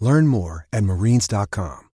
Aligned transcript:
Learn 0.00 0.28
more 0.28 0.66
at 0.72 0.84
marines.com. 0.84 1.88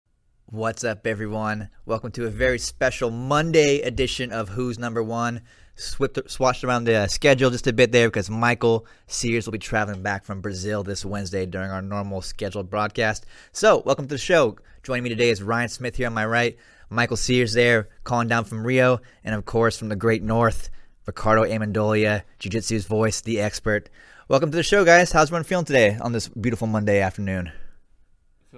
What's 0.48 0.84
up, 0.84 1.08
everyone? 1.08 1.70
Welcome 1.86 2.12
to 2.12 2.28
a 2.28 2.30
very 2.30 2.60
special 2.60 3.10
Monday 3.10 3.80
edition 3.80 4.32
of 4.32 4.50
Who's 4.50 4.78
Number 4.78 5.02
One. 5.02 5.42
Swatched 5.78 6.64
around 6.64 6.84
the 6.84 6.96
uh, 6.96 7.08
schedule 7.08 7.50
just 7.50 7.66
a 7.66 7.74
bit 7.74 7.92
there 7.92 8.10
because 8.10 8.30
Michael 8.30 8.86
Sears 9.08 9.48
will 9.48 9.54
be 9.54 9.58
traveling 9.58 10.04
back 10.04 10.26
from 10.26 10.42
Brazil 10.42 10.84
this 10.84 11.04
Wednesday 11.06 11.46
during 11.46 11.72
our 11.72 11.82
normal 11.82 12.22
scheduled 12.22 12.70
broadcast. 12.70 13.26
So, 13.54 13.82
welcome 13.86 14.06
to 14.06 14.14
the 14.14 14.20
show. 14.20 14.58
Joining 14.84 15.04
me 15.04 15.10
today 15.10 15.30
is 15.30 15.42
Ryan 15.42 15.70
Smith 15.70 15.96
here 15.96 16.08
on 16.08 16.14
my 16.14 16.26
right, 16.26 16.58
Michael 16.90 17.18
Sears 17.18 17.54
there, 17.54 17.88
calling 18.04 18.28
down 18.28 18.44
from 18.44 18.68
Rio, 18.68 19.00
and 19.24 19.34
of 19.34 19.46
course 19.46 19.78
from 19.78 19.90
the 19.90 19.96
Great 19.96 20.22
North, 20.22 20.70
Ricardo 21.08 21.46
Amendolia, 21.46 22.24
Jiu 22.38 22.52
Jitsu's 22.52 22.86
voice, 22.86 23.22
the 23.22 23.40
expert. 23.40 23.90
Welcome 24.28 24.52
to 24.52 24.58
the 24.58 24.62
show, 24.62 24.84
guys. 24.86 25.14
How's 25.14 25.30
everyone 25.30 25.46
feeling 25.46 25.66
today 25.66 25.98
on 26.00 26.12
this 26.12 26.28
beautiful 26.28 26.68
Monday 26.68 27.00
afternoon? 27.00 27.52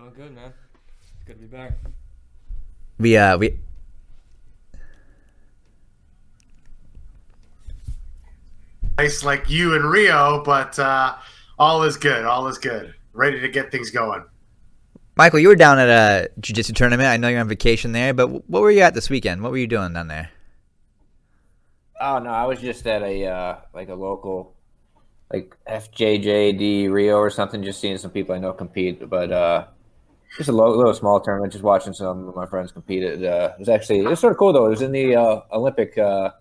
Feeling 0.05 0.19
good, 0.19 0.35
man. 0.35 0.53
It's 1.01 1.23
good 1.25 1.33
to 1.33 1.39
be 1.39 1.47
back. 1.47 1.71
We 2.99 3.17
uh 3.17 3.37
we 3.37 3.57
nice 8.99 9.23
like 9.23 9.49
you 9.49 9.73
in 9.75 9.83
Rio, 9.83 10.43
but 10.43 10.77
uh, 10.77 11.15
all 11.57 11.81
is 11.83 11.97
good. 11.97 12.23
All 12.23 12.47
is 12.47 12.59
good. 12.59 12.93
Ready 13.13 13.39
to 13.39 13.47
get 13.47 13.71
things 13.71 13.89
going. 13.89 14.23
Michael, 15.15 15.39
you 15.39 15.47
were 15.47 15.55
down 15.55 15.79
at 15.79 15.89
a 15.89 16.29
jiu-jitsu 16.39 16.73
tournament. 16.73 17.07
I 17.07 17.17
know 17.17 17.29
you're 17.29 17.39
on 17.39 17.47
vacation 17.47 17.91
there, 17.91 18.13
but 18.13 18.27
what 18.49 18.61
were 18.61 18.69
you 18.69 18.81
at 18.81 18.93
this 18.93 19.09
weekend? 19.09 19.41
What 19.41 19.51
were 19.51 19.57
you 19.57 19.67
doing 19.67 19.93
down 19.93 20.07
there? 20.07 20.29
Oh 21.99 22.19
no, 22.19 22.29
I 22.29 22.45
was 22.45 22.59
just 22.59 22.85
at 22.85 23.01
a 23.01 23.25
uh, 23.25 23.55
like 23.73 23.89
a 23.89 23.95
local 23.95 24.53
like 25.33 25.57
FJJD 25.67 26.91
Rio 26.91 27.17
or 27.17 27.31
something, 27.31 27.63
just 27.63 27.81
seeing 27.81 27.97
some 27.97 28.11
people 28.11 28.35
I 28.35 28.37
know 28.37 28.53
compete. 28.53 29.09
But 29.09 29.31
uh, 29.31 29.65
just 30.37 30.49
a 30.49 30.51
low, 30.51 30.75
little 30.75 30.93
small 30.93 31.19
tournament, 31.19 31.53
just 31.53 31.63
watching 31.63 31.93
some 31.93 32.27
of 32.27 32.35
my 32.35 32.45
friends 32.45 32.71
compete. 32.71 33.03
It, 33.03 33.23
uh, 33.23 33.53
it 33.53 33.59
was 33.59 33.69
actually 33.69 33.99
it 33.99 34.07
was 34.07 34.19
sort 34.19 34.31
of 34.31 34.37
cool 34.37 34.53
though. 34.53 34.65
It 34.65 34.69
was 34.69 34.81
in 34.81 34.91
the 34.91 35.15
uh, 35.15 35.41
Olympic, 35.51 35.97
uh, 35.97 36.31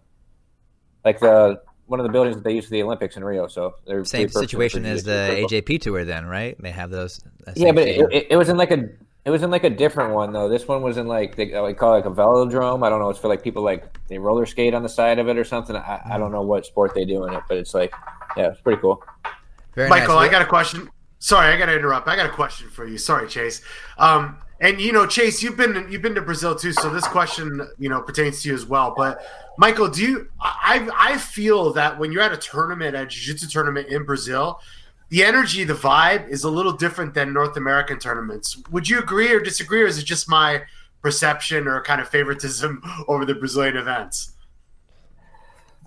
like 1.05 1.21
the 1.21 1.61
one 1.87 2.01
of 2.01 2.05
the 2.05 2.13
buildings 2.13 2.37
that 2.37 2.45
they 2.45 2.55
use 2.55 2.65
for 2.65 2.71
the 2.71 2.83
Olympics 2.83 3.17
in 3.17 3.25
Rio. 3.25 3.47
So 3.47 3.75
they're 3.87 4.05
Same 4.05 4.29
situation 4.29 4.87
as 4.87 5.05
the 5.05 5.47
AJP 5.49 5.83
tour, 5.83 6.05
then, 6.05 6.27
right? 6.27 6.57
They 6.61 6.71
have 6.71 6.91
those. 6.91 7.21
Yeah, 7.55 7.73
but 7.73 7.87
it, 7.87 8.01
it, 8.11 8.27
it 8.31 8.37
was 8.37 8.49
in 8.49 8.57
like 8.57 8.71
a 8.71 8.89
it 9.25 9.31
was 9.31 9.43
in 9.43 9.51
like 9.51 9.65
a 9.65 9.71
different 9.71 10.13
one 10.13 10.33
though. 10.33 10.49
This 10.49 10.69
one 10.69 10.83
was 10.83 10.97
in 10.97 11.07
like 11.07 11.37
they 11.37 11.59
like 11.59 11.79
call 11.79 11.95
it 11.95 12.05
like 12.05 12.07
a 12.07 12.11
velodrome. 12.11 12.85
I 12.87 12.91
don't 12.91 13.01
know. 13.01 13.09
It's 13.09 13.19
for 13.19 13.29
like 13.29 13.43
people 13.43 13.63
like 13.63 14.07
they 14.09 14.19
roller 14.19 14.45
skate 14.45 14.75
on 14.75 14.83
the 14.83 14.89
side 14.89 15.19
of 15.19 15.29
it 15.29 15.39
or 15.39 15.45
something. 15.45 15.77
I, 15.77 16.01
I 16.05 16.19
don't 16.19 16.33
know 16.33 16.43
what 16.43 16.67
sport 16.67 16.95
they 16.95 17.05
do 17.05 17.25
in 17.25 17.33
it, 17.33 17.43
but 17.49 17.57
it's 17.57 17.75
like 17.75 17.93
yeah, 18.37 18.49
it's 18.49 18.61
pretty 18.61 18.81
cool. 18.81 19.03
Very 19.75 19.89
Michael, 19.89 20.17
nice. 20.17 20.29
I 20.29 20.31
got 20.31 20.43
a 20.43 20.47
question. 20.47 20.91
Sorry, 21.25 21.55
I 21.55 21.57
got 21.57 21.67
to 21.67 21.75
interrupt. 21.75 22.07
I 22.07 22.17
got 22.17 22.27
a 22.27 22.35
question 22.35 22.69
for 22.69 22.87
you. 22.87 22.99
Sorry, 22.99 23.27
Chase. 23.27 23.63
Um, 23.97 24.37
and 24.61 24.79
you 24.79 24.93
know, 24.93 25.07
Chase, 25.07 25.43
you've 25.43 25.57
been 25.57 25.87
you've 25.91 26.03
been 26.03 26.15
to 26.17 26.21
Brazil 26.21 26.55
too, 26.55 26.75
so 26.75 26.91
this 26.91 27.09
question 27.09 27.67
you 27.79 27.89
know 27.89 28.03
pertains 28.03 28.43
to 28.43 28.51
you 28.51 28.55
as 28.55 28.67
well. 28.67 28.93
But 28.95 29.25
Michael, 29.57 29.89
do 29.89 30.03
you? 30.03 30.29
I 30.39 30.87
I 30.95 31.17
feel 31.17 31.73
that 31.73 31.99
when 31.99 32.13
you're 32.13 32.21
at 32.21 32.35
a 32.35 32.37
tournament, 32.37 32.95
a 32.95 33.07
jiu-jitsu 33.07 33.49
tournament 33.49 33.89
in 33.89 34.05
Brazil, 34.05 34.61
the 35.09 35.25
energy, 35.25 35.65
the 35.65 35.73
vibe 35.73 36.29
is 36.29 36.45
a 36.45 36.51
little 36.51 36.73
different 36.73 37.15
than 37.15 37.33
North 37.33 37.57
American 37.57 37.99
tournaments. 37.99 38.63
Would 38.71 38.91
you 38.91 38.99
agree 38.99 39.33
or 39.33 39.41
disagree, 39.41 39.81
or 39.81 39.87
is 39.87 39.97
it 39.97 40.05
just 40.05 40.29
my 40.29 40.65
perception 41.01 41.67
or 41.67 41.81
kind 41.81 42.03
of 42.03 42.09
favoritism 42.11 42.83
over 43.09 43.25
the 43.25 43.35
Brazilian 43.35 43.79
events? 43.79 44.33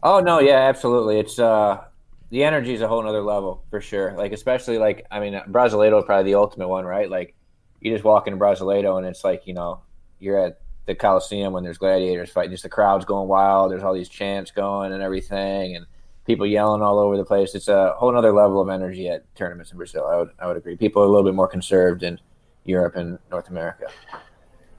Oh 0.02 0.20
no, 0.20 0.40
yeah, 0.40 0.62
absolutely. 0.62 1.20
It's 1.20 1.38
uh 1.38 1.84
the 2.30 2.44
energy 2.44 2.74
is 2.74 2.82
a 2.82 2.88
whole 2.88 3.02
nother 3.04 3.22
level 3.22 3.64
for 3.70 3.82
sure. 3.82 4.14
Like 4.14 4.34
especially 4.34 4.78
like 4.78 5.06
I 5.12 5.20
mean 5.20 5.34
Brasileiro 5.50 6.00
is 6.00 6.06
probably 6.06 6.32
the 6.32 6.38
ultimate 6.38 6.68
one, 6.68 6.86
right? 6.86 7.10
Like 7.10 7.36
you 7.80 7.94
just 7.94 8.04
walk 8.04 8.28
into 8.28 8.40
Brasileiro 8.40 8.98
and 8.98 9.06
it's 9.06 9.24
like, 9.24 9.48
you 9.48 9.54
know, 9.54 9.82
you're 10.20 10.38
at 10.38 10.62
the 10.86 10.96
Coliseum 10.96 11.54
when 11.54 11.64
there's 11.64 11.78
gladiators 11.78 12.30
fighting, 12.30 12.52
just 12.52 12.64
the 12.64 12.70
crowd's 12.70 13.06
going 13.06 13.28
wild, 13.28 13.72
there's 13.72 13.84
all 13.84 13.94
these 13.94 14.10
chants 14.10 14.52
going 14.52 14.94
and 14.94 15.02
everything 15.02 15.76
and 15.76 15.86
people 16.26 16.46
yelling 16.46 16.82
all 16.82 17.00
over 17.00 17.18
the 17.18 17.26
place. 17.26 17.56
It's 17.56 17.68
a 17.68 17.94
whole 17.98 18.12
nother 18.12 18.34
level 18.34 18.62
of 18.62 18.70
energy 18.70 19.08
at 19.10 19.24
tournaments 19.36 19.72
in 19.72 19.78
Brazil. 19.78 20.06
I 20.06 20.18
would 20.18 20.30
I 20.40 20.48
would 20.48 20.58
agree. 20.58 20.76
People 20.76 21.02
are 21.04 21.06
a 21.06 21.10
little 21.10 21.26
bit 21.26 21.36
more 21.36 21.48
conserved 21.48 22.04
in 22.04 22.20
Europe 22.66 22.96
and 22.96 23.20
North 23.32 23.50
America. 23.50 23.88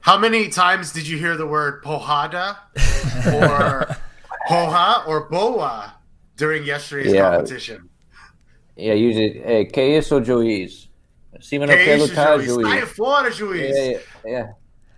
How 0.01 0.17
many 0.17 0.49
times 0.49 0.93
did 0.93 1.07
you 1.07 1.17
hear 1.17 1.35
the 1.35 1.47
word 1.47 1.83
pohada 1.83 2.57
or 3.33 3.97
poha 4.49 5.05
or 5.07 5.29
boa 5.29 5.95
during 6.39 6.63
yesterday's 6.63 7.13
Yeah. 7.13 7.29
competition? 7.35 7.89
Yeah, 8.75 8.93
usually 8.93 9.39
hey, 9.39 9.65
que 9.65 9.97
isso 9.97 10.21
juiz? 10.21 10.87
Cima 11.41 11.65
no 11.67 11.73
Que 11.73 11.85
quer 11.85 11.97
isso, 11.99 12.07
lutar, 12.13 12.39
juiz? 12.41 12.65
Sai 12.65 12.79
juiz. 12.79 12.89
fora, 12.95 13.31
juiz. 13.31 13.75
Yeah, 13.77 13.83
yeah, 13.85 13.99
yeah. 14.25 14.47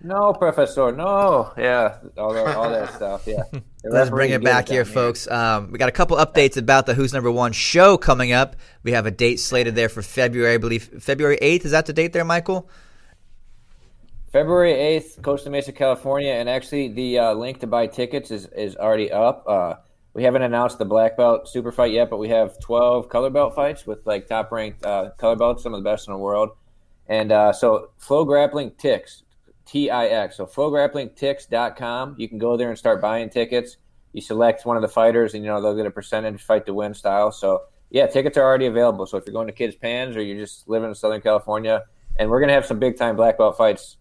No, 0.04 0.32
professor, 0.32 0.90
no. 0.92 1.52
Yeah, 1.56 1.98
all, 2.18 2.32
that- 2.32 2.56
all 2.56 2.70
that 2.70 2.92
stuff. 2.94 3.24
Yeah. 3.26 3.44
Let's 3.84 4.10
bring 4.10 4.30
it 4.30 4.40
get 4.40 4.44
back 4.44 4.66
down 4.66 4.74
here, 4.74 4.84
folks. 4.84 5.28
Um, 5.30 5.70
we 5.70 5.78
got 5.78 5.88
a 5.88 5.92
couple 5.92 6.16
updates 6.16 6.56
about 6.56 6.86
the 6.86 6.94
Who's 6.94 7.12
Number 7.12 7.30
One 7.30 7.52
show 7.52 7.96
coming 7.96 8.32
up. 8.32 8.56
We 8.82 8.92
have 8.92 9.06
a 9.06 9.10
date 9.12 9.38
slated 9.40 9.74
there 9.76 9.88
for 9.88 10.02
February, 10.02 10.54
I 10.54 10.58
believe. 10.58 11.02
February 11.02 11.38
8th, 11.40 11.64
is 11.66 11.70
that 11.72 11.86
the 11.86 11.92
date 11.92 12.12
there, 12.12 12.24
Michael? 12.24 12.68
February 14.32 14.72
8th, 14.72 15.22
Costa 15.22 15.50
Mesa, 15.50 15.72
California. 15.72 16.32
And 16.32 16.48
actually, 16.48 16.88
the 16.88 17.18
uh, 17.18 17.32
link 17.34 17.60
to 17.60 17.66
buy 17.66 17.86
tickets 17.86 18.30
is, 18.30 18.46
is 18.56 18.76
already 18.76 19.10
up. 19.12 19.44
Uh, 19.46 19.74
we 20.14 20.24
haven't 20.24 20.42
announced 20.42 20.78
the 20.78 20.84
black 20.84 21.16
belt 21.16 21.48
super 21.48 21.72
fight 21.72 21.92
yet, 21.92 22.10
but 22.10 22.18
we 22.18 22.28
have 22.28 22.58
12 22.60 23.08
color 23.08 23.30
belt 23.30 23.54
fights 23.54 23.86
with 23.86 24.06
like 24.06 24.26
top 24.26 24.52
ranked 24.52 24.84
uh, 24.84 25.10
color 25.16 25.36
belts, 25.36 25.62
some 25.62 25.74
of 25.74 25.82
the 25.82 25.88
best 25.88 26.06
in 26.06 26.12
the 26.12 26.18
world. 26.18 26.50
And 27.08 27.32
uh, 27.32 27.52
so, 27.52 27.90
FloGrappling 28.00 28.76
Tix, 28.76 29.22
T 29.66 29.90
I 29.90 30.06
X. 30.06 30.36
So, 30.36 30.46
flograpplingtix.com. 30.46 32.16
You 32.18 32.28
can 32.28 32.38
go 32.38 32.56
there 32.56 32.68
and 32.68 32.78
start 32.78 33.00
buying 33.00 33.28
tickets. 33.28 33.76
You 34.12 34.20
select 34.20 34.66
one 34.66 34.76
of 34.76 34.82
the 34.82 34.88
fighters, 34.88 35.34
and 35.34 35.44
you 35.44 35.50
know 35.50 35.60
they'll 35.60 35.76
get 35.76 35.86
a 35.86 35.90
percentage 35.90 36.42
fight 36.42 36.66
to 36.66 36.74
win 36.74 36.94
style. 36.94 37.32
So, 37.32 37.62
yeah, 37.90 38.06
tickets 38.06 38.36
are 38.36 38.44
already 38.44 38.66
available. 38.66 39.06
So, 39.06 39.16
if 39.16 39.24
you're 39.26 39.32
going 39.32 39.48
to 39.48 39.52
Kids 39.52 39.74
Pans 39.74 40.16
or 40.16 40.22
you're 40.22 40.38
just 40.38 40.68
living 40.68 40.90
in 40.90 40.94
Southern 40.94 41.20
California, 41.20 41.84
and 42.16 42.30
we're 42.30 42.40
going 42.40 42.48
to 42.48 42.54
have 42.54 42.66
some 42.66 42.78
big 42.78 42.96
time 42.96 43.16
black 43.16 43.38
belt 43.38 43.56
fights 43.56 43.96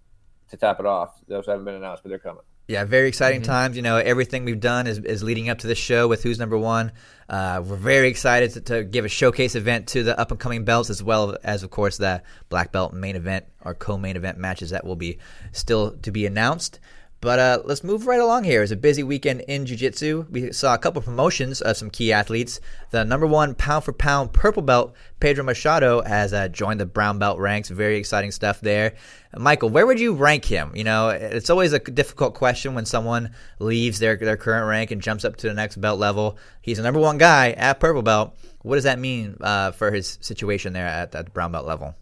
to 0.50 0.58
top 0.58 0.80
it 0.80 0.86
off. 0.86 1.20
Those 1.28 1.47
haven't 1.47 1.66
been 1.66 1.76
announced, 1.76 2.03
but 2.03 2.09
they're 2.09 2.20
coming. 2.20 2.44
Yeah, 2.72 2.85
very 2.85 3.09
exciting 3.09 3.41
Mm-hmm. 3.41 3.52
times. 3.52 3.76
You 3.76 3.82
know, 3.82 3.97
everything 3.97 4.46
we've 4.46 4.59
done 4.59 4.88
is, 4.88 4.97
is 5.00 5.23
leading 5.23 5.50
up 5.50 5.59
to 5.59 5.68
this 5.68 5.78
show 5.78 6.08
with 6.08 6.23
Who's 6.23 6.40
Number 6.40 6.58
One. 6.58 6.94
Uh, 7.28 7.62
we're 7.66 7.76
very 7.76 8.08
excited 8.08 8.52
to, 8.53 8.62
to 8.62 8.84
give 8.84 9.03
a 9.03 9.09
showcase 9.09 9.56
event 9.56 9.88
to 9.90 10.03
the 10.03 10.18
up 10.20 10.32
and 10.32 10.40
coming 10.40 10.64
belts, 10.64 10.90
as 10.90 11.03
well 11.03 11.38
as, 11.44 11.64
of 11.64 11.70
course, 11.70 11.97
the 11.97 12.23
black 12.50 12.72
belt 12.72 12.94
main 12.94 13.16
event 13.16 13.46
or 13.62 13.73
co-main 13.73 14.16
event 14.16 14.38
matches 14.38 14.70
that 14.70 14.85
will 14.85 14.96
be 14.96 15.20
still 15.52 15.91
to 15.97 16.12
be 16.12 16.26
announced. 16.26 16.79
But 17.22 17.38
uh, 17.38 17.62
let's 17.66 17.84
move 17.84 18.08
right 18.08 18.20
along 18.20 18.46
here. 18.46 18.64
It's 18.64 18.72
a 18.72 18.76
busy 18.76 19.03
weekend 19.03 19.41
in 19.41 19.68
jiu-jitsu. 19.68 20.26
We 20.32 20.52
saw 20.52 20.73
a 20.73 20.79
couple 20.79 21.03
promotions 21.03 21.62
of 21.62 21.78
some 21.78 21.91
key 21.91 22.12
athletes. 22.12 22.59
The 22.90 23.06
number 23.06 23.28
one 23.28 23.53
pound 23.53 23.84
for 23.84 23.94
pound 23.94 24.34
purple 24.34 24.64
belt, 24.64 24.96
Pedro 25.20 25.44
Machado, 25.44 26.02
has 26.02 26.34
uh, 26.34 26.47
joined 26.47 26.79
the 26.79 26.88
brown 26.88 27.20
belt 27.20 27.38
ranks. 27.38 27.70
Very 27.70 27.97
exciting 27.97 28.32
stuff 28.32 28.59
there. 28.59 28.96
Michael, 29.38 29.70
where 29.70 29.85
would 29.85 30.00
you 30.00 30.14
rank 30.14 30.46
him? 30.46 30.76
You 30.76 30.84
know, 30.84 31.09
it's 31.09 31.52
always 31.52 31.73
a 31.73 31.79
difficult 31.79 32.34
question 32.34 32.73
when 32.73 32.88
someone 32.88 33.35
leaves 33.59 34.00
their 34.00 34.18
their 34.18 34.35
current 34.35 34.68
rank 34.68 34.90
and 34.90 35.00
jumps 35.00 35.23
up 35.23 35.35
to 35.38 35.47
the 35.47 35.53
next 35.53 35.79
belt 35.79 36.00
level. 36.00 36.40
He's 36.64 36.78
the 36.78 36.84
number 36.84 37.00
one 37.00 37.20
guy 37.20 37.52
at 37.52 37.79
purple 37.79 38.02
belt. 38.02 38.35
What 38.64 38.76
does 38.76 38.85
that 38.85 38.97
mean 38.97 39.38
uh, 39.41 39.72
for 39.72 39.91
his 39.91 40.18
situation 40.22 40.73
there 40.73 40.88
at 40.88 41.12
the 41.12 41.23
brown 41.23 41.52
belt 41.52 41.68
level? 41.68 41.94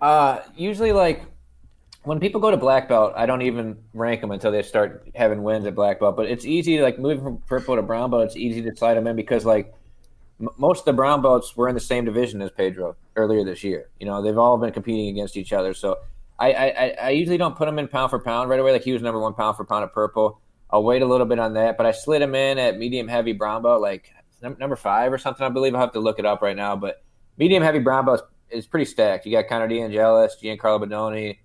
Uh, 0.00 0.40
usually, 0.56 0.92
like 0.92 1.24
when 2.04 2.18
people 2.18 2.40
go 2.40 2.50
to 2.50 2.56
black 2.56 2.88
belt, 2.88 3.12
I 3.16 3.26
don't 3.26 3.42
even 3.42 3.78
rank 3.94 4.20
them 4.20 4.30
until 4.30 4.50
they 4.50 4.62
start 4.62 5.08
having 5.14 5.42
wins 5.42 5.66
at 5.66 5.74
black 5.74 6.00
belt. 6.00 6.16
But 6.16 6.26
it's 6.26 6.44
easy, 6.44 6.80
like 6.80 6.98
moving 6.98 7.22
from 7.22 7.38
purple 7.46 7.76
to 7.76 7.82
brown 7.82 8.10
belt. 8.10 8.24
It's 8.24 8.36
easy 8.36 8.62
to 8.62 8.76
slide 8.76 8.94
them 8.94 9.06
in 9.06 9.16
because 9.16 9.44
like 9.44 9.72
m- 10.40 10.48
most 10.58 10.80
of 10.80 10.84
the 10.86 10.92
brown 10.92 11.22
belts 11.22 11.56
were 11.56 11.68
in 11.68 11.74
the 11.74 11.80
same 11.80 12.04
division 12.04 12.42
as 12.42 12.50
Pedro 12.50 12.96
earlier 13.14 13.44
this 13.44 13.62
year. 13.62 13.88
You 14.00 14.06
know, 14.06 14.20
they've 14.20 14.38
all 14.38 14.58
been 14.58 14.72
competing 14.72 15.08
against 15.08 15.36
each 15.36 15.52
other. 15.52 15.74
So 15.74 15.98
I, 16.38 16.52
I, 16.52 16.96
I 17.02 17.10
usually 17.10 17.38
don't 17.38 17.56
put 17.56 17.68
him 17.68 17.78
in 17.78 17.86
pound 17.86 18.10
for 18.10 18.18
pound 18.18 18.50
right 18.50 18.58
away. 18.58 18.72
Like 18.72 18.82
he 18.82 18.92
was 18.92 19.02
number 19.02 19.20
one 19.20 19.34
pound 19.34 19.56
for 19.56 19.64
pound 19.64 19.84
at 19.84 19.92
purple. 19.92 20.40
I'll 20.70 20.82
wait 20.82 21.02
a 21.02 21.06
little 21.06 21.26
bit 21.26 21.38
on 21.38 21.54
that, 21.54 21.76
but 21.76 21.84
I 21.84 21.92
slid 21.92 22.22
him 22.22 22.34
in 22.34 22.58
at 22.58 22.78
medium 22.78 23.06
heavy 23.06 23.32
brown 23.32 23.62
belt, 23.62 23.82
like 23.82 24.10
number 24.40 24.74
five 24.74 25.12
or 25.12 25.18
something. 25.18 25.44
I 25.44 25.50
believe 25.50 25.74
I'll 25.74 25.82
have 25.82 25.92
to 25.92 26.00
look 26.00 26.18
it 26.18 26.24
up 26.24 26.40
right 26.40 26.56
now, 26.56 26.74
but 26.76 27.02
medium 27.36 27.62
heavy 27.62 27.78
brown 27.78 28.06
belt 28.06 28.22
is, 28.50 28.66
pretty 28.66 28.86
stacked. 28.86 29.26
You 29.26 29.32
got 29.32 29.48
Connor 29.48 29.68
D'Angelis, 29.68 30.32
Giancarlo 30.42 30.82
Bodoni, 30.82 31.38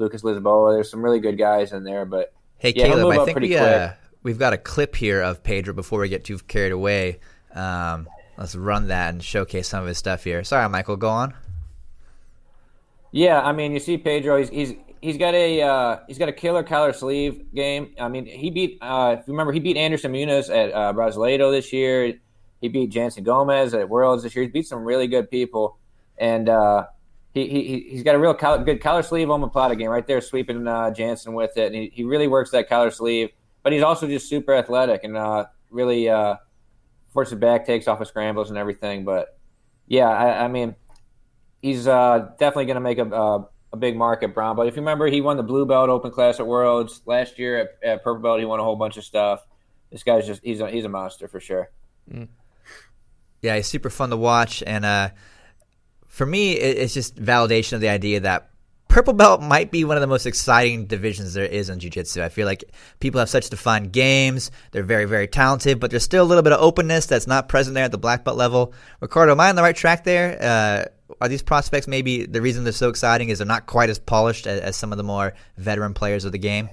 Lucas 0.00 0.22
Lisboa. 0.22 0.74
There's 0.74 0.90
some 0.90 1.02
really 1.02 1.20
good 1.20 1.38
guys 1.38 1.72
in 1.72 1.84
there, 1.84 2.04
but 2.04 2.32
hey, 2.58 2.72
yeah, 2.74 2.86
Caleb, 2.86 3.18
I 3.18 3.24
think 3.24 3.38
we 3.38 3.56
uh, 3.56 3.92
we've 4.22 4.38
got 4.38 4.52
a 4.52 4.58
clip 4.58 4.96
here 4.96 5.22
of 5.22 5.42
Pedro 5.42 5.74
before 5.74 6.00
we 6.00 6.08
get 6.08 6.24
too 6.24 6.38
carried 6.38 6.72
away. 6.72 7.20
Um, 7.54 8.08
let's 8.36 8.56
run 8.56 8.88
that 8.88 9.14
and 9.14 9.22
showcase 9.22 9.68
some 9.68 9.82
of 9.82 9.88
his 9.88 9.98
stuff 9.98 10.24
here. 10.24 10.42
Sorry, 10.42 10.68
Michael, 10.68 10.96
go 10.96 11.08
on. 11.08 11.34
Yeah, 13.12 13.40
I 13.40 13.52
mean, 13.52 13.72
you 13.72 13.80
see 13.80 13.98
Pedro. 13.98 14.38
He's 14.38 14.48
he's 14.48 14.74
he's 15.00 15.16
got 15.16 15.34
a 15.34 15.62
uh, 15.62 15.98
he's 16.06 16.18
got 16.18 16.28
a 16.28 16.32
killer 16.32 16.62
collar 16.62 16.92
sleeve 16.92 17.52
game. 17.54 17.94
I 17.98 18.08
mean, 18.08 18.26
he 18.26 18.50
beat 18.50 18.78
uh, 18.80 19.16
if 19.18 19.26
you 19.26 19.32
remember, 19.32 19.52
he 19.52 19.60
beat 19.60 19.76
Anderson 19.76 20.12
Munoz 20.12 20.50
at 20.50 20.72
uh, 20.72 20.92
Brasileiro 20.92 21.50
this 21.50 21.72
year. 21.72 22.14
He 22.60 22.68
beat 22.68 22.90
Jansen 22.90 23.24
Gomes 23.24 23.72
at 23.72 23.88
Worlds 23.88 24.22
this 24.22 24.34
year. 24.36 24.44
He 24.44 24.50
beat 24.50 24.66
some 24.66 24.84
really 24.84 25.06
good 25.06 25.30
people, 25.30 25.78
and 26.18 26.48
uh, 26.48 26.86
he, 27.34 27.48
he 27.48 27.86
he's 27.90 28.02
got 28.02 28.14
a 28.14 28.18
real 28.18 28.34
good 28.34 28.80
collar 28.80 29.02
sleeve 29.02 29.28
omoplata 29.28 29.78
game 29.78 29.88
right 29.88 30.06
there, 30.06 30.20
sweeping 30.20 30.66
uh, 30.66 30.90
Jansen 30.90 31.32
with 31.34 31.56
it. 31.56 31.66
And 31.66 31.74
he, 31.74 31.92
he 31.94 32.04
really 32.04 32.28
works 32.28 32.50
that 32.50 32.68
collar 32.68 32.90
sleeve, 32.90 33.30
but 33.62 33.72
he's 33.72 33.82
also 33.82 34.06
just 34.06 34.28
super 34.28 34.54
athletic 34.54 35.04
and 35.04 35.16
uh, 35.16 35.46
really 35.70 36.08
uh, 36.08 36.36
forces 37.12 37.38
back 37.38 37.66
takes 37.66 37.86
off 37.88 38.00
of 38.00 38.08
scrambles 38.08 38.50
and 38.50 38.58
everything. 38.58 39.04
But 39.04 39.38
yeah, 39.86 40.08
I, 40.08 40.44
I 40.44 40.48
mean, 40.48 40.74
he's 41.62 41.86
uh, 41.86 42.30
definitely 42.38 42.66
going 42.66 42.76
to 42.76 42.80
make 42.80 42.98
a, 42.98 43.06
a, 43.06 43.48
a 43.72 43.76
big 43.76 43.96
mark 43.96 44.22
at 44.22 44.34
brown 44.34 44.56
But 44.56 44.66
If 44.66 44.74
you 44.74 44.82
remember, 44.82 45.06
he 45.06 45.20
won 45.20 45.36
the 45.36 45.42
blue 45.42 45.66
belt 45.66 45.88
open 45.88 46.10
class 46.10 46.40
at 46.40 46.46
Worlds 46.46 47.02
last 47.06 47.38
year 47.38 47.58
at, 47.58 47.88
at 47.88 48.04
purple 48.04 48.22
belt. 48.22 48.40
He 48.40 48.46
won 48.46 48.60
a 48.60 48.64
whole 48.64 48.76
bunch 48.76 48.96
of 48.96 49.04
stuff. 49.04 49.46
This 49.90 50.02
guy's 50.02 50.26
just 50.26 50.42
he's 50.42 50.60
a, 50.60 50.70
he's 50.70 50.84
a 50.84 50.88
monster 50.88 51.28
for 51.28 51.40
sure. 51.40 51.70
Mm. 52.10 52.28
Yeah, 53.42 53.56
he's 53.56 53.66
super 53.66 53.90
fun 53.90 54.10
to 54.10 54.16
watch, 54.16 54.62
and 54.66 54.84
uh, 54.84 55.10
for 56.10 56.26
me, 56.26 56.52
it's 56.52 56.92
just 56.92 57.14
validation 57.16 57.74
of 57.74 57.80
the 57.80 57.88
idea 57.88 58.20
that 58.20 58.50
purple 58.88 59.14
belt 59.14 59.40
might 59.40 59.70
be 59.70 59.84
one 59.84 59.96
of 59.96 60.00
the 60.00 60.08
most 60.08 60.26
exciting 60.26 60.86
divisions 60.86 61.34
there 61.34 61.44
is 61.44 61.70
in 61.70 61.78
jiu-jitsu. 61.78 62.20
I 62.20 62.28
feel 62.28 62.46
like 62.46 62.64
people 62.98 63.20
have 63.20 63.28
such 63.28 63.48
defined 63.48 63.92
games. 63.92 64.50
They're 64.72 64.82
very, 64.82 65.04
very 65.04 65.28
talented, 65.28 65.78
but 65.78 65.92
there's 65.92 66.02
still 66.02 66.24
a 66.24 66.26
little 66.26 66.42
bit 66.42 66.52
of 66.52 66.60
openness 66.60 67.06
that's 67.06 67.28
not 67.28 67.48
present 67.48 67.74
there 67.74 67.84
at 67.84 67.92
the 67.92 67.98
black 67.98 68.24
belt 68.24 68.36
level. 68.36 68.74
Ricardo, 69.00 69.32
am 69.32 69.40
I 69.40 69.48
on 69.48 69.54
the 69.54 69.62
right 69.62 69.76
track 69.76 70.02
there? 70.02 70.36
Uh, 70.42 71.14
are 71.20 71.28
these 71.28 71.42
prospects 71.42 71.86
maybe 71.86 72.26
the 72.26 72.42
reason 72.42 72.64
they're 72.64 72.72
so 72.72 72.88
exciting 72.88 73.28
is 73.28 73.38
they're 73.38 73.46
not 73.46 73.66
quite 73.66 73.88
as 73.88 74.00
polished 74.00 74.48
as, 74.48 74.60
as 74.60 74.76
some 74.76 74.90
of 74.92 74.98
the 74.98 75.04
more 75.04 75.34
veteran 75.56 75.94
players 75.94 76.24
of 76.24 76.32
the 76.32 76.38
game? 76.38 76.68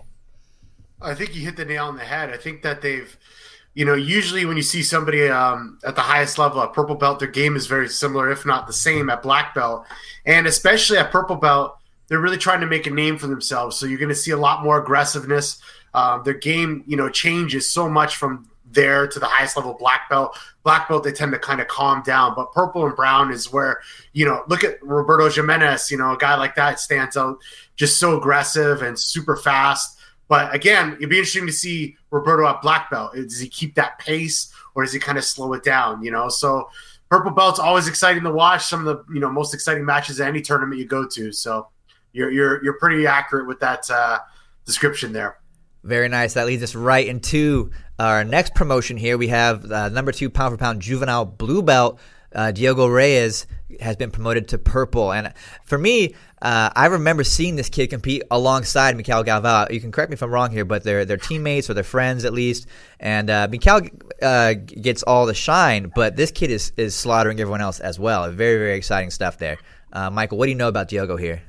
I 0.99 1.13
think 1.13 1.35
you 1.35 1.45
hit 1.45 1.55
the 1.55 1.65
nail 1.65 1.85
on 1.85 1.95
the 1.95 2.03
head. 2.03 2.31
I 2.31 2.37
think 2.37 2.63
that 2.63 2.81
they've– 2.81 3.15
you 3.77 3.85
know, 3.85 3.93
usually 3.93 4.43
when 4.43 4.57
you 4.57 4.63
see 4.63 4.81
somebody 4.81 5.29
um, 5.29 5.77
at 5.85 5.93
the 5.93 6.01
highest 6.01 6.39
level 6.39 6.59
at 6.63 6.73
purple 6.73 6.95
belt, 6.95 7.19
their 7.19 7.27
game 7.27 7.55
is 7.55 7.67
very 7.67 7.87
similar, 7.87 8.31
if 8.31 8.43
not 8.43 8.65
the 8.65 8.73
same, 8.73 9.07
at 9.11 9.21
black 9.21 9.53
belt. 9.53 9.85
And 10.25 10.47
especially 10.47 10.97
at 10.97 11.11
purple 11.11 11.35
belt, 11.35 11.77
they're 12.07 12.19
really 12.19 12.39
trying 12.39 12.61
to 12.61 12.65
make 12.65 12.87
a 12.87 12.89
name 12.89 13.19
for 13.19 13.27
themselves. 13.27 13.77
So 13.77 13.85
you're 13.85 13.99
going 13.99 14.09
to 14.09 14.15
see 14.15 14.31
a 14.31 14.37
lot 14.37 14.63
more 14.63 14.81
aggressiveness. 14.81 15.61
Um, 15.93 16.23
their 16.23 16.33
game, 16.33 16.85
you 16.87 16.97
know, 16.97 17.07
changes 17.07 17.69
so 17.69 17.87
much 17.87 18.15
from 18.15 18.49
there 18.65 19.05
to 19.05 19.19
the 19.19 19.27
highest 19.27 19.55
level 19.55 19.75
black 19.75 20.09
belt. 20.09 20.35
Black 20.63 20.89
belt, 20.89 21.03
they 21.03 21.11
tend 21.11 21.31
to 21.33 21.37
kind 21.37 21.61
of 21.61 21.67
calm 21.67 22.01
down, 22.01 22.33
but 22.35 22.51
purple 22.53 22.83
and 22.83 22.95
brown 22.95 23.31
is 23.31 23.53
where, 23.53 23.81
you 24.11 24.25
know, 24.25 24.43
look 24.47 24.63
at 24.63 24.81
Roberto 24.81 25.29
Jimenez, 25.29 25.91
you 25.91 25.99
know, 25.99 26.13
a 26.13 26.17
guy 26.17 26.35
like 26.35 26.55
that 26.55 26.79
stands 26.79 27.15
out 27.15 27.37
just 27.75 27.99
so 27.99 28.17
aggressive 28.17 28.81
and 28.81 28.97
super 28.97 29.35
fast. 29.35 29.96
But 30.27 30.53
again, 30.53 30.93
it'd 30.93 31.09
be 31.09 31.17
interesting 31.17 31.47
to 31.47 31.53
see 31.53 31.95
Roberto 32.11 32.47
at 32.47 32.61
black 32.61 32.91
belt. 32.91 33.13
Does 33.15 33.39
he 33.39 33.47
keep 33.47 33.75
that 33.75 33.97
pace 33.99 34.51
or 34.75 34.83
does 34.83 34.93
he 34.93 34.99
kind 34.99 35.17
of 35.17 35.23
slow 35.23 35.53
it 35.53 35.63
down? 35.63 36.03
You 36.03 36.11
know, 36.11 36.29
so 36.29 36.69
purple 37.09 37.31
belt's 37.31 37.59
always 37.59 37.87
exciting 37.87 38.23
to 38.23 38.31
watch. 38.31 38.65
Some 38.65 38.85
of 38.85 38.85
the 38.85 39.13
you 39.13 39.19
know 39.19 39.29
most 39.29 39.53
exciting 39.53 39.85
matches 39.85 40.19
at 40.19 40.27
any 40.27 40.41
tournament 40.41 40.79
you 40.79 40.85
go 40.85 41.07
to. 41.07 41.31
So 41.31 41.67
you're 42.13 42.31
you're 42.31 42.63
you're 42.63 42.79
pretty 42.79 43.07
accurate 43.07 43.47
with 43.47 43.59
that 43.61 43.89
uh, 43.89 44.19
description 44.65 45.13
there. 45.13 45.39
Very 45.83 46.09
nice. 46.09 46.33
That 46.33 46.47
leads 46.47 46.63
us 46.63 46.75
right 46.75 47.07
into 47.07 47.71
our 47.97 48.23
next 48.23 48.55
promotion 48.55 48.97
here. 48.97 49.17
We 49.17 49.29
have 49.29 49.71
uh, 49.71 49.89
number 49.89 50.11
two 50.11 50.29
pound 50.29 50.53
for 50.53 50.57
pound 50.57 50.81
juvenile 50.81 51.25
blue 51.25 51.61
belt. 51.61 51.99
Uh, 52.37 52.51
Diogo 52.51 52.85
Reyes 52.85 53.47
has 53.81 53.95
been 53.95 54.11
promoted 54.11 54.47
to 54.49 54.59
purple, 54.59 55.11
and 55.11 55.33
for 55.65 55.77
me, 55.77 56.13
uh, 56.41 56.69
I 56.75 56.85
remember 56.85 57.23
seeing 57.23 57.55
this 57.55 57.67
kid 57.67 57.87
compete 57.89 58.21
alongside 58.29 58.95
Mikhail 58.95 59.23
Galvão. 59.23 59.71
You 59.71 59.81
can 59.81 59.91
correct 59.91 60.11
me 60.11 60.13
if 60.13 60.21
I'm 60.21 60.29
wrong 60.29 60.51
here, 60.51 60.63
but 60.63 60.83
they're 60.83 61.03
they're 61.03 61.17
teammates 61.17 61.67
or 61.67 61.73
they're 61.73 61.83
friends 61.83 62.25
at 62.25 62.33
least. 62.33 62.67
And 62.99 63.31
uh, 63.31 63.47
Mikhail 63.49 63.81
uh, 64.21 64.53
gets 64.53 65.01
all 65.01 65.25
the 65.25 65.33
shine, 65.33 65.91
but 65.95 66.15
this 66.15 66.29
kid 66.29 66.51
is 66.51 66.71
is 66.77 66.95
slaughtering 66.95 67.39
everyone 67.39 67.61
else 67.61 67.79
as 67.79 67.99
well. 67.99 68.29
Very 68.31 68.59
very 68.59 68.77
exciting 68.77 69.09
stuff 69.09 69.39
there. 69.39 69.57
Uh, 69.91 70.11
Michael, 70.11 70.37
what 70.37 70.45
do 70.45 70.51
you 70.51 70.57
know 70.57 70.67
about 70.67 70.89
Diogo 70.89 71.17
here? 71.17 71.41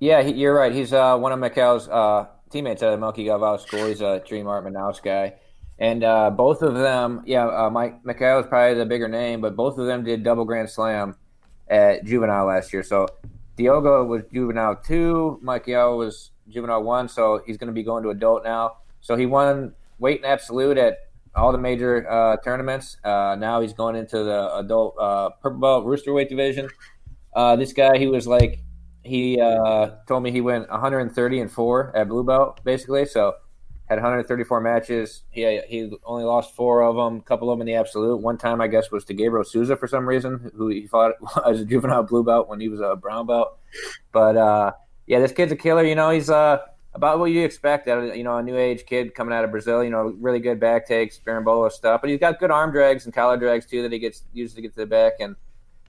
Yeah, 0.00 0.22
he, 0.22 0.32
you're 0.32 0.54
right. 0.54 0.72
He's 0.72 0.94
uh, 0.94 1.18
one 1.18 1.32
of 1.32 1.38
Mikhail's 1.38 1.86
uh, 1.88 2.26
teammates 2.50 2.82
at 2.82 2.90
the 2.90 2.96
Melqui 2.96 3.26
Galvão 3.26 3.60
school. 3.60 3.86
He's 3.86 4.00
a 4.00 4.22
Dream 4.26 4.48
Art 4.48 4.64
Manaus 4.64 5.02
guy. 5.02 5.34
And 5.78 6.02
both 6.36 6.62
of 6.62 6.74
them, 6.74 7.22
yeah, 7.26 7.46
uh, 7.46 7.70
Mike 7.70 8.04
Mikhail 8.04 8.38
is 8.40 8.46
probably 8.46 8.78
the 8.78 8.86
bigger 8.86 9.08
name, 9.08 9.40
but 9.40 9.56
both 9.56 9.78
of 9.78 9.86
them 9.86 10.04
did 10.04 10.22
double 10.22 10.44
grand 10.44 10.70
slam 10.70 11.16
at 11.68 12.04
juvenile 12.04 12.46
last 12.46 12.72
year. 12.72 12.82
So 12.82 13.08
Diogo 13.56 14.04
was 14.04 14.22
juvenile 14.32 14.76
two. 14.76 15.38
Michael 15.42 15.98
was 15.98 16.30
juvenile 16.48 16.82
one, 16.82 17.08
so 17.08 17.42
he's 17.46 17.56
going 17.56 17.68
to 17.68 17.72
be 17.72 17.82
going 17.82 18.02
to 18.04 18.10
adult 18.10 18.44
now. 18.44 18.78
So 19.00 19.16
he 19.16 19.26
won 19.26 19.74
weight 19.98 20.18
and 20.18 20.26
absolute 20.26 20.78
at 20.78 20.98
all 21.34 21.52
the 21.52 21.58
major 21.58 22.08
uh, 22.10 22.36
tournaments. 22.38 22.96
Uh, 23.04 23.36
now 23.38 23.60
he's 23.60 23.72
going 23.72 23.96
into 23.96 24.22
the 24.22 24.56
adult 24.56 24.96
uh, 24.98 25.30
purple 25.42 25.60
belt 25.60 25.84
rooster 25.84 26.12
weight 26.12 26.28
division. 26.28 26.68
Uh, 27.34 27.56
this 27.56 27.72
guy, 27.72 27.98
he 27.98 28.06
was 28.06 28.26
like, 28.26 28.60
he 29.04 29.40
uh, 29.40 29.90
told 30.06 30.22
me 30.22 30.30
he 30.30 30.40
went 30.40 30.70
130 30.70 31.40
and 31.40 31.50
four 31.50 31.94
at 31.96 32.08
blue 32.08 32.22
belt, 32.22 32.60
basically. 32.64 33.06
So 33.06 33.34
had 33.92 33.98
134 33.98 34.60
matches. 34.60 35.22
He 35.30 35.60
he 35.68 35.92
only 36.04 36.24
lost 36.24 36.54
four 36.56 36.82
of 36.82 36.96
them. 36.96 37.18
A 37.18 37.22
couple 37.22 37.50
of 37.50 37.58
them 37.58 37.66
in 37.66 37.72
the 37.72 37.78
absolute. 37.78 38.16
One 38.16 38.38
time, 38.38 38.60
I 38.60 38.66
guess, 38.68 38.90
was 38.90 39.04
to 39.06 39.14
Gabriel 39.14 39.44
Souza 39.44 39.76
for 39.76 39.86
some 39.86 40.08
reason, 40.08 40.50
who 40.56 40.68
he 40.68 40.86
fought 40.86 41.12
as 41.46 41.60
a 41.60 41.64
juvenile 41.64 42.02
blue 42.02 42.24
belt 42.24 42.48
when 42.48 42.60
he 42.60 42.68
was 42.68 42.80
a 42.80 42.96
brown 42.96 43.26
belt. 43.26 43.58
But 44.12 44.36
uh, 44.36 44.72
yeah, 45.06 45.20
this 45.20 45.32
kid's 45.32 45.52
a 45.52 45.56
killer. 45.56 45.84
You 45.84 45.94
know, 45.94 46.10
he's 46.10 46.30
uh, 46.30 46.58
about 46.94 47.18
what 47.18 47.26
you 47.26 47.44
expect 47.44 47.88
out 47.88 48.02
of 48.02 48.16
you 48.16 48.24
know 48.24 48.36
a 48.36 48.42
new 48.42 48.56
age 48.56 48.86
kid 48.86 49.14
coming 49.14 49.34
out 49.34 49.44
of 49.44 49.50
Brazil. 49.50 49.84
You 49.84 49.90
know, 49.90 50.14
really 50.20 50.40
good 50.40 50.58
back 50.58 50.86
takes, 50.86 51.18
berimbolo 51.18 51.70
stuff. 51.70 52.00
But 52.00 52.10
he's 52.10 52.20
got 52.20 52.40
good 52.40 52.50
arm 52.50 52.72
drags 52.72 53.04
and 53.04 53.14
collar 53.14 53.36
drags 53.36 53.66
too 53.66 53.82
that 53.82 53.92
he 53.92 53.98
gets 53.98 54.22
used 54.32 54.56
to 54.56 54.62
get 54.62 54.72
to 54.74 54.80
the 54.80 54.86
back. 54.86 55.14
And 55.20 55.36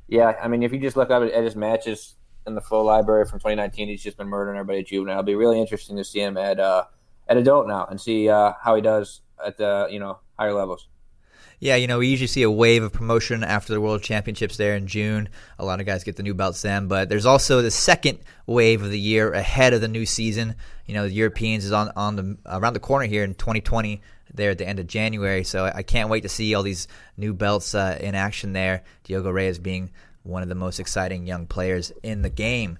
yeah, 0.07 0.35
I 0.41 0.47
mean, 0.47 0.63
if 0.63 0.73
you 0.73 0.79
just 0.79 0.97
look 0.97 1.09
up 1.09 1.23
at 1.23 1.43
his 1.43 1.55
matches 1.55 2.15
in 2.45 2.55
the 2.55 2.61
full 2.61 2.83
library 2.83 3.25
from 3.25 3.39
2019, 3.39 3.87
he's 3.87 4.03
just 4.03 4.17
been 4.17 4.27
murdering 4.27 4.57
everybody 4.57 4.79
at 4.79 4.87
juvenile. 4.87 5.19
It'll 5.19 5.23
be 5.23 5.35
really 5.35 5.59
interesting 5.59 5.97
to 5.97 6.03
see 6.03 6.21
him 6.21 6.37
at. 6.37 6.59
Uh, 6.59 6.85
at 7.27 7.37
adult 7.37 7.67
now 7.67 7.85
and 7.89 7.99
see 7.99 8.29
uh, 8.29 8.53
how 8.61 8.75
he 8.75 8.81
does 8.81 9.21
at 9.43 9.57
the 9.57 9.87
you 9.91 9.99
know 9.99 10.19
higher 10.37 10.53
levels. 10.53 10.87
Yeah, 11.59 11.77
you 11.77 11.87
know, 11.87 11.99
we 11.99 12.07
usually 12.07 12.27
see 12.27 12.41
a 12.41 12.51
wave 12.51 12.83
of 12.83 12.91
promotion 12.91 13.41
after 13.41 13.71
the 13.71 13.79
World 13.79 14.03
Championships 14.03 14.57
there 14.57 14.75
in 14.75 14.85
June. 14.85 15.29
A 15.57 15.63
lot 15.63 15.79
of 15.79 15.85
guys 15.85 16.03
get 16.03 16.17
the 16.17 16.23
new 16.23 16.33
belts 16.33 16.61
then, 16.61 16.89
but 16.89 17.07
there's 17.07 17.25
also 17.25 17.61
the 17.61 17.71
second 17.71 18.19
wave 18.45 18.81
of 18.81 18.89
the 18.89 18.99
year 18.99 19.31
ahead 19.31 19.73
of 19.73 19.79
the 19.79 19.87
new 19.87 20.05
season. 20.05 20.55
You 20.85 20.93
know, 20.93 21.07
the 21.07 21.13
Europeans 21.13 21.63
is 21.63 21.71
on 21.71 21.91
on 21.95 22.15
the 22.17 22.37
around 22.45 22.73
the 22.73 22.81
corner 22.81 23.05
here 23.05 23.23
in 23.23 23.33
2020 23.35 24.01
there 24.33 24.51
at 24.51 24.57
the 24.57 24.67
end 24.67 24.79
of 24.79 24.87
January. 24.87 25.43
So 25.43 25.71
I 25.73 25.83
can't 25.83 26.09
wait 26.09 26.23
to 26.23 26.29
see 26.29 26.53
all 26.53 26.63
these 26.63 26.87
new 27.15 27.33
belts 27.33 27.75
uh, 27.75 27.97
in 28.01 28.15
action 28.15 28.53
there. 28.53 28.83
Diogo 29.03 29.31
Reyes 29.31 29.59
being 29.59 29.91
one 30.23 30.43
of 30.43 30.49
the 30.49 30.55
most 30.55 30.79
exciting 30.79 31.27
young 31.27 31.47
players 31.47 31.91
in 32.01 32.23
the 32.23 32.29
game. 32.29 32.77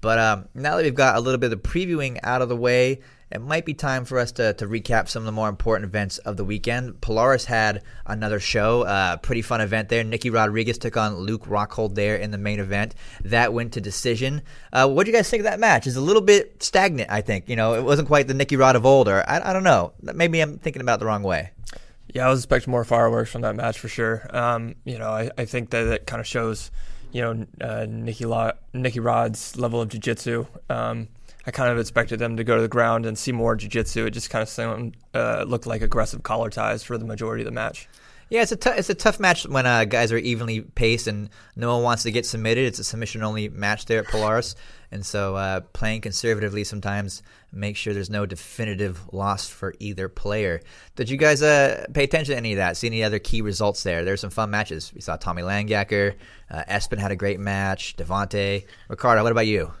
But 0.00 0.18
um, 0.18 0.48
now 0.54 0.76
that 0.76 0.82
we've 0.82 0.94
got 0.94 1.16
a 1.16 1.20
little 1.20 1.38
bit 1.38 1.52
of 1.52 1.62
the 1.62 1.68
previewing 1.68 2.18
out 2.22 2.42
of 2.42 2.48
the 2.48 2.56
way, 2.56 3.00
it 3.30 3.40
might 3.40 3.64
be 3.64 3.74
time 3.74 4.04
for 4.04 4.18
us 4.18 4.32
to, 4.32 4.52
to 4.54 4.66
recap 4.66 5.08
some 5.08 5.22
of 5.22 5.26
the 5.26 5.32
more 5.32 5.48
important 5.48 5.88
events 5.88 6.18
of 6.18 6.36
the 6.36 6.44
weekend. 6.44 7.00
Polaris 7.00 7.44
had 7.44 7.82
another 8.06 8.38
show, 8.38 8.82
uh, 8.82 9.16
pretty 9.16 9.42
fun 9.42 9.60
event 9.60 9.88
there. 9.88 10.04
Nicky 10.04 10.30
Rodriguez 10.30 10.78
took 10.78 10.96
on 10.96 11.16
Luke 11.16 11.44
Rockhold 11.46 11.96
there 11.96 12.16
in 12.16 12.30
the 12.30 12.38
main 12.38 12.60
event. 12.60 12.94
That 13.24 13.52
went 13.52 13.72
to 13.72 13.80
decision. 13.80 14.42
Uh, 14.72 14.88
what 14.88 15.04
do 15.04 15.10
you 15.10 15.16
guys 15.16 15.28
think 15.28 15.40
of 15.40 15.44
that 15.44 15.58
match? 15.58 15.86
It's 15.86 15.96
a 15.96 16.00
little 16.00 16.22
bit 16.22 16.62
stagnant, 16.62 17.10
I 17.10 17.20
think. 17.20 17.48
You 17.48 17.56
know, 17.56 17.74
it 17.74 17.82
wasn't 17.82 18.06
quite 18.06 18.28
the 18.28 18.34
Nicky 18.34 18.56
Rod 18.56 18.76
of 18.76 18.86
old, 18.86 19.08
or 19.08 19.28
I, 19.28 19.50
I 19.50 19.52
don't 19.52 19.64
know. 19.64 19.92
Maybe 20.00 20.40
I'm 20.40 20.58
thinking 20.58 20.80
about 20.80 20.94
it 20.94 21.00
the 21.00 21.06
wrong 21.06 21.24
way. 21.24 21.50
Yeah, 22.14 22.26
I 22.26 22.30
was 22.30 22.40
expecting 22.40 22.70
more 22.70 22.84
fireworks 22.84 23.32
from 23.32 23.40
that 23.40 23.56
match 23.56 23.80
for 23.80 23.88
sure. 23.88 24.24
Um, 24.30 24.76
you 24.84 24.98
know, 24.98 25.10
I, 25.10 25.30
I 25.36 25.44
think 25.44 25.70
that 25.70 25.86
it 25.88 26.06
kind 26.06 26.20
of 26.20 26.26
shows, 26.26 26.70
you 27.10 27.22
know, 27.22 27.46
uh, 27.60 27.86
Nicky, 27.88 28.24
Lo- 28.24 28.52
Nicky 28.72 29.00
Rod's 29.00 29.56
level 29.56 29.82
of 29.82 29.88
jiu-jitsu. 29.88 30.46
Um, 30.70 31.08
I 31.46 31.52
kind 31.52 31.70
of 31.70 31.78
expected 31.78 32.18
them 32.18 32.36
to 32.36 32.44
go 32.44 32.56
to 32.56 32.62
the 32.62 32.68
ground 32.68 33.06
and 33.06 33.16
see 33.16 33.32
more 33.32 33.54
jiu-jitsu. 33.54 34.06
It 34.06 34.10
just 34.10 34.30
kind 34.30 34.42
of 34.42 34.48
seemed, 34.48 34.96
uh, 35.14 35.44
looked 35.46 35.66
like 35.66 35.80
aggressive 35.80 36.22
collar 36.22 36.50
ties 36.50 36.82
for 36.82 36.98
the 36.98 37.04
majority 37.04 37.42
of 37.42 37.46
the 37.46 37.52
match. 37.52 37.88
Yeah, 38.28 38.42
it's 38.42 38.50
a 38.50 38.56
t- 38.56 38.70
it's 38.70 38.90
a 38.90 38.94
tough 38.94 39.20
match 39.20 39.46
when 39.46 39.66
uh, 39.66 39.84
guys 39.84 40.10
are 40.10 40.16
evenly 40.18 40.60
paced 40.60 41.06
and 41.06 41.30
no 41.54 41.72
one 41.74 41.84
wants 41.84 42.02
to 42.02 42.10
get 42.10 42.26
submitted. 42.26 42.64
It's 42.64 42.80
a 42.80 42.84
submission 42.84 43.22
only 43.22 43.48
match 43.48 43.86
there 43.86 44.00
at 44.00 44.08
Polaris, 44.08 44.56
and 44.90 45.06
so 45.06 45.36
uh, 45.36 45.60
playing 45.60 46.00
conservatively 46.00 46.64
sometimes 46.64 47.22
make 47.52 47.76
sure 47.76 47.94
there's 47.94 48.10
no 48.10 48.26
definitive 48.26 49.14
loss 49.14 49.48
for 49.48 49.74
either 49.78 50.08
player. 50.08 50.60
Did 50.96 51.08
you 51.08 51.16
guys 51.16 51.40
uh, 51.40 51.86
pay 51.94 52.02
attention 52.02 52.32
to 52.32 52.36
any 52.36 52.54
of 52.54 52.56
that? 52.56 52.76
See 52.76 52.88
any 52.88 53.04
other 53.04 53.20
key 53.20 53.42
results 53.42 53.84
there? 53.84 54.04
There's 54.04 54.22
some 54.22 54.30
fun 54.30 54.50
matches. 54.50 54.92
We 54.92 55.02
saw 55.02 55.14
Tommy 55.14 55.42
Langaker, 55.42 56.16
uh, 56.50 56.64
Espen 56.68 56.98
had 56.98 57.12
a 57.12 57.16
great 57.16 57.38
match. 57.38 57.94
Devhonte, 57.96 58.66
Ricardo, 58.88 59.22
what 59.22 59.30
about 59.30 59.46
you? 59.46 59.72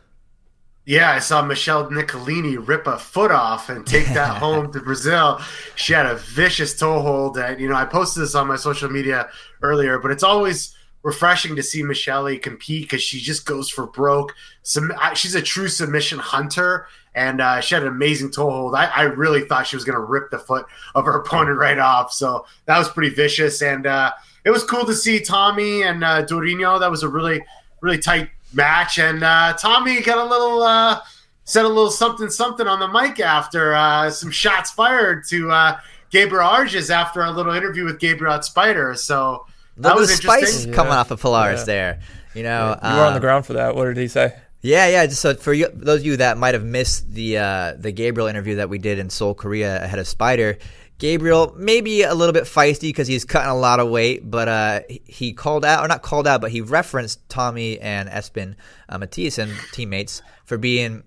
Yeah, 0.86 1.10
I 1.10 1.18
saw 1.18 1.42
Michelle 1.42 1.90
Nicolini 1.90 2.56
rip 2.56 2.86
a 2.86 2.96
foot 2.96 3.32
off 3.32 3.68
and 3.68 3.84
take 3.84 4.06
that 4.14 4.36
home 4.40 4.72
to 4.72 4.80
Brazil. 4.80 5.40
She 5.74 5.92
had 5.92 6.06
a 6.06 6.14
vicious 6.14 6.78
toe 6.78 7.00
hold. 7.00 7.36
And, 7.36 7.60
you 7.60 7.68
know, 7.68 7.74
I 7.74 7.84
posted 7.84 8.22
this 8.22 8.36
on 8.36 8.46
my 8.46 8.54
social 8.54 8.88
media 8.88 9.28
earlier, 9.62 9.98
but 9.98 10.12
it's 10.12 10.22
always 10.22 10.76
refreshing 11.02 11.56
to 11.56 11.62
see 11.62 11.82
Michelle 11.82 12.32
compete 12.38 12.84
because 12.84 13.02
she 13.02 13.18
just 13.18 13.46
goes 13.46 13.68
for 13.68 13.88
broke. 13.88 14.32
Some, 14.62 14.92
she's 15.14 15.34
a 15.34 15.42
true 15.42 15.68
submission 15.68 16.20
hunter, 16.20 16.86
and 17.16 17.40
uh, 17.40 17.60
she 17.60 17.74
had 17.74 17.82
an 17.82 17.88
amazing 17.88 18.30
toe 18.30 18.48
hold. 18.48 18.76
I, 18.76 18.86
I 18.86 19.02
really 19.02 19.44
thought 19.44 19.66
she 19.66 19.74
was 19.74 19.84
going 19.84 19.98
to 19.98 20.04
rip 20.04 20.30
the 20.30 20.38
foot 20.38 20.66
of 20.94 21.04
her 21.04 21.18
opponent 21.20 21.58
right 21.58 21.80
off. 21.80 22.12
So 22.12 22.46
that 22.66 22.78
was 22.78 22.88
pretty 22.88 23.12
vicious. 23.12 23.60
And 23.60 23.88
uh, 23.88 24.12
it 24.44 24.50
was 24.50 24.62
cool 24.62 24.84
to 24.84 24.94
see 24.94 25.18
Tommy 25.18 25.82
and 25.82 26.04
uh, 26.04 26.24
Durinho. 26.24 26.78
That 26.78 26.92
was 26.92 27.02
a 27.02 27.08
really, 27.08 27.44
really 27.80 27.98
tight 27.98 28.30
match, 28.56 28.98
and 28.98 29.22
uh, 29.22 29.54
Tommy 29.58 30.00
got 30.00 30.18
a 30.18 30.24
little 30.28 30.62
uh, 30.62 31.00
said 31.44 31.64
a 31.64 31.68
little 31.68 31.90
something 31.90 32.28
something 32.30 32.66
on 32.66 32.80
the 32.80 32.88
mic 32.88 33.20
after 33.20 33.74
uh, 33.74 34.10
some 34.10 34.30
shots 34.30 34.70
fired 34.70 35.24
to 35.28 35.50
uh, 35.50 35.78
Gabriel 36.10 36.48
Arges 36.48 36.90
after 36.90 37.22
a 37.22 37.30
little 37.30 37.54
interview 37.54 37.84
with 37.84 38.00
Gabriel 38.00 38.34
at 38.34 38.44
Spider. 38.44 38.94
So 38.94 39.46
that 39.76 39.94
was 39.94 40.14
spice 40.14 40.66
coming 40.66 40.92
off 40.92 41.10
of 41.10 41.20
Polaris 41.20 41.60
yeah. 41.60 41.64
there. 41.64 42.00
You 42.34 42.42
know, 42.42 42.78
yeah. 42.82 42.92
you 42.92 42.98
were 42.98 43.06
on 43.06 43.12
the 43.12 43.16
um, 43.16 43.20
ground 43.20 43.46
for 43.46 43.54
that. 43.54 43.74
What 43.74 43.84
did 43.84 43.96
he 43.96 44.08
say? 44.08 44.36
Yeah, 44.62 44.88
yeah. 44.88 45.06
So 45.08 45.34
for 45.34 45.52
you, 45.52 45.68
those 45.72 46.00
of 46.00 46.06
you 46.06 46.16
that 46.16 46.38
might 46.38 46.54
have 46.54 46.64
missed 46.64 47.12
the 47.12 47.38
uh, 47.38 47.74
the 47.78 47.92
Gabriel 47.92 48.26
interview 48.26 48.56
that 48.56 48.68
we 48.68 48.78
did 48.78 48.98
in 48.98 49.10
Seoul, 49.10 49.34
Korea, 49.34 49.82
ahead 49.82 49.98
of 49.98 50.08
Spider, 50.08 50.58
Gabriel, 50.98 51.54
maybe 51.56 52.02
a 52.02 52.14
little 52.14 52.32
bit 52.32 52.44
feisty 52.44 52.88
because 52.88 53.06
he's 53.06 53.24
cutting 53.24 53.50
a 53.50 53.56
lot 53.56 53.80
of 53.80 53.88
weight, 53.90 54.28
but 54.28 54.48
uh, 54.48 54.80
he 55.04 55.34
called 55.34 55.64
out, 55.64 55.84
or 55.84 55.88
not 55.88 56.02
called 56.02 56.26
out, 56.26 56.40
but 56.40 56.50
he 56.50 56.62
referenced 56.62 57.28
Tommy 57.28 57.78
and 57.78 58.08
Espen 58.08 58.54
uh, 58.88 58.98
and 58.98 59.52
teammates 59.72 60.22
for 60.44 60.56
being. 60.56 61.02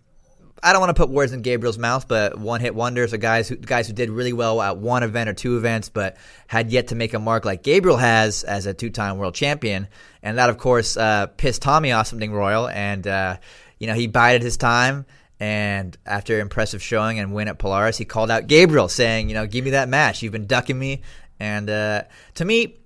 I 0.62 0.74
don't 0.74 0.82
want 0.82 0.90
to 0.90 1.02
put 1.02 1.10
words 1.10 1.32
in 1.32 1.42
Gabriel's 1.42 1.78
mouth, 1.78 2.08
but 2.08 2.38
one 2.38 2.60
hit 2.60 2.76
wonders 2.76 3.14
are 3.14 3.18
guys 3.18 3.48
who 3.48 3.56
guys 3.56 3.88
who 3.88 3.94
did 3.94 4.10
really 4.10 4.34
well 4.34 4.62
at 4.62 4.78
one 4.78 5.04
event 5.04 5.30
or 5.30 5.34
two 5.34 5.58
events, 5.58 5.90
but 5.90 6.18
had 6.48 6.70
yet 6.70 6.90
to 6.90 6.96
make 6.96 7.14
a 7.14 7.20
mark 7.20 7.46
like 7.46 7.64
Gabriel 7.64 7.98
has 7.98 8.44
as 8.44 8.66
a 8.66 8.74
two 8.74 8.90
time 8.90 9.18
world 9.18 9.34
champion, 9.34 9.88
and 10.22 10.38
that 10.38 10.50
of 10.50 10.58
course 10.58 10.98
uh, 10.98 11.28
pissed 11.28 11.62
Tommy 11.62 11.94
off 11.94 12.08
something 12.08 12.32
royal, 12.32 12.68
and 12.68 13.08
uh, 13.08 13.38
you 13.80 13.88
know 13.88 13.94
he 13.94 14.06
bided 14.06 14.44
his 14.44 14.58
time 14.58 15.06
and 15.40 15.98
after 16.06 16.40
impressive 16.40 16.82
showing 16.82 17.20
and 17.20 17.34
win 17.34 17.48
at 17.48 17.60
Polaris, 17.60 17.98
he 17.98 18.06
called 18.06 18.30
out 18.30 18.48
Gabriel, 18.48 18.90
saying, 18.90 19.30
"You 19.30 19.36
know, 19.36 19.48
give 19.48 19.64
me 19.64 19.72
that 19.72 19.90
match. 19.90 20.22
You've 20.22 20.34
been 20.34 20.48
ducking 20.48 20.78
me." 20.78 21.02
And 21.40 21.70
uh, 21.70 22.04
to 22.36 22.46
me, 22.46 22.80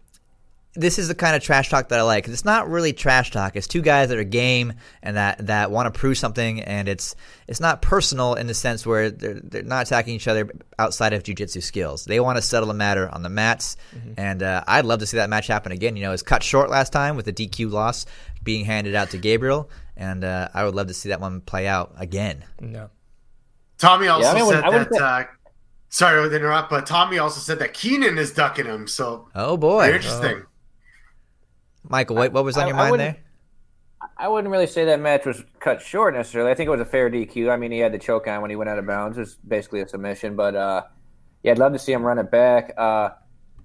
this 0.75 0.97
is 0.97 1.07
the 1.07 1.15
kind 1.15 1.35
of 1.35 1.43
trash 1.43 1.69
talk 1.69 1.89
that 1.89 1.99
I 1.99 2.01
like. 2.01 2.27
It's 2.27 2.45
not 2.45 2.67
really 2.67 2.93
trash 2.93 3.29
talk. 3.29 3.55
It's 3.55 3.67
two 3.67 3.81
guys 3.81 4.09
that 4.09 4.17
are 4.17 4.23
game 4.23 4.73
and 5.03 5.17
that, 5.17 5.45
that 5.45 5.69
want 5.69 5.93
to 5.93 5.97
prove 5.97 6.17
something, 6.17 6.61
and 6.61 6.87
it's 6.87 7.15
it's 7.47 7.59
not 7.59 7.81
personal 7.81 8.33
in 8.33 8.47
the 8.47 8.53
sense 8.53 8.85
where 8.85 9.11
they're 9.11 9.39
they're 9.39 9.63
not 9.63 9.85
attacking 9.85 10.15
each 10.15 10.27
other 10.27 10.49
outside 10.79 11.13
of 11.13 11.23
jujitsu 11.23 11.61
skills. 11.61 12.05
They 12.05 12.19
want 12.19 12.37
to 12.37 12.41
settle 12.41 12.67
the 12.67 12.73
matter 12.73 13.07
on 13.09 13.21
the 13.21 13.29
mats, 13.29 13.77
mm-hmm. 13.95 14.13
and 14.17 14.41
uh, 14.41 14.63
I'd 14.67 14.85
love 14.85 14.99
to 14.99 15.05
see 15.05 15.17
that 15.17 15.29
match 15.29 15.47
happen 15.47 15.71
again. 15.71 15.95
You 15.95 16.03
know, 16.03 16.09
it 16.09 16.13
was 16.13 16.23
cut 16.23 16.41
short 16.41 16.69
last 16.69 16.91
time 16.91 17.15
with 17.15 17.25
the 17.25 17.33
DQ 17.33 17.71
loss 17.71 18.05
being 18.43 18.65
handed 18.65 18.95
out 18.95 19.11
to 19.11 19.17
Gabriel 19.17 19.69
and 19.95 20.23
uh, 20.23 20.49
I 20.53 20.63
would 20.65 20.75
love 20.75 20.87
to 20.87 20.93
see 20.93 21.09
that 21.09 21.21
one 21.21 21.41
play 21.41 21.67
out 21.67 21.93
again. 21.97 22.45
No. 22.59 22.89
Tommy 23.77 24.07
also 24.07 24.25
yeah, 24.25 24.31
I 24.31 24.35
mean, 24.35 24.49
said 24.49 24.63
that. 24.63 24.93
Say- 24.93 24.99
uh, 24.99 25.23
sorry 25.89 26.29
to 26.29 26.35
interrupt, 26.35 26.69
but 26.69 26.85
Tommy 26.85 27.17
also 27.17 27.39
said 27.39 27.59
that 27.59 27.73
Keenan 27.73 28.17
is 28.17 28.31
ducking 28.31 28.65
him. 28.65 28.87
So, 28.87 29.29
oh 29.35 29.57
boy, 29.57 29.93
interesting. 29.93 30.43
Oh. 30.43 30.47
Michael, 31.83 32.15
what, 32.15 32.31
what 32.31 32.45
was 32.45 32.57
on 32.57 32.63
I, 32.63 32.67
your 32.67 32.75
mind 32.77 32.99
there? 32.99 33.17
I 34.17 34.27
wouldn't 34.27 34.51
really 34.51 34.67
say 34.67 34.85
that 34.85 34.99
match 34.99 35.25
was 35.25 35.43
cut 35.59 35.81
short 35.81 36.13
necessarily. 36.13 36.51
I 36.51 36.55
think 36.55 36.67
it 36.67 36.71
was 36.71 36.81
a 36.81 36.85
fair 36.85 37.09
DQ. 37.09 37.51
I 37.51 37.57
mean, 37.57 37.71
he 37.71 37.79
had 37.79 37.93
the 37.93 37.99
choke 37.99 38.27
on 38.27 38.41
when 38.41 38.49
he 38.49 38.55
went 38.55 38.69
out 38.69 38.79
of 38.79 38.85
bounds. 38.85 39.17
It 39.17 39.21
was 39.21 39.35
basically 39.47 39.81
a 39.81 39.87
submission, 39.87 40.35
but 40.35 40.55
uh, 40.55 40.83
yeah, 41.41 41.51
I'd 41.51 41.59
love 41.59 41.73
to 41.73 41.79
see 41.79 41.91
him 41.91 42.03
run 42.03 42.19
it 42.19 42.31
back. 42.31 42.73
Uh, 42.77 43.09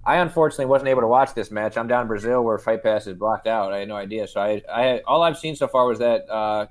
I 0.09 0.17
unfortunately 0.17 0.65
wasn't 0.65 0.87
able 0.89 1.01
to 1.01 1.07
watch 1.07 1.35
this 1.35 1.51
match. 1.51 1.77
I'm 1.77 1.87
down 1.87 2.01
in 2.01 2.07
Brazil 2.07 2.43
where 2.43 2.57
Fight 2.57 2.81
Pass 2.81 3.05
is 3.05 3.13
blocked 3.13 3.45
out. 3.45 3.71
I 3.73 3.77
had 3.77 3.87
no 3.87 3.95
idea. 3.95 4.27
So 4.27 4.41
I, 4.41 4.59
I 4.67 5.01
all 5.05 5.21
I've 5.21 5.37
seen 5.37 5.55
so 5.55 5.67
far 5.67 5.85
was 5.85 5.99
that 5.99 6.27
uh, 6.27 6.65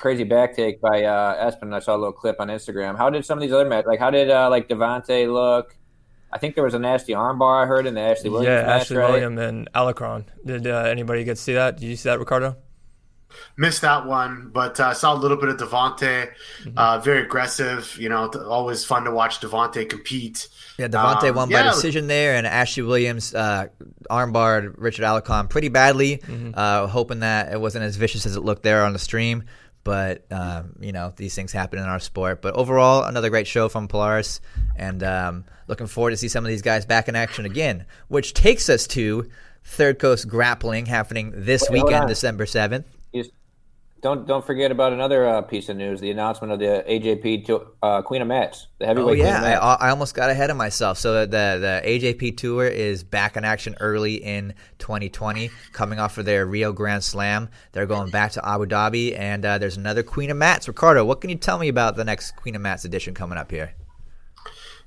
crazy 0.00 0.24
back 0.24 0.56
take 0.56 0.80
by 0.80 1.04
uh, 1.04 1.50
Espen. 1.50 1.74
I 1.74 1.80
saw 1.80 1.94
a 1.94 1.98
little 1.98 2.14
clip 2.14 2.40
on 2.40 2.48
Instagram. 2.48 2.96
How 2.96 3.10
did 3.10 3.26
some 3.26 3.36
of 3.36 3.42
these 3.42 3.52
other 3.52 3.68
matches, 3.68 3.88
like 3.88 4.00
how 4.00 4.08
did 4.08 4.30
uh, 4.30 4.48
like 4.48 4.68
Devhonte 4.70 5.30
look? 5.30 5.76
I 6.32 6.38
think 6.38 6.54
there 6.54 6.64
was 6.64 6.72
a 6.72 6.78
nasty 6.78 7.12
armbar 7.12 7.62
I 7.62 7.66
heard 7.66 7.84
in 7.84 7.92
the 7.92 8.00
Ashley 8.00 8.30
Williams 8.30 8.48
yeah, 8.48 8.66
match, 8.68 8.80
Ashley 8.80 8.96
right? 8.96 9.10
Williams 9.10 9.40
and 9.40 9.72
Alarcon. 9.74 10.24
Did 10.46 10.66
uh, 10.66 10.84
anybody 10.88 11.24
get 11.24 11.36
to 11.36 11.42
see 11.42 11.52
that? 11.52 11.76
Did 11.76 11.86
you 11.86 11.96
see 11.96 12.08
that, 12.08 12.18
Ricardo? 12.18 12.56
Missed 13.56 13.82
that 13.82 14.06
one, 14.06 14.50
but 14.52 14.78
uh, 14.80 14.94
saw 14.94 15.14
a 15.14 15.18
little 15.18 15.36
bit 15.36 15.48
of 15.48 15.56
Devhonte. 15.56 15.98
Mm-hmm. 15.98 16.76
Uh, 16.76 16.98
very 16.98 17.22
aggressive. 17.22 17.96
You 17.98 18.08
know, 18.08 18.28
always 18.46 18.84
fun 18.84 19.04
to 19.04 19.10
watch 19.10 19.40
Devhonte 19.40 19.88
compete. 19.88 20.48
Yeah, 20.78 20.88
Devhonte 20.88 21.30
um, 21.30 21.36
won 21.36 21.50
yeah. 21.50 21.62
by 21.62 21.70
decision 21.70 22.06
there, 22.06 22.34
and 22.36 22.46
Ashley 22.46 22.82
Williams 22.82 23.34
uh, 23.34 23.68
armbarred 24.10 24.74
Richard 24.76 25.04
Alarcon 25.04 25.48
pretty 25.48 25.68
badly, 25.68 26.18
mm-hmm. 26.18 26.50
uh, 26.54 26.86
hoping 26.86 27.20
that 27.20 27.52
it 27.52 27.60
wasn't 27.60 27.84
as 27.84 27.96
vicious 27.96 28.26
as 28.26 28.36
it 28.36 28.40
looked 28.40 28.62
there 28.62 28.84
on 28.84 28.92
the 28.92 28.98
stream. 28.98 29.44
But 29.84 30.24
um, 30.32 30.76
you 30.80 30.92
know, 30.92 31.12
these 31.14 31.34
things 31.34 31.52
happen 31.52 31.78
in 31.78 31.84
our 31.84 32.00
sport. 32.00 32.40
But 32.40 32.54
overall, 32.54 33.04
another 33.04 33.30
great 33.30 33.46
show 33.46 33.68
from 33.68 33.86
Polaris, 33.86 34.40
and 34.76 35.02
um, 35.02 35.44
looking 35.68 35.86
forward 35.86 36.10
to 36.10 36.16
see 36.16 36.28
some 36.28 36.44
of 36.44 36.48
these 36.48 36.62
guys 36.62 36.86
back 36.86 37.08
in 37.08 37.14
action 37.14 37.44
again. 37.44 37.84
Which 38.08 38.32
takes 38.32 38.68
us 38.68 38.86
to 38.88 39.28
Third 39.62 39.98
Coast 39.98 40.26
Grappling 40.26 40.86
happening 40.86 41.32
this 41.34 41.68
weekend, 41.70 42.08
December 42.08 42.46
seventh. 42.46 42.86
Don't 44.04 44.26
don't 44.26 44.44
forget 44.44 44.70
about 44.70 44.92
another 44.92 45.26
uh, 45.26 45.40
piece 45.40 45.70
of 45.70 45.78
news: 45.78 45.98
the 45.98 46.10
announcement 46.10 46.52
of 46.52 46.58
the 46.58 46.84
AJP 46.86 47.46
to, 47.46 47.68
uh, 47.82 48.02
Queen 48.02 48.20
of 48.20 48.28
Mats, 48.28 48.66
the 48.78 48.84
heavyweight. 48.84 49.18
Oh 49.18 49.24
yeah, 49.24 49.58
I, 49.58 49.86
I, 49.86 49.88
almost 49.88 50.14
got 50.14 50.28
ahead 50.28 50.50
of 50.50 50.58
myself. 50.58 50.98
So 50.98 51.24
the 51.24 51.26
the 51.26 51.80
AJP 51.82 52.36
tour 52.36 52.66
is 52.66 53.02
back 53.02 53.38
in 53.38 53.46
action 53.46 53.76
early 53.80 54.16
in 54.16 54.52
2020, 54.78 55.50
coming 55.72 55.98
off 55.98 56.18
of 56.18 56.26
their 56.26 56.44
Rio 56.44 56.70
Grand 56.70 57.02
Slam. 57.02 57.48
They're 57.72 57.86
going 57.86 58.10
back 58.10 58.32
to 58.32 58.46
Abu 58.46 58.66
Dhabi, 58.66 59.18
and 59.18 59.42
uh, 59.42 59.56
there's 59.56 59.78
another 59.78 60.02
Queen 60.02 60.28
of 60.28 60.36
Mats. 60.36 60.68
Ricardo, 60.68 61.02
what 61.06 61.22
can 61.22 61.30
you 61.30 61.36
tell 61.36 61.58
me 61.58 61.68
about 61.68 61.96
the 61.96 62.04
next 62.04 62.36
Queen 62.36 62.54
of 62.54 62.60
Mats 62.60 62.84
edition 62.84 63.14
coming 63.14 63.38
up 63.38 63.50
here? 63.50 63.72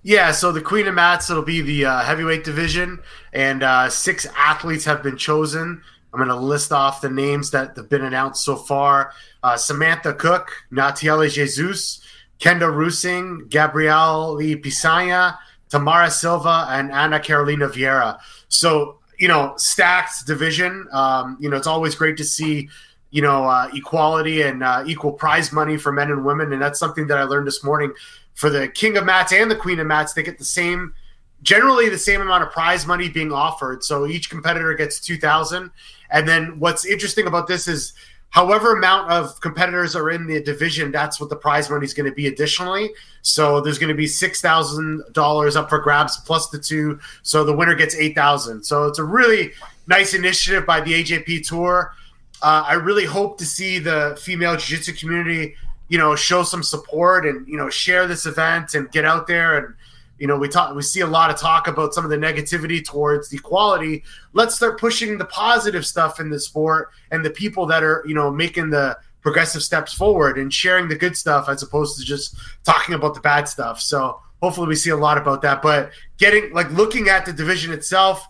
Yeah, 0.04 0.32
so 0.32 0.52
the 0.52 0.62
Queen 0.62 0.86
of 0.86 0.94
Mats, 0.94 1.32
it'll 1.32 1.42
be 1.42 1.62
the 1.62 1.86
uh, 1.86 2.02
heavyweight 2.04 2.44
division, 2.44 3.00
and 3.34 3.64
uh, 3.64 3.90
six 3.90 4.28
athletes 4.38 4.86
have 4.86 5.02
been 5.02 5.18
chosen 5.18 5.82
I'm 6.14 6.20
going 6.20 6.30
to 6.30 6.36
list 6.36 6.72
off 6.72 7.02
the 7.02 7.10
names 7.10 7.52
that 7.52 7.76
have 7.76 7.90
been 7.90 8.04
announced 8.04 8.44
so 8.44 8.56
far 8.56 9.12
uh, 9.44 9.58
Samantha 9.58 10.14
Cook, 10.14 10.52
Nathiely 10.72 11.32
Jesus, 11.32 12.02
Kendall 12.40 12.72
Reusing, 12.72 13.50
Gabrielle 13.50 14.36
Pessanha, 14.38 15.38
Tamara 15.70 16.10
Silva, 16.10 16.68
and 16.70 16.92
Anna 16.92 17.20
Carolina 17.20 17.68
Vieira. 17.68 18.20
So, 18.50 19.00
you 19.20 19.28
know, 19.28 19.54
stacked 19.58 20.26
division. 20.26 20.88
Um, 20.92 21.38
you 21.40 21.50
know, 21.50 21.58
it's 21.58 21.68
always 21.68 21.96
great 21.96 22.18
to 22.18 22.24
see, 22.24 22.70
you 23.12 23.22
know, 23.22 23.46
uh, 23.46 23.70
equality 23.74 24.44
and 24.44 24.64
uh, 24.64 24.84
equal 24.86 25.12
prize 25.12 25.52
money 25.52 25.78
for 25.78 25.92
men 25.92 26.12
and 26.12 26.24
women. 26.24 26.54
And 26.54 26.62
that's 26.62 26.80
something 26.80 27.08
that 27.08 27.18
I 27.18 27.24
learned 27.24 27.48
this 27.48 27.64
morning. 27.64 27.94
For 28.34 28.50
the 28.50 28.68
King 28.68 28.98
of 28.98 29.06
Mats 29.06 29.34
and 29.34 29.50
the 29.50 29.56
Queen 29.56 29.80
of 29.80 29.88
Mats, 29.88 30.14
they 30.14 30.24
get 30.24 30.38
the 30.38 30.46
same– 30.46 30.94
generally 31.42 31.90
the 31.90 31.98
same 31.98 32.22
amount 32.22 32.44
of 32.44 32.52
prize 32.52 32.86
money 32.86 33.10
being 33.10 33.32
offered. 33.32 33.84
So 33.84 34.08
each 34.08 34.30
competitor 34.30 34.74
gets 34.74 35.00
2000 35.00 35.72
and 36.10 36.28
then 36.28 36.60
what's 36.60 36.86
interesting 36.86 37.28
about 37.28 37.48
this 37.48 37.68
is 37.68 37.94
however 38.30 38.76
amount 38.76 39.10
of 39.10 39.40
competitors 39.42 39.96
are 39.96 40.10
in 40.10 40.28
the 40.28 40.42
division, 40.42 40.92
that's 40.92 41.20
what 41.20 41.30
the 41.30 41.36
prize 41.36 41.70
money 41.70 41.86
is 41.86 41.94
going 41.94 42.10
to 42.10 42.16
be 42.16 42.28
additionally. 42.28 42.92
So 43.22 43.62
there's 43.62 43.80
going 43.80 43.90
to 43.90 43.96
be 43.96 44.08
six 44.08 44.42
thousand 44.42 45.04
dollars 45.12 45.56
up 45.56 45.70
for 45.70 45.80
grabs 45.80 46.18
plus 46.18 46.50
the 46.50 46.60
two, 46.60 47.00
so 47.24 47.44
the 47.44 47.56
winner 47.56 47.76
gets 47.76 47.96
eight 47.96 48.16
thousand. 48.16 48.64
So 48.64 48.86
it's 48.86 49.00
a 49.00 49.04
really 49.04 49.52
nice 49.88 50.14
initiative 50.14 50.66
by 50.66 50.82
the 50.82 51.04
AJP 51.04 51.48
Tour. 51.48 51.94
Uh, 52.42 52.64
I 52.68 52.74
really 52.74 53.06
hope 53.06 53.38
to 53.40 53.46
see 53.46 53.80
the 53.80 54.18
female 54.22 54.56
jiu-jitsu 54.56 54.94
community, 54.94 55.56
you 55.88 55.98
know, 55.98 56.16
show 56.16 56.44
some 56.44 56.62
support 56.62 57.26
and 57.26 57.48
you 57.48 57.58
know 57.58 57.70
share 57.70 58.08
this 58.08 58.26
event 58.26 58.76
and 58.76 58.92
get 58.92 59.06
out 59.06 59.28
there 59.28 59.58
and 59.58 59.76
you 60.20 60.28
know, 60.28 60.38
we 60.38 60.48
talk, 60.48 60.76
we 60.76 60.82
see 60.82 61.02
a 61.02 61.08
lot 61.08 61.30
of 61.30 61.38
talk 61.38 61.68
about 61.68 61.94
some 61.94 62.04
of 62.04 62.10
the 62.10 62.18
negativity 62.18 62.84
towards 62.84 63.32
equality. 63.32 64.04
Let's 64.34 64.56
start 64.56 64.80
pushing 64.80 65.18
the 65.18 65.26
positive 65.26 65.86
stuff 65.86 66.20
in 66.20 66.30
the 66.30 66.40
sport 66.40 66.90
and 67.12 67.24
the 67.24 67.30
people 67.30 67.66
that 67.68 67.84
are, 67.84 68.04
you 68.08 68.16
know, 68.16 68.32
making 68.32 68.70
the 68.70 68.98
progressive 69.22 69.62
steps 69.62 69.94
forward 69.94 70.38
and 70.38 70.54
sharing 70.54 70.88
the 70.88 70.96
good 70.96 71.18
stuff 71.18 71.50
as 71.50 71.62
opposed 71.62 72.00
to 72.00 72.06
just 72.06 72.36
talking 72.64 72.96
about 72.96 73.14
the 73.14 73.20
bad 73.20 73.48
stuff. 73.48 73.82
So 73.82 74.20
hopefully 74.42 74.68
we 74.68 74.76
see 74.76 74.90
a 74.92 74.98
lot 74.98 75.18
about 75.18 75.42
that. 75.42 75.62
But 75.62 75.92
getting 76.18 76.54
like 76.54 76.72
looking 76.72 77.10
at 77.10 77.26
the 77.26 77.34
division 77.34 77.74
itself, 77.74 78.26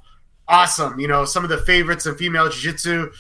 awesome. 0.48 1.00
You 1.00 1.08
know, 1.08 1.25
some 1.25 1.44
of 1.44 1.50
the 1.50 1.60
favorites 1.60 2.06
of 2.06 2.17
female 2.17 2.50
jiu-jitsu, 2.50 3.12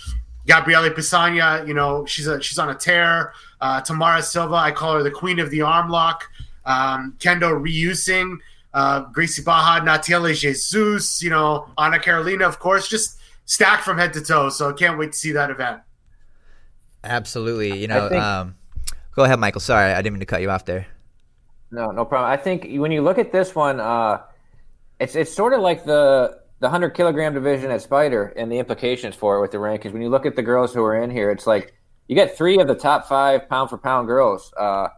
Gabriela 0.47 0.89
Pessanha, 0.89 1.67
you 1.67 1.73
know, 1.73 2.05
she's 2.05 2.27
a 2.27 2.41
she's 2.41 2.57
on 2.57 2.69
a 2.69 2.75
tear. 2.75 3.33
Uh, 3.59 3.81
Tamara 3.81 4.21
Silva, 4.21 4.55
I 4.55 4.71
call 4.71 4.95
her 4.95 5.03
the 5.03 5.11
queen 5.11 5.39
of 5.39 5.51
the 5.51 5.61
arm 5.61 5.89
lock. 5.89 6.23
Um, 6.65 7.15
Kendall 7.19 7.51
Reusing, 7.51 8.37
uh, 8.77 8.99
Gracie 9.11 9.41
Barra, 9.41 9.81
Nathiely 9.81 10.39
Jesus, 10.39 11.23
you 11.23 11.31
know, 11.31 11.67
Ana 11.79 11.97
Carolina, 11.97 12.47
of 12.47 12.59
course, 12.59 12.87
just 12.87 13.19
stacked 13.45 13.83
from 13.83 13.97
head 13.97 14.13
to 14.13 14.21
toe. 14.21 14.49
So 14.49 14.69
I 14.69 14.73
can't 14.73 14.99
wait 14.99 15.13
to 15.13 15.17
see 15.17 15.31
that 15.31 15.49
event. 15.49 15.81
Absolutely. 17.03 17.79
You 17.79 17.87
know, 17.87 18.07
think, 18.07 18.21
um, 18.21 18.55
go 19.15 19.23
ahead, 19.23 19.39
Michael. 19.39 19.61
Sorry, 19.61 19.91
I 19.91 19.99
didn't 20.03 20.13
mean 20.13 20.19
to 20.19 20.27
cut 20.27 20.43
you 20.43 20.51
off 20.51 20.65
there. 20.65 20.85
No, 21.71 21.89
no 21.89 22.05
problem. 22.05 22.31
I 22.31 22.37
think 22.37 22.67
when 22.79 22.91
you 22.91 23.01
look 23.01 23.17
at 23.17 23.31
this 23.31 23.55
one, 23.55 23.79
uh, 23.79 24.21
it's 24.99 25.15
it's 25.15 25.33
sort 25.33 25.53
of 25.53 25.61
like 25.61 25.83
the 25.83 26.39
the 26.59 26.69
hundred 26.69 26.91
kilogram 26.91 27.33
division 27.33 27.71
at 27.71 27.81
Spider 27.81 28.27
and 28.37 28.51
the 28.51 28.59
implications 28.59 29.15
for 29.15 29.37
it 29.37 29.41
with 29.41 29.51
the 29.51 29.57
rankings. 29.57 29.91
When 29.91 30.03
you 30.03 30.09
look 30.09 30.27
at 30.27 30.35
the 30.35 30.43
girls 30.43 30.71
who 30.71 30.83
are 30.83 31.01
in 31.01 31.09
here, 31.09 31.31
it's 31.31 31.47
like 31.47 31.73
you 32.07 32.15
get 32.15 32.37
three 32.37 32.59
of 32.59 32.67
the 32.67 32.75
top 32.75 33.07
five 33.07 33.49
pound 33.49 33.71
for 33.71 33.79
pound 33.79 34.07
girls, 34.07 34.53
uh, 34.55 34.89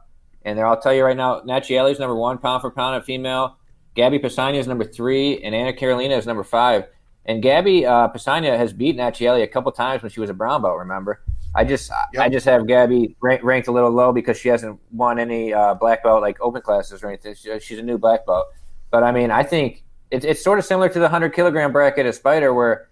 and 0.43 0.59
there 0.59 0.67
I'll 0.67 0.81
tell 0.81 0.93
you 0.93 1.05
right 1.05 1.17
now, 1.17 1.39
Nathiely 1.41 1.91
is 1.93 1.99
number 1.99 2.15
one 2.15 2.39
pound 2.39 2.59
for 2.59 2.71
pound 2.71 2.97
at 2.97 3.05
female. 3.05 3.55
Gabby 3.95 4.19
Pessanha 4.19 4.55
is 4.55 4.67
number 4.67 4.83
three, 4.83 5.41
and 5.43 5.53
Anna 5.53 5.73
Carolina 5.73 6.15
is 6.15 6.25
number 6.25 6.43
five. 6.43 6.85
And 7.25 7.41
Gabby 7.41 7.85
uh, 7.85 8.09
Pessanha 8.09 8.57
has 8.57 8.73
beaten 8.73 9.01
Nathiely 9.01 9.43
a 9.43 9.47
couple 9.47 9.71
times 9.71 10.01
when 10.01 10.11
she 10.11 10.19
was 10.19 10.29
a 10.29 10.33
brown 10.33 10.61
belt. 10.61 10.77
Remember? 10.77 11.21
I 11.53 11.63
just 11.63 11.91
yep. 12.13 12.23
I 12.23 12.29
just 12.29 12.45
have 12.45 12.67
Gabby 12.67 13.15
ranked 13.21 13.67
a 13.67 13.71
little 13.71 13.89
low 13.89 14.13
because 14.13 14.37
she 14.37 14.49
hasn't 14.49 14.79
won 14.91 15.19
any 15.19 15.53
uh, 15.53 15.73
black 15.73 16.03
belt 16.03 16.21
like 16.21 16.39
open 16.41 16.61
classes 16.61 17.03
or 17.03 17.07
anything. 17.07 17.35
She's 17.59 17.79
a 17.79 17.83
new 17.83 17.97
black 17.97 18.25
belt, 18.25 18.47
but 18.91 19.03
I 19.03 19.11
mean 19.11 19.31
I 19.31 19.43
think 19.43 19.83
it's 20.11 20.25
it's 20.25 20.43
sort 20.43 20.59
of 20.59 20.65
similar 20.65 20.89
to 20.89 20.99
the 20.99 21.09
hundred 21.09 21.33
kilogram 21.33 21.71
bracket 21.71 22.05
at 22.05 22.15
Spider, 22.15 22.53
where 22.53 22.89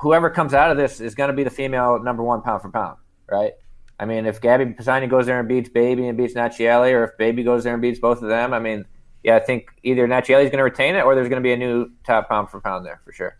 whoever 0.00 0.28
comes 0.28 0.52
out 0.52 0.70
of 0.70 0.76
this 0.76 1.00
is 1.00 1.14
going 1.14 1.30
to 1.30 1.36
be 1.36 1.44
the 1.44 1.50
female 1.50 2.02
number 2.02 2.22
one 2.22 2.42
pound 2.42 2.62
for 2.62 2.70
pound, 2.70 2.98
right? 3.30 3.52
I 3.98 4.06
mean, 4.06 4.24
if 4.24 4.40
Gabby 4.40 4.66
Pessanha 4.66 5.08
goes 5.08 5.26
there 5.26 5.38
and 5.38 5.48
beats 5.48 5.68
Baby 5.68 6.08
and 6.08 6.16
beats 6.16 6.34
Nathiely, 6.34 6.92
or 6.92 7.04
if 7.04 7.18
Baby 7.18 7.42
goes 7.42 7.64
there 7.64 7.74
and 7.74 7.82
beats 7.82 7.98
both 7.98 8.22
of 8.22 8.28
them, 8.28 8.54
I 8.54 8.58
mean, 8.58 8.86
yeah, 9.22 9.36
I 9.36 9.40
think 9.40 9.70
either 9.82 10.06
Nathiely 10.06 10.44
is 10.44 10.50
going 10.50 10.58
to 10.58 10.64
retain 10.64 10.94
it 10.94 11.04
or 11.04 11.14
there's 11.14 11.28
going 11.28 11.42
to 11.42 11.46
be 11.46 11.52
a 11.52 11.56
new 11.56 11.90
top 12.04 12.28
pound 12.28 12.48
for 12.48 12.60
pound 12.60 12.86
there 12.86 13.00
for 13.04 13.12
sure. 13.12 13.36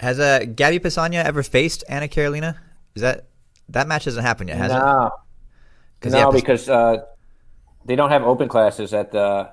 Has 0.00 0.18
uh, 0.18 0.44
Gabby 0.54 0.80
Pessanha 0.80 1.24
ever 1.24 1.42
faced 1.42 1.84
Anna 1.88 2.08
Carolina? 2.08 2.60
Is 2.94 3.02
that 3.02 3.26
that 3.68 3.88
match 3.88 4.04
hasn't 4.04 4.26
happened 4.26 4.48
yet, 4.48 4.58
has 4.58 4.72
no. 4.72 5.10
it? 6.02 6.10
No, 6.10 6.18
yeah, 6.18 6.30
because 6.32 6.68
uh, 6.68 7.04
they 7.84 7.94
don't 7.94 8.10
have 8.10 8.22
open 8.24 8.48
classes 8.48 8.92
at 8.92 9.12
the 9.12 9.50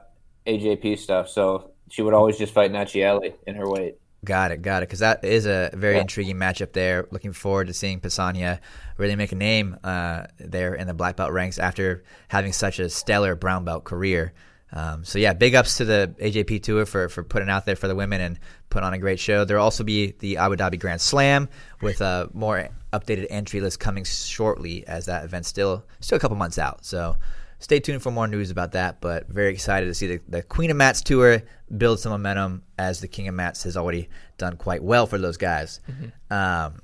AJP 0.47 0.97
stuff, 0.97 1.29
so 1.29 1.71
she 1.89 2.01
would 2.01 2.13
always 2.13 2.37
just 2.37 2.53
fight 2.53 2.71
Nacchielli 2.71 3.35
in 3.45 3.55
her 3.55 3.69
weight. 3.69 3.95
Got 4.25 4.51
it, 4.51 4.61
got 4.61 4.83
it. 4.83 4.89
Because 4.89 4.99
that 4.99 5.23
is 5.23 5.45
a 5.45 5.69
very 5.73 5.95
yeah. 5.95 6.01
intriguing 6.01 6.35
matchup 6.35 6.73
there. 6.73 7.07
Looking 7.11 7.33
forward 7.33 7.67
to 7.67 7.73
seeing 7.73 8.01
Pessanha 8.01 8.59
really 8.97 9.15
make 9.15 9.31
a 9.31 9.35
name 9.35 9.77
uh, 9.83 10.25
there 10.37 10.75
in 10.75 10.87
the 10.87 10.93
black 10.93 11.15
belt 11.15 11.31
ranks 11.31 11.57
after 11.57 12.03
having 12.27 12.51
such 12.51 12.79
a 12.79 12.89
stellar 12.89 13.35
brown 13.35 13.63
belt 13.63 13.85
career. 13.85 14.33
Um, 14.71 15.03
so 15.03 15.17
yeah, 15.17 15.33
big 15.33 15.55
ups 15.55 15.77
to 15.77 15.85
the 15.85 16.13
AJP 16.19 16.61
tour 16.63 16.85
for 16.85 17.09
for 17.09 17.23
putting 17.23 17.49
out 17.49 17.65
there 17.65 17.75
for 17.75 17.87
the 17.87 17.95
women 17.95 18.21
and 18.21 18.39
put 18.69 18.83
on 18.83 18.93
a 18.93 18.97
great 18.97 19.19
show. 19.19 19.45
There'll 19.45 19.63
also 19.63 19.83
be 19.83 20.13
the 20.19 20.37
Abu 20.37 20.55
Dhabi 20.55 20.79
Grand 20.79 21.01
Slam 21.01 21.49
with 21.81 22.01
a 22.01 22.29
more 22.33 22.69
updated 22.93 23.27
entry 23.29 23.61
list 23.61 23.79
coming 23.79 24.03
shortly, 24.03 24.85
as 24.87 25.07
that 25.07 25.25
event's 25.25 25.49
still 25.49 25.83
still 25.99 26.17
a 26.17 26.19
couple 26.19 26.37
months 26.37 26.59
out. 26.59 26.85
So 26.85 27.15
stay 27.59 27.79
tuned 27.79 28.03
for 28.03 28.11
more 28.11 28.27
news 28.27 28.51
about 28.51 28.73
that. 28.73 29.01
But 29.01 29.27
very 29.27 29.51
excited 29.51 29.87
to 29.87 29.93
see 29.93 30.07
the, 30.07 30.21
the 30.27 30.43
Queen 30.43 30.69
of 30.69 30.77
Mats 30.77 31.01
tour 31.01 31.41
build 31.75 31.99
some 31.99 32.11
momentum, 32.11 32.63
as 32.77 33.01
the 33.01 33.07
King 33.07 33.27
of 33.27 33.35
Mats 33.35 33.63
has 33.63 33.75
already 33.75 34.09
done 34.37 34.57
quite 34.57 34.83
well 34.83 35.07
for 35.07 35.17
those 35.17 35.37
guys. 35.37 35.79
Mm-hmm. 35.89 36.33
Um, 36.33 36.81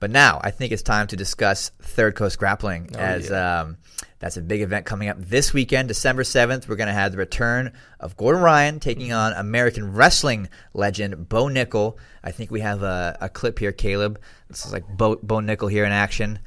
but 0.00 0.10
now 0.10 0.40
I 0.42 0.50
think 0.50 0.72
it's 0.72 0.82
time 0.82 1.06
to 1.08 1.16
discuss 1.16 1.70
Third 1.80 2.14
Coast 2.14 2.38
Grappling 2.38 2.90
oh, 2.94 2.98
as 2.98 3.30
yeah. 3.30 3.62
um, 3.62 3.78
that's 4.24 4.38
a 4.38 4.42
big 4.42 4.62
event 4.62 4.86
coming 4.86 5.10
up 5.10 5.18
this 5.20 5.52
weekend, 5.52 5.86
December 5.86 6.22
7th. 6.22 6.66
We're 6.66 6.76
going 6.76 6.88
to 6.88 6.94
have 6.94 7.12
the 7.12 7.18
return 7.18 7.74
of 8.00 8.16
Gordon 8.16 8.40
Ryan 8.40 8.80
taking 8.80 9.12
on 9.12 9.34
American 9.34 9.92
wrestling 9.92 10.48
legend 10.72 11.28
Bo 11.28 11.44
Nickal. 11.44 11.98
I 12.22 12.30
think 12.30 12.50
we 12.50 12.60
have 12.60 12.82
a, 12.82 13.18
a 13.20 13.28
clip 13.28 13.58
here, 13.58 13.70
Caleb. 13.70 14.18
This 14.48 14.64
is 14.64 14.72
like 14.72 14.88
Bo, 14.88 15.16
Bo 15.16 15.40
Nickal 15.40 15.70
here 15.70 15.84
in 15.84 15.92
action. 15.92 16.38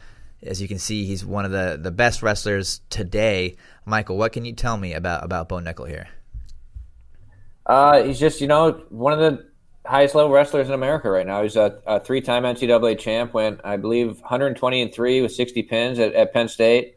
As 0.41 0.59
you 0.59 0.67
can 0.67 0.79
see, 0.79 1.05
he's 1.05 1.23
one 1.23 1.45
of 1.45 1.51
the, 1.51 1.77
the 1.79 1.91
best 1.91 2.23
wrestlers 2.23 2.81
today. 2.89 3.57
Michael, 3.85 4.17
what 4.17 4.31
can 4.31 4.43
you 4.43 4.53
tell 4.53 4.75
me 4.75 4.93
about, 4.93 5.23
about 5.23 5.47
Bo 5.47 5.57
Nickal 5.57 5.87
here? 5.87 6.07
Uh, 7.67 8.01
he's 8.01 8.19
just, 8.19 8.41
you 8.41 8.47
know, 8.47 8.71
one 8.89 9.13
of 9.13 9.19
the 9.19 9.45
highest 9.85 10.15
level 10.15 10.31
wrestlers 10.31 10.67
in 10.67 10.73
America 10.73 11.11
right 11.11 11.27
now. 11.27 11.43
He's 11.43 11.55
a, 11.55 11.79
a 11.85 11.99
three 11.99 12.21
time 12.21 12.41
NCAA 12.41 12.97
champ, 12.97 13.35
went, 13.35 13.61
I 13.63 13.77
believe, 13.77 14.19
120 14.21 14.81
and 14.81 14.91
3 14.91 15.21
with 15.21 15.31
60 15.31 15.61
pins 15.61 15.99
at, 15.99 16.15
at 16.15 16.33
Penn 16.33 16.47
State. 16.47 16.96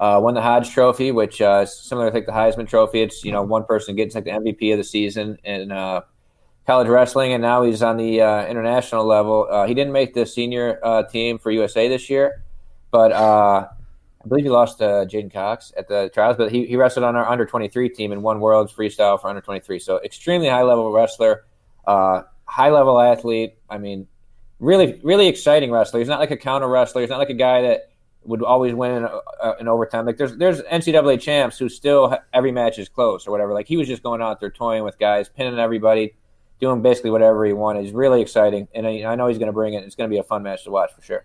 Uh, 0.00 0.18
won 0.18 0.34
the 0.34 0.40
Hodge 0.40 0.70
Trophy, 0.70 1.12
which 1.12 1.40
uh, 1.42 1.60
is 1.64 1.78
similar 1.78 2.08
to 2.08 2.14
like 2.14 2.26
the 2.26 2.32
Heisman 2.32 2.66
Trophy. 2.66 3.02
It's 3.02 3.22
you 3.22 3.32
know 3.32 3.42
one 3.42 3.64
person 3.64 3.94
gets 3.94 4.14
like 4.14 4.24
the 4.24 4.30
MVP 4.30 4.72
of 4.72 4.78
the 4.78 4.84
season 4.84 5.38
in 5.44 5.70
uh, 5.70 6.00
college 6.66 6.88
wrestling, 6.88 7.34
and 7.34 7.42
now 7.42 7.62
he's 7.62 7.82
on 7.82 7.98
the 7.98 8.22
uh, 8.22 8.46
international 8.46 9.04
level. 9.04 9.46
Uh, 9.50 9.66
he 9.66 9.74
didn't 9.74 9.92
make 9.92 10.14
the 10.14 10.24
senior 10.24 10.80
uh, 10.82 11.02
team 11.02 11.38
for 11.38 11.50
USA 11.50 11.86
this 11.86 12.08
year, 12.08 12.42
but 12.90 13.12
I 13.12 13.68
believe 14.26 14.44
he 14.44 14.50
lost 14.50 14.78
to 14.78 14.84
J'den 14.84 15.30
Cox 15.30 15.72
at 15.76 15.86
the 15.86 16.10
trials. 16.14 16.38
But 16.38 16.50
he, 16.50 16.64
he 16.64 16.76
wrestled 16.76 17.04
on 17.04 17.14
our 17.14 17.28
under 17.28 17.44
twenty 17.44 17.68
three 17.68 17.90
team 17.90 18.10
and 18.10 18.22
won 18.22 18.40
worlds 18.40 18.72
freestyle 18.72 19.20
for 19.20 19.28
under 19.28 19.42
twenty 19.42 19.60
three. 19.60 19.78
So 19.78 20.00
extremely 20.02 20.48
high 20.48 20.62
level 20.62 20.90
wrestler 20.90 21.44
uh, 21.86 22.22
high 22.44 22.70
level 22.70 23.00
athlete. 23.00 23.54
I 23.68 23.78
mean, 23.78 24.06
really, 24.58 25.00
really 25.02 25.28
exciting 25.28 25.70
wrestler. 25.70 26.00
He's 26.00 26.08
not 26.08 26.20
like 26.20 26.30
a 26.30 26.36
counter 26.36 26.68
wrestler. 26.68 27.02
He's 27.02 27.10
not 27.10 27.18
like 27.18 27.30
a 27.30 27.34
guy 27.34 27.62
that 27.62 27.89
would 28.30 28.42
always 28.42 28.74
win 28.74 28.96
in, 28.96 29.04
uh, 29.04 29.54
in 29.60 29.68
overtime. 29.68 30.06
Like 30.06 30.16
there's 30.16 30.36
there's 30.36 30.62
NCAA 30.62 31.20
champs 31.20 31.58
who 31.58 31.68
still 31.68 32.16
every 32.32 32.52
match 32.52 32.78
is 32.78 32.88
close 32.88 33.26
or 33.26 33.30
whatever. 33.30 33.52
Like 33.52 33.66
he 33.66 33.76
was 33.76 33.88
just 33.88 34.02
going 34.02 34.22
out 34.22 34.40
there 34.40 34.50
toying 34.50 34.84
with 34.84 34.98
guys, 34.98 35.28
pinning 35.28 35.58
everybody, 35.58 36.14
doing 36.60 36.82
basically 36.82 37.10
whatever 37.10 37.44
he 37.44 37.52
wanted. 37.52 37.84
He's 37.84 37.92
really 37.92 38.20
exciting, 38.22 38.68
and 38.74 38.86
I, 38.86 39.04
I 39.04 39.14
know 39.14 39.26
he's 39.26 39.38
going 39.38 39.48
to 39.48 39.52
bring 39.52 39.74
it. 39.74 39.84
It's 39.84 39.96
going 39.96 40.08
to 40.08 40.14
be 40.14 40.18
a 40.18 40.24
fun 40.24 40.42
match 40.42 40.64
to 40.64 40.70
watch 40.70 40.92
for 40.94 41.02
sure. 41.02 41.24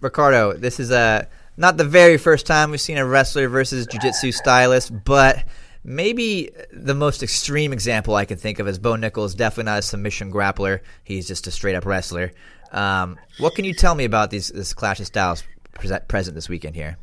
Ricardo, 0.00 0.52
this 0.52 0.78
is 0.78 0.90
a 0.90 0.96
uh, 0.96 1.22
not 1.56 1.76
the 1.76 1.84
very 1.84 2.16
first 2.16 2.46
time 2.46 2.70
we've 2.70 2.80
seen 2.80 2.96
a 2.96 3.04
wrestler 3.04 3.48
versus 3.48 3.86
jiu-jitsu 3.86 4.32
stylist, 4.32 4.92
but 5.04 5.44
Maybe 5.82 6.50
the 6.72 6.94
most 6.94 7.22
extreme 7.22 7.72
example 7.72 8.14
I 8.14 8.26
can 8.26 8.36
think 8.36 8.58
of 8.58 8.68
is 8.68 8.78
Bo 8.78 8.96
Nichols. 8.96 9.34
Definitely 9.34 9.64
not 9.64 9.78
a 9.78 9.82
submission 9.82 10.30
grappler. 10.30 10.80
He's 11.04 11.26
just 11.26 11.46
a 11.46 11.50
straight 11.50 11.74
up 11.74 11.86
wrestler. 11.86 12.32
Um, 12.70 13.18
what 13.38 13.54
can 13.54 13.64
you 13.64 13.72
tell 13.72 13.94
me 13.94 14.04
about 14.04 14.30
these 14.30 14.48
this 14.48 14.74
clash 14.74 15.00
of 15.00 15.06
styles 15.06 15.42
present 15.72 16.34
this 16.34 16.48
weekend 16.48 16.74
here? 16.76 16.98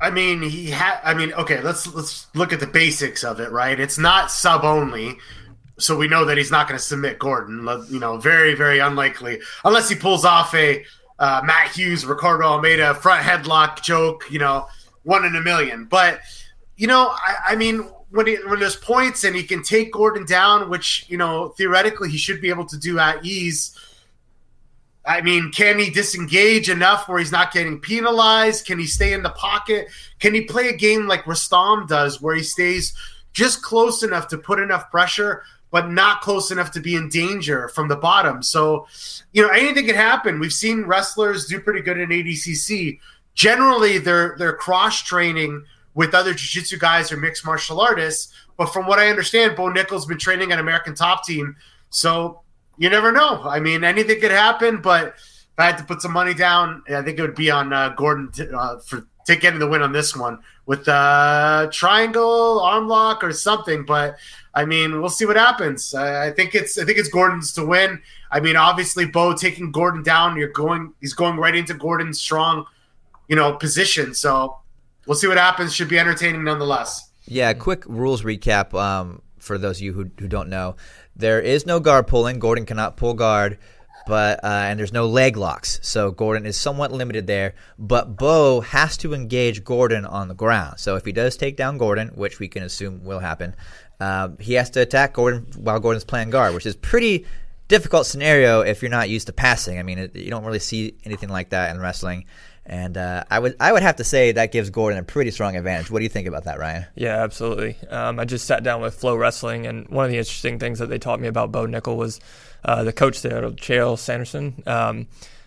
I 0.00 0.10
mean, 0.10 0.42
he 0.42 0.70
had. 0.70 1.00
I 1.02 1.14
mean, 1.14 1.32
okay, 1.32 1.60
let's 1.60 1.92
let's 1.92 2.28
look 2.34 2.52
at 2.52 2.60
the 2.60 2.66
basics 2.66 3.24
of 3.24 3.40
it. 3.40 3.50
Right, 3.50 3.78
it's 3.78 3.98
not 3.98 4.30
sub 4.30 4.64
only, 4.64 5.16
so 5.78 5.96
we 5.96 6.06
know 6.06 6.24
that 6.24 6.38
he's 6.38 6.50
not 6.50 6.68
going 6.68 6.78
to 6.78 6.84
submit 6.84 7.18
Gordon. 7.18 7.66
You 7.90 7.98
know, 7.98 8.16
very 8.18 8.54
very 8.54 8.78
unlikely 8.78 9.40
unless 9.64 9.88
he 9.88 9.96
pulls 9.96 10.24
off 10.24 10.54
a 10.54 10.84
uh, 11.18 11.42
Matt 11.44 11.72
Hughes, 11.72 12.06
Ricardo 12.06 12.44
Almeida 12.44 12.94
front 12.94 13.24
headlock 13.24 13.82
choke. 13.82 14.30
You 14.30 14.38
know, 14.38 14.68
one 15.02 15.24
in 15.24 15.34
a 15.34 15.40
million. 15.40 15.86
But 15.86 16.20
you 16.76 16.86
know, 16.86 17.08
I, 17.08 17.36
I 17.48 17.56
mean, 17.56 17.80
when 18.10 18.28
he, 18.28 18.36
when 18.46 18.60
there's 18.60 18.76
points 18.76 19.24
and 19.24 19.34
he 19.34 19.42
can 19.42 19.64
take 19.64 19.92
Gordon 19.92 20.24
down, 20.26 20.70
which 20.70 21.06
you 21.08 21.16
know 21.16 21.48
theoretically 21.58 22.08
he 22.08 22.18
should 22.18 22.40
be 22.40 22.50
able 22.50 22.66
to 22.66 22.78
do 22.78 22.98
at 23.00 23.24
ease. 23.24 23.76
I 25.08 25.22
mean, 25.22 25.50
can 25.50 25.78
he 25.78 25.88
disengage 25.88 26.68
enough 26.68 27.08
where 27.08 27.18
he's 27.18 27.32
not 27.32 27.50
getting 27.50 27.80
penalized? 27.80 28.66
Can 28.66 28.78
he 28.78 28.84
stay 28.84 29.14
in 29.14 29.22
the 29.22 29.30
pocket? 29.30 29.88
Can 30.20 30.34
he 30.34 30.42
play 30.42 30.68
a 30.68 30.76
game 30.76 31.08
like 31.08 31.26
Rustam 31.26 31.86
does, 31.86 32.20
where 32.20 32.34
he 32.34 32.42
stays 32.42 32.92
just 33.32 33.62
close 33.62 34.02
enough 34.02 34.28
to 34.28 34.36
put 34.36 34.60
enough 34.60 34.90
pressure, 34.90 35.44
but 35.70 35.90
not 35.90 36.20
close 36.20 36.50
enough 36.50 36.70
to 36.72 36.80
be 36.80 36.94
in 36.94 37.08
danger 37.08 37.68
from 37.70 37.88
the 37.88 37.96
bottom? 37.96 38.42
So, 38.42 38.86
you 39.32 39.42
know, 39.42 39.48
anything 39.48 39.86
can 39.86 39.94
happen. 39.94 40.40
We've 40.40 40.52
seen 40.52 40.84
wrestlers 40.84 41.46
do 41.46 41.58
pretty 41.58 41.80
good 41.80 41.98
in 41.98 42.10
ADCC. 42.10 43.00
Generally, 43.34 43.98
they're 43.98 44.36
they're 44.38 44.52
cross 44.52 45.02
training 45.02 45.64
with 45.94 46.14
other 46.14 46.34
jiu-jitsu 46.34 46.76
guys 46.76 47.10
or 47.10 47.16
mixed 47.16 47.46
martial 47.46 47.80
artists. 47.80 48.34
But 48.58 48.66
from 48.74 48.86
what 48.86 48.98
I 48.98 49.08
understand, 49.08 49.56
Bo 49.56 49.70
Nickal's 49.70 50.04
been 50.04 50.18
training 50.18 50.52
at 50.52 50.58
American 50.58 50.94
Top 50.94 51.24
Team. 51.24 51.56
So 51.90 52.42
you 52.78 52.88
never 52.88 53.12
know. 53.12 53.42
I 53.42 53.60
mean, 53.60 53.84
anything 53.84 54.20
could 54.20 54.30
happen, 54.30 54.80
but 54.80 55.08
if 55.08 55.58
I 55.58 55.66
had 55.66 55.78
to 55.78 55.84
put 55.84 56.00
some 56.00 56.12
money 56.12 56.34
down, 56.34 56.82
I 56.88 57.02
think 57.02 57.18
it 57.18 57.22
would 57.22 57.34
be 57.34 57.50
on 57.50 57.72
uh, 57.72 57.90
Gordon 57.90 58.30
to, 58.32 58.56
uh, 58.56 58.78
for 58.80 59.06
getting 59.26 59.58
the 59.58 59.68
win 59.68 59.82
on 59.82 59.92
this 59.92 60.16
one 60.16 60.38
with 60.64 60.86
the 60.86 60.94
uh, 60.94 61.66
triangle 61.70 62.60
arm 62.60 62.88
lock 62.88 63.22
or 63.22 63.32
something. 63.32 63.84
But 63.84 64.16
I 64.54 64.64
mean, 64.64 65.00
we'll 65.00 65.10
see 65.10 65.26
what 65.26 65.36
happens. 65.36 65.94
I, 65.94 66.28
I 66.28 66.30
think 66.32 66.54
it's 66.54 66.78
I 66.78 66.84
think 66.84 66.98
it's 66.98 67.10
Gordon's 67.10 67.52
to 67.54 67.66
win. 67.66 68.00
I 68.30 68.40
mean, 68.40 68.56
obviously, 68.56 69.04
Bo 69.06 69.34
taking 69.34 69.70
Gordon 69.70 70.02
down, 70.02 70.36
you're 70.36 70.48
going. 70.48 70.94
He's 71.00 71.14
going 71.14 71.36
right 71.36 71.54
into 71.54 71.74
Gordon's 71.74 72.18
strong 72.18 72.64
you 73.28 73.36
know, 73.36 73.52
position. 73.52 74.14
So 74.14 74.58
we'll 75.06 75.16
see 75.16 75.28
what 75.28 75.36
happens. 75.36 75.74
Should 75.74 75.88
be 75.88 75.98
entertaining 75.98 76.44
nonetheless. 76.44 77.10
Yeah, 77.26 77.52
quick 77.52 77.84
rules 77.86 78.22
recap 78.22 78.74
um, 78.74 79.22
for 79.38 79.58
those 79.58 79.76
of 79.76 79.82
you 79.82 79.92
who, 79.92 80.10
who 80.18 80.26
don't 80.26 80.48
know. 80.48 80.76
There 81.18 81.40
is 81.40 81.66
no 81.66 81.80
guard 81.80 82.06
pulling. 82.06 82.38
Gordon 82.38 82.64
cannot 82.64 82.96
pull 82.96 83.14
guard, 83.14 83.58
but 84.06 84.42
uh, 84.44 84.46
and 84.46 84.78
there's 84.78 84.92
no 84.92 85.06
leg 85.06 85.36
locks, 85.36 85.80
so 85.82 86.12
Gordon 86.12 86.46
is 86.46 86.56
somewhat 86.56 86.92
limited 86.92 87.26
there. 87.26 87.54
But 87.78 88.16
Bo 88.16 88.60
has 88.60 88.96
to 88.98 89.14
engage 89.14 89.64
Gordon 89.64 90.04
on 90.04 90.28
the 90.28 90.34
ground. 90.34 90.78
So 90.78 90.94
if 90.94 91.04
he 91.04 91.12
does 91.12 91.36
take 91.36 91.56
down 91.56 91.76
Gordon, 91.76 92.08
which 92.14 92.38
we 92.38 92.46
can 92.46 92.62
assume 92.62 93.04
will 93.04 93.18
happen, 93.18 93.56
uh, 94.00 94.28
he 94.38 94.54
has 94.54 94.70
to 94.70 94.80
attack 94.80 95.14
Gordon 95.14 95.46
while 95.56 95.80
Gordon's 95.80 96.04
playing 96.04 96.30
guard, 96.30 96.54
which 96.54 96.66
is 96.66 96.76
pretty 96.76 97.26
difficult 97.66 98.06
scenario 98.06 98.60
if 98.60 98.80
you're 98.80 98.90
not 98.90 99.10
used 99.10 99.26
to 99.26 99.32
passing. 99.32 99.78
I 99.78 99.82
mean, 99.82 99.98
it, 99.98 100.16
you 100.16 100.30
don't 100.30 100.44
really 100.44 100.58
see 100.58 100.94
anything 101.04 101.28
like 101.28 101.50
that 101.50 101.74
in 101.74 101.80
wrestling. 101.80 102.24
And 102.68 102.98
uh, 102.98 103.24
I 103.30 103.38
would 103.38 103.56
I 103.58 103.72
would 103.72 103.82
have 103.82 103.96
to 103.96 104.04
say 104.04 104.32
that 104.32 104.52
gives 104.52 104.68
Gordon 104.68 104.98
a 104.98 105.02
pretty 105.02 105.30
strong 105.30 105.56
advantage. 105.56 105.90
What 105.90 106.00
do 106.00 106.02
you 106.02 106.10
think 106.10 106.28
about 106.28 106.44
that, 106.44 106.58
Ryan? 106.58 106.84
Yeah, 106.94 107.22
absolutely. 107.22 107.76
Um, 107.88 108.20
I 108.20 108.26
just 108.26 108.44
sat 108.44 108.62
down 108.62 108.82
with 108.82 109.00
FloWrestling, 109.00 109.66
and 109.66 109.88
one 109.88 110.04
of 110.04 110.10
the 110.10 110.18
interesting 110.18 110.58
things 110.58 110.78
that 110.78 110.86
they 110.86 110.98
taught 110.98 111.18
me 111.18 111.28
about 111.28 111.50
Bo 111.50 111.66
Nickal 111.66 111.96
was 111.96 112.20
uh, 112.64 112.84
the 112.84 112.92
coach 112.92 113.22
there, 113.22 113.40
Cael 113.52 113.98
Sanderson. 113.98 114.62
Um, 114.66 115.06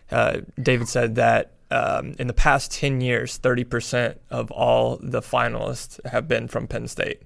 uh, 0.10 0.41
David 0.60 0.88
said 0.88 1.15
that 1.15 1.51
um, 1.69 2.15
in 2.17 2.27
the 2.27 2.34
past 2.34 2.71
10 2.71 3.01
years, 3.01 3.39
30% 3.39 4.17
of 4.29 4.51
all 4.51 4.97
the 5.01 5.21
finalists 5.21 6.03
have 6.05 6.27
been 6.27 6.47
from 6.47 6.67
Penn 6.67 6.88
State. 6.88 7.21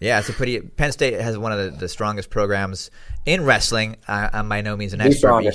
Yeah, 0.00 0.18
it's 0.18 0.28
a 0.28 0.32
pretty. 0.32 0.60
Penn 0.60 0.92
State 0.92 1.14
has 1.20 1.36
one 1.36 1.52
of 1.52 1.58
the, 1.58 1.78
the 1.78 1.88
strongest 1.88 2.30
programs 2.30 2.90
in 3.26 3.44
wrestling. 3.44 3.96
I, 4.08 4.30
I'm 4.32 4.48
by 4.48 4.62
no 4.62 4.76
means 4.76 4.94
an 4.94 5.02
expert. 5.02 5.42
You, 5.42 5.52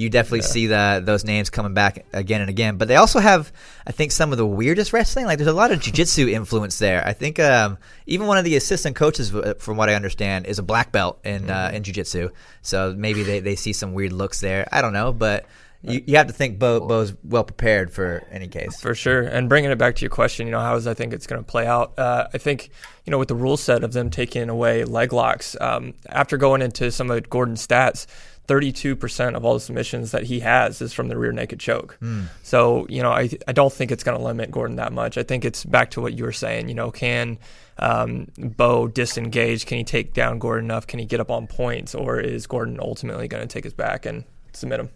you, 0.00 0.10
definitely 0.10 0.40
yeah. 0.40 0.46
see 0.46 0.66
the 0.66 1.02
those 1.04 1.24
names 1.24 1.50
coming 1.50 1.74
back 1.74 2.06
again 2.12 2.40
and 2.40 2.50
again. 2.50 2.76
But 2.78 2.88
they 2.88 2.96
also 2.96 3.18
have, 3.20 3.52
I 3.86 3.92
think, 3.92 4.12
some 4.12 4.32
of 4.32 4.38
the 4.38 4.46
weirdest 4.46 4.92
wrestling. 4.92 5.26
Like 5.26 5.38
there's 5.38 5.48
a 5.48 5.52
lot 5.52 5.70
of 5.70 5.80
jiu-jitsu 5.80 6.28
influence 6.28 6.78
there. 6.78 7.06
I 7.06 7.12
think 7.12 7.38
um, 7.38 7.78
even 8.06 8.26
one 8.26 8.38
of 8.38 8.44
the 8.44 8.56
assistant 8.56 8.96
coaches, 8.96 9.34
uh, 9.34 9.54
from 9.58 9.76
what 9.76 9.88
I 9.88 9.94
understand, 9.94 10.46
is 10.46 10.58
a 10.58 10.62
black 10.62 10.92
belt 10.92 11.20
in 11.24 11.50
uh, 11.50 11.54
mm-hmm. 11.54 11.74
uh, 11.74 11.76
in 11.76 11.82
jiu-jitsu. 11.82 12.30
So 12.62 12.94
maybe 12.96 13.22
they, 13.22 13.40
they 13.40 13.56
see 13.56 13.72
some 13.72 13.92
weird 13.92 14.12
looks 14.12 14.40
there. 14.40 14.68
I 14.72 14.82
don't 14.82 14.92
know, 14.92 15.12
but 15.12 15.46
you, 15.82 16.02
you 16.06 16.16
have 16.16 16.26
to 16.26 16.32
think 16.32 16.58
Bo 16.58 16.80
Bo's 16.80 17.14
well 17.24 17.44
prepared 17.44 17.90
for 17.92 18.22
any 18.30 18.48
case. 18.48 18.80
For 18.80 18.94
sure. 18.94 19.22
And 19.22 19.48
bringing 19.48 19.70
it 19.70 19.78
back 19.78 19.96
to 19.96 20.02
your 20.02 20.10
question, 20.10 20.46
you 20.46 20.52
know, 20.52 20.60
how 20.60 20.76
is 20.76 20.86
I 20.86 20.94
think 20.94 21.14
it's 21.14 21.26
going 21.26 21.42
to 21.42 21.46
play 21.46 21.66
out? 21.66 21.98
Uh, 21.98 22.28
I 22.32 22.38
think, 22.38 22.70
you 23.06 23.10
know, 23.10 23.18
with 23.18 23.28
the 23.28 23.34
rule 23.34 23.56
set 23.56 23.82
of 23.82 23.92
them 23.92 24.10
taking 24.10 24.50
away 24.50 24.84
leg 24.84 25.12
locks, 25.12 25.56
um, 25.60 25.94
after 26.08 26.36
going 26.36 26.60
into 26.60 26.90
some 26.90 27.10
of 27.10 27.30
Gordon's 27.30 27.66
stats, 27.66 28.06
32% 28.50 29.36
of 29.36 29.44
all 29.44 29.54
the 29.54 29.60
submissions 29.60 30.10
that 30.10 30.24
he 30.24 30.40
has 30.40 30.82
is 30.82 30.92
from 30.92 31.06
the 31.06 31.16
rear 31.16 31.30
naked 31.30 31.60
choke. 31.60 31.96
Mm. 32.02 32.24
So, 32.42 32.84
you 32.88 33.00
know, 33.00 33.12
I, 33.12 33.30
I 33.46 33.52
don't 33.52 33.72
think 33.72 33.92
it's 33.92 34.02
going 34.02 34.18
to 34.18 34.24
limit 34.24 34.50
Gordon 34.50 34.74
that 34.76 34.92
much. 34.92 35.16
I 35.16 35.22
think 35.22 35.44
it's 35.44 35.64
back 35.64 35.92
to 35.92 36.00
what 36.00 36.14
you 36.14 36.24
were 36.24 36.32
saying, 36.32 36.68
you 36.68 36.74
know, 36.74 36.90
can 36.90 37.38
um, 37.78 38.26
Bo 38.36 38.88
disengage? 38.88 39.66
Can 39.66 39.78
he 39.78 39.84
take 39.84 40.14
down 40.14 40.40
Gordon 40.40 40.64
enough? 40.64 40.88
Can 40.88 40.98
he 40.98 41.04
get 41.04 41.20
up 41.20 41.30
on 41.30 41.46
points? 41.46 41.94
Or 41.94 42.18
is 42.18 42.48
Gordon 42.48 42.80
ultimately 42.80 43.28
going 43.28 43.46
to 43.46 43.46
take 43.46 43.62
his 43.62 43.72
back 43.72 44.04
and 44.04 44.24
submit 44.52 44.80
him? 44.80 44.90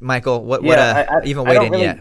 Michael, 0.00 0.44
what 0.44 0.62
yeah, 0.62 0.68
what 0.68 0.78
uh, 0.78 1.06
I, 1.08 1.16
I, 1.16 1.24
even 1.24 1.44
weighed 1.44 1.62
in 1.62 1.72
really, 1.72 1.84
yet? 1.84 2.00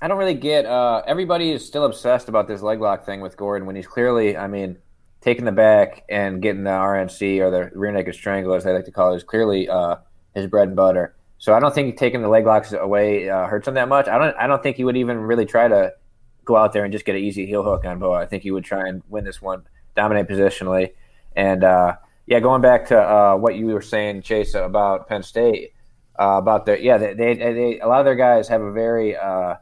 I 0.00 0.06
don't 0.06 0.18
really 0.18 0.34
get. 0.34 0.64
Uh, 0.64 1.02
everybody 1.08 1.50
is 1.50 1.66
still 1.66 1.84
obsessed 1.84 2.28
about 2.28 2.46
this 2.46 2.62
leg 2.62 2.80
lock 2.80 3.04
thing 3.04 3.20
with 3.20 3.36
Gordon 3.36 3.66
when 3.66 3.74
he's 3.74 3.88
clearly, 3.88 4.36
I 4.36 4.46
mean, 4.46 4.78
taking 5.20 5.44
the 5.44 5.52
back 5.52 6.04
and 6.08 6.40
getting 6.40 6.64
the 6.64 6.70
RNC 6.70 7.40
or 7.40 7.50
the 7.50 7.70
rear 7.78 7.92
naked 7.92 8.14
strangle, 8.14 8.54
as 8.54 8.64
they 8.64 8.72
like 8.72 8.84
to 8.86 8.90
call 8.90 9.12
it, 9.12 9.16
is 9.16 9.24
clearly 9.24 9.68
uh, 9.68 9.96
his 10.34 10.46
bread 10.46 10.68
and 10.68 10.76
butter. 10.76 11.14
So 11.38 11.54
I 11.54 11.60
don't 11.60 11.74
think 11.74 11.96
taking 11.96 12.22
the 12.22 12.28
leg 12.28 12.46
locks 12.46 12.72
away 12.72 13.28
uh, 13.28 13.46
hurts 13.46 13.66
him 13.66 13.74
that 13.74 13.88
much. 13.88 14.08
I 14.08 14.18
don't. 14.18 14.36
I 14.36 14.46
don't 14.46 14.62
think 14.62 14.76
he 14.76 14.84
would 14.84 14.96
even 14.96 15.18
really 15.18 15.46
try 15.46 15.68
to 15.68 15.92
go 16.44 16.56
out 16.56 16.72
there 16.72 16.84
and 16.84 16.92
just 16.92 17.04
get 17.04 17.16
an 17.16 17.22
easy 17.22 17.46
heel 17.46 17.62
hook 17.62 17.84
on 17.84 17.98
Bo. 17.98 18.12
I 18.12 18.26
think 18.26 18.42
he 18.42 18.50
would 18.50 18.64
try 18.64 18.88
and 18.88 19.02
win 19.08 19.24
this 19.24 19.40
one, 19.40 19.62
dominate 19.96 20.28
positionally, 20.28 20.92
and 21.34 21.64
uh, 21.64 21.96
yeah, 22.26 22.40
going 22.40 22.60
back 22.60 22.86
to 22.88 22.98
uh, 22.98 23.36
what 23.36 23.56
you 23.56 23.66
were 23.66 23.80
saying, 23.80 24.22
Chase, 24.22 24.54
about 24.54 25.08
Penn 25.08 25.22
State 25.22 25.72
uh, 26.20 26.36
about 26.36 26.66
their 26.66 26.78
yeah 26.78 26.98
they, 26.98 27.14
they, 27.14 27.34
they 27.34 27.80
a 27.80 27.86
lot 27.86 27.98
of 27.98 28.04
their 28.04 28.14
guys 28.14 28.46
have 28.48 28.60
a 28.60 28.70
very 28.70 29.16
uh, 29.16 29.54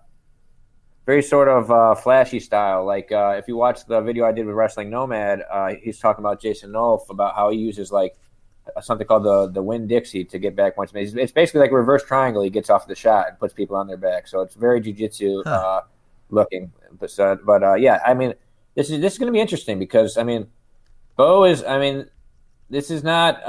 very 1.09 1.23
sort 1.23 1.49
of 1.49 1.71
uh, 1.71 1.95
flashy 1.95 2.39
style. 2.39 2.85
Like 2.85 3.11
uh, 3.11 3.37
if 3.39 3.49
you 3.49 3.57
watch 3.57 3.87
the 3.87 4.03
video 4.03 4.27
I 4.27 4.33
did 4.33 4.45
with 4.45 4.55
Wrestling 4.55 4.91
Nomad, 4.91 5.43
uh, 5.51 5.73
he's 5.83 5.99
talking 5.99 6.23
about 6.23 6.39
Jason 6.39 6.71
Nolf 6.71 7.09
about 7.09 7.35
how 7.35 7.49
he 7.49 7.57
uses 7.57 7.91
like 7.91 8.15
something 8.83 9.07
called 9.07 9.25
the 9.25 9.47
the 9.47 9.63
Winn 9.63 9.87
Dixie 9.87 10.27
to 10.27 10.39
get 10.39 10.55
back 10.55 10.77
once. 10.77 10.93
It's 10.95 11.33
basically 11.33 11.63
like 11.63 11.71
a 11.71 11.77
reverse 11.77 12.05
triangle. 12.05 12.43
He 12.43 12.51
gets 12.51 12.69
off 12.69 12.87
the 12.87 12.95
shot 12.95 13.27
and 13.27 13.39
puts 13.39 13.55
people 13.55 13.75
on 13.75 13.87
their 13.87 13.97
back. 13.97 14.29
So 14.29 14.43
it's 14.43 14.55
very 14.55 14.83
jujitsu 14.83 15.45
huh. 15.47 15.51
Uh, 15.51 15.81
looking. 16.29 16.73
But 17.01 17.11
but 17.43 17.81
yeah, 17.81 18.01
I 18.05 18.13
mean 18.13 18.35
this 18.75 18.91
is 18.91 19.01
this 19.01 19.15
is 19.15 19.19
going 19.19 19.29
to 19.29 19.33
be 19.33 19.41
interesting 19.41 19.79
because 19.79 20.19
I 20.19 20.25
mean 20.25 20.49
Bo 21.17 21.45
is 21.45 21.65
I 21.65 21.79
mean 21.79 22.11
this 22.69 22.91
is 22.91 23.03
not 23.03 23.43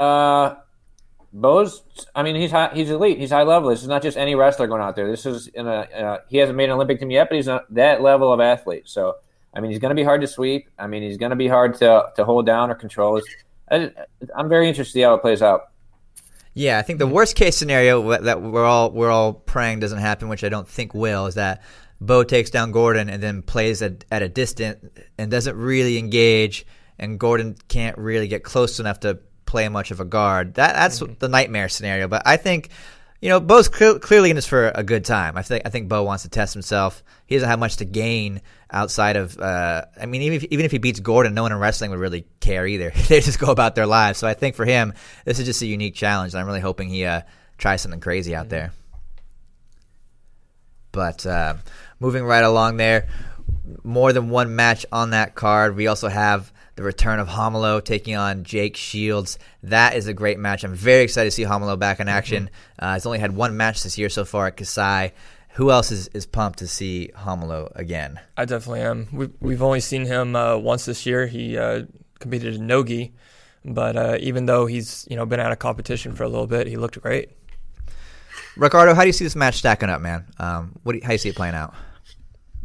Bo's, 1.32 1.82
I 2.14 2.22
mean, 2.22 2.34
he's 2.34 2.50
high, 2.50 2.70
he's 2.74 2.90
elite. 2.90 3.18
He's 3.18 3.30
high 3.30 3.44
level. 3.44 3.70
This 3.70 3.82
is 3.82 3.88
not 3.88 4.02
just 4.02 4.16
any 4.16 4.34
wrestler 4.34 4.66
going 4.66 4.82
out 4.82 4.96
there. 4.96 5.08
This 5.08 5.26
is 5.26 5.46
in 5.48 5.66
a, 5.66 5.70
uh, 5.70 6.18
he 6.28 6.38
hasn't 6.38 6.56
made 6.56 6.64
an 6.64 6.72
Olympic 6.72 6.98
team 6.98 7.10
yet, 7.10 7.28
but 7.28 7.36
he's 7.36 7.46
not 7.46 7.72
that 7.74 8.02
level 8.02 8.32
of 8.32 8.40
athlete. 8.40 8.88
So, 8.88 9.16
I 9.54 9.60
mean, 9.60 9.70
he's 9.70 9.80
going 9.80 9.90
to 9.90 9.94
be 9.94 10.02
hard 10.02 10.20
to 10.22 10.26
sweep. 10.26 10.68
I 10.78 10.88
mean, 10.88 11.02
he's 11.02 11.18
going 11.18 11.30
to 11.30 11.36
be 11.36 11.46
hard 11.46 11.76
to, 11.76 12.06
to 12.16 12.24
hold 12.24 12.46
down 12.46 12.70
or 12.70 12.74
control. 12.74 13.20
I, 13.70 13.92
I'm 14.36 14.48
very 14.48 14.68
interested 14.68 14.92
to 14.92 14.98
see 14.98 15.02
how 15.02 15.14
it 15.14 15.22
plays 15.22 15.40
out. 15.40 15.70
Yeah, 16.52 16.78
I 16.78 16.82
think 16.82 16.98
the 16.98 17.06
worst 17.06 17.36
case 17.36 17.56
scenario 17.56 18.22
that 18.22 18.42
we're 18.42 18.64
all 18.64 18.90
we're 18.90 19.10
all 19.10 19.32
praying 19.32 19.78
doesn't 19.78 20.00
happen, 20.00 20.28
which 20.28 20.42
I 20.42 20.48
don't 20.48 20.66
think 20.68 20.94
will, 20.94 21.26
is 21.26 21.36
that 21.36 21.62
Bo 22.00 22.24
takes 22.24 22.50
down 22.50 22.72
Gordon 22.72 23.08
and 23.08 23.22
then 23.22 23.42
plays 23.42 23.82
at, 23.82 24.04
at 24.10 24.22
a 24.22 24.28
distance 24.28 24.84
and 25.16 25.30
doesn't 25.30 25.56
really 25.56 25.96
engage, 25.96 26.66
and 26.98 27.20
Gordon 27.20 27.56
can't 27.68 27.96
really 27.96 28.26
get 28.26 28.42
close 28.42 28.80
enough 28.80 28.98
to 29.00 29.20
play 29.50 29.68
much 29.68 29.90
of 29.90 29.98
a 29.98 30.04
guard. 30.04 30.54
That 30.54 30.74
that's 30.74 31.00
mm-hmm. 31.00 31.14
the 31.18 31.28
nightmare 31.28 31.68
scenario. 31.68 32.06
But 32.06 32.22
I 32.24 32.36
think 32.36 32.70
you 33.20 33.28
know 33.28 33.40
Bo's 33.40 33.66
cl- 33.66 33.98
clearly 33.98 34.30
in 34.30 34.36
this 34.36 34.46
for 34.46 34.68
a 34.68 34.84
good 34.84 35.04
time. 35.04 35.36
I 35.36 35.42
think 35.42 35.66
I 35.66 35.70
think 35.70 35.88
Bo 35.88 36.04
wants 36.04 36.22
to 36.22 36.28
test 36.28 36.54
himself. 36.54 37.02
He 37.26 37.34
doesn't 37.34 37.48
have 37.48 37.58
much 37.58 37.76
to 37.78 37.84
gain 37.84 38.42
outside 38.70 39.16
of. 39.16 39.36
Uh, 39.38 39.84
I 40.00 40.06
mean, 40.06 40.22
even 40.22 40.36
if, 40.36 40.44
even 40.44 40.64
if 40.64 40.70
he 40.70 40.78
beats 40.78 41.00
Gordon, 41.00 41.34
no 41.34 41.42
one 41.42 41.52
in 41.52 41.58
wrestling 41.58 41.90
would 41.90 41.98
really 41.98 42.24
care 42.38 42.64
either. 42.64 42.90
they 43.08 43.20
just 43.20 43.40
go 43.40 43.50
about 43.50 43.74
their 43.74 43.86
lives. 43.86 44.18
So 44.18 44.28
I 44.28 44.34
think 44.34 44.54
for 44.54 44.64
him, 44.64 44.94
this 45.24 45.40
is 45.40 45.46
just 45.46 45.62
a 45.62 45.66
unique 45.66 45.96
challenge. 45.96 46.32
And 46.32 46.40
I'm 46.40 46.46
really 46.46 46.60
hoping 46.60 46.88
he 46.88 47.04
uh, 47.04 47.22
tries 47.58 47.82
something 47.82 48.00
crazy 48.00 48.34
out 48.34 48.44
mm-hmm. 48.44 48.50
there. 48.50 48.72
But 50.92 51.26
uh, 51.26 51.54
moving 51.98 52.24
right 52.24 52.44
along 52.44 52.76
there, 52.76 53.08
more 53.82 54.12
than 54.12 54.30
one 54.30 54.54
match 54.54 54.86
on 54.92 55.10
that 55.10 55.34
card. 55.34 55.76
We 55.76 55.88
also 55.88 56.08
have 56.08 56.52
the 56.80 56.86
return 56.86 57.20
of 57.20 57.28
Romulo 57.28 57.84
taking 57.84 58.16
on 58.16 58.42
Jake 58.42 58.74
Shields. 58.74 59.38
That 59.62 59.96
is 59.96 60.06
a 60.06 60.14
great 60.14 60.38
match. 60.38 60.64
I'm 60.64 60.74
very 60.74 61.02
excited 61.02 61.26
to 61.26 61.30
see 61.30 61.44
Romulo 61.44 61.78
back 61.78 62.00
in 62.00 62.08
action. 62.08 62.44
Mm-hmm. 62.44 62.84
Uh, 62.84 62.94
he's 62.94 63.04
only 63.04 63.18
had 63.18 63.36
one 63.36 63.54
match 63.54 63.82
this 63.82 63.98
year 63.98 64.08
so 64.08 64.24
far 64.24 64.46
at 64.46 64.56
Kasai. 64.56 65.12
Who 65.54 65.70
else 65.70 65.90
is, 65.90 66.08
is 66.14 66.24
pumped 66.24 66.60
to 66.60 66.66
see 66.66 67.10
Romulo 67.14 67.70
again? 67.76 68.18
I 68.34 68.46
definitely 68.46 68.80
am. 68.80 69.08
We've, 69.12 69.30
we've 69.40 69.62
only 69.62 69.80
seen 69.80 70.06
him 70.06 70.34
uh, 70.34 70.56
once 70.56 70.86
this 70.86 71.04
year. 71.04 71.26
He 71.26 71.58
uh, 71.58 71.82
competed 72.18 72.54
in 72.54 72.66
Nogi, 72.66 73.12
but 73.62 73.96
uh, 73.96 74.16
even 74.20 74.46
though 74.46 74.64
he's 74.64 75.06
you 75.10 75.16
know 75.16 75.26
been 75.26 75.38
out 75.40 75.52
of 75.52 75.58
competition 75.58 76.14
for 76.14 76.22
a 76.22 76.30
little 76.30 76.46
bit, 76.46 76.66
he 76.66 76.78
looked 76.78 76.98
great. 77.02 77.28
Ricardo, 78.56 78.94
how 78.94 79.02
do 79.02 79.06
you 79.06 79.12
see 79.12 79.24
this 79.24 79.36
match 79.36 79.56
stacking 79.56 79.90
up, 79.90 80.00
man? 80.00 80.24
Um, 80.38 80.78
what 80.82 80.92
do 80.92 80.98
you, 80.98 81.02
how 81.02 81.08
do 81.08 81.14
you 81.14 81.18
see 81.18 81.28
it 81.28 81.36
playing 81.36 81.54
out? 81.54 81.74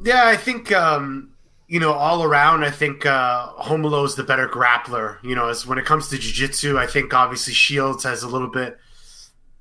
Yeah, 0.05 0.25
I 0.25 0.37
think 0.37 0.71
um, 0.71 1.34
you 1.67 1.79
know, 1.79 1.93
all 1.93 2.23
around, 2.23 2.63
I 2.63 2.69
think 2.69 3.05
uh, 3.05 3.53
Romulo 3.53 4.05
is 4.05 4.15
the 4.15 4.23
better 4.23 4.47
grappler. 4.47 5.17
You 5.23 5.35
know, 5.35 5.49
as 5.49 5.65
when 5.65 5.77
it 5.77 5.85
comes 5.85 6.09
to 6.09 6.17
jiu-jitsu, 6.17 6.77
I 6.77 6.87
think 6.87 7.13
obviously 7.13 7.53
Shields 7.53 8.03
has 8.03 8.23
a 8.23 8.27
little 8.27 8.49
bit. 8.49 8.77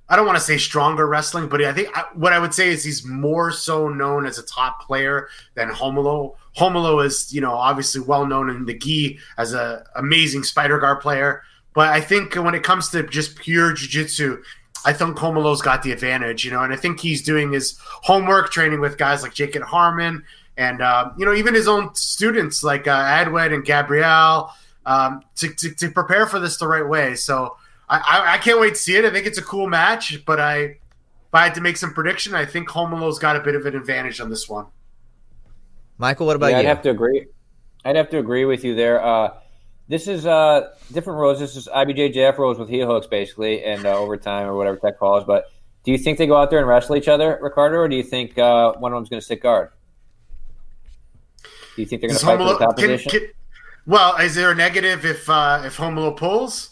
I 0.06 0.16
don't 0.16 0.26
want 0.26 0.36
to 0.36 0.44
say 0.44 0.58
stronger 0.58 1.06
wrestling, 1.06 1.48
but 1.48 1.64
I 1.64 1.72
think 1.72 1.88
I, 1.96 2.04
what 2.12 2.34
I 2.34 2.38
would 2.38 2.52
say 2.52 2.68
is 2.68 2.84
he's 2.84 3.06
more 3.06 3.50
so 3.50 3.88
known 3.88 4.26
as 4.26 4.38
a 4.38 4.42
top 4.42 4.82
player 4.82 5.28
than 5.54 5.70
Romulo. 5.70 6.36
Romulo 6.58 7.04
is, 7.04 7.32
you 7.32 7.40
know, 7.40 7.54
obviously 7.54 8.02
well 8.02 8.26
known 8.26 8.50
in 8.50 8.66
the 8.66 8.78
gi 8.78 9.18
as 9.38 9.54
an 9.54 9.82
amazing 9.96 10.42
spider 10.42 10.78
guard 10.78 11.00
player, 11.00 11.42
but 11.74 11.88
I 11.88 12.02
think 12.02 12.34
when 12.34 12.54
it 12.54 12.62
comes 12.62 12.90
to 12.90 13.02
just 13.02 13.36
pure 13.36 13.72
jiu-jitsu, 13.72 14.42
I 14.84 14.92
think 14.92 15.16
Romulo's 15.16 15.62
got 15.62 15.82
the 15.82 15.92
advantage, 15.92 16.44
you 16.44 16.50
know, 16.50 16.62
and 16.62 16.72
I 16.72 16.76
think 16.76 17.00
he's 17.00 17.22
doing 17.22 17.52
his 17.52 17.78
homework 17.80 18.52
training 18.52 18.80
with 18.80 18.98
guys 18.98 19.22
like 19.22 19.32
Jacob 19.32 19.62
Harmon 19.62 20.22
and 20.56 20.80
uh, 20.80 21.10
you 21.16 21.24
know 21.24 21.34
even 21.34 21.54
his 21.54 21.68
own 21.68 21.94
students 21.94 22.62
like 22.62 22.86
uh, 22.86 23.04
Edwin 23.06 23.52
and 23.52 23.64
Gabrielle 23.64 24.54
um, 24.86 25.22
to, 25.36 25.48
to, 25.48 25.74
to, 25.74 25.90
prepare 25.90 26.26
for 26.26 26.38
this 26.38 26.58
the 26.58 26.68
right 26.68 26.86
way. 26.86 27.14
So 27.14 27.56
I, 27.88 27.98
I, 27.98 28.34
I, 28.34 28.38
can't 28.38 28.60
wait 28.60 28.70
to 28.70 28.76
see 28.76 28.96
it. 28.96 29.06
I 29.06 29.10
think 29.10 29.26
it's 29.26 29.38
a 29.38 29.42
cool 29.42 29.66
match, 29.66 30.24
but 30.26 30.38
I 30.38 30.58
if 30.58 30.78
I 31.32 31.44
had 31.44 31.54
to 31.54 31.60
make 31.60 31.76
some 31.76 31.94
prediction, 31.94 32.34
I 32.34 32.44
think 32.44 32.68
Romulo's 32.68 33.18
got 33.18 33.36
a 33.36 33.40
bit 33.40 33.54
of 33.54 33.66
an 33.66 33.74
advantage 33.74 34.20
on 34.20 34.30
this 34.30 34.48
one. 34.48 34.66
Michael, 35.98 36.26
what 36.26 36.36
about 36.36 36.50
yeah, 36.50 36.60
you? 36.60 36.60
I'd 36.60 36.68
have 36.68 36.82
to 36.82 36.90
agree. 36.90 37.26
I'd 37.84 37.96
have 37.96 38.10
to 38.10 38.18
agree 38.18 38.44
with 38.44 38.64
you 38.64 38.74
there. 38.74 39.02
Uh, 39.02 39.34
this 39.88 40.08
is 40.08 40.26
uh, 40.26 40.70
different 40.92 41.18
rules. 41.18 41.38
This 41.38 41.56
is 41.56 41.68
IBJJF 41.68 42.38
rules 42.38 42.58
with 42.58 42.68
heel 42.68 42.86
hooks, 42.86 43.06
basically, 43.06 43.62
and 43.64 43.84
uh, 43.84 43.96
overtime 43.96 44.46
or 44.46 44.56
whatever 44.56 44.78
that 44.82 44.98
calls. 44.98 45.24
But 45.24 45.50
Do 45.84 45.92
you 45.92 45.98
think 45.98 46.18
they 46.18 46.26
go 46.26 46.36
out 46.36 46.50
there 46.50 46.58
and 46.58 46.68
wrestle 46.68 46.96
each 46.96 47.08
other, 47.08 47.38
Ricardo, 47.40 47.76
or 47.78 47.88
do 47.88 47.96
you 47.96 48.02
think 48.02 48.38
uh, 48.38 48.72
one 48.74 48.92
of 48.92 48.96
them's 48.96 49.08
going 49.10 49.20
to 49.20 49.26
sit 49.26 49.42
guard? 49.42 49.70
Do 51.76 51.82
you 51.82 51.86
think 51.86 52.00
they're 52.00 52.08
going 52.08 52.18
to 52.18 52.26
fight 52.26 52.38
for 52.38 52.44
the 52.44 52.58
top 52.58 52.76
can, 52.76 52.88
position? 52.88 53.10
can, 53.10 53.28
well, 53.86 54.16
is 54.16 54.34
there 54.34 54.50
a 54.50 54.54
negative 54.54 55.04
if 55.04 55.28
uh, 55.28 55.62
if 55.64 55.76
Romulo 55.76 56.16
pulls? 56.16 56.70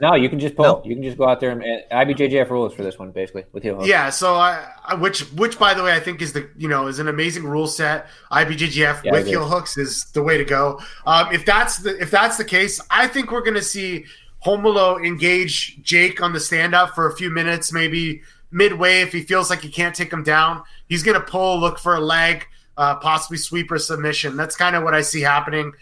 No, 0.00 0.14
you 0.14 0.28
can 0.28 0.40
just 0.40 0.56
pull. 0.56 0.64
Nope. 0.64 0.86
You 0.86 0.94
can 0.94 1.04
just 1.04 1.16
go 1.16 1.28
out 1.28 1.38
there 1.38 1.50
and, 1.50 1.62
and 1.62 1.82
IBJJF 1.90 2.50
rules 2.50 2.74
for 2.74 2.82
this 2.82 2.98
one, 2.98 3.12
basically, 3.12 3.44
with 3.52 3.62
heel 3.62 3.76
hooks. 3.76 3.88
Yeah, 3.88 4.10
so 4.10 4.34
I, 4.34 4.66
I 4.84 4.94
which 4.94 5.20
which 5.32 5.58
by 5.58 5.72
the 5.72 5.84
way 5.84 5.94
I 5.94 6.00
think 6.00 6.20
is 6.20 6.32
the 6.32 6.48
you 6.56 6.68
know 6.68 6.88
is 6.88 6.98
an 6.98 7.06
amazing 7.08 7.44
rule 7.44 7.68
set. 7.68 8.08
IBJJF 8.32 9.04
Yeah, 9.04 9.12
with 9.12 9.26
heel 9.26 9.48
hooks 9.48 9.76
is 9.78 10.04
the 10.06 10.22
way 10.22 10.36
to 10.36 10.44
go. 10.44 10.80
Um, 11.06 11.32
if 11.32 11.46
that's 11.46 11.78
the 11.78 12.00
if 12.00 12.10
that's 12.10 12.36
the 12.36 12.44
case, 12.44 12.80
I 12.90 13.06
think 13.06 13.30
we're 13.30 13.42
going 13.42 13.54
to 13.54 13.62
see 13.62 14.04
Romulo 14.44 15.04
engage 15.04 15.80
Jake 15.82 16.20
on 16.20 16.32
the 16.32 16.40
stand 16.40 16.74
up 16.74 16.94
for 16.94 17.06
a 17.06 17.16
few 17.16 17.30
minutes, 17.30 17.72
maybe 17.72 18.22
midway 18.50 19.00
if 19.00 19.12
he 19.12 19.22
feels 19.22 19.48
like 19.48 19.60
he 19.60 19.68
can't 19.68 19.94
take 19.94 20.12
him 20.12 20.22
down. 20.22 20.62
He's 20.88 21.02
going 21.02 21.18
to 21.18 21.26
pull, 21.26 21.58
look 21.58 21.78
for 21.78 21.94
a 21.94 22.00
leg, 22.00 22.46
uh, 22.76 22.96
possibly 22.96 23.38
sweeper 23.38 23.78
submission. 23.78 24.36
That's 24.36 24.56
kind 24.56 24.76
of 24.76 24.82
what 24.82 24.94
I 24.94 25.02
see 25.02 25.20
happening. 25.20 25.72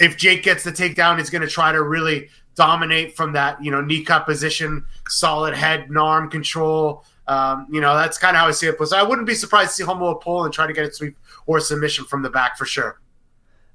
If 0.00 0.16
Jake 0.16 0.42
gets 0.42 0.64
the 0.64 0.72
takedown, 0.72 1.18
he's 1.18 1.30
going 1.30 1.42
to 1.42 1.48
try 1.48 1.72
to 1.72 1.82
really 1.82 2.28
dominate 2.54 3.16
from 3.16 3.32
that, 3.32 3.62
you 3.62 3.70
know, 3.70 3.80
knee 3.80 4.04
cut 4.04 4.24
position, 4.26 4.84
solid 5.08 5.54
head 5.54 5.88
and 5.88 5.98
arm 5.98 6.30
control. 6.30 7.04
Um, 7.26 7.66
you 7.70 7.80
know, 7.80 7.96
that's 7.96 8.18
kind 8.18 8.34
of 8.36 8.40
how 8.40 8.48
I 8.48 8.50
see 8.50 8.66
it. 8.66 8.76
So 8.84 8.96
I 8.96 9.02
wouldn't 9.02 9.26
be 9.26 9.34
surprised 9.34 9.70
to 9.70 9.74
see 9.76 9.84
Romulo 9.84 10.20
pull 10.20 10.44
and 10.44 10.52
try 10.52 10.66
to 10.66 10.72
get 10.72 10.84
a 10.84 10.92
sweep 10.92 11.16
or 11.46 11.60
submission 11.60 12.04
from 12.04 12.22
the 12.22 12.30
back 12.30 12.56
for 12.58 12.64
sure. 12.64 13.00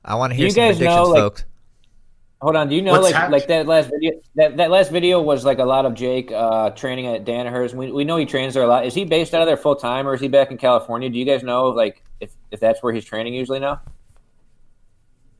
I 0.04 0.15
want 0.15 0.32
to 0.32 0.36
hear 0.38 0.45
you 0.45 0.51
some 0.51 0.58
guys 0.63 0.78
predictions, 0.78 0.95
know, 0.95 1.04
like- 1.10 1.19
folks. 1.21 1.45
Hold 2.46 2.58
on. 2.58 2.70
Do 2.70 2.76
you 2.76 2.84
know 2.84 2.92
What's 2.92 3.06
like 3.06 3.14
that? 3.16 3.32
like 3.32 3.48
that 3.48 3.66
last 3.66 3.90
video? 3.90 4.22
That 4.36 4.58
that 4.58 4.70
last 4.70 4.92
video 4.92 5.20
was 5.20 5.44
like 5.46 5.58
a 5.58 5.66
lot 5.66 5.88
of 5.88 5.96
Jake 5.96 6.32
uh, 6.32 6.70
training 6.70 7.08
at 7.08 7.26
Danaher's. 7.26 7.74
We 7.74 7.92
we 7.92 8.04
know 8.04 8.18
he 8.18 8.26
trains 8.28 8.54
there 8.54 8.62
a 8.62 8.68
lot. 8.68 8.86
Is 8.86 8.94
he 8.94 9.04
based 9.04 9.34
out 9.34 9.42
of 9.42 9.48
there 9.48 9.58
full 9.58 9.76
time, 9.76 10.08
or 10.08 10.14
is 10.14 10.22
he 10.22 10.28
back 10.28 10.52
in 10.52 10.58
California? 10.58 11.10
Do 11.10 11.18
you 11.18 11.26
guys 11.26 11.42
know 11.42 11.70
like 11.70 12.04
if 12.20 12.30
if 12.52 12.60
that's 12.60 12.84
where 12.84 12.94
he's 12.94 13.04
training 13.04 13.34
usually 13.34 13.60
now? 13.60 13.82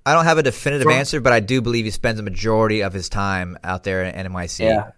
I 0.04 0.14
don't 0.16 0.26
have 0.26 0.40
a 0.40 0.44
definitive 0.44 0.86
Sure. 0.86 0.92
answer, 0.94 1.22
but 1.22 1.32
I 1.32 1.42
do 1.42 1.62
believe 1.62 1.86
he 1.86 1.92
spends 1.92 2.20
a 2.20 2.24
majority 2.24 2.82
of 2.82 2.92
his 2.92 3.08
time 3.08 3.56
out 3.64 3.84
there 3.84 4.04
in 4.04 4.32
NYC. 4.32 4.62
Yeah. 4.66 4.92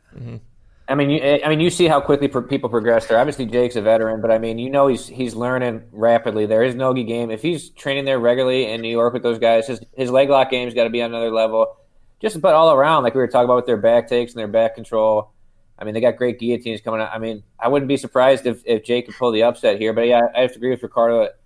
I 0.87 0.95
mean, 0.95 1.09
you, 1.09 1.41
I 1.43 1.49
mean, 1.49 1.59
you 1.59 1.69
see 1.69 1.87
how 1.87 1.99
quickly 1.99 2.29
pro- 2.29 2.43
people 2.43 2.69
progress 2.69 3.07
there. 3.07 3.19
Obviously, 3.19 3.45
Jake's 3.47 3.75
a 3.75 3.81
veteran, 3.81 4.21
but 4.21 4.31
I 4.31 4.37
mean, 4.37 4.57
you 4.59 4.69
know, 4.69 4.87
he's 4.87 5.07
he's 5.07 5.35
learning 5.35 5.83
rapidly. 5.91 6.45
There 6.45 6.63
is 6.63 6.73
no 6.73 6.93
game. 6.93 7.31
If 7.31 7.41
he's 7.41 7.69
training 7.71 8.05
there 8.05 8.17
regularly 8.17 8.65
in 8.71 8.79
New 8.81 8.89
York 8.91 9.11
with 9.13 9.23
those 9.23 9.39
guys, 9.39 9.67
his 9.67 9.81
his 9.97 10.09
leg 10.09 10.29
lock 10.29 10.49
game's 10.49 10.73
got 10.73 10.85
to 10.85 10.89
be 10.89 11.01
on 11.01 11.11
another 11.11 11.31
level. 11.31 11.75
Just 12.19 12.35
about 12.35 12.55
all 12.55 12.73
around, 12.73 13.03
like 13.03 13.13
we 13.13 13.21
were 13.21 13.27
talking 13.27 13.45
about 13.45 13.57
with 13.57 13.65
their 13.67 13.77
back 13.77 14.07
takes 14.07 14.33
and 14.33 14.39
their 14.39 14.47
back 14.47 14.75
control. 14.75 15.31
I 15.79 15.83
mean, 15.85 15.93
they 15.93 16.01
got 16.01 16.17
great 16.17 16.39
guillotines 16.39 16.81
coming 16.81 16.99
out. 16.99 17.11
I 17.13 17.19
mean, 17.19 17.43
I 17.59 17.67
wouldn't 17.67 17.87
be 17.87 17.97
surprised 17.97 18.47
if, 18.47 18.63
if 18.65 18.83
Jake 18.83 19.05
could 19.05 19.15
pull 19.15 19.31
the 19.31 19.43
upset 19.43 19.79
here. 19.79 19.93
But 19.93 20.07
yeah, 20.07 20.21
I 20.35 20.41
have 20.41 20.51
to 20.51 20.57
agree 20.57 20.71
with 20.71 20.81
Ricardo 20.81 21.21
that 21.21 21.39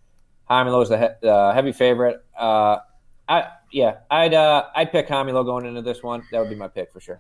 Romulo 0.50 0.82
is 0.84 0.90
the 0.90 0.98
he- 0.98 1.28
uh, 1.28 1.54
heavy 1.54 1.74
favorite. 1.74 2.24
Uh, 2.38 2.78
I 3.28 3.48
yeah, 3.72 3.98
I'd 4.10 4.34
uh, 4.34 4.66
I'd 4.76 4.92
pick 4.92 5.08
Romulo 5.08 5.44
going 5.46 5.66
into 5.66 5.82
this 5.82 6.02
one. 6.02 6.24
That 6.32 6.40
would 6.40 6.50
be 6.50 6.56
my 6.56 6.68
pick 6.68 6.92
for 6.92 7.00
sure. 7.00 7.20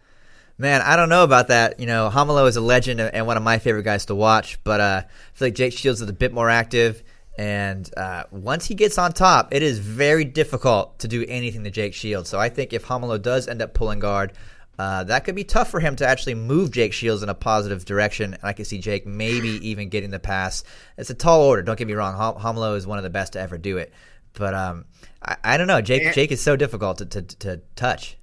Man, 0.57 0.81
I 0.81 0.95
don't 0.95 1.09
know 1.09 1.23
about 1.23 1.47
that. 1.47 1.79
You 1.79 1.87
know, 1.87 2.09
Romulo 2.13 2.47
is 2.47 2.55
a 2.55 2.61
legend 2.61 3.01
and 3.01 3.25
one 3.25 3.35
of 3.35 3.43
my 3.43 3.57
favorite 3.57 3.83
guys 3.83 4.05
to 4.05 4.15
watch, 4.15 4.63
but 4.63 4.79
uh, 4.79 5.01
I 5.05 5.09
feel 5.33 5.47
like 5.47 5.55
Jake 5.55 5.73
Shields 5.73 6.01
is 6.01 6.09
a 6.09 6.13
bit 6.13 6.33
more 6.33 6.49
active. 6.49 7.03
And 7.37 7.89
uh, 7.97 8.25
once 8.31 8.65
he 8.65 8.75
gets 8.75 8.97
on 8.97 9.13
top, 9.13 9.53
it 9.53 9.63
is 9.63 9.79
very 9.79 10.25
difficult 10.25 10.99
to 10.99 11.07
do 11.07 11.25
anything 11.27 11.63
to 11.63 11.71
Jake 11.71 11.93
Shields. 11.93 12.29
So 12.29 12.39
I 12.39 12.49
think 12.49 12.73
if 12.73 12.85
Romulo 12.85 13.21
does 13.21 13.47
end 13.47 13.61
up 13.61 13.73
pulling 13.73 13.99
guard, 13.99 14.33
uh, 14.77 15.03
that 15.05 15.23
could 15.23 15.35
be 15.35 15.43
tough 15.43 15.69
for 15.69 15.79
him 15.79 15.95
to 15.97 16.07
actually 16.07 16.35
move 16.35 16.71
Jake 16.71 16.91
Shields 16.93 17.23
in 17.23 17.29
a 17.29 17.33
positive 17.33 17.85
direction. 17.85 18.33
And 18.33 18.43
I 18.43 18.53
can 18.53 18.65
see 18.65 18.79
Jake 18.79 19.05
maybe 19.05 19.49
even 19.69 19.89
getting 19.89 20.11
the 20.11 20.19
pass. 20.19 20.63
It's 20.97 21.09
a 21.09 21.13
tall 21.13 21.41
order. 21.43 21.61
Don't 21.61 21.77
get 21.77 21.87
me 21.87 21.93
wrong. 21.93 22.17
Ham- 22.17 22.35
Romulo 22.43 22.75
is 22.75 22.85
one 22.85 22.97
of 22.97 23.03
the 23.03 23.09
best 23.09 23.33
to 23.33 23.39
ever 23.39 23.57
do 23.57 23.77
it. 23.77 23.93
But 24.33 24.53
um, 24.53 24.85
I, 25.23 25.37
I 25.43 25.57
don't 25.57 25.67
know. 25.67 25.81
Jake 25.81 26.03
And- 26.03 26.13
Jake 26.13 26.31
is 26.31 26.41
so 26.41 26.55
difficult 26.55 26.97
to, 26.99 27.05
to, 27.05 27.21
to 27.21 27.61
touch. 27.75 28.17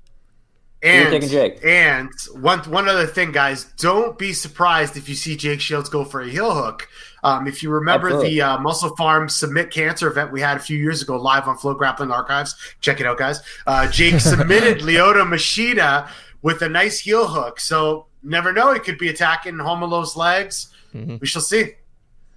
And 0.80 1.10
taking 1.10 1.28
Jake. 1.28 1.58
and 1.64 2.08
one 2.34 2.60
one 2.70 2.88
other 2.88 3.06
thing, 3.06 3.32
guys, 3.32 3.64
don't 3.78 4.16
be 4.16 4.32
surprised 4.32 4.96
if 4.96 5.08
you 5.08 5.16
see 5.16 5.34
Jake 5.34 5.60
Shields 5.60 5.88
go 5.88 6.04
for 6.04 6.20
a 6.20 6.28
heel 6.28 6.54
hook. 6.54 6.88
Um, 7.22 7.46
if 7.46 7.62
you 7.62 7.70
remember 7.70 8.08
Absolutely. 8.08 8.34
the 8.36 8.42
uh, 8.42 8.58
Muscle 8.58 8.94
Farm 8.96 9.28
Submit 9.28 9.70
Cancer 9.70 10.08
event 10.08 10.32
we 10.32 10.40
had 10.40 10.56
a 10.56 10.60
few 10.60 10.78
years 10.78 11.02
ago, 11.02 11.16
live 11.16 11.48
on 11.48 11.56
FloGrappling 11.56 12.12
Archives, 12.12 12.54
check 12.80 13.00
it 13.00 13.06
out, 13.06 13.18
guys. 13.18 13.40
Uh, 13.66 13.88
Jake 13.90 14.20
submitted 14.20 14.78
Lyoto 14.78 15.24
Machida 15.24 16.08
with 16.42 16.62
a 16.62 16.68
nice 16.68 17.00
heel 17.00 17.26
hook. 17.26 17.60
So 17.60 18.06
never 18.22 18.52
know, 18.52 18.72
he 18.72 18.80
could 18.80 18.98
be 18.98 19.08
attacking 19.08 19.54
Romulo's 19.54 20.16
legs. 20.16 20.68
We 21.20 21.26
shall 21.26 21.42
see. 21.42 21.74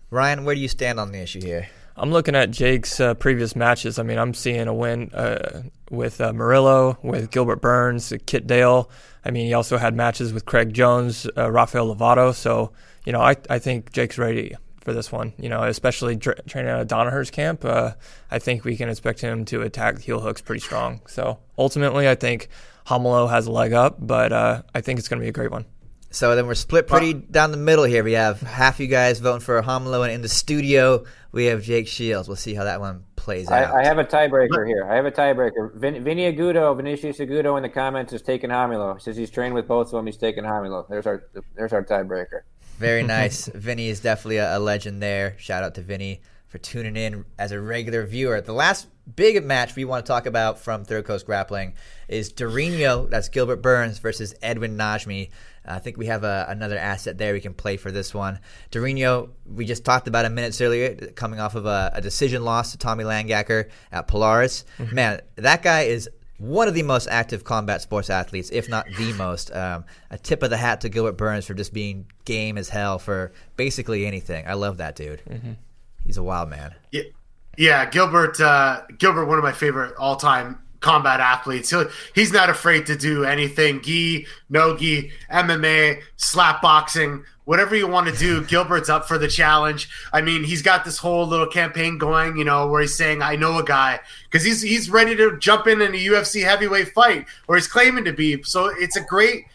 Ryan, 0.09 0.43
where 0.43 0.55
do 0.55 0.61
you 0.61 0.67
stand 0.67 0.99
on 0.99 1.11
the 1.11 1.19
issue 1.19 1.41
here? 1.41 1.69
I'm 1.95 2.11
looking 2.11 2.35
at 2.35 2.51
Jake's 2.51 2.99
uh, 2.99 3.13
previous 3.13 3.55
matches. 3.55 3.99
I 3.99 4.03
mean, 4.03 4.17
I'm 4.17 4.33
seeing 4.33 4.67
a 4.67 4.73
win 4.73 5.11
uh, 5.13 5.63
with 5.89 6.19
uh, 6.19 6.33
Murillo, 6.33 6.97
with 7.03 7.31
Gilbert 7.31 7.61
Burns, 7.61 8.13
Kit 8.25 8.47
Dale. 8.47 8.89
I 9.23 9.31
mean, 9.31 9.45
he 9.45 9.53
also 9.53 9.77
had 9.77 9.95
matches 9.95 10.33
with 10.33 10.45
Craig 10.45 10.73
Jones, 10.73 11.27
uh, 11.37 11.51
Rafael 11.51 11.93
Lovato. 11.93 12.33
So, 12.33 12.71
you 13.05 13.13
know, 13.13 13.21
I, 13.21 13.35
I 13.49 13.59
think 13.59 13.91
Jake's 13.91 14.17
ready 14.17 14.55
for 14.81 14.93
this 14.93 15.11
one. 15.11 15.33
You 15.37 15.49
know, 15.49 15.63
especially 15.63 16.17
tra- 16.17 16.41
training 16.43 16.71
at 16.71 16.87
Danaher's 16.87 17.31
camp. 17.31 17.63
Uh, 17.65 17.93
I 18.29 18.39
think 18.39 18.63
we 18.63 18.75
can 18.75 18.89
expect 18.89 19.21
him 19.21 19.45
to 19.45 19.61
attack 19.61 19.99
heel 19.99 20.19
hooks 20.19 20.41
pretty 20.41 20.61
strong. 20.61 21.01
So 21.07 21.39
ultimately, 21.57 22.09
I 22.09 22.15
think 22.15 22.49
Romulo 22.87 23.29
has 23.29 23.47
a 23.47 23.51
leg 23.51 23.73
up, 23.73 23.97
but 23.99 24.33
uh, 24.33 24.61
I 24.75 24.81
think 24.81 24.99
it's 24.99 25.07
going 25.07 25.19
to 25.19 25.23
be 25.23 25.29
a 25.29 25.33
great 25.33 25.51
one. 25.51 25.65
So 26.13 26.35
then 26.35 26.45
we're 26.45 26.55
split 26.55 26.87
pretty 26.87 27.13
down 27.13 27.51
the 27.51 27.57
middle 27.57 27.85
here. 27.85 28.03
We 28.03 28.13
have 28.13 28.41
half 28.41 28.81
you 28.81 28.87
guys 28.87 29.19
voting 29.19 29.39
for 29.39 29.61
Romulo, 29.61 30.03
and 30.03 30.11
in 30.11 30.21
the 30.21 30.29
studio 30.29 31.05
we 31.31 31.45
have 31.45 31.63
Jake 31.63 31.87
Shields. 31.87 32.27
We'll 32.27 32.35
see 32.35 32.53
how 32.53 32.65
that 32.65 32.81
one 32.81 33.05
plays 33.15 33.49
out. 33.49 33.73
I, 33.73 33.81
I 33.81 33.85
have 33.85 33.97
a 33.97 34.03
tiebreaker 34.03 34.67
here. 34.67 34.85
I 34.89 34.95
have 34.95 35.05
a 35.05 35.11
tiebreaker. 35.11 35.73
Vin, 35.75 36.03
Vinny 36.03 36.29
Agudo, 36.29 36.75
Vinicius 36.75 37.19
Agudo 37.19 37.55
in 37.55 37.63
the 37.63 37.69
comments 37.69 38.11
is 38.11 38.21
taking 38.21 38.49
Romulo. 38.49 38.95
He 38.95 39.03
says 39.03 39.15
he's 39.15 39.29
trained 39.29 39.53
with 39.53 39.69
both 39.69 39.87
of 39.87 39.91
them. 39.93 40.05
He's 40.05 40.17
taking 40.17 40.43
Romulo. 40.43 40.85
There's 40.89 41.07
our 41.07 41.23
there's 41.55 41.71
our 41.71 41.83
tiebreaker. 41.83 42.41
Very 42.81 43.03
nice. 43.19 43.47
Vinny 43.47 43.87
is 43.87 43.99
definitely 43.99 44.37
a, 44.37 44.57
a 44.57 44.59
legend 44.59 45.01
there. 45.01 45.35
Shout 45.37 45.63
out 45.63 45.75
to 45.75 45.81
Vinny 45.81 46.21
for 46.47 46.57
tuning 46.57 46.97
in 46.97 47.23
as 47.39 47.53
a 47.53 47.61
regular 47.61 48.05
viewer. 48.05 48.41
The 48.41 48.53
last 48.53 48.87
big 49.15 49.41
match 49.43 49.75
we 49.75 49.85
want 49.85 50.05
to 50.05 50.09
talk 50.09 50.25
about 50.25 50.59
from 50.59 50.83
Third 50.83 51.05
Coast 51.05 51.25
Grappling 51.25 51.75
is 52.07 52.31
Durinho, 52.33 53.09
that's 53.09 53.29
Gilbert 53.29 53.61
Burns, 53.61 53.99
versus 53.99 54.35
Edwin 54.41 54.77
Najmi. 54.77 55.29
I 55.65 55.79
think 55.79 55.97
we 55.97 56.07
have 56.07 56.23
a, 56.23 56.47
another 56.49 56.77
asset 56.77 57.17
there 57.17 57.33
we 57.33 57.39
can 57.39 57.53
play 57.53 57.77
for 57.77 57.91
this 57.91 58.13
one. 58.13 58.39
Durinho, 58.71 59.29
we 59.45 59.65
just 59.65 59.85
talked 59.85 60.07
about 60.07 60.25
a 60.25 60.29
minutes 60.29 60.59
earlier, 60.59 60.95
coming 61.15 61.39
off 61.39 61.55
of 61.55 61.65
a, 61.65 61.91
a 61.93 62.01
decision 62.01 62.43
loss 62.43 62.71
to 62.71 62.77
Tommy 62.77 63.03
Langaker 63.03 63.69
at 63.91 64.07
Polaris. 64.07 64.65
Mm-hmm. 64.77 64.95
Man, 64.95 65.21
that 65.35 65.61
guy 65.61 65.83
is 65.83 66.09
one 66.41 66.67
of 66.67 66.73
the 66.73 66.83
most 66.83 67.07
active 67.07 67.43
combat 67.43 67.81
sports 67.81 68.09
athletes, 68.09 68.49
if 68.51 68.67
not 68.67 68.87
the 68.97 69.13
most. 69.13 69.53
Um, 69.55 69.85
a 70.09 70.17
tip 70.17 70.41
of 70.41 70.49
the 70.49 70.57
hat 70.57 70.81
to 70.81 70.89
Gilbert 70.89 71.13
Burns 71.13 71.45
for 71.45 71.53
just 71.53 71.73
being 71.73 72.07
game 72.25 72.57
as 72.57 72.69
hell 72.69 72.97
for 72.97 73.31
basically 73.57 74.05
anything. 74.05 74.47
I 74.47 74.53
love 74.53 74.77
that 74.77 74.95
dude. 74.95 75.21
He's 76.05 76.17
a 76.17 76.23
wild 76.23 76.49
man. 76.49 76.73
Yeah, 76.91 77.03
yeah 77.57 77.85
Gilbert. 77.85 78.39
Uh, 78.39 78.81
Gilbert, 78.97 79.25
one 79.25 79.37
of 79.37 79.43
my 79.43 79.51
favorite 79.51 79.95
all-time 79.97 80.60
combat 80.81 81.19
athletes. 81.19 81.69
He'll, 81.69 81.89
he's 82.13 82.33
not 82.33 82.49
afraid 82.49 82.87
to 82.87 82.95
do 82.97 83.23
anything. 83.23 83.81
Gi, 83.81 84.27
no 84.49 84.75
gi, 84.75 85.11
MMA, 85.31 86.01
slap 86.17 86.61
boxing, 86.61 87.23
whatever 87.45 87.75
you 87.75 87.87
want 87.87 88.07
to 88.07 88.15
do. 88.15 88.43
Gilbert's 88.45 88.89
up 88.89 89.07
for 89.07 89.17
the 89.17 89.27
challenge. 89.27 89.89
I 90.11 90.21
mean, 90.21 90.43
he's 90.43 90.61
got 90.61 90.83
this 90.83 90.97
whole 90.97 91.25
little 91.25 91.47
campaign 91.47 91.97
going, 91.97 92.35
you 92.35 92.43
know, 92.43 92.67
where 92.67 92.81
he's 92.81 92.95
saying, 92.95 93.21
"I 93.21 93.35
know 93.35 93.59
a 93.59 93.63
guy," 93.63 93.99
because 94.29 94.43
he's 94.43 94.61
he's 94.61 94.89
ready 94.89 95.15
to 95.15 95.37
jump 95.37 95.67
in 95.67 95.81
in 95.81 95.93
a 95.93 95.97
UFC 95.97 96.43
heavyweight 96.43 96.89
fight, 96.89 97.25
or 97.47 97.55
he's 97.55 97.67
claiming 97.67 98.03
to 98.05 98.13
be. 98.13 98.43
So 98.43 98.65
it's 98.67 98.97
a 98.97 99.01
great 99.01 99.45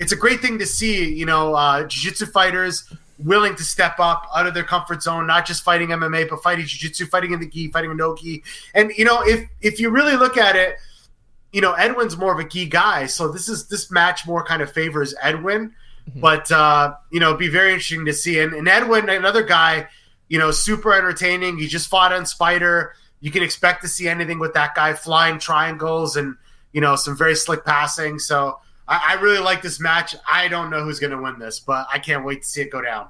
it's 0.00 0.12
a 0.12 0.16
great 0.16 0.40
thing 0.40 0.58
to 0.60 0.66
see. 0.66 1.12
You 1.12 1.26
know, 1.26 1.54
uh, 1.54 1.84
jiu-jitsu 1.84 2.26
fighters 2.26 2.90
willing 3.18 3.54
to 3.56 3.62
step 3.62 3.98
up 3.98 4.26
out 4.34 4.46
of 4.46 4.54
their 4.54 4.64
comfort 4.64 5.02
zone, 5.02 5.26
not 5.26 5.46
just 5.46 5.62
fighting 5.62 5.88
MMA, 5.88 6.28
but 6.28 6.42
fighting 6.42 6.66
jiu-jitsu, 6.66 7.06
fighting 7.06 7.32
in 7.32 7.40
the 7.40 7.48
gi, 7.48 7.70
fighting 7.70 7.90
in 7.90 7.96
no 7.96 8.14
gi. 8.14 8.42
And 8.74 8.92
you 8.96 9.04
know, 9.04 9.22
if 9.22 9.48
if 9.60 9.80
you 9.80 9.90
really 9.90 10.16
look 10.16 10.36
at 10.36 10.56
it, 10.56 10.76
you 11.52 11.60
know, 11.60 11.72
Edwin's 11.72 12.16
more 12.16 12.32
of 12.32 12.38
a 12.38 12.48
gi 12.48 12.66
guy, 12.66 13.06
so 13.06 13.28
this 13.28 13.48
is 13.48 13.68
this 13.68 13.90
match 13.90 14.26
more 14.26 14.44
kind 14.44 14.62
of 14.62 14.70
favors 14.70 15.14
Edwin. 15.22 15.74
But 16.14 16.50
uh, 16.52 16.94
you 17.10 17.20
know, 17.20 17.28
it'd 17.28 17.38
be 17.38 17.48
very 17.48 17.70
interesting 17.70 18.04
to 18.06 18.12
see. 18.12 18.38
And, 18.38 18.52
and 18.52 18.68
Edwin, 18.68 19.08
another 19.08 19.42
guy, 19.42 19.88
you 20.28 20.38
know, 20.38 20.50
super 20.50 20.94
entertaining. 20.94 21.58
He 21.58 21.66
just 21.66 21.88
fought 21.88 22.12
on 22.12 22.26
Spider. 22.26 22.94
You 23.20 23.30
can 23.30 23.42
expect 23.42 23.82
to 23.82 23.88
see 23.88 24.08
anything 24.08 24.38
with 24.38 24.54
that 24.54 24.74
guy, 24.74 24.92
flying 24.92 25.38
triangles 25.38 26.16
and 26.16 26.36
you 26.72 26.80
know 26.80 26.94
some 26.94 27.16
very 27.16 27.34
slick 27.34 27.64
passing. 27.64 28.18
So 28.18 28.60
I, 28.88 29.16
I 29.16 29.20
really 29.20 29.38
like 29.40 29.62
this 29.62 29.80
match. 29.80 30.14
I 30.30 30.48
don't 30.48 30.70
know 30.70 30.84
who's 30.84 30.98
going 31.00 31.12
to 31.12 31.20
win 31.22 31.38
this, 31.38 31.60
but 31.60 31.86
I 31.92 31.98
can't 31.98 32.24
wait 32.24 32.42
to 32.42 32.48
see 32.48 32.60
it 32.62 32.70
go 32.70 32.80
down. 32.82 33.08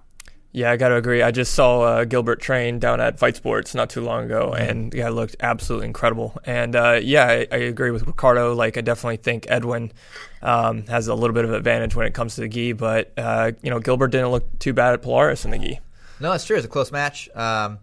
Yeah, 0.52 0.70
I 0.70 0.78
got 0.78 0.88
to 0.88 0.96
agree. 0.96 1.20
I 1.20 1.32
just 1.32 1.52
saw 1.54 1.82
uh, 1.82 2.04
Gilbert 2.06 2.40
train 2.40 2.78
down 2.78 2.98
at 2.98 3.18
Fight 3.18 3.36
Sports 3.36 3.74
not 3.74 3.90
too 3.90 4.00
long 4.00 4.24
ago, 4.24 4.52
Mm-hmm. 4.54 4.70
and 4.70 4.94
yeah, 4.94 5.08
it 5.08 5.10
looked 5.10 5.36
absolutely 5.40 5.86
incredible. 5.88 6.34
And 6.44 6.74
uh, 6.74 6.98
yeah, 7.02 7.26
I, 7.26 7.46
I 7.52 7.56
agree 7.58 7.90
with 7.90 8.06
Ricardo. 8.06 8.54
Like, 8.54 8.78
I 8.78 8.80
definitely 8.80 9.18
think 9.18 9.44
Edwin 9.50 9.92
um, 10.40 10.86
has 10.86 11.08
a 11.08 11.14
little 11.14 11.34
bit 11.34 11.44
of 11.44 11.52
advantage 11.52 11.94
when 11.94 12.06
it 12.06 12.14
comes 12.14 12.36
to 12.36 12.40
the 12.40 12.48
gi, 12.48 12.72
but 12.72 13.12
uh, 13.18 13.52
you 13.62 13.68
know, 13.68 13.80
Gilbert 13.80 14.08
didn't 14.08 14.30
look 14.30 14.58
too 14.58 14.72
bad 14.72 14.94
at 14.94 15.02
Polaris 15.02 15.44
in 15.44 15.50
the 15.50 15.58
gi. 15.58 15.80
No, 16.20 16.32
it's 16.32 16.46
true. 16.46 16.56
It's 16.56 16.64
a 16.64 16.68
close 16.70 16.90
match. 16.90 17.28
Um, 17.34 17.80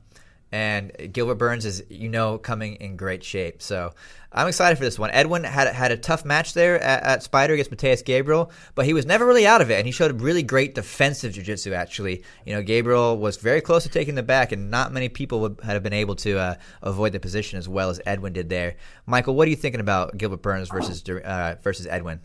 and 0.53 1.11
Gilbert 1.11 1.35
Burns 1.35 1.65
is, 1.65 1.83
you 1.89 2.09
know, 2.09 2.37
coming 2.37 2.75
in 2.75 2.95
great 2.95 3.23
shape. 3.23 3.59
So 3.59 3.91
I'm 4.31 4.47
excited 4.47 4.77
for 4.77 4.83
this 4.83 4.99
one. 4.99 5.09
Edwin 5.09 5.43
had 5.43 5.67
had 5.73 5.91
a 5.91 5.97
tough 5.97 6.25
match 6.25 6.53
there 6.53 6.79
at, 6.79 7.03
at 7.03 7.23
Spider 7.23 7.53
against 7.53 7.71
Mateus 7.71 8.03
Gabriel, 8.03 8.51
but 8.75 8.85
he 8.85 8.93
was 8.93 9.07
never 9.07 9.25
really 9.25 9.47
out 9.47 9.61
of 9.61 9.71
it, 9.71 9.79
and 9.79 9.87
he 9.87 9.91
showed 9.91 10.21
really 10.21 10.43
great 10.43 10.75
defensive 10.75 11.33
jiu-jitsu. 11.33 11.73
Actually, 11.73 12.23
you 12.45 12.53
know, 12.53 12.61
Gabriel 12.61 13.17
was 13.17 13.37
very 13.37 13.61
close 13.61 13.81
to 13.81 13.89
taking 13.89 14.13
the 14.13 14.21
back, 14.21 14.51
and 14.51 14.69
not 14.69 14.93
many 14.93 15.09
people 15.09 15.39
would 15.39 15.59
have 15.63 15.81
been 15.81 15.91
able 15.91 16.15
to 16.17 16.37
uh, 16.37 16.55
avoid 16.83 17.13
the 17.13 17.19
position 17.19 17.57
as 17.57 17.67
well 17.67 17.89
as 17.89 17.99
Edwin 18.05 18.33
did 18.33 18.47
there. 18.49 18.75
Michael, 19.07 19.33
what 19.33 19.47
are 19.47 19.49
you 19.49 19.57
thinking 19.57 19.81
about 19.81 20.15
Gilbert 20.15 20.43
Burns 20.43 20.69
versus 20.69 21.03
uh, 21.09 21.55
versus 21.63 21.87
Edwin? 21.87 22.21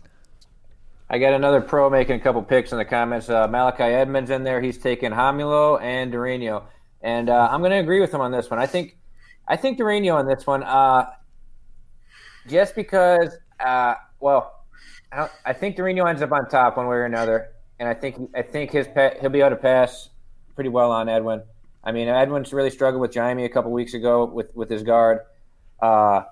I 1.08 1.18
got 1.18 1.32
another 1.32 1.62
pro 1.62 1.88
making 1.88 2.16
a 2.16 2.20
couple 2.20 2.42
picks 2.42 2.72
in 2.72 2.76
the 2.76 2.84
comments. 2.84 3.30
Uh, 3.30 3.48
Malachi 3.48 3.84
Edmonds 3.84 4.28
in 4.28 4.44
there. 4.44 4.60
He's 4.60 4.76
taking 4.76 5.12
Romulo 5.12 5.80
and 5.80 6.12
Durinho, 6.12 6.64
and 7.02 7.30
uh, 7.30 7.48
I'm 7.50 7.60
going 7.60 7.70
to 7.72 7.78
agree 7.78 8.00
with 8.00 8.12
him 8.12 8.20
on 8.20 8.32
this 8.32 8.50
one. 8.50 8.58
I 8.58 8.66
think, 8.66 8.96
I 9.46 9.56
think 9.56 9.78
Durinho 9.78 10.14
on 10.14 10.26
this 10.26 10.46
one, 10.46 10.62
uh, 10.62 11.10
just 12.48 12.74
because, 12.74 13.36
uh, 13.60 13.94
well, 14.20 14.64
I, 15.12 15.28
I 15.44 15.52
think 15.52 15.76
Durinho 15.76 16.08
ends 16.08 16.22
up 16.22 16.32
on 16.32 16.48
top 16.48 16.76
one 16.76 16.86
way 16.86 16.96
or 16.96 17.04
another, 17.04 17.50
and 17.78 17.88
I 17.88 17.94
think 17.94 18.30
I 18.34 18.42
think 18.42 18.72
his 18.72 18.86
he'll 19.20 19.30
be 19.30 19.40
able 19.40 19.50
to 19.50 19.56
pass 19.56 20.10
pretty 20.54 20.70
well 20.70 20.90
on 20.90 21.08
Edwin. 21.08 21.42
I 21.84 21.92
mean, 21.92 22.08
Edwin's 22.08 22.52
really 22.52 22.70
struggled 22.70 23.00
with 23.00 23.14
Jaime 23.14 23.44
a 23.44 23.48
couple 23.48 23.70
weeks 23.70 23.94
ago 23.94 24.24
with 24.24 24.54
with 24.54 24.68
his 24.68 24.82
guard. 24.82 25.20
Uh, 25.80 26.22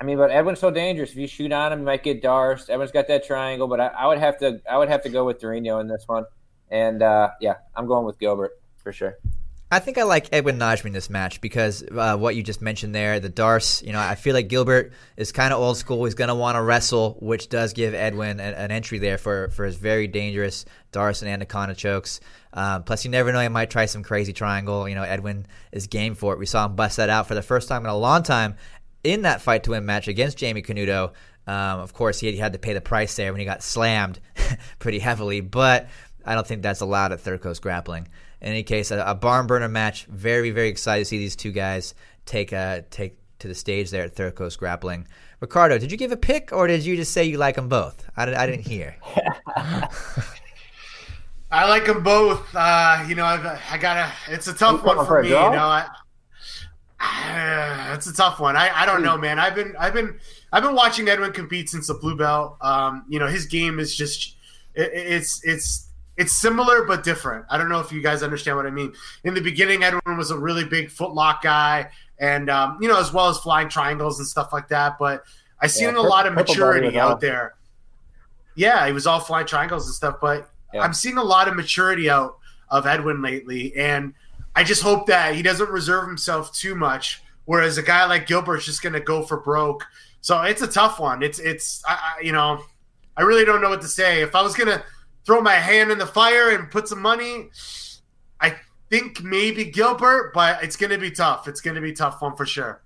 I 0.00 0.04
mean, 0.04 0.16
but 0.16 0.30
Edwin's 0.30 0.60
so 0.60 0.70
dangerous. 0.70 1.10
If 1.10 1.16
you 1.16 1.26
shoot 1.26 1.52
on 1.52 1.72
him, 1.72 1.80
you 1.80 1.84
might 1.84 2.02
get 2.02 2.22
Darce. 2.22 2.68
Edwin's 2.68 2.92
got 2.92 3.08
that 3.08 3.24
triangle, 3.24 3.66
but 3.66 3.80
I, 3.80 3.86
I 3.86 4.06
would 4.06 4.18
have 4.18 4.38
to 4.38 4.60
I 4.70 4.78
would 4.78 4.88
have 4.88 5.02
to 5.04 5.08
go 5.08 5.24
with 5.24 5.40
Durinho 5.40 5.80
in 5.80 5.88
this 5.88 6.04
one. 6.06 6.24
And 6.70 7.02
uh, 7.02 7.30
yeah, 7.40 7.54
I'm 7.74 7.86
going 7.86 8.04
with 8.04 8.18
Gilbert 8.18 8.60
for 8.76 8.92
sure. 8.92 9.18
I 9.70 9.80
think 9.80 9.98
I 9.98 10.04
like 10.04 10.30
Edwin 10.32 10.58
Najmi 10.58 10.86
in 10.86 10.92
this 10.94 11.10
match 11.10 11.42
because 11.42 11.82
uh, 11.82 12.16
what 12.16 12.34
you 12.34 12.42
just 12.42 12.62
mentioned 12.62 12.94
there, 12.94 13.20
the 13.20 13.28
Darce. 13.28 13.84
You 13.84 13.92
know, 13.92 14.00
I 14.00 14.14
feel 14.14 14.32
like 14.32 14.48
Gilbert 14.48 14.92
is 15.18 15.30
kind 15.30 15.52
of 15.52 15.60
old 15.60 15.76
school. 15.76 16.06
He's 16.06 16.14
going 16.14 16.28
to 16.28 16.34
want 16.34 16.56
to 16.56 16.62
wrestle, 16.62 17.18
which 17.20 17.50
does 17.50 17.74
give 17.74 17.92
Edwin 17.92 18.40
an, 18.40 18.54
an, 18.54 18.70
entry 18.70 18.98
there 18.98 19.18
for, 19.18 19.50
for 19.50 19.66
his 19.66 19.76
very 19.76 20.06
dangerous 20.06 20.64
Darce 20.90 21.20
and 21.20 21.30
Anaconda 21.30 21.74
chokes. 21.74 22.20
Um, 22.54 22.84
plus, 22.84 23.04
you 23.04 23.10
never 23.10 23.30
know; 23.30 23.40
he 23.40 23.48
might 23.48 23.68
try 23.68 23.84
some 23.84 24.02
crazy 24.02 24.32
triangle. 24.32 24.88
You 24.88 24.94
know, 24.94 25.02
Edwin 25.02 25.46
is 25.70 25.86
game 25.86 26.14
for 26.14 26.32
it. 26.32 26.38
We 26.38 26.46
saw 26.46 26.64
him 26.64 26.74
bust 26.74 26.96
that 26.96 27.10
out 27.10 27.28
for 27.28 27.34
the 27.34 27.42
first 27.42 27.68
time 27.68 27.84
in 27.84 27.90
a 27.90 27.96
long 27.96 28.22
time 28.22 28.56
in 29.04 29.22
that 29.22 29.42
fight 29.42 29.64
to 29.64 29.72
win 29.72 29.84
match 29.84 30.08
against 30.08 30.38
Jamie 30.38 30.62
Canuto. 30.62 31.12
Um, 31.46 31.80
of 31.80 31.92
course, 31.92 32.20
he 32.20 32.34
had 32.38 32.54
to 32.54 32.58
pay 32.58 32.72
the 32.72 32.80
price 32.80 33.16
there 33.16 33.32
when 33.32 33.38
he 33.38 33.44
got 33.44 33.62
slammed 33.62 34.18
pretty 34.78 34.98
heavily, 34.98 35.42
but 35.42 35.88
I 36.24 36.34
don't 36.34 36.46
think 36.46 36.62
that's 36.62 36.80
allowed 36.80 37.12
at 37.12 37.20
Third 37.20 37.42
Coast 37.42 37.60
Grappling. 37.60 38.08
In 38.40 38.48
any 38.48 38.62
case, 38.62 38.90
a, 38.90 39.02
a 39.04 39.14
barn 39.14 39.46
burner 39.46 39.68
match. 39.68 40.04
Very, 40.06 40.50
very 40.50 40.68
excited 40.68 41.00
to 41.00 41.04
see 41.06 41.18
these 41.18 41.36
two 41.36 41.52
guys 41.52 41.94
take 42.24 42.52
uh, 42.52 42.82
take 42.90 43.18
to 43.40 43.48
the 43.48 43.54
stage 43.54 43.90
there 43.90 44.04
at 44.04 44.14
Third 44.14 44.34
Coast 44.34 44.58
Grappling. 44.58 45.06
Ricardo, 45.40 45.78
did 45.78 45.92
you 45.92 45.98
give 45.98 46.12
a 46.12 46.16
pick 46.16 46.52
or 46.52 46.66
did 46.66 46.84
you 46.84 46.96
just 46.96 47.12
say 47.12 47.24
you 47.24 47.38
like 47.38 47.54
them 47.56 47.68
both? 47.68 48.04
I, 48.16 48.34
I 48.34 48.46
didn't 48.46 48.66
hear. 48.66 48.96
I 51.50 51.68
like 51.68 51.86
them 51.86 52.02
both. 52.02 52.46
Uh, 52.54 53.04
you 53.08 53.14
know, 53.14 53.24
I've, 53.24 53.46
I 53.70 53.78
gotta. 53.78 54.12
It's 54.28 54.48
a 54.48 54.54
tough 54.54 54.84
one 54.84 55.06
for 55.06 55.22
me. 55.22 55.28
You 55.28 55.34
know, 55.34 55.40
I, 55.40 55.86
it's 57.94 58.06
a 58.06 58.12
tough 58.12 58.40
one. 58.40 58.56
I, 58.56 58.70
I 58.82 58.86
don't 58.86 59.02
know, 59.02 59.16
man. 59.16 59.38
I've 59.38 59.54
been 59.54 59.74
I've 59.78 59.94
been 59.94 60.18
I've 60.52 60.62
been 60.62 60.74
watching 60.74 61.08
Edwin 61.08 61.32
compete 61.32 61.70
since 61.70 61.86
the 61.86 61.94
blue 61.94 62.16
belt. 62.16 62.56
Um, 62.60 63.04
you 63.08 63.18
know, 63.18 63.28
his 63.28 63.46
game 63.46 63.78
is 63.78 63.94
just 63.94 64.34
it, 64.74 64.90
it's 64.92 65.42
it's 65.44 65.87
it's 66.18 66.32
similar 66.32 66.84
but 66.84 67.04
different. 67.04 67.46
I 67.48 67.56
don't 67.56 67.68
know 67.68 67.78
if 67.78 67.92
you 67.92 68.02
guys 68.02 68.24
understand 68.24 68.56
what 68.56 68.66
I 68.66 68.70
mean. 68.70 68.92
In 69.22 69.34
the 69.34 69.40
beginning, 69.40 69.84
Edwin 69.84 70.18
was 70.18 70.32
a 70.32 70.36
really 70.36 70.64
big 70.64 70.88
footlock 70.88 71.42
guy, 71.42 71.90
and 72.18 72.50
um, 72.50 72.76
you 72.82 72.88
know, 72.88 72.98
as 72.98 73.12
well 73.12 73.28
as 73.28 73.38
flying 73.38 73.68
triangles 73.68 74.18
and 74.18 74.26
stuff 74.26 74.52
like 74.52 74.68
that. 74.68 74.98
But 74.98 75.22
I 75.62 75.68
seen 75.68 75.94
yeah, 75.94 76.00
a 76.00 76.02
lot 76.02 76.26
of 76.26 76.34
maturity 76.34 76.98
out 76.98 77.20
there. 77.20 77.54
Yeah, 78.56 78.84
he 78.88 78.92
was 78.92 79.06
all 79.06 79.20
flying 79.20 79.46
triangles 79.46 79.86
and 79.86 79.94
stuff, 79.94 80.16
but 80.20 80.50
yeah. 80.74 80.80
I'm 80.80 80.92
seeing 80.92 81.16
a 81.16 81.22
lot 81.22 81.46
of 81.46 81.54
maturity 81.54 82.10
out 82.10 82.36
of 82.68 82.86
Edwin 82.86 83.22
lately, 83.22 83.74
and 83.76 84.12
I 84.56 84.64
just 84.64 84.82
hope 84.82 85.06
that 85.06 85.36
he 85.36 85.42
doesn't 85.42 85.70
reserve 85.70 86.06
himself 86.06 86.52
too 86.52 86.74
much. 86.74 87.22
Whereas 87.44 87.78
a 87.78 87.82
guy 87.82 88.04
like 88.06 88.26
Gilbert's 88.26 88.66
just 88.66 88.82
going 88.82 88.92
to 88.92 89.00
go 89.00 89.22
for 89.22 89.38
broke. 89.38 89.86
So 90.20 90.42
it's 90.42 90.60
a 90.60 90.66
tough 90.66 90.98
one. 90.98 91.22
It's 91.22 91.38
it's 91.38 91.82
I, 91.88 91.92
I, 91.92 92.20
you 92.22 92.32
know, 92.32 92.60
I 93.16 93.22
really 93.22 93.44
don't 93.44 93.62
know 93.62 93.70
what 93.70 93.80
to 93.82 93.88
say. 93.88 94.20
If 94.20 94.34
I 94.34 94.42
was 94.42 94.54
going 94.54 94.68
to 94.68 94.84
throw 95.28 95.42
my 95.42 95.52
hand 95.52 95.90
in 95.90 95.98
the 95.98 96.06
fire 96.06 96.48
and 96.56 96.70
put 96.70 96.88
some 96.88 97.02
money, 97.02 97.50
I 98.40 98.56
think 98.88 99.22
maybe 99.22 99.66
Gilbert, 99.66 100.32
but 100.32 100.64
it's 100.64 100.74
going 100.74 100.90
to 100.90 100.96
be 100.96 101.10
tough. 101.10 101.46
It's 101.46 101.60
going 101.60 101.74
to 101.74 101.82
be 101.82 101.90
a 101.90 101.94
tough 101.94 102.22
one 102.22 102.34
for 102.34 102.46
sure. 102.46 102.82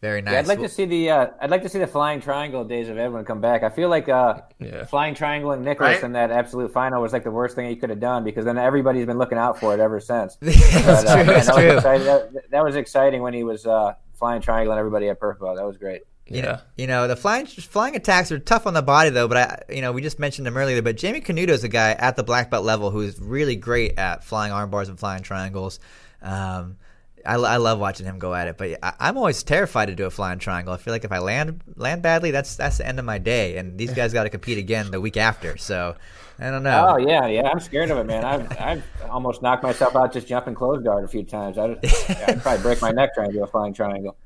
Very 0.00 0.22
nice. 0.22 0.32
Yeah, 0.32 0.38
I'd 0.38 0.46
like 0.46 0.60
to 0.60 0.68
see 0.68 0.86
the 0.86 1.10
uh, 1.10 1.26
I'd 1.42 1.50
like 1.50 1.62
to 1.62 1.68
see 1.68 1.78
the 1.78 1.86
flying 1.86 2.22
triangle 2.22 2.64
days 2.64 2.88
of 2.88 2.96
Edwin 2.96 3.24
come 3.26 3.42
back. 3.42 3.62
I 3.62 3.68
feel 3.68 3.90
like 3.90 4.08
uh, 4.08 4.40
yeah. 4.58 4.84
flying 4.84 5.14
triangle 5.14 5.52
and 5.52 5.62
Nicholas 5.62 5.96
right? 5.96 6.04
in 6.04 6.12
that 6.14 6.30
absolute 6.30 6.72
final 6.72 7.02
was 7.02 7.12
like 7.12 7.22
the 7.22 7.30
worst 7.30 7.54
thing 7.54 7.68
he 7.68 7.76
could 7.76 7.90
have 7.90 8.00
done 8.00 8.24
because 8.24 8.46
then 8.46 8.56
everybody's 8.56 9.06
been 9.06 9.18
looking 9.18 9.38
out 9.38 9.60
for 9.60 9.74
it 9.74 9.78
ever 9.78 10.00
since. 10.00 10.36
that's 10.40 11.04
but, 11.04 11.06
uh, 11.06 11.54
true. 11.54 11.66
that. 11.66 11.74
Was 11.74 11.82
that, 11.84 12.50
that, 12.50 12.64
was 12.64 12.76
exciting 12.76 13.20
when 13.20 13.34
he 13.34 13.44
was 13.44 13.66
uh, 13.66 13.92
flying 14.14 14.40
triangle 14.40 14.72
and 14.72 14.78
everybody 14.80 15.06
had 15.06 15.20
purple. 15.20 15.54
That 15.54 15.66
was 15.66 15.76
great. 15.76 16.02
You 16.26 16.36
yeah. 16.36 16.42
know, 16.42 16.58
you 16.76 16.86
know 16.86 17.08
the 17.08 17.16
flying 17.16 17.46
flying 17.46 17.96
attacks 17.96 18.30
are 18.30 18.38
tough 18.38 18.66
on 18.66 18.74
the 18.74 18.82
body 18.82 19.10
though. 19.10 19.28
But 19.28 19.36
I, 19.36 19.74
you 19.74 19.82
know, 19.82 19.92
we 19.92 20.02
just 20.02 20.18
mentioned 20.18 20.46
them 20.46 20.56
earlier. 20.56 20.80
But 20.80 20.96
Jamie 20.96 21.20
Canuto 21.20 21.50
is 21.50 21.64
a 21.64 21.68
guy 21.68 21.92
at 21.92 22.16
the 22.16 22.22
black 22.22 22.50
belt 22.50 22.64
level 22.64 22.90
who's 22.90 23.20
really 23.20 23.56
great 23.56 23.98
at 23.98 24.24
flying 24.24 24.52
arm 24.52 24.70
bars 24.70 24.88
and 24.88 24.98
flying 24.98 25.22
triangles. 25.22 25.80
Um, 26.22 26.76
I, 27.24 27.34
I 27.34 27.56
love 27.56 27.78
watching 27.78 28.06
him 28.06 28.18
go 28.18 28.34
at 28.34 28.48
it, 28.48 28.58
but 28.58 28.78
I, 28.82 29.08
am 29.08 29.16
always 29.16 29.42
terrified 29.42 29.86
to 29.86 29.94
do 29.94 30.06
a 30.06 30.10
flying 30.10 30.38
triangle. 30.38 30.72
I 30.72 30.76
feel 30.76 30.92
like 30.92 31.04
if 31.04 31.12
I 31.12 31.18
land 31.18 31.62
land 31.76 32.02
badly, 32.02 32.30
that's 32.30 32.56
that's 32.56 32.78
the 32.78 32.86
end 32.86 32.98
of 32.98 33.04
my 33.04 33.18
day. 33.18 33.56
And 33.56 33.78
these 33.78 33.92
guys 33.92 34.12
got 34.12 34.24
to 34.24 34.30
compete 34.30 34.58
again 34.58 34.90
the 34.90 35.00
week 35.00 35.16
after, 35.16 35.56
so 35.56 35.96
I 36.38 36.50
don't 36.50 36.62
know. 36.62 36.88
Oh 36.90 36.96
yeah, 36.96 37.26
yeah, 37.26 37.48
I'm 37.48 37.60
scared 37.60 37.90
of 37.90 37.98
it, 37.98 38.04
man. 38.04 38.24
I've 38.24 38.60
I've 38.60 38.84
almost 39.08 39.42
knocked 39.42 39.62
myself 39.62 39.94
out 39.94 40.12
just 40.12 40.26
jumping 40.26 40.54
close 40.54 40.82
guard 40.82 41.04
a 41.04 41.08
few 41.08 41.22
times. 41.22 41.58
I'd, 41.58 41.78
I'd 42.26 42.42
probably 42.42 42.62
break 42.62 42.80
my 42.80 42.90
neck 42.90 43.14
trying 43.14 43.28
to 43.28 43.34
do 43.34 43.44
a 43.44 43.46
flying 43.46 43.74
triangle. 43.74 44.16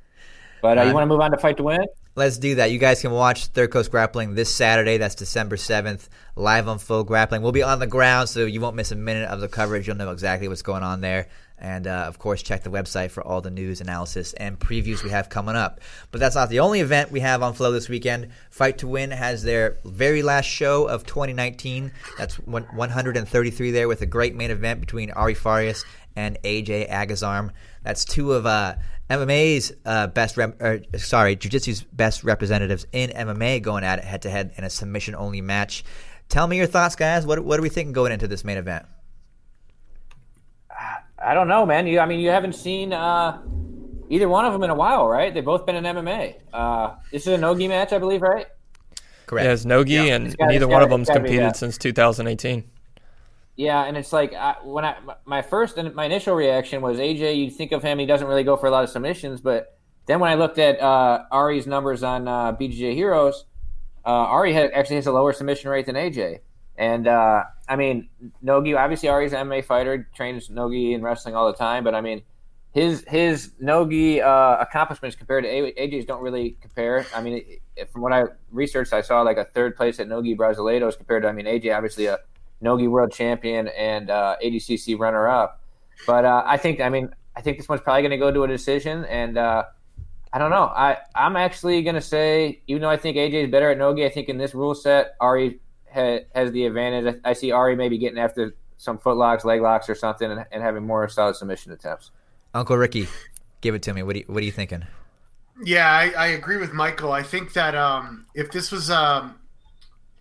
But 0.67 0.79
uh, 0.79 0.83
you 0.83 0.95
want 0.95 1.03
to 1.05 1.07
move 1.07 1.21
on 1.21 1.31
to 1.31 1.39
fight 1.39 1.57
to 1.59 1.63
win? 1.63 1.87
Let's 2.17 2.39
do 2.39 2.57
that. 2.57 2.73
You 2.73 2.79
guys 2.79 3.01
can 3.01 3.13
watch 3.13 3.47
Third 3.47 3.71
Coast 3.71 3.93
Grappling 3.93 4.35
this 4.35 4.53
Saturday. 4.53 4.97
That's 4.97 5.15
December 5.15 5.55
7th, 5.55 6.09
live 6.35 6.67
on 6.67 6.79
FloGrappling. 6.79 7.41
We'll 7.41 7.53
be 7.53 7.63
on 7.63 7.79
the 7.79 7.87
ground, 7.87 8.29
so 8.29 8.47
you 8.47 8.61
won't 8.61 8.75
miss 8.75 8.91
a 8.91 8.97
minute 8.97 9.29
of 9.29 9.41
the 9.41 9.47
coverage. 9.47 9.87
You'll 9.87 9.97
know 9.97 10.11
exactly 10.11 10.49
what's 10.49 10.63
going 10.63 10.83
on 10.83 11.03
there. 11.03 11.29
And 11.57 11.87
uh, 11.87 12.05
of 12.09 12.19
course, 12.19 12.43
check 12.43 12.65
the 12.65 12.71
website 12.71 13.13
for 13.13 13.23
all 13.23 13.41
the 13.41 13.51
news, 13.51 13.81
analysis, 13.81 14.33
and 14.33 14.59
previews 14.59 15.05
we 15.05 15.11
have 15.11 15.29
coming 15.29 15.55
up. 15.55 15.81
But 16.11 16.21
that's 16.21 16.35
not 16.35 16.51
the 16.51 16.61
only 16.61 16.81
event 16.81 17.13
we 17.13 17.21
have 17.21 17.45
on 17.45 17.55
Flow 17.55 17.71
this 17.71 17.89
weekend. 17.89 18.31
Fight 18.51 18.79
to 18.79 18.89
Win 18.89 19.13
has 19.13 19.45
their 19.45 19.77
very 19.85 20.23
last 20.23 20.47
show 20.47 20.89
of 20.89 21.07
2019. 21.07 21.93
That's 22.19 22.35
133 22.41 23.71
there 23.71 23.89
with 23.89 24.03
a 24.03 24.07
great 24.07 24.35
main 24.35 24.51
event 24.51 24.81
between 24.81 25.13
Ari 25.13 25.35
Farias 25.35 25.85
and 26.17 26.39
AJ 26.43 26.91
Agazarm. 26.91 27.51
That's 27.83 28.05
two 28.05 28.33
of 28.33 28.47
uh, 28.47 28.77
MMA's 29.09 29.73
uh, 29.85 30.09
best, 30.09 30.37
rep- 30.37 30.61
or, 30.61 30.81
sorry, 30.99 31.37
Jiu-Jitsu's 31.37 31.83
best 31.83 32.25
representatives 32.25 32.87
in 32.93 33.11
MMA 33.11 33.63
going 33.63 33.85
at 33.85 34.01
it 34.01 34.05
head 34.05 34.23
to 34.23 34.31
head 34.31 34.53
in 34.57 34.65
a 34.65 34.71
submission 34.71 35.15
only 35.15 35.41
match. 35.41 35.85
Tell 36.29 36.47
me 36.47 36.57
your 36.57 36.67
thoughts, 36.67 36.97
guys. 36.97 37.25
What 37.25 37.45
what 37.45 37.61
are 37.61 37.63
we 37.63 37.69
thinking 37.69 37.93
going 37.93 38.11
into 38.11 38.27
this 38.27 38.45
main 38.45 38.57
event? 38.57 38.85
I 41.19 41.35
don't 41.35 41.49
know, 41.49 41.65
man. 41.65 41.87
You, 41.87 42.01
I 42.01 42.07
mean, 42.07 42.21
you 42.21 42.31
haven't 42.31 42.55
seen 42.55 42.93
uh, 42.93 43.41
either 44.11 44.29
one 44.29 44.45
of 44.45 44.53
them 44.53 44.63
in 44.63 44.71
a 44.71 44.75
while, 44.75 45.09
right? 45.09 45.33
They've 45.33 45.45
both 45.45 45.67
been 45.67 45.77
in 45.77 45.85
MMA. 45.85 46.35
Uh, 46.53 46.95
this 47.11 47.23
is 47.23 47.29
a 47.29 47.39
nogi 47.39 47.69
match, 47.69 47.93
I 47.93 47.99
believe, 47.99 48.23
right? 48.23 48.47
Correct. 49.27 49.45
Yeah, 49.45 49.53
it's 49.53 49.65
nogi, 49.65 49.93
yeah. 49.95 50.03
and 50.15 50.27
it's 50.27 50.37
gotta, 50.37 50.53
neither 50.53 50.69
one 50.69 50.77
gotta, 50.77 50.85
of 50.85 50.91
them's 50.91 51.09
competed 51.09 51.57
since 51.57 51.79
2018. 51.79 52.65
Yeah, 53.57 53.85
and 53.85 53.97
it's 53.97 54.13
like 54.13 54.35
I, 54.35 54.57
when 54.63 54.85
I 54.85 54.97
my 55.25 55.41
first 55.41 55.79
and 55.79 55.95
my 55.95 56.05
initial 56.05 56.35
reaction 56.35 56.83
was 56.83 56.99
AJ. 56.99 57.39
You 57.39 57.51
think 57.51 57.73
of 57.73 57.83
him, 57.83 57.99
he 57.99 58.05
doesn't 58.05 58.27
really 58.27 58.45
go 58.45 58.57
for 58.57 58.67
a 58.67 58.71
lot 58.71 58.85
of 58.85 58.91
submissions, 58.91 59.41
but 59.41 59.79
then 60.07 60.21
when 60.21 60.31
I 60.31 60.35
looked 60.35 60.59
at 60.59 60.81
uh, 60.81 61.25
Ari's 61.31 61.67
numbers 61.67 62.03
on 62.03 62.29
uh, 62.29 62.53
BJJ 62.53 62.95
Heroes, 62.95 63.45
uh, 64.05 64.11
Ari 64.11 64.53
had, 64.53 64.71
actually 64.73 64.97
has 64.97 65.07
a 65.07 65.13
lower 65.13 65.33
submission 65.33 65.71
rate 65.71 65.87
than 65.87 65.97
AJ. 65.97 66.41
And 66.77 67.09
uh, 67.09 67.45
I 67.69 67.77
mean, 67.77 68.09
Nogi 68.43 68.75
obviously 68.75 69.09
Ari's 69.09 69.33
an 69.33 69.49
MMA 69.49 69.65
fighter, 69.65 70.09
trains 70.15 70.51
Nogi 70.51 70.93
in 70.93 71.03
wrestling 71.03 71.35
all 71.35 71.51
the 71.51 71.57
time. 71.57 71.83
But 71.83 71.95
I 71.95 72.03
mean, 72.03 72.23
his 72.73 73.05
his 73.09 73.53
Nogi 73.59 74.21
uh, 74.21 74.59
accomplishments 74.59 75.17
compared 75.17 75.45
to 75.45 75.51
AJ's 75.51 76.05
don't 76.05 76.21
really 76.21 76.59
compare. 76.61 77.07
I 77.15 77.23
mean, 77.23 77.43
from 77.91 78.03
what 78.03 78.13
I 78.13 78.25
researched, 78.51 78.93
I 78.93 79.01
saw 79.01 79.23
like 79.23 79.39
a 79.39 79.45
third 79.45 79.77
place 79.77 79.99
at 79.99 80.09
Nogi 80.09 80.37
Brasileiros 80.37 80.97
compared 80.97 81.23
to 81.23 81.29
I 81.31 81.33
mean 81.33 81.47
AJ 81.47 81.75
obviously 81.75 82.05
a 82.05 82.19
Nogi 82.61 82.89
world 82.89 83.13
champion 83.13 83.69
and 83.69 84.11
uh, 84.11 84.37
ADCC 84.43 84.99
runner 84.99 85.29
up. 85.29 85.61
But 86.07 86.25
uh, 86.25 86.43
I 86.47 86.57
think, 86.57 86.81
I 86.81 86.89
mean, 86.89 87.15
I 87.35 87.41
think 87.41 87.59
this 87.59 87.69
one's 87.69 87.83
probably 87.83 88.03
going 88.03 88.11
to 88.11 88.17
go 88.17 88.31
to 88.31 88.45
a 88.45 88.49
decision. 88.49 89.05
And 89.07 89.39
uh, 89.39 89.65
I 90.33 90.39
don't 90.39 90.51
know. 90.51 90.65
I, 90.65 90.99
I'm 91.15 91.37
actually 91.37 91.83
going 91.83 91.95
to 91.95 92.01
say, 92.01 92.61
even 92.67 92.83
though 92.83 92.91
I 92.91 92.97
think 92.97 93.17
AJ 93.17 93.45
is 93.45 93.51
better 93.51 93.71
at 93.71 93.79
Nogi, 93.79 94.05
I 94.05 94.09
think 94.09 94.29
in 94.29 94.39
this 94.39 94.55
rule 94.55 94.75
set, 94.75 95.15
Ari 95.21 95.61
ha- 95.93 96.21
has 96.35 96.53
the 96.53 96.67
advantage. 96.67 97.17
I, 97.25 97.31
I, 97.31 97.33
see 97.33 97.53
Ari 97.53 97.77
maybe 97.77 97.99
getting 97.99 98.19
after 98.19 98.55
some 98.77 98.99
foot 98.99 99.17
locks, 99.17 99.45
leg 99.45 99.61
locks, 99.61 99.89
or 99.89 99.95
something 99.95 100.31
and, 100.31 100.45
and 100.53 100.63
having 100.63 100.87
more 100.87 101.09
solid 101.09 101.37
submission 101.37 101.73
attempts. 101.73 102.11
Uncle 102.55 102.77
Ricky, 102.77 103.09
give 103.61 103.75
it 103.75 103.83
to 103.83 103.95
me. 103.95 104.03
What, 104.03 104.17
you, 104.17 104.25
what 104.27 104.43
are 104.43 104.47
you 104.47 104.53
thinking? 104.53 104.85
Yeah, 105.65 105.91
I, 105.91 106.11
I, 106.11 106.27
agree 106.29 106.59
with 106.59 106.75
Michael. 106.75 107.13
I 107.13 107.23
think 107.23 107.55
that 107.55 107.75
um, 107.75 108.27
if 108.35 108.51
this 108.51 108.71
was 108.71 108.91
um, 108.91 109.37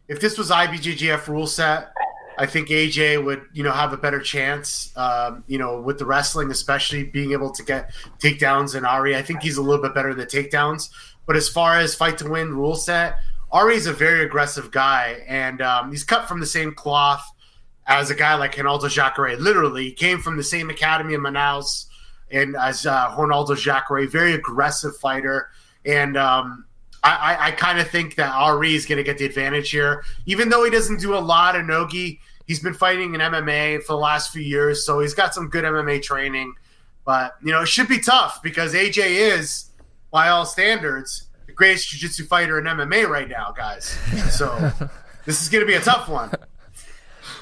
if 0.07 0.21
this 0.21 0.37
was 0.37 0.49
IBJJF 0.49 1.27
rule 1.27 1.47
set, 1.47 1.91
I 2.37 2.45
think 2.45 2.69
AJ 2.69 3.23
would 3.23 3.45
you 3.53 3.63
know 3.63 3.71
have 3.71 3.93
a 3.93 3.97
better 3.97 4.19
chance. 4.19 4.91
Um, 4.95 5.43
you 5.47 5.57
know, 5.57 5.81
with 5.81 5.99
the 5.99 6.05
wrestling, 6.05 6.51
especially 6.51 7.03
being 7.03 7.31
able 7.31 7.51
to 7.51 7.63
get 7.63 7.93
takedowns 8.19 8.75
and 8.75 8.85
Ari. 8.85 9.15
I 9.15 9.21
think 9.21 9.41
he's 9.41 9.57
a 9.57 9.61
little 9.61 9.81
bit 9.81 9.93
better 9.93 10.09
in 10.09 10.17
the 10.17 10.25
takedowns. 10.25 10.89
But 11.25 11.35
as 11.35 11.49
far 11.49 11.77
as 11.77 11.95
fight 11.95 12.17
to 12.19 12.29
win 12.29 12.53
rule 12.53 12.75
set, 12.75 13.17
Ari's 13.51 13.87
a 13.87 13.93
very 13.93 14.23
aggressive 14.23 14.71
guy, 14.71 15.23
and 15.27 15.61
um, 15.61 15.91
he's 15.91 16.03
cut 16.03 16.27
from 16.27 16.39
the 16.39 16.45
same 16.45 16.73
cloth 16.73 17.23
as 17.87 18.09
a 18.09 18.15
guy 18.15 18.35
like 18.35 18.55
Ronaldo 18.55 18.89
Jacare. 18.89 19.35
Literally, 19.37 19.85
he 19.85 19.91
came 19.91 20.19
from 20.19 20.37
the 20.37 20.43
same 20.43 20.69
academy 20.69 21.13
in 21.13 21.21
Manaus 21.21 21.85
and 22.31 22.55
as 22.55 22.85
uh, 22.85 23.09
Ronaldo 23.15 23.57
Jacare, 23.57 24.07
very 24.07 24.33
aggressive 24.33 24.95
fighter. 24.97 25.49
And 25.85 26.17
um, 26.17 26.65
I, 27.03 27.15
I, 27.15 27.47
I 27.47 27.51
kind 27.51 27.79
of 27.79 27.89
think 27.89 28.15
that 28.15 28.33
Ari 28.33 28.75
is 28.75 28.85
going 28.85 28.97
to 28.97 29.03
get 29.03 29.17
the 29.17 29.25
advantage 29.25 29.71
here, 29.71 30.03
even 30.25 30.49
though 30.49 30.63
he 30.63 30.71
doesn't 30.71 30.99
do 30.99 31.15
a 31.15 31.19
lot 31.19 31.55
of 31.55 31.65
nogi. 31.65 32.19
He's 32.45 32.59
been 32.59 32.73
fighting 32.73 33.15
in 33.15 33.21
MMA 33.21 33.83
for 33.83 33.93
the 33.93 33.99
last 33.99 34.31
few 34.31 34.41
years, 34.41 34.85
so 34.85 34.99
he's 34.99 35.13
got 35.13 35.33
some 35.33 35.49
good 35.49 35.63
MMA 35.63 36.01
training. 36.01 36.53
But 37.05 37.35
you 37.43 37.51
know, 37.51 37.61
it 37.61 37.67
should 37.67 37.87
be 37.87 37.99
tough 37.99 38.41
because 38.43 38.73
AJ 38.73 38.97
is, 39.37 39.71
by 40.11 40.29
all 40.29 40.45
standards, 40.45 41.27
the 41.45 41.53
greatest 41.53 41.89
jiu-jitsu 41.89 42.25
fighter 42.25 42.59
in 42.59 42.65
MMA 42.65 43.07
right 43.07 43.29
now, 43.29 43.53
guys. 43.55 43.97
So 44.31 44.71
this 45.25 45.41
is 45.41 45.49
going 45.49 45.61
to 45.61 45.67
be 45.67 45.75
a 45.75 45.81
tough 45.81 46.07
one. 46.07 46.31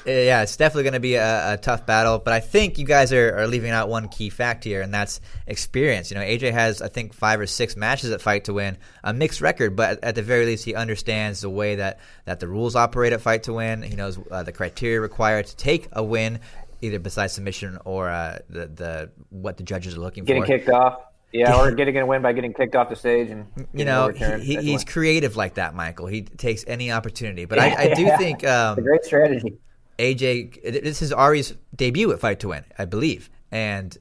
Yeah, 0.06 0.42
it's 0.42 0.56
definitely 0.56 0.82
going 0.82 0.94
to 0.94 1.00
be 1.00 1.14
a, 1.14 1.54
a, 1.54 1.56
tough 1.56 1.86
battle, 1.86 2.18
but 2.18 2.34
I 2.34 2.40
think 2.40 2.78
you 2.78 2.84
guys 2.84 3.10
are, 3.12 3.38
are, 3.38 3.46
leaving 3.46 3.70
out 3.70 3.88
one 3.88 4.08
key 4.08 4.28
fact 4.28 4.62
here, 4.62 4.82
and 4.82 4.92
that's 4.92 5.20
experience. 5.46 6.10
You 6.10 6.16
know, 6.16 6.22
AJ 6.22 6.52
has, 6.52 6.82
I 6.82 6.88
think, 6.88 7.14
five 7.14 7.40
or 7.40 7.46
six 7.46 7.74
matches 7.74 8.10
at 8.10 8.20
Fight 8.20 8.44
to 8.44 8.52
Win, 8.52 8.76
a 9.02 9.14
mixed 9.14 9.40
record, 9.40 9.76
but 9.76 10.04
at 10.04 10.14
the 10.14 10.22
very 10.22 10.44
least, 10.44 10.66
he 10.66 10.74
understands 10.74 11.40
the 11.40 11.48
way 11.48 11.76
that, 11.76 12.00
that 12.26 12.38
the 12.38 12.48
rules 12.48 12.76
operate 12.76 13.14
at 13.14 13.22
Fight 13.22 13.44
to 13.44 13.54
Win. 13.54 13.82
He 13.82 13.96
knows 13.96 14.18
uh, 14.30 14.42
the 14.42 14.52
criteria 14.52 15.00
required 15.00 15.46
to 15.46 15.56
take 15.56 15.88
a 15.92 16.04
win, 16.04 16.40
either 16.82 16.98
besides 16.98 17.32
submission 17.32 17.78
or 17.86 18.10
uh, 18.10 18.38
the, 18.50 18.66
the 18.66 19.10
what 19.30 19.56
the 19.56 19.62
judges 19.62 19.96
are 19.96 20.00
looking 20.00 20.24
Getting 20.24 20.42
for. 20.42 20.48
Getting 20.48 20.66
kicked 20.66 20.74
off. 20.74 21.00
Yeah, 21.32 21.58
or 21.58 21.72
getting 21.72 21.96
a 21.96 22.06
win 22.06 22.22
by 22.22 22.32
getting 22.32 22.52
kicked 22.54 22.76
off 22.76 22.88
the 22.88 22.94
stage 22.94 23.28
and 23.28 23.46
you 23.74 23.84
know 23.84 24.10
he, 24.10 24.54
he's 24.54 24.84
creative 24.84 25.34
like 25.34 25.54
that, 25.54 25.74
Michael. 25.74 26.06
He 26.06 26.22
takes 26.22 26.64
any 26.68 26.92
opportunity, 26.92 27.44
but 27.44 27.58
I, 27.58 27.74
I 27.74 27.94
do 27.96 28.08
think 28.18 28.46
um, 28.46 28.78
a 28.78 28.82
great 28.82 29.04
strategy. 29.04 29.58
AJ, 29.98 30.82
this 30.82 31.02
is 31.02 31.12
Ari's 31.12 31.54
debut 31.74 32.12
at 32.12 32.20
Fight 32.20 32.40
to 32.40 32.48
Win, 32.48 32.64
I 32.78 32.84
believe, 32.84 33.30
and 33.50 33.96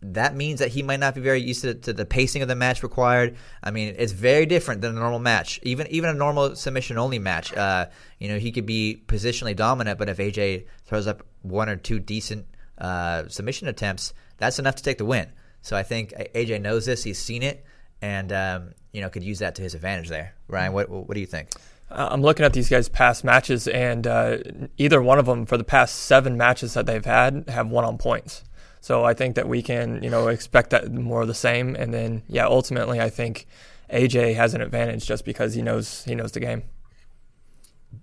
that 0.00 0.36
means 0.36 0.60
that 0.60 0.68
he 0.68 0.82
might 0.82 1.00
not 1.00 1.14
be 1.14 1.20
very 1.20 1.40
used 1.40 1.62
to, 1.62 1.74
to, 1.74 1.92
the 1.92 2.04
pacing 2.04 2.42
of 2.42 2.48
the 2.48 2.54
match 2.54 2.82
required. 2.82 3.36
I 3.62 3.70
mean, 3.70 3.94
it's 3.98 4.12
very 4.12 4.46
different 4.46 4.80
than 4.80 4.96
a 4.96 5.00
normal 5.00 5.18
match, 5.18 5.58
even 5.62 5.86
even 5.88 6.10
a 6.10 6.14
normal 6.14 6.54
submission 6.54 6.98
only 6.98 7.18
match. 7.18 7.52
Uh, 7.52 7.86
you 8.18 8.28
know, 8.28 8.38
he 8.38 8.52
could 8.52 8.66
be 8.66 9.02
positionally 9.06 9.56
dominant, 9.56 9.98
but 9.98 10.08
if 10.08 10.18
AJ 10.18 10.66
throws 10.84 11.06
up 11.06 11.24
one 11.42 11.68
or 11.68 11.76
two 11.76 11.98
decent 11.98 12.46
uh, 12.78 13.26
submission 13.28 13.66
attempts, 13.66 14.14
that's 14.36 14.58
enough 14.58 14.76
to 14.76 14.82
take 14.82 14.98
the 14.98 15.04
win. 15.04 15.32
So 15.62 15.76
I 15.76 15.82
think 15.82 16.12
AJ 16.34 16.60
knows 16.62 16.86
this; 16.86 17.02
he's 17.02 17.18
seen 17.18 17.42
it, 17.42 17.64
and 18.00 18.32
um, 18.32 18.70
you 18.92 19.00
know 19.00 19.08
could 19.08 19.24
use 19.24 19.40
that 19.40 19.56
to 19.56 19.62
his 19.62 19.74
advantage 19.74 20.08
there. 20.08 20.34
Ryan, 20.46 20.72
what 20.72 20.88
what 20.88 21.12
do 21.12 21.20
you 21.20 21.26
think? 21.26 21.50
I'm 21.90 22.20
looking 22.22 22.44
at 22.44 22.52
these 22.52 22.68
guys' 22.68 22.88
past 22.88 23.24
matches, 23.24 23.66
and 23.66 24.06
uh, 24.06 24.38
either 24.76 25.00
one 25.00 25.18
of 25.18 25.26
them 25.26 25.46
for 25.46 25.56
the 25.56 25.64
past 25.64 25.94
seven 25.94 26.36
matches 26.36 26.74
that 26.74 26.86
they've 26.86 27.04
had 27.04 27.44
have 27.48 27.68
won 27.68 27.84
on 27.84 27.98
points. 27.98 28.44
So 28.80 29.04
I 29.04 29.14
think 29.14 29.36
that 29.36 29.48
we 29.48 29.62
can, 29.62 30.02
you 30.02 30.10
know, 30.10 30.28
expect 30.28 30.70
that 30.70 30.92
more 30.92 31.22
of 31.22 31.28
the 31.28 31.34
same. 31.34 31.74
And 31.74 31.92
then, 31.92 32.22
yeah, 32.28 32.46
ultimately, 32.46 33.00
I 33.00 33.10
think 33.10 33.46
AJ 33.90 34.34
has 34.36 34.54
an 34.54 34.60
advantage 34.60 35.06
just 35.06 35.24
because 35.24 35.54
he 35.54 35.62
knows 35.62 36.04
he 36.04 36.14
knows 36.14 36.32
the 36.32 36.40
game. 36.40 36.62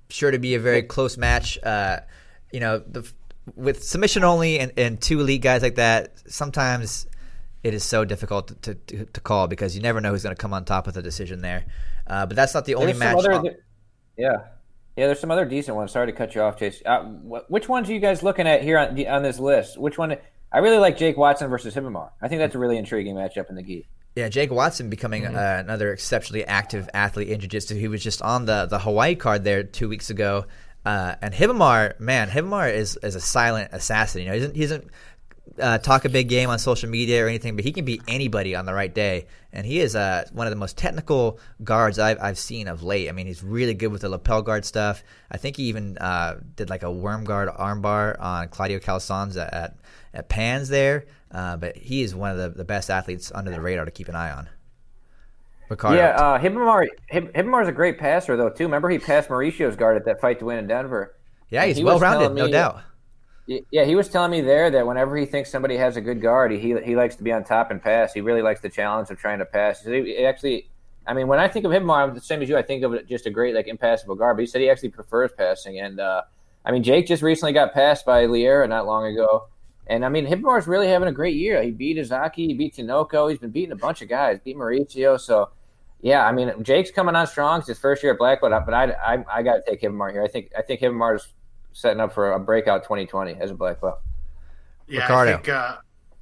Sure 0.10 0.32
to 0.32 0.40
be 0.40 0.56
a 0.56 0.60
very 0.60 0.84
close 0.84 1.18
match. 1.18 1.58
Uh, 1.64 2.00
you 2.52 2.60
know, 2.60 2.80
the, 2.80 3.10
with 3.56 3.84
submission 3.84 4.24
only 4.24 4.60
and, 4.60 4.74
and 4.78 5.02
two 5.02 5.22
elite 5.22 5.42
guys 5.42 5.62
like 5.62 5.76
that, 5.76 6.14
sometimes 6.28 7.08
it 7.64 7.74
is 7.74 7.84
so 7.84 8.06
difficult 8.06 8.62
to, 8.64 8.76
to, 8.76 9.06
to 9.06 9.22
call 9.22 9.48
because 9.48 9.76
you 9.76 9.82
never 9.82 10.02
know 10.02 10.12
who's 10.12 10.24
going 10.24 10.36
to 10.36 10.40
come 10.40 10.54
on 10.54 10.66
top 10.66 10.86
with 10.86 10.98
a 10.98 11.02
decision 11.02 11.42
there. 11.42 11.66
Uh, 12.08 12.26
but 12.26 12.36
that's 12.36 12.54
not 12.54 12.66
the 12.66 12.76
only 12.76 12.94
There's 12.94 13.00
match. 13.00 13.18
Other, 13.18 13.58
yeah. 14.18 14.38
Yeah, 14.96 15.08
there's 15.08 15.20
some 15.20 15.32
other 15.32 15.46
decent 15.46 15.76
ones. 15.76 15.92
Sorry 15.92 16.08
to 16.08 16.14
cut 16.14 16.36
you 16.36 16.42
off, 16.42 16.58
Chase. 16.58 16.82
Uh, 16.86 17.04
wh- 17.04 17.52
which 17.52 17.68
ones 17.68 17.90
are 17.90 17.94
you 17.94 18.00
guys 18.00 18.24
looking 18.24 18.48
at 18.48 18.64
here 18.64 18.78
on, 18.78 19.06
on 19.08 19.24
this 19.24 19.40
list? 19.40 19.78
Which 19.78 19.98
one? 19.98 20.16
I 20.54 20.60
really 20.60 20.78
like 20.78 20.98
Jake 20.98 21.18
Watson 21.18 21.50
versus 21.50 21.76
Ribamar. 21.76 22.12
I 22.22 22.30
think 22.30 22.40
that's 22.40 22.56
a 22.56 22.60
really 22.60 22.78
intriguing 22.78 23.16
matchup 23.16 23.50
in 23.50 23.56
the 23.56 23.64
gi. 23.64 23.88
Yeah, 24.16 24.30
Jake 24.30 24.52
Watson 24.52 24.90
becoming 24.90 25.24
mm-hmm. 25.24 25.36
uh, 25.36 25.60
another 25.60 25.92
exceptionally 25.92 26.46
active 26.46 26.90
athlete 26.94 27.28
in 27.28 27.42
jiu-jitsu. 27.42 27.76
He 27.76 27.90
was 27.90 28.02
just 28.02 28.22
on 28.22 28.46
the, 28.46 28.66
the 28.68 28.80
Hawaii 28.80 29.16
card 29.16 29.44
there 29.44 29.64
two 29.66 29.90
weeks 29.90 30.10
ago. 30.10 30.46
Uh, 30.86 31.16
and 31.22 31.34
Ribamar, 31.34 32.00
man, 32.00 32.30
Ribamar 32.30 32.74
is, 32.74 32.98
is 33.04 33.16
a 33.16 33.20
silent 33.20 33.72
assassin. 33.74 34.22
You 34.22 34.28
know, 34.28 34.34
he 34.36 34.40
doesn't, 34.40 34.56
he 34.56 34.62
doesn't 34.62 34.88
uh, 35.60 35.78
talk 35.78 36.06
a 36.06 36.10
big 36.10 36.28
game 36.28 36.50
on 36.50 36.60
social 36.60 36.90
media 36.90 37.24
or 37.24 37.28
anything, 37.28 37.56
but 37.56 37.64
he 37.64 37.72
can 37.72 37.86
beat 37.86 38.02
anybody 38.08 38.56
on 38.56 38.66
the 38.66 38.74
right 38.74 38.94
day. 38.94 39.26
And 39.54 39.66
he 39.66 39.80
is 39.80 39.96
uh, 39.96 40.26
one 40.34 40.48
of 40.48 40.52
the 40.52 40.58
most 40.58 40.78
technical 40.78 41.40
guards 41.64 41.98
I've, 41.98 42.20
I've 42.22 42.38
seen 42.38 42.68
of 42.68 42.84
late. 42.84 43.08
I 43.08 43.14
mean, 43.14 43.28
he's 43.28 43.44
really 43.44 43.74
good 43.74 43.88
with 43.88 44.02
the 44.02 44.10
lapel 44.10 44.42
guard 44.42 44.66
stuff. 44.66 45.04
I 45.32 45.38
think 45.38 45.58
he 45.58 45.64
even 45.64 45.98
uh, 45.98 46.40
did 46.56 46.70
like 46.70 46.84
a 46.84 46.92
worm 46.92 47.24
guard 47.24 47.50
armbar 47.50 48.20
on 48.20 48.50
Claudio 48.50 48.80
Calasans 48.80 49.42
at, 49.42 49.54
at, 49.54 49.76
at 50.14 50.30
Pans 50.30 50.68
there. 50.70 51.06
Uh, 51.32 51.58
but 51.58 51.78
he 51.78 52.02
is 52.02 52.14
one 52.14 52.32
of 52.32 52.38
the, 52.38 52.50
the 52.50 52.66
best 52.66 52.90
athletes 52.90 53.32
under 53.34 53.52
the 53.52 53.62
radar 53.62 53.86
to 53.86 53.92
keep 53.92 54.10
an 54.10 54.16
eye 54.16 54.32
on. 54.32 54.50
Ricardo. 55.70 55.98
Yeah, 55.98 56.16
uh, 56.16 56.40
Ribamar 56.40 57.64
is 57.64 57.68
a 57.68 57.72
great 57.72 57.98
passer, 57.98 58.38
though, 58.38 58.50
too. 58.50 58.66
Remember, 58.66 58.90
he 58.90 59.00
passed 59.00 59.30
Mauricio's 59.30 59.76
guard 59.76 59.98
at 59.98 60.06
that 60.06 60.22
fight 60.22 60.40
to 60.40 60.46
win 60.46 60.60
in 60.60 60.68
Denver. 60.68 61.16
Yeah, 61.50 61.66
he's 61.66 61.78
he 61.78 61.84
well 61.84 62.00
rounded, 62.00 62.34
no 62.34 62.48
doubt 62.48 62.82
yeah, 63.48 63.84
he 63.84 63.96
was 63.96 64.10
telling 64.10 64.32
me 64.32 64.42
there 64.42 64.72
that 64.72 64.88
whenever 64.88 65.16
he 65.16 65.26
thinks 65.26 65.52
somebody 65.52 65.78
has 65.78 65.98
a 65.98 66.02
good 66.02 66.22
guard, 66.22 66.52
he 66.52 66.76
he 66.84 66.96
likes 66.96 67.16
to 67.18 67.24
be 67.24 67.32
on 67.32 67.44
top 67.44 67.70
and 67.70 67.82
pass. 67.82 68.14
He 68.14 68.22
really 68.22 68.42
likes 68.42 68.62
the 68.62 68.70
challenge 68.70 69.10
of 69.12 69.20
trying 69.20 69.40
to 69.40 69.46
pass. 69.46 69.84
He 69.84 70.26
actually, 70.26 70.70
I 71.06 71.14
mean, 71.14 71.28
when 71.28 71.40
I 71.40 71.48
think 71.48 71.66
of 71.66 71.72
him, 71.72 71.90
I'm 71.92 72.16
the 72.16 72.22
same 72.22 72.42
as 72.42 72.50
you. 72.50 72.58
I 72.58 72.64
think 72.64 72.84
of 72.84 73.08
just 73.08 73.28
a 73.28 73.30
great 73.30 73.54
like 73.54 73.68
impassable 73.68 74.16
guard. 74.16 74.38
But 74.38 74.42
he 74.42 74.48
said 74.48 74.62
he 74.62 74.70
actually 74.70 74.90
prefers 74.90 75.32
passing. 75.38 75.80
And 75.80 76.00
uh, 76.00 76.24
I 76.66 76.72
mean, 76.72 76.82
Jake 76.82 77.06
just 77.06 77.22
recently 77.22 77.54
got 77.54 77.74
passed 77.74 78.06
by 78.06 78.26
Liera 78.26 78.68
not 78.68 78.88
long 78.88 79.06
ago. 79.06 79.48
And 79.88 80.04
I 80.04 80.10
mean, 80.10 80.26
Ribamar's 80.26 80.66
really 80.66 80.88
having 80.88 81.08
a 81.08 81.12
great 81.12 81.36
year. 81.36 81.62
He 81.62 81.70
beat 81.70 81.98
Izaki, 81.98 82.48
he 82.48 82.54
beat 82.56 82.76
Tinoco. 82.76 83.30
He's 83.30 83.38
been 83.40 83.52
beating 83.52 83.74
a 83.74 83.76
bunch 83.76 84.02
of 84.02 84.10
guys, 84.10 84.40
beat 84.44 84.58
Mauricio. 84.58 85.20
So, 85.20 85.52
yeah, 86.02 86.26
I 86.26 86.32
mean, 86.32 86.52
Jake's 86.64 86.90
coming 86.90 87.16
on 87.16 87.28
strong. 87.28 87.60
It's 87.60 87.68
his 87.68 87.78
first 87.78 88.02
year 88.02 88.14
at 88.14 88.18
Blackwood, 88.18 88.52
but 88.66 88.74
I, 88.74 88.92
I, 88.94 89.26
I 89.32 89.44
got 89.44 89.58
to 89.58 89.62
take 89.68 89.82
Ribamar 89.82 90.12
here. 90.12 90.24
I 90.24 90.28
think 90.28 90.52
I 90.58 90.64
think 90.64 90.82
Ribamar's 90.82 91.28
setting 91.76 92.00
up 92.00 92.14
for 92.14 92.32
a 92.32 92.40
breakout 92.40 92.84
2020 92.84 93.34
as 93.34 93.52
a 93.52 93.54
black 93.54 93.82
belt. 93.82 94.00
Yeah, 94.88 95.02
Ricardo. 95.02 95.32
I 95.32 95.36
think 95.36 95.50
uh, 95.50 95.76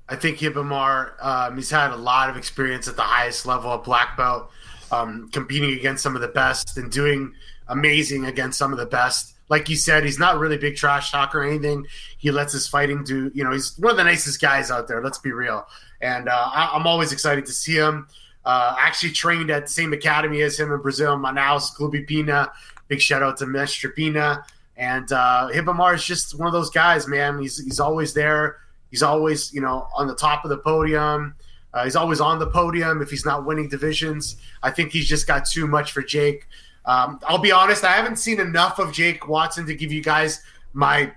I 0.09 0.15
think 0.15 0.37
Ribamar, 0.39 1.23
um, 1.23 1.55
he's 1.55 1.69
had 1.69 1.91
a 1.91 1.95
lot 1.95 2.29
of 2.29 2.35
experience 2.35 2.87
at 2.87 2.95
the 2.95 3.03
highest 3.03 3.45
level 3.45 3.71
of 3.71 3.83
black 3.83 4.17
belt, 4.17 4.49
um, 4.91 5.29
competing 5.31 5.71
against 5.73 6.03
some 6.03 6.15
of 6.15 6.21
the 6.21 6.27
best 6.27 6.77
and 6.77 6.91
doing 6.91 7.33
amazing 7.67 8.25
against 8.25 8.57
some 8.57 8.73
of 8.73 8.79
the 8.79 8.85
best. 8.85 9.35
Like 9.47 9.69
you 9.69 9.75
said, 9.75 10.03
he's 10.03 10.17
not 10.17 10.39
really 10.39 10.57
big 10.57 10.75
trash 10.75 11.11
talk 11.11 11.35
or 11.35 11.43
anything. 11.43 11.85
He 12.17 12.31
lets 12.31 12.51
his 12.51 12.67
fighting 12.67 13.03
do. 13.03 13.31
You 13.35 13.43
know, 13.43 13.51
he's 13.51 13.77
one 13.77 13.91
of 13.91 13.97
the 13.97 14.03
nicest 14.03 14.41
guys 14.41 14.71
out 14.71 14.87
there. 14.87 15.03
Let's 15.03 15.19
be 15.19 15.31
real. 15.31 15.67
And 16.01 16.27
uh, 16.27 16.49
I, 16.51 16.75
am 16.75 16.87
always 16.87 17.11
excited 17.11 17.45
to 17.45 17.51
see 17.51 17.75
him. 17.75 18.07
Uh, 18.43 18.75
actually 18.79 19.11
trained 19.11 19.51
at 19.51 19.67
the 19.67 19.71
same 19.71 19.93
academy 19.93 20.41
as 20.41 20.59
him 20.59 20.71
in 20.71 20.81
Brazil, 20.81 21.15
Manaus, 21.15 21.73
Clube 21.75 22.07
Pina. 22.07 22.51
Big 22.87 22.99
shout 22.99 23.21
out 23.21 23.37
to 23.37 23.45
Mestre 23.45 23.89
Pina. 23.89 24.43
And 24.77 25.11
uh, 25.11 25.49
Ribamar 25.53 25.95
is 25.95 26.03
just 26.03 26.37
one 26.37 26.47
of 26.47 26.53
those 26.53 26.69
guys, 26.69 27.07
man. 27.07 27.39
He's 27.39 27.63
he's 27.63 27.79
always 27.79 28.13
there. 28.13 28.57
He's 28.89 29.03
always 29.03 29.53
you 29.53 29.61
know 29.61 29.87
on 29.95 30.07
the 30.07 30.15
top 30.15 30.43
of 30.43 30.49
the 30.49 30.57
podium. 30.57 31.35
Uh, 31.73 31.83
he's 31.83 31.95
always 31.95 32.19
on 32.21 32.37
the 32.39 32.47
podium 32.47 33.01
if 33.01 33.09
he's 33.09 33.25
not 33.25 33.45
winning 33.45 33.67
divisions. 33.67 34.37
I 34.61 34.69
think 34.71 34.91
he's 34.91 35.07
just 35.07 35.25
got 35.25 35.45
too 35.45 35.67
much 35.67 35.91
for 35.91 36.03
Jake. 36.03 36.47
Um, 36.85 37.19
I'll 37.27 37.39
be 37.39 37.51
honest, 37.51 37.83
I 37.83 37.93
haven't 37.93 38.17
seen 38.17 38.39
enough 38.39 38.77
of 38.77 38.91
Jake 38.91 39.27
Watson 39.27 39.65
to 39.65 39.73
give 39.73 39.91
you 39.91 40.03
guys 40.03 40.43
my 40.73 41.11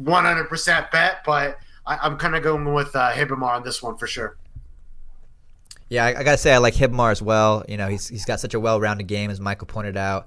100% 0.00 0.90
bet, 0.90 1.22
but 1.24 1.58
I, 1.86 2.06
am 2.06 2.18
kind 2.18 2.36
of 2.36 2.42
going 2.42 2.72
with 2.72 2.94
uh, 2.94 3.12
Ribamar 3.12 3.56
on 3.56 3.64
this 3.64 3.82
one 3.82 3.96
for 3.96 4.06
sure. 4.06 4.36
Yeah, 5.88 6.04
I, 6.04 6.08
I, 6.08 6.22
gotta 6.22 6.36
say 6.36 6.52
I 6.52 6.58
like 6.58 6.74
Ribamar 6.74 7.12
as 7.12 7.22
well. 7.22 7.64
You 7.68 7.76
know, 7.76 7.88
he's 7.88 8.08
he's 8.08 8.24
got 8.24 8.40
such 8.40 8.54
a 8.54 8.60
well-rounded 8.60 9.06
game, 9.06 9.30
as 9.30 9.40
Michael 9.40 9.68
pointed 9.68 9.96
out 9.96 10.26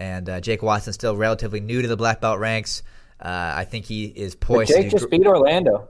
and 0.00 0.28
uh, 0.28 0.40
Jake 0.40 0.62
Watson 0.62 0.92
still 0.92 1.14
relatively 1.16 1.60
new 1.60 1.82
to 1.82 1.88
the 1.88 1.96
black 1.96 2.20
belt 2.20 2.38
ranks. 2.40 2.82
Uh, 3.20 3.52
I 3.56 3.64
think 3.64 3.84
he 3.84 4.06
is 4.06 4.34
But 4.34 4.46
poised. 4.46 4.70
Jake 4.72 4.84
to 4.86 4.90
just 4.90 5.10
do, 5.10 5.18
beat 5.18 5.26
Orlando. 5.26 5.88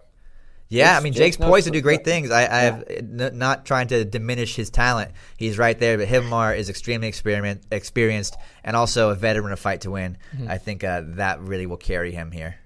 yeah, 0.68 0.96
I 0.98 1.00
mean 1.00 1.12
Jake's 1.12 1.36
Jake's 1.36 1.46
poised 1.48 1.66
to 1.66 1.70
do 1.72 1.80
great 1.80 2.04
things. 2.04 2.30
I, 2.32 2.40
I 2.42 2.58
have 2.62 2.84
n- 2.88 3.30
not 3.38 3.64
trying 3.64 3.86
to 3.88 4.04
diminish 4.04 4.56
his 4.56 4.68
talent. 4.68 5.12
He's 5.36 5.56
right 5.56 5.78
there, 5.78 5.96
but 5.96 6.08
Ribamar 6.08 6.56
is 6.58 6.68
extremely 6.68 7.06
experiment, 7.08 7.62
experienced 7.70 8.36
and 8.64 8.74
also 8.76 9.10
a 9.10 9.14
veteran 9.14 9.52
of 9.52 9.60
fight 9.60 9.82
to 9.82 9.90
win. 9.92 10.18
I 10.48 10.58
think 10.58 10.82
uh, 10.84 11.02
that 11.16 11.40
really 11.40 11.66
will 11.66 11.76
carry 11.76 12.10
him 12.12 12.32
here. 12.32 12.56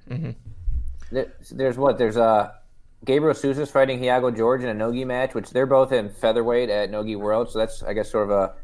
There- 1.10 1.32
There's 1.50 1.76
what? 1.76 1.98
There's 1.98 2.16
uh, 2.16 2.52
Gabriel 3.04 3.34
Souza's 3.34 3.70
fighting 3.70 4.00
Hiago 4.00 4.34
George 4.34 4.62
in 4.62 4.68
a 4.68 4.74
Nogi 4.74 5.04
match, 5.04 5.34
which 5.34 5.50
they're 5.50 5.66
both 5.66 5.92
in 5.92 6.08
featherweight 6.10 6.70
at 6.70 6.90
Nogi 6.90 7.16
World. 7.16 7.50
So 7.50 7.58
that's, 7.58 7.82
I 7.82 7.92
guess, 7.92 8.10
sort 8.10 8.30
of 8.30 8.30
a 8.30 8.54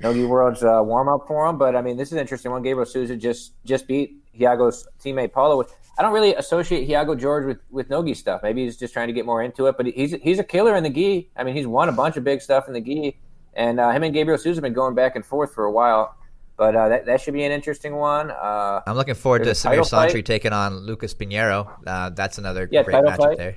Nogi 0.00 0.24
World's 0.24 0.62
uh, 0.62 0.80
warm 0.84 1.08
up 1.08 1.26
for 1.26 1.46
him. 1.46 1.58
But 1.58 1.74
I 1.76 1.82
mean, 1.82 1.96
this 1.96 2.08
is 2.08 2.12
an 2.12 2.18
interesting 2.18 2.50
one. 2.52 2.62
Gabriel 2.62 2.86
Souza 2.86 3.16
just 3.16 3.52
just 3.64 3.86
beat 3.88 4.16
Hiago's 4.38 4.86
teammate 5.02 5.32
Paulo. 5.32 5.56
Which 5.58 5.68
I 5.98 6.02
don't 6.02 6.12
really 6.12 6.34
associate 6.34 6.88
Hiago 6.88 7.18
George 7.18 7.44
with, 7.46 7.58
with 7.70 7.90
Nogi 7.90 8.14
stuff. 8.14 8.42
Maybe 8.42 8.64
he's 8.64 8.76
just 8.76 8.92
trying 8.92 9.08
to 9.08 9.12
get 9.12 9.26
more 9.26 9.42
into 9.42 9.66
it. 9.66 9.76
But 9.76 9.86
he's 9.86 10.12
he's 10.22 10.38
a 10.38 10.44
killer 10.44 10.76
in 10.76 10.82
the 10.84 10.90
gi. 10.90 11.30
I 11.36 11.44
mean, 11.44 11.56
he's 11.56 11.66
won 11.66 11.88
a 11.88 11.92
bunch 11.92 12.16
of 12.16 12.24
big 12.24 12.40
stuff 12.40 12.68
in 12.68 12.74
the 12.74 12.80
gi. 12.80 13.18
And 13.54 13.80
uh, 13.80 13.90
him 13.90 14.04
and 14.04 14.14
Gabriel 14.14 14.38
Souza 14.38 14.56
have 14.58 14.62
been 14.62 14.72
going 14.72 14.94
back 14.94 15.16
and 15.16 15.24
forth 15.26 15.52
for 15.52 15.64
a 15.64 15.72
while. 15.72 16.14
But 16.56 16.74
uh, 16.74 16.88
that, 16.88 17.06
that 17.06 17.20
should 17.20 17.34
be 17.34 17.44
an 17.44 17.52
interesting 17.52 17.94
one. 17.94 18.30
Uh, 18.32 18.80
I'm 18.86 18.96
looking 18.96 19.14
forward 19.14 19.44
to 19.44 19.50
Samir 19.50 19.80
Chantre 19.88 20.24
taking 20.24 20.52
on 20.52 20.78
Lucas 20.78 21.14
Pinheiro. 21.14 21.68
Uh, 21.86 22.10
that's 22.10 22.38
another 22.38 22.68
Yeah, 22.70 22.82
great 22.82 22.96
matchup 22.96 23.16
fight. 23.16 23.38
there. 23.38 23.56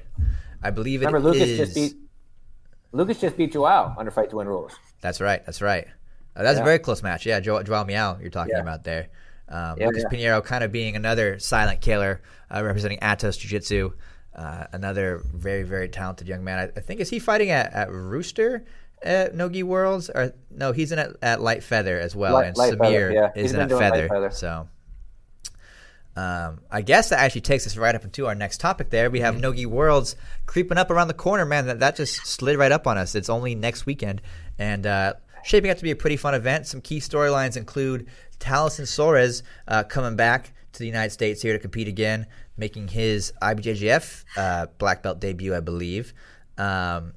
I 0.62 0.70
believe 0.70 1.02
it 1.02 1.08
remember, 1.08 1.30
Lucas 1.32 1.50
is- 1.50 1.58
just 1.58 1.76
beat 1.76 1.96
Lucas 2.92 3.20
just 3.20 3.38
beat 3.38 3.54
Joao 3.54 3.96
under 3.98 4.12
fight 4.12 4.30
to 4.32 4.36
win 4.36 4.48
rules. 4.48 4.74
That's 5.02 5.20
right. 5.22 5.44
That's 5.46 5.62
right. 5.62 5.88
Uh, 6.36 6.44
that's 6.44 6.60
a 6.60 6.64
very 6.64 6.80
close 6.80 7.04
match. 7.04 7.26
Yeah, 7.26 7.40
Joao, 7.40 7.64
Joao 7.64 7.84
Miyao, 7.84 8.22
you're 8.22 8.30
talking 8.30 8.54
Yeah. 8.56 8.62
about 8.62 8.84
there. 8.84 9.08
Um, 9.50 9.76
Yeah, 9.80 9.88
Lucas 9.88 10.04
yeah. 10.12 10.18
Pinheiro 10.18 10.44
kind 10.46 10.64
of 10.64 10.72
being 10.72 10.96
another 10.96 11.40
silent 11.40 11.82
killer, 11.82 12.22
uh, 12.54 12.64
representing 12.64 13.00
Atos 13.00 13.38
Jiu 13.38 13.50
Jitsu. 13.50 13.92
Uh, 14.34 14.66
another 14.72 15.22
very, 15.34 15.64
very 15.64 15.90
talented 15.90 16.28
young 16.28 16.44
man. 16.44 16.60
I, 16.60 16.80
I 16.80 16.82
think 16.82 17.02
is 17.02 17.10
he 17.10 17.20
fighting 17.20 17.50
at, 17.50 17.74
at 17.74 17.92
Rooster 17.92 18.64
at 19.02 19.36
Nogi 19.36 19.62
Worlds? 19.64 20.10
Or 20.10 20.34
no, 20.50 20.72
he's 20.72 20.94
in 20.94 21.00
at, 21.00 21.10
at 21.22 21.42
Light 21.42 21.64
Feather 21.64 22.00
as 22.00 22.16
well, 22.16 22.34
Light- 22.36 22.48
and 22.48 22.58
Light 22.58 22.74
Samir 22.76 22.80
Feather, 22.80 23.12
yeah. 23.12 23.30
is 23.36 23.52
in 23.52 23.60
at 23.60 23.70
Feather. 23.70 24.08
Feather. 24.08 24.32
So. 24.32 24.70
Um, 26.16 26.60
I 26.70 26.82
guess 26.82 27.10
that 27.10 27.20
actually 27.20 27.42
takes 27.42 27.66
us 27.66 27.78
right 27.78 27.96
up 27.96 28.04
into 28.04 28.28
our 28.28 28.36
next 28.36 28.60
topic. 28.60 28.90
There, 28.90 29.10
we 29.10 29.20
Mm-hmm. 29.20 29.26
have 29.26 29.40
Nogi 29.40 29.66
Worlds 29.66 30.18
creeping 30.46 30.78
up 30.78 30.92
around 30.92 31.08
the 31.08 31.14
corner. 31.14 31.46
Man, 31.46 31.68
that 31.68 31.80
that 31.80 31.96
just 31.96 32.26
slid 32.26 32.58
right 32.58 32.72
up 32.72 32.86
on 32.86 32.98
us. 32.98 33.16
It's 33.16 33.30
only 33.30 33.56
next 33.56 33.86
weekend, 33.86 34.22
and 34.60 34.86
uh, 34.86 35.14
shaping 35.44 35.72
up 35.72 35.78
to 35.78 35.84
be 35.84 35.92
a 35.92 35.96
pretty 35.96 36.18
fun 36.18 36.34
event. 36.34 36.68
Some 36.68 36.82
key 36.82 37.00
storylines 37.00 37.58
include 37.58 38.08
Talison 38.40 38.86
Soares 38.86 39.44
uh, 39.68 39.84
coming 39.84 40.16
back 40.16 40.54
to 40.74 40.80
the 40.80 40.86
United 40.86 41.12
States 41.12 41.42
here 41.42 41.54
to 41.54 41.60
compete 41.60 41.88
again, 41.88 42.26
making 42.58 42.90
his 42.90 43.34
IBJJF 43.42 44.26
uh, 44.38 44.68
black 44.78 45.04
belt 45.04 45.20
debut, 45.20 45.56
I 45.56 45.60
believe. 45.60 46.14
Um, 46.58 47.14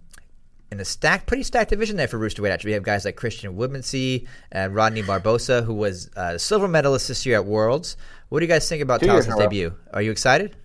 in 0.70 0.80
a 0.80 0.84
stacked, 0.84 1.26
pretty 1.26 1.44
stacked 1.44 1.70
division 1.70 1.96
there 1.96 2.08
for 2.08 2.18
rooster 2.18 2.42
Roosterweight. 2.42 2.50
Actually, 2.50 2.70
we 2.70 2.74
have 2.74 2.82
guys 2.82 3.04
like 3.04 3.16
Christian 3.16 3.56
Woodmansee 3.56 4.26
and 4.50 4.74
Rodnei 4.74 5.04
Barbosa, 5.04 5.64
who 5.64 5.74
was 5.74 6.10
uh, 6.16 6.36
silver 6.36 6.66
medalist 6.66 7.08
this 7.08 7.24
year 7.24 7.36
at 7.36 7.44
Worlds. 7.44 7.96
What 8.28 8.40
do 8.40 8.46
you 8.46 8.52
guys 8.52 8.68
think 8.68 8.82
about 8.82 9.00
Two 9.00 9.06
Talison's 9.06 9.36
debut? 9.36 9.74
Are 9.92 10.02
you 10.02 10.10
excited? 10.10 10.56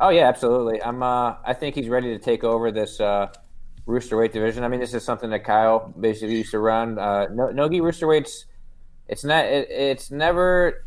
Oh 0.00 0.10
yeah, 0.10 0.28
absolutely. 0.28 0.82
I'm. 0.82 1.02
Uh, 1.02 1.36
I 1.44 1.54
think 1.54 1.74
he's 1.74 1.88
ready 1.88 2.08
to 2.08 2.18
take 2.18 2.44
over 2.44 2.70
this 2.70 3.00
uh, 3.00 3.28
roosterweight 3.88 4.32
division. 4.32 4.62
I 4.62 4.68
mean, 4.68 4.80
this 4.80 4.92
is 4.92 5.02
something 5.02 5.30
that 5.30 5.44
Kyle 5.44 5.92
basically 5.98 6.36
used 6.36 6.50
to 6.50 6.58
run. 6.58 6.98
Uh, 6.98 7.26
no, 7.32 7.50
Nogi 7.50 7.80
roosterweights. 7.80 8.44
It's 9.08 9.24
not. 9.24 9.46
It, 9.46 9.70
it's 9.70 10.10
never 10.10 10.84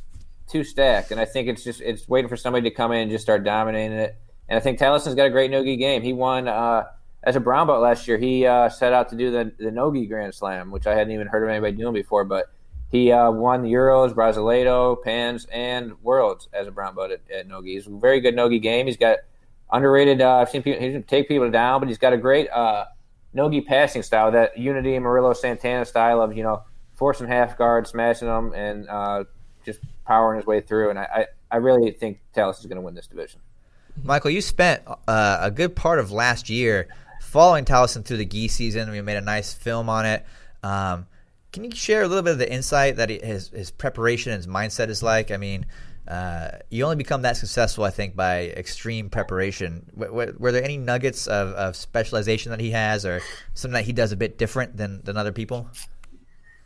too 0.48 0.64
stacked, 0.64 1.12
and 1.12 1.20
I 1.20 1.26
think 1.26 1.50
it's 1.50 1.64
just 1.64 1.82
it's 1.82 2.08
waiting 2.08 2.30
for 2.30 2.38
somebody 2.38 2.70
to 2.70 2.76
come 2.76 2.92
in 2.92 3.00
and 3.00 3.12
just 3.12 3.24
start 3.24 3.44
dominating 3.44 3.98
it. 3.98 4.16
And 4.48 4.58
I 4.58 4.60
think 4.62 4.78
Talison's 4.78 5.16
got 5.16 5.26
a 5.26 5.32
great 5.32 5.50
Nogi 5.50 5.76
game. 5.78 6.04
He 6.04 6.14
won 6.14 6.48
uh, 6.48 6.84
as 7.24 7.36
a 7.36 7.40
brown 7.40 7.68
belt 7.68 7.82
last 7.82 8.08
year. 8.08 8.20
He 8.20 8.46
uh, 8.46 8.70
set 8.70 8.94
out 8.94 9.10
to 9.10 9.16
do 9.18 9.32
the 9.32 9.52
the 9.58 9.72
Nogi 9.72 10.06
Grand 10.06 10.36
Slam, 10.36 10.70
which 10.70 10.86
I 10.86 10.94
hadn't 10.94 11.14
even 11.14 11.28
heard 11.28 11.44
of 11.44 11.50
anybody 11.50 11.76
doing 11.76 11.94
before, 11.94 12.24
but. 12.24 12.46
He 12.94 13.10
uh, 13.10 13.32
won 13.32 13.64
Euros, 13.64 14.14
Brasileiro, 14.14 15.02
Pans, 15.02 15.48
and 15.50 15.94
Worlds 16.04 16.50
as 16.52 16.68
a 16.68 16.72
brown 16.72 16.94
belt 16.94 17.12
at, 17.12 17.22
at 17.34 17.48
Nogi. 17.48 17.76
He's 17.76 17.88
a 17.88 17.90
very 17.90 18.20
good 18.20 18.36
Nogi 18.36 18.60
game. 18.60 18.86
He's 18.86 18.98
got 18.98 19.20
underrated. 19.72 20.22
Uh, 20.22 20.38
I've 20.38 20.50
seen 20.50 20.64
people 20.64 20.82
he 20.82 20.88
doesn't 20.88 21.08
take 21.08 21.28
people 21.28 21.50
down, 21.50 21.80
but 21.80 21.88
he's 21.88 21.98
got 21.98 22.14
a 22.14 22.18
great 22.18 22.50
uh, 22.50 22.86
Nogi 23.34 23.62
passing 23.62 24.04
style, 24.04 24.32
that 24.32 24.58
Unity 24.58 24.98
Murillo 25.00 25.34
Santana 25.34 25.86
style 25.86 26.22
of 26.22 26.36
you 26.36 26.44
know 26.44 26.64
forcing 26.94 27.28
half 27.28 27.58
guard, 27.58 27.88
smashing 27.88 28.28
them, 28.28 28.54
and 28.54 28.88
uh, 28.90 29.24
just 29.66 29.80
powering 30.06 30.38
his 30.38 30.46
way 30.46 30.62
through. 30.62 30.90
And 30.90 31.00
I, 31.00 31.04
I, 31.04 31.26
I 31.52 31.58
really 31.58 31.92
think 31.92 32.20
Talis 32.34 32.60
is 32.60 32.66
going 32.66 32.76
to 32.76 32.82
win 32.82 32.94
this 32.94 33.08
division. 33.08 33.40
Michael, 34.04 34.32
you 34.32 34.42
spent 34.42 34.84
uh, 34.88 35.38
a 35.42 35.52
good 35.52 35.76
part 35.76 36.00
of 36.00 36.12
last 36.12 36.50
year 36.50 36.88
following 37.22 37.66
Talison 37.66 38.04
through 38.04 38.18
the 38.18 38.26
gi 38.26 38.48
season. 38.48 38.90
We 38.90 39.02
made 39.02 39.18
a 39.18 39.22
nice 39.22 39.54
film 39.54 39.90
on 39.90 40.06
it. 40.06 40.26
Um, 40.64 41.08
can 41.52 41.64
you 41.64 41.72
share 41.72 42.02
a 42.02 42.08
little 42.08 42.24
bit 42.24 42.34
of 42.34 42.40
the 42.40 42.52
insight 42.52 42.96
that 42.98 43.10
he, 43.10 43.20
his 43.20 43.50
his 43.50 43.72
preparation 43.72 44.32
and 44.32 44.40
his 44.40 44.48
mindset 44.48 44.90
is 44.90 45.04
like? 45.04 45.32
I 45.32 45.38
mean, 45.38 45.66
uh, 46.08 46.50
you 46.70 46.84
only 46.84 46.96
become 46.96 47.22
that 47.22 47.38
successful, 47.38 47.84
I 47.84 47.90
think, 47.92 48.16
by 48.16 48.48
extreme 48.48 49.10
preparation. 49.10 49.86
W- 49.94 50.12
w- 50.12 50.38
were 50.40 50.52
there 50.52 50.64
any 50.64 50.78
nuggets 50.78 51.28
of, 51.28 51.50
of 51.50 51.76
specialization 51.76 52.52
that 52.52 52.60
he 52.60 52.72
has, 52.72 53.06
or 53.06 53.22
something 53.54 53.74
that 53.74 53.86
he 53.86 53.94
does 53.94 54.12
a 54.12 54.18
bit 54.18 54.38
different 54.38 54.78
than, 54.78 55.02
than 55.04 55.16
other 55.16 55.32
people? 55.32 55.70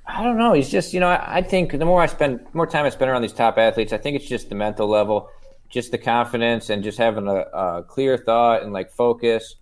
I 0.08 0.24
don't 0.24 0.38
know. 0.38 0.54
He's 0.54 0.70
just, 0.70 0.94
you 0.94 1.00
know, 1.00 1.08
I, 1.10 1.38
I 1.38 1.42
think 1.42 1.72
the 1.72 1.86
more 1.86 2.02
I 2.02 2.06
spend, 2.06 2.46
more 2.54 2.68
time 2.68 2.86
I 2.86 2.90
spend 2.90 3.12
around 3.12 3.24
these 3.24 3.34
top 3.34 3.58
athletes, 3.58 3.92
I 3.92 3.98
think 3.98 4.16
it's 4.16 4.28
just 4.28 4.50
the 4.50 4.56
mental 4.56 4.88
level, 4.88 5.30
just 5.70 5.92
the 5.92 5.98
confidence, 5.98 6.70
and 6.70 6.84
just 6.84 6.98
having 6.98 7.28
a, 7.28 7.42
a 7.42 7.84
clear 7.84 8.18
thought 8.18 8.64
and 8.64 8.72
like 8.72 8.92
focus, 8.92 9.56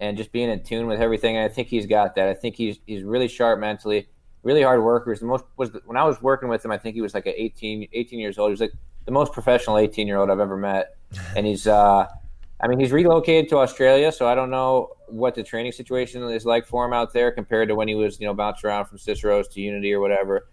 and 0.00 0.16
just 0.16 0.32
being 0.32 0.48
in 0.48 0.62
tune 0.64 0.86
with 0.86 1.00
everything. 1.00 1.36
And 1.36 1.44
I 1.44 1.52
think 1.52 1.68
he's 1.68 1.86
got 1.86 2.14
that. 2.16 2.28
I 2.28 2.34
think 2.34 2.56
he's 2.56 2.78
he's 2.86 3.04
really 3.04 3.28
sharp 3.28 3.60
mentally, 3.60 4.08
really 4.42 4.62
hard 4.62 4.82
worker. 4.82 5.12
He's 5.12 5.20
the 5.20 5.26
most 5.26 5.44
was 5.56 5.70
the, 5.70 5.82
when 5.84 5.96
I 5.96 6.04
was 6.04 6.20
working 6.20 6.48
with 6.48 6.64
him, 6.64 6.72
I 6.72 6.78
think 6.78 6.94
he 6.94 7.02
was 7.02 7.14
like 7.14 7.26
an 7.26 7.34
18, 7.36 7.88
18 7.92 8.18
years 8.18 8.38
old. 8.38 8.48
He 8.48 8.52
was 8.52 8.60
like 8.60 8.72
the 9.04 9.12
most 9.12 9.32
professional 9.32 9.78
eighteen 9.78 10.06
year 10.06 10.18
old 10.18 10.30
I've 10.30 10.40
ever 10.40 10.56
met, 10.56 10.96
and 11.36 11.46
he's. 11.46 11.66
uh 11.66 12.06
I 12.62 12.68
mean, 12.68 12.78
he's 12.78 12.92
relocated 12.92 13.48
to 13.50 13.58
Australia, 13.58 14.12
so 14.12 14.28
I 14.28 14.34
don't 14.34 14.50
know 14.50 14.90
what 15.08 15.34
the 15.34 15.42
training 15.42 15.72
situation 15.72 16.22
is 16.24 16.44
like 16.44 16.66
for 16.66 16.84
him 16.84 16.92
out 16.92 17.12
there 17.12 17.32
compared 17.32 17.68
to 17.68 17.74
when 17.74 17.88
he 17.88 17.94
was, 17.94 18.20
you 18.20 18.26
know, 18.26 18.34
bounced 18.34 18.64
around 18.64 18.84
from 18.84 18.98
Cicero's 18.98 19.48
to 19.48 19.60
Unity 19.62 19.94
or 19.94 20.00
whatever. 20.00 20.46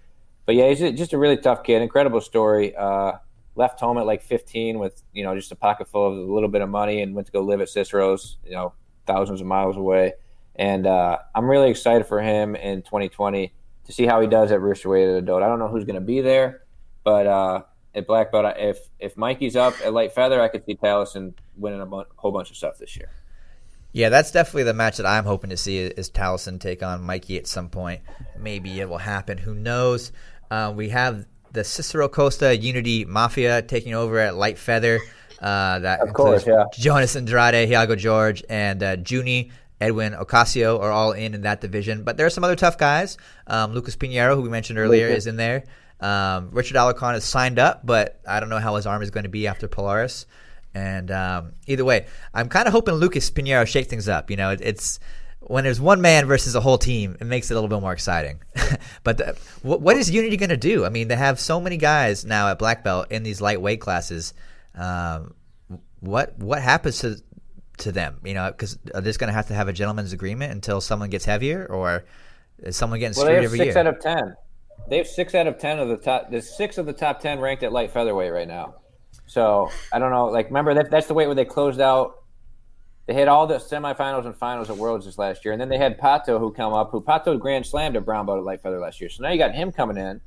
But 0.46 0.56
yeah, 0.56 0.70
he's 0.70 0.80
just 0.98 1.12
a 1.12 1.18
really 1.18 1.36
tough 1.36 1.64
kid. 1.64 1.82
Incredible 1.82 2.22
story. 2.22 2.74
Uh, 2.74 3.14
left 3.56 3.80
home 3.82 3.98
at 3.98 4.06
like 4.06 4.22
15 4.22 4.80
with, 4.80 5.04
you 5.12 5.24
know, 5.24 5.36
just 5.36 5.52
a 5.52 5.56
pocket 5.56 5.90
full 5.90 6.08
of 6.08 6.18
a 6.18 6.34
little 6.34 6.48
bit 6.48 6.62
of 6.62 6.70
money 6.70 7.02
and 7.02 7.14
went 7.14 7.26
to 7.26 7.34
go 7.34 7.42
live 7.42 7.60
at 7.60 7.68
Cicero's, 7.68 8.38
you 8.46 8.52
know, 8.52 8.74
thousands 9.06 9.42
of 9.42 9.48
miles 9.48 9.76
away. 9.76 10.14
And 10.56 10.88
uh, 10.88 11.18
I'm 11.36 11.46
really 11.46 11.70
excited 11.70 12.08
for 12.08 12.22
him 12.22 12.56
in 12.56 12.84
2020 12.84 13.54
to 13.86 13.92
see 13.92 14.06
how 14.06 14.22
he 14.22 14.28
does 14.28 14.52
at 14.52 14.62
Roosterweight 14.62 15.12
at 15.12 15.24
adult. 15.24 15.44
I 15.44 15.48
don't 15.48 15.60
know 15.60 15.68
who's 15.68 15.84
going 15.84 15.96
to 15.96 16.02
be 16.02 16.22
there, 16.22 16.62
but 17.04 17.28
uh, 17.28 17.62
at 17.98 18.08
black 18.08 18.32
belt, 18.32 18.46
if 18.58 18.80
if 19.00 19.18
Mikey's 19.18 19.56
up 19.56 19.74
at 19.84 19.92
light 19.94 20.14
feather, 20.14 20.42
I 20.42 20.48
could 20.48 20.66
see 20.66 20.76
Talison 20.76 21.34
winning 21.58 21.82
a 21.82 21.86
bu- 21.86 22.04
whole 22.16 22.32
bunch 22.32 22.50
of 22.52 22.56
stuff 22.58 22.78
this 22.78 22.96
year. 22.96 23.10
Yeah, 23.94 24.10
that's 24.10 24.32
definitely 24.32 24.64
the 24.64 24.74
match 24.74 24.98
that 24.98 25.06
I'm 25.06 25.24
hoping 25.24 25.50
to 25.50 25.58
see 25.58 25.80
is 25.80 26.10
Talison 26.12 26.60
take 26.60 26.84
on 26.84 27.02
Mikey 27.04 27.38
at 27.38 27.48
some 27.48 27.70
point. 27.70 28.02
Maybe 28.38 28.80
it 28.80 28.88
will 28.88 28.98
happen. 29.00 29.38
Who 29.40 29.56
knows? 29.56 30.12
Uh, 30.52 30.72
we 30.76 30.90
have 30.90 31.26
the 31.52 31.64
Cicero 31.64 32.08
Costa 32.08 32.56
Unity 32.56 33.06
Mafia 33.06 33.62
taking 33.64 33.94
over 33.96 34.20
at 34.20 34.36
Light 34.36 34.60
Feather. 34.60 35.00
Uh, 35.42 35.80
that 35.80 36.02
Of 36.02 36.14
course, 36.14 36.44
includes 36.46 36.78
yeah. 36.78 36.84
Jonas 36.84 37.16
Andrade, 37.16 37.68
Hiago 37.70 37.98
George, 37.98 38.44
and 38.50 38.84
uh, 38.84 38.98
Juni. 38.98 39.52
Edwin 39.80 40.14
Ocasio 40.14 40.80
are 40.80 40.92
all 40.92 41.12
in 41.12 41.36
in 41.36 41.42
that 41.42 41.62
division, 41.62 42.04
but 42.04 42.18
there 42.18 42.26
are 42.26 42.32
some 42.32 42.44
other 42.44 42.56
tough 42.56 42.80
guys. 42.80 43.18
Um, 43.46 43.74
Lucas 43.74 43.96
Pinheiro, 43.96 44.34
who 44.36 44.42
we 44.42 44.50
mentioned 44.50 44.80
earlier, 44.80 45.08
Lucas. 45.10 45.24
is 45.24 45.28
in 45.28 45.36
there. 45.38 45.66
Um, 46.00 46.50
Richard 46.52 46.78
Alarcon 46.78 47.16
is 47.16 47.24
signed 47.24 47.60
up, 47.60 47.86
but 47.86 48.20
I 48.28 48.40
don't 48.40 48.50
know 48.50 48.60
how 48.60 48.76
his 48.76 48.86
arm 48.86 49.02
is 49.02 49.10
going 49.10 49.24
to 49.24 49.30
be 49.30 49.48
after 49.48 49.68
Polaris. 49.68 50.26
And 50.74 51.10
um, 51.10 51.54
either 51.66 51.84
way, 51.84 52.06
I'm 52.34 52.50
kind 52.50 52.68
of 52.68 52.74
hoping 52.74 52.96
Lucas 52.96 53.32
Pinheiro 53.32 53.66
shake 53.66 53.88
things 53.88 54.08
up. 54.08 54.30
You 54.30 54.38
know, 54.38 54.52
it, 54.52 54.62
it's 54.62 55.00
when 55.40 55.64
there's 55.64 55.80
one 55.82 56.02
man 56.02 56.26
versus 56.28 56.56
a 56.56 56.62
whole 56.62 56.78
team, 56.78 57.18
it 57.20 57.26
makes 57.26 57.50
it 57.50 57.54
a 57.54 57.56
little 57.56 57.70
bit 57.70 57.82
more 57.82 57.94
exciting. 57.94 58.42
but 59.04 59.18
the, 59.18 59.38
what, 59.64 59.82
what 59.82 59.98
is 59.98 60.12
Unity 60.12 60.38
going 60.38 60.50
to 60.50 60.58
do? 60.58 60.86
I 60.86 60.90
mean, 60.90 61.08
they 61.08 61.16
have 61.16 61.40
so 61.40 61.60
many 61.60 61.78
guys 61.78 62.26
now 62.26 62.50
at 62.50 62.60
black 62.60 62.84
belt 62.84 63.12
in 63.12 63.24
these 63.24 63.42
lightweight 63.42 63.82
classes. 63.82 64.34
Um, 64.76 65.34
what 66.00 66.38
what 66.38 66.62
happens 66.62 67.00
to 67.00 67.22
to 67.80 67.92
them? 67.92 68.20
You 68.24 68.36
know, 68.36 68.52
because 68.52 68.78
are 68.94 69.02
they 69.02 69.10
just 69.10 69.20
going 69.20 69.30
to 69.30 69.34
have 69.34 69.48
to 69.48 69.56
have 69.56 69.68
a 69.68 69.74
gentleman's 69.74 70.14
agreement 70.14 70.52
until 70.52 70.80
someone 70.82 71.10
gets 71.10 71.26
heavier, 71.26 71.66
or 71.66 72.06
is 72.60 72.76
someone 72.76 73.00
getting 73.00 73.18
Well, 73.18 73.26
screwed 73.26 73.44
every 73.44 73.58
six 73.58 73.74
year? 73.74 73.78
out 73.80 73.88
of 73.88 74.00
ten. 74.00 74.36
They 74.90 74.98
have 74.98 75.08
six 75.08 75.36
out 75.36 75.48
of 75.48 75.58
ten 75.60 75.80
of 75.80 75.90
the 75.90 75.98
top. 75.98 76.32
There's 76.32 76.56
six 76.56 76.78
of 76.78 76.86
the 76.86 76.94
top 76.94 77.20
ten 77.20 77.40
ranked 77.40 77.64
at 77.64 77.72
light 77.72 77.92
featherweight 77.92 78.32
right 78.32 78.48
now. 78.48 78.76
So 79.26 79.70
I 79.92 80.00
don't 80.00 80.12
know. 80.12 80.28
Like, 80.28 80.48
remember 80.48 80.74
that 80.76 80.90
that's 80.90 81.08
the 81.08 81.14
weight 81.14 81.28
where 81.28 81.36
they 81.36 81.46
closed 81.46 81.82
out. 81.82 82.24
They 83.06 83.14
had 83.14 83.28
all 83.28 83.48
the 83.48 83.58
semifinals 83.58 84.26
and 84.26 84.36
finals 84.36 84.70
at 84.70 84.78
Worlds 84.78 85.06
this 85.06 85.18
last 85.18 85.46
year, 85.46 85.54
and 85.54 85.62
then 85.62 85.70
they 85.70 85.78
had 85.78 85.98
Pato 85.98 86.40
who 86.40 86.52
come 86.52 86.74
up. 86.74 86.92
Who 86.92 87.02
Pato 87.02 87.40
grand 87.40 87.66
slammed 87.66 87.96
at 87.96 88.06
brown 88.06 88.26
belt 88.26 88.38
at 88.38 88.44
light 88.44 88.62
feather 88.62 88.80
last 88.80 89.00
year. 89.00 89.10
So 89.10 89.24
now 89.24 89.30
you 89.30 89.38
got 89.38 89.54
him 89.54 89.72
coming 89.72 89.98
in. 89.98 90.20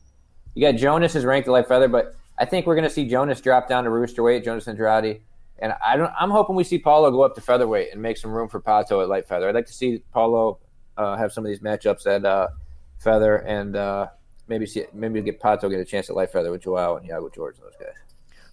You 0.55 0.67
got 0.67 0.79
Jonas 0.79 1.15
is 1.15 1.25
ranked 1.25 1.49
at 1.49 1.53
light 1.53 1.69
feather, 1.69 1.89
but 1.89 2.15
I 2.39 2.45
think 2.45 2.67
we're 2.67 2.75
going 2.75 2.89
to 2.89 2.91
see 2.91 3.07
Jonas 3.07 3.41
drop 3.41 3.69
down 3.69 3.85
to 3.85 3.91
rooster 3.91 4.23
weight, 4.23 4.45
Jonas 4.45 4.67
Andrade, 4.67 5.21
and 5.59 5.75
I 5.85 5.97
don't. 5.97 6.11
I'm 6.19 6.31
hoping 6.31 6.57
we 6.57 6.65
see 6.65 6.79
Paulo 6.79 7.11
go 7.11 7.23
up 7.23 7.35
to 7.35 7.41
featherweight 7.41 7.93
and 7.93 8.01
make 8.01 8.17
some 8.17 8.31
room 8.31 8.49
for 8.49 8.61
Pato 8.61 9.03
at 9.03 9.09
light 9.09 9.29
feather. 9.29 9.49
I'd 9.49 9.55
like 9.55 9.67
to 9.67 9.75
see 9.75 10.03
Paulo 10.13 10.59
uh, 10.97 11.17
have 11.17 11.33
some 11.33 11.45
of 11.45 11.51
these 11.51 11.61
matchups 11.61 12.07
at 12.07 12.25
uh, 12.25 12.49
feather 12.99 13.37
and 13.37 13.77
uh, 13.77 14.07
maybe 14.51 14.67
see 14.67 14.85
maybe 14.93 15.23
get 15.23 15.41
Pato 15.41 15.71
get 15.71 15.81
a 15.81 15.85
chance 15.85 16.11
at 16.11 16.17
light 16.17 16.31
feather 16.31 16.51
with 16.51 16.63
Joao 16.63 16.97
and 16.97 17.09
Hiago 17.09 17.33
George 17.35 17.57
and 17.57 17.65
those 17.65 17.77
guys. 17.81 17.95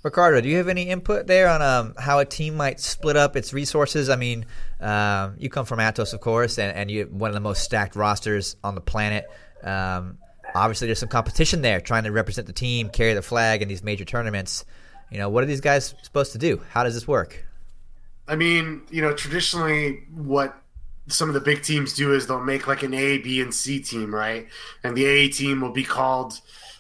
Ricardo, 0.03 0.39
do 0.39 0.47
you 0.47 0.57
have 0.57 0.69
any 0.69 0.83
input 0.83 1.27
there 1.27 1.49
on 1.49 1.61
um, 1.61 1.95
how 1.97 2.19
a 2.19 2.25
team 2.25 2.55
might 2.55 2.79
split 2.79 3.17
up 3.17 3.35
its 3.35 3.51
resources? 3.51 4.09
I 4.09 4.15
mean, 4.15 4.45
um, 4.79 5.35
you 5.39 5.49
come 5.49 5.65
from 5.65 5.79
Atos, 5.79 6.13
of 6.13 6.21
course, 6.21 6.59
and, 6.59 6.77
and 6.77 6.89
you 6.89 6.99
have 6.99 7.11
one 7.11 7.29
of 7.29 7.33
the 7.33 7.41
most 7.41 7.63
stacked 7.63 7.95
rosters 7.95 8.55
on 8.63 8.75
the 8.75 8.79
planet. 8.79 9.25
Um, 9.63 10.19
obviously, 10.55 10.85
there's 10.85 10.99
some 10.99 11.09
competition 11.09 11.61
there, 11.61 11.81
trying 11.81 12.03
to 12.03 12.11
represent 12.11 12.47
the 12.47 12.53
team, 12.53 12.89
carry 12.89 13.15
the 13.15 13.23
flag 13.23 13.61
in 13.63 13.67
these 13.67 13.83
major 13.83 14.05
tournaments. 14.05 14.63
You 15.11 15.17
know, 15.17 15.29
what 15.29 15.43
are 15.43 15.47
these 15.47 15.61
guys 15.61 15.95
supposed 16.03 16.31
to 16.33 16.37
do? 16.37 16.61
How 16.69 16.83
does 16.83 16.93
this 16.93 17.07
work? 17.07 17.43
I 18.27 18.35
mean, 18.35 18.83
you 18.91 19.01
know, 19.01 19.13
traditionally, 19.13 20.03
what 20.13 20.55
some 21.07 21.29
of 21.29 21.33
the 21.33 21.41
big 21.41 21.63
teams 21.63 21.93
do 21.93 22.13
is 22.13 22.27
they'll 22.27 22.43
make 22.43 22.67
like 22.67 22.83
an 22.83 22.93
A, 22.93 23.17
B, 23.17 23.41
and 23.41 23.53
C 23.53 23.79
team, 23.79 24.13
right? 24.13 24.47
And 24.83 24.95
the 24.95 25.05
A 25.05 25.29
team 25.29 25.61
will 25.61 25.71
be 25.71 25.83
called, 25.83 26.39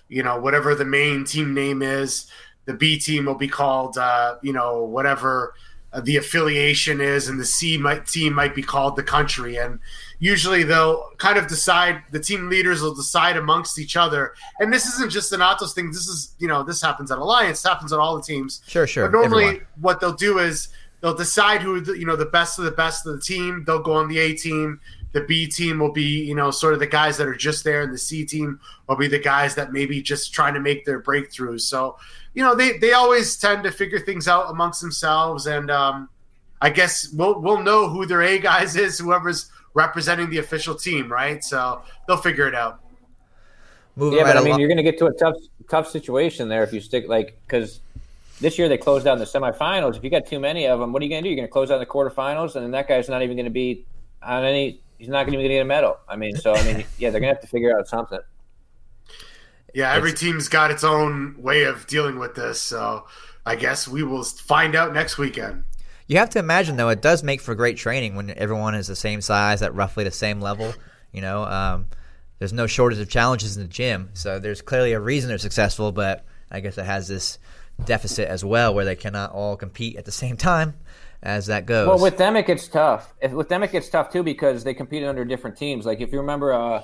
you 0.09 0.23
know, 0.23 0.39
whatever 0.39 0.75
the 0.75 0.85
main 0.85 1.23
team 1.23 1.53
name 1.53 1.81
is. 1.81 2.29
The 2.65 2.73
B 2.73 2.99
team 2.99 3.25
will 3.25 3.35
be 3.35 3.47
called, 3.47 3.97
uh, 3.97 4.35
you 4.41 4.51
know, 4.51 4.83
whatever 4.83 5.53
uh, 5.93 6.01
the 6.01 6.17
affiliation 6.17 6.99
is, 6.99 7.29
and 7.29 7.39
the 7.39 7.45
C 7.45 7.77
might, 7.77 8.05
team 8.05 8.33
might 8.33 8.53
be 8.53 8.61
called 8.61 8.97
the 8.97 9.03
country. 9.03 9.55
And 9.55 9.79
usually 10.19 10.63
they'll 10.63 11.09
kind 11.17 11.37
of 11.37 11.47
decide, 11.47 12.03
the 12.11 12.19
team 12.19 12.49
leaders 12.49 12.81
will 12.81 12.93
decide 12.93 13.37
amongst 13.37 13.79
each 13.79 13.95
other. 13.95 14.33
And 14.59 14.73
this 14.73 14.85
isn't 14.85 15.09
just 15.09 15.31
an 15.31 15.39
Atos 15.39 15.73
thing. 15.73 15.91
This 15.91 16.07
is, 16.09 16.35
you 16.39 16.49
know, 16.49 16.61
this 16.63 16.81
happens 16.81 17.09
at 17.09 17.17
Alliance, 17.17 17.63
happens 17.63 17.93
at 17.93 17.99
all 17.99 18.17
the 18.17 18.21
teams. 18.21 18.61
Sure, 18.67 18.85
sure. 18.85 19.07
But 19.07 19.17
normally, 19.17 19.45
Everyone. 19.45 19.67
what 19.79 20.01
they'll 20.01 20.11
do 20.11 20.39
is 20.39 20.67
they'll 21.01 21.13
decide 21.15 21.61
who 21.61 21.79
the, 21.79 21.97
you 21.97 22.05
know 22.05 22.15
the 22.15 22.25
best 22.25 22.59
of 22.59 22.65
the 22.65 22.71
best 22.71 23.05
of 23.05 23.15
the 23.15 23.21
team. 23.21 23.63
They'll 23.65 23.81
go 23.81 23.93
on 23.93 24.07
the 24.07 24.19
A 24.19 24.33
team. 24.33 24.79
The 25.13 25.21
B 25.21 25.47
team 25.47 25.79
will 25.79 25.91
be 25.91 26.23
you 26.25 26.35
know 26.35 26.51
sort 26.51 26.73
of 26.73 26.79
the 26.79 26.87
guys 26.87 27.17
that 27.17 27.27
are 27.27 27.35
just 27.35 27.63
there, 27.63 27.81
and 27.81 27.93
the 27.93 27.97
C 27.97 28.25
team 28.25 28.59
will 28.87 28.97
be 28.97 29.07
the 29.07 29.19
guys 29.19 29.55
that 29.55 29.71
maybe 29.71 30.01
just 30.01 30.33
trying 30.33 30.53
to 30.53 30.59
make 30.59 30.85
their 30.85 31.01
breakthroughs. 31.01 31.61
So 31.61 31.97
you 32.33 32.43
know 32.43 32.55
they 32.55 32.77
they 32.77 32.93
always 32.93 33.37
tend 33.37 33.63
to 33.63 33.71
figure 33.71 33.99
things 33.99 34.27
out 34.27 34.49
amongst 34.49 34.81
themselves, 34.81 35.47
and 35.47 35.71
um, 35.71 36.09
I 36.61 36.69
guess 36.69 37.09
we'll 37.13 37.39
we'll 37.41 37.61
know 37.61 37.89
who 37.89 38.05
their 38.05 38.21
A 38.21 38.39
guys 38.39 38.75
is, 38.75 38.99
whoever's 38.99 39.51
representing 39.73 40.29
the 40.29 40.39
official 40.39 40.75
team, 40.75 41.11
right? 41.11 41.43
So 41.43 41.81
they'll 42.07 42.17
figure 42.17 42.47
it 42.47 42.55
out. 42.55 42.81
Moving 43.95 44.19
Yeah, 44.19 44.25
right 44.25 44.33
but 44.33 44.37
I 44.37 44.39
mean, 44.41 44.47
along. 44.49 44.59
you're 44.59 44.69
going 44.69 44.77
to 44.77 44.83
get 44.83 44.97
to 44.99 45.05
a 45.05 45.13
tough, 45.13 45.35
tough 45.69 45.89
situation 45.89 46.49
there 46.49 46.63
if 46.63 46.73
you 46.73 46.81
stick 46.81 47.07
like 47.07 47.39
because 47.47 47.81
this 48.39 48.57
year 48.57 48.69
they 48.69 48.77
closed 48.77 49.07
out 49.07 49.13
in 49.13 49.19
the 49.19 49.25
semifinals. 49.25 49.97
If 49.97 50.03
you 50.03 50.09
got 50.09 50.25
too 50.25 50.39
many 50.39 50.67
of 50.67 50.79
them, 50.79 50.93
what 50.93 51.01
are 51.01 51.05
you 51.05 51.09
going 51.09 51.23
to 51.23 51.27
do? 51.27 51.29
You're 51.29 51.37
going 51.37 51.47
to 51.47 51.51
close 51.51 51.71
out 51.71 51.75
in 51.75 51.79
the 51.79 51.85
quarterfinals, 51.85 52.55
and 52.55 52.63
then 52.63 52.71
that 52.71 52.87
guy's 52.87 53.09
not 53.09 53.21
even 53.23 53.35
going 53.35 53.45
to 53.45 53.51
be 53.51 53.85
on 54.21 54.43
any. 54.43 54.81
He's 54.97 55.09
not 55.09 55.25
going 55.25 55.37
to 55.37 55.47
get 55.47 55.59
a 55.59 55.65
medal. 55.65 55.97
I 56.07 56.15
mean, 56.15 56.35
so 56.35 56.53
I 56.53 56.63
mean, 56.63 56.85
yeah, 56.97 57.09
they're 57.09 57.19
going 57.19 57.33
to 57.33 57.35
have 57.35 57.41
to 57.41 57.47
figure 57.47 57.77
out 57.77 57.87
something. 57.87 58.19
Yeah, 59.73 59.93
every 59.93 60.13
team's 60.13 60.49
got 60.49 60.71
its 60.71 60.83
own 60.83 61.35
way 61.37 61.63
of 61.63 61.85
dealing 61.87 62.17
with 62.17 62.33
this. 62.35 62.59
So 62.59 63.05
I 63.45 63.55
guess 63.55 63.87
we 63.87 64.03
will 64.03 64.23
find 64.23 64.75
out 64.75 64.93
next 64.93 65.17
weekend. 65.17 65.63
You 66.07 66.17
have 66.17 66.29
to 66.31 66.39
imagine, 66.39 66.77
though, 66.77 66.89
it 66.89 67.01
does 67.01 67.21
make 67.21 67.41
for 67.41 67.53
great 67.53 67.77
training 67.77 68.15
when 68.15 68.31
everyone 68.31 68.75
is 68.75 68.87
the 68.87 68.95
same 68.95 69.21
size 69.21 69.61
at 69.61 69.75
roughly 69.75 70.03
the 70.03 70.11
same 70.11 70.41
level. 70.41 70.73
You 71.11 71.21
know, 71.21 71.43
um, 71.43 71.87
there's 72.39 72.53
no 72.53 72.65
shortage 72.65 72.99
of 72.99 73.09
challenges 73.09 73.57
in 73.57 73.63
the 73.63 73.69
gym, 73.69 74.09
so 74.13 74.39
there's 74.39 74.61
clearly 74.61 74.93
a 74.93 74.99
reason 74.99 75.27
they're 75.27 75.37
successful. 75.37 75.91
But 75.91 76.25
I 76.49 76.61
guess 76.61 76.77
it 76.77 76.85
has 76.85 77.07
this 77.07 77.39
deficit 77.85 78.27
as 78.27 78.43
well, 78.43 78.73
where 78.73 78.85
they 78.85 78.95
cannot 78.95 79.31
all 79.31 79.55
compete 79.55 79.95
at 79.95 80.05
the 80.05 80.11
same 80.11 80.37
time 80.37 80.75
as 81.21 81.47
that 81.47 81.65
goes. 81.65 81.87
Well, 81.87 81.99
with 81.99 82.17
them 82.17 82.35
it 82.35 82.47
gets 82.47 82.67
tough. 82.67 83.13
With 83.31 83.49
them 83.49 83.63
it 83.63 83.71
gets 83.71 83.89
tough 83.89 84.11
too 84.11 84.23
because 84.23 84.63
they 84.63 84.73
competed 84.73 85.07
under 85.09 85.25
different 85.25 85.57
teams. 85.57 85.85
Like 85.85 86.01
if 86.01 86.11
you 86.11 86.19
remember, 86.19 86.83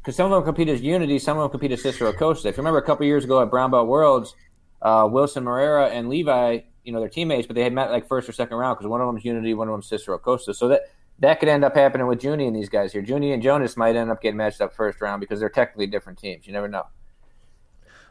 because 0.00 0.16
some 0.16 0.26
of 0.26 0.32
them 0.32 0.44
competed 0.44 0.74
as 0.74 0.82
Unity, 0.82 1.18
some 1.18 1.38
of 1.38 1.42
them 1.42 1.50
competed 1.50 1.78
as 1.78 1.82
Cicero 1.82 2.12
Costa. 2.12 2.48
If 2.48 2.56
you 2.56 2.60
remember 2.60 2.78
a 2.78 2.84
couple 2.84 3.06
years 3.06 3.24
ago 3.24 3.40
at 3.42 3.50
Brown 3.50 3.70
Belt 3.70 3.88
Worlds, 3.88 4.34
uh, 4.82 5.08
Wilson 5.10 5.44
Moreira 5.44 5.88
and 5.88 6.08
Levi, 6.08 6.60
you 6.84 6.92
know, 6.92 7.00
they're 7.00 7.08
teammates, 7.08 7.46
but 7.46 7.54
they 7.54 7.62
had 7.62 7.72
met 7.72 7.90
like 7.90 8.08
first 8.08 8.28
or 8.28 8.32
second 8.32 8.56
round 8.56 8.76
because 8.76 8.88
one 8.88 9.00
of 9.00 9.06
them's 9.06 9.24
Unity, 9.24 9.54
one 9.54 9.68
of 9.68 9.74
them's 9.74 9.88
Cicero 9.88 10.18
Costa. 10.18 10.54
So 10.54 10.68
that 10.68 10.82
that 11.20 11.38
could 11.38 11.48
end 11.48 11.64
up 11.64 11.76
happening 11.76 12.06
with 12.06 12.22
Junie 12.22 12.46
and 12.46 12.56
these 12.56 12.68
guys 12.68 12.92
here. 12.92 13.02
Junie 13.02 13.32
and 13.32 13.42
Jonas 13.42 13.76
might 13.76 13.94
end 13.94 14.10
up 14.10 14.20
getting 14.20 14.36
matched 14.36 14.60
up 14.60 14.72
first 14.72 15.00
round 15.00 15.20
because 15.20 15.38
they're 15.38 15.48
technically 15.48 15.86
different 15.86 16.18
teams. 16.18 16.46
You 16.46 16.52
never 16.52 16.68
know. 16.68 16.84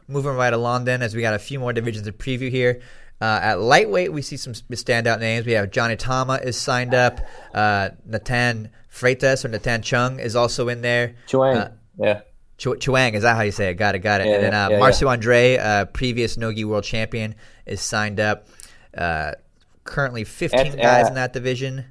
Moving 0.08 0.32
right 0.32 0.52
along, 0.52 0.84
then, 0.84 1.02
as 1.02 1.14
we 1.14 1.22
got 1.22 1.34
a 1.34 1.38
few 1.38 1.58
more 1.58 1.72
divisions 1.72 2.06
to 2.06 2.12
preview 2.12 2.50
here. 2.50 2.80
Uh, 3.20 3.38
at 3.42 3.60
lightweight, 3.60 4.12
we 4.12 4.20
see 4.20 4.36
some 4.36 4.52
standout 4.52 5.20
names. 5.20 5.46
We 5.46 5.52
have 5.52 5.70
Johnny 5.70 5.94
Tama 5.96 6.40
is 6.42 6.56
signed 6.56 6.92
up. 6.92 7.20
Uh, 7.54 7.90
Natan 8.04 8.70
Freitas 8.92 9.44
or 9.44 9.48
Natan 9.48 9.80
Chung 9.82 10.18
is 10.18 10.34
also 10.34 10.68
in 10.68 10.82
there. 10.82 11.14
Chuang, 11.28 11.56
Uh, 11.56 11.70
yeah. 11.98 12.20
Chu- 12.58 12.76
Chuang, 12.76 13.14
is 13.14 13.22
that 13.22 13.36
how 13.36 13.42
you 13.42 13.52
say 13.52 13.70
it? 13.70 13.74
Got 13.74 13.94
it, 13.94 14.00
got 14.00 14.20
it. 14.20 14.26
Yeah, 14.26 14.34
and 14.34 14.42
then 14.44 14.54
uh, 14.54 14.68
yeah, 14.70 14.76
yeah. 14.76 14.82
Marcio 14.82 15.08
Andre, 15.08 15.56
uh, 15.56 15.84
previous 15.86 16.36
Nogi 16.36 16.64
world 16.64 16.84
champion, 16.84 17.34
is 17.64 17.80
signed 17.80 18.18
up. 18.18 18.48
Uh, 18.96 19.32
currently 19.84 20.24
15 20.24 20.60
At- 20.60 20.76
guys 20.76 21.04
uh, 21.06 21.08
in 21.08 21.14
that 21.14 21.32
division. 21.32 21.84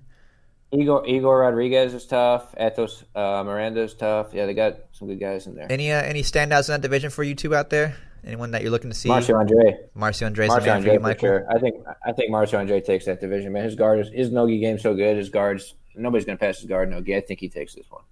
Igor 0.72 1.06
Igor 1.06 1.40
Rodriguez 1.40 1.94
is 1.94 2.06
tough. 2.06 2.56
Atos 2.56 3.04
uh, 3.16 3.44
Miranda 3.44 3.82
is 3.82 3.94
tough. 3.94 4.34
Yeah, 4.34 4.46
they 4.46 4.54
got 4.54 4.78
some 4.94 5.08
good 5.08 5.20
guys 5.20 5.48
in 5.48 5.56
there. 5.56 5.68
Any 5.70 5.92
uh, 5.92 6.02
any 6.02 6.24
standouts 6.24 6.70
in 6.70 6.74
that 6.74 6.82
division 6.82 7.10
for 7.10 7.24
you 7.24 7.36
two 7.36 7.54
out 7.54 7.70
there? 7.70 7.96
Anyone 8.24 8.52
that 8.52 8.62
you're 8.62 8.72
looking 8.72 8.92
to 8.92 8.96
see? 8.96 9.10
Marcio 9.10 9.38
Andre. 9.38 9.80
Marcio 9.98 10.28
Andre's 10.28 10.50
the 10.50 10.56
Marcio 10.56 10.64
for 10.64 10.70
Andre 10.72 10.94
you, 10.94 11.00
for 11.00 11.04
Michael. 11.04 11.28
sure. 11.28 11.48
I 11.50 11.60
think 11.60 11.86
I 12.06 12.12
think 12.14 12.32
Marcio 12.32 12.60
Andre 12.60 12.80
takes 12.80 13.06
that 13.06 13.20
division, 13.20 13.52
man. 13.52 13.64
His 13.64 13.76
guard 13.76 14.00
is 14.00 14.10
his 14.14 14.32
Nogi 14.32 14.60
game 14.60 14.80
so 14.80 14.94
good. 14.94 15.18
His 15.18 15.30
guards 15.30 15.76
nobody's 15.96 16.26
gonna 16.26 16.38
pass 16.38 16.60
his 16.60 16.70
guard 16.70 16.90
Nogi. 16.90 17.16
I 17.16 17.22
think 17.22 17.40
he 17.40 17.50
takes 17.50 17.76
this 17.76 17.90
one. 17.90 18.04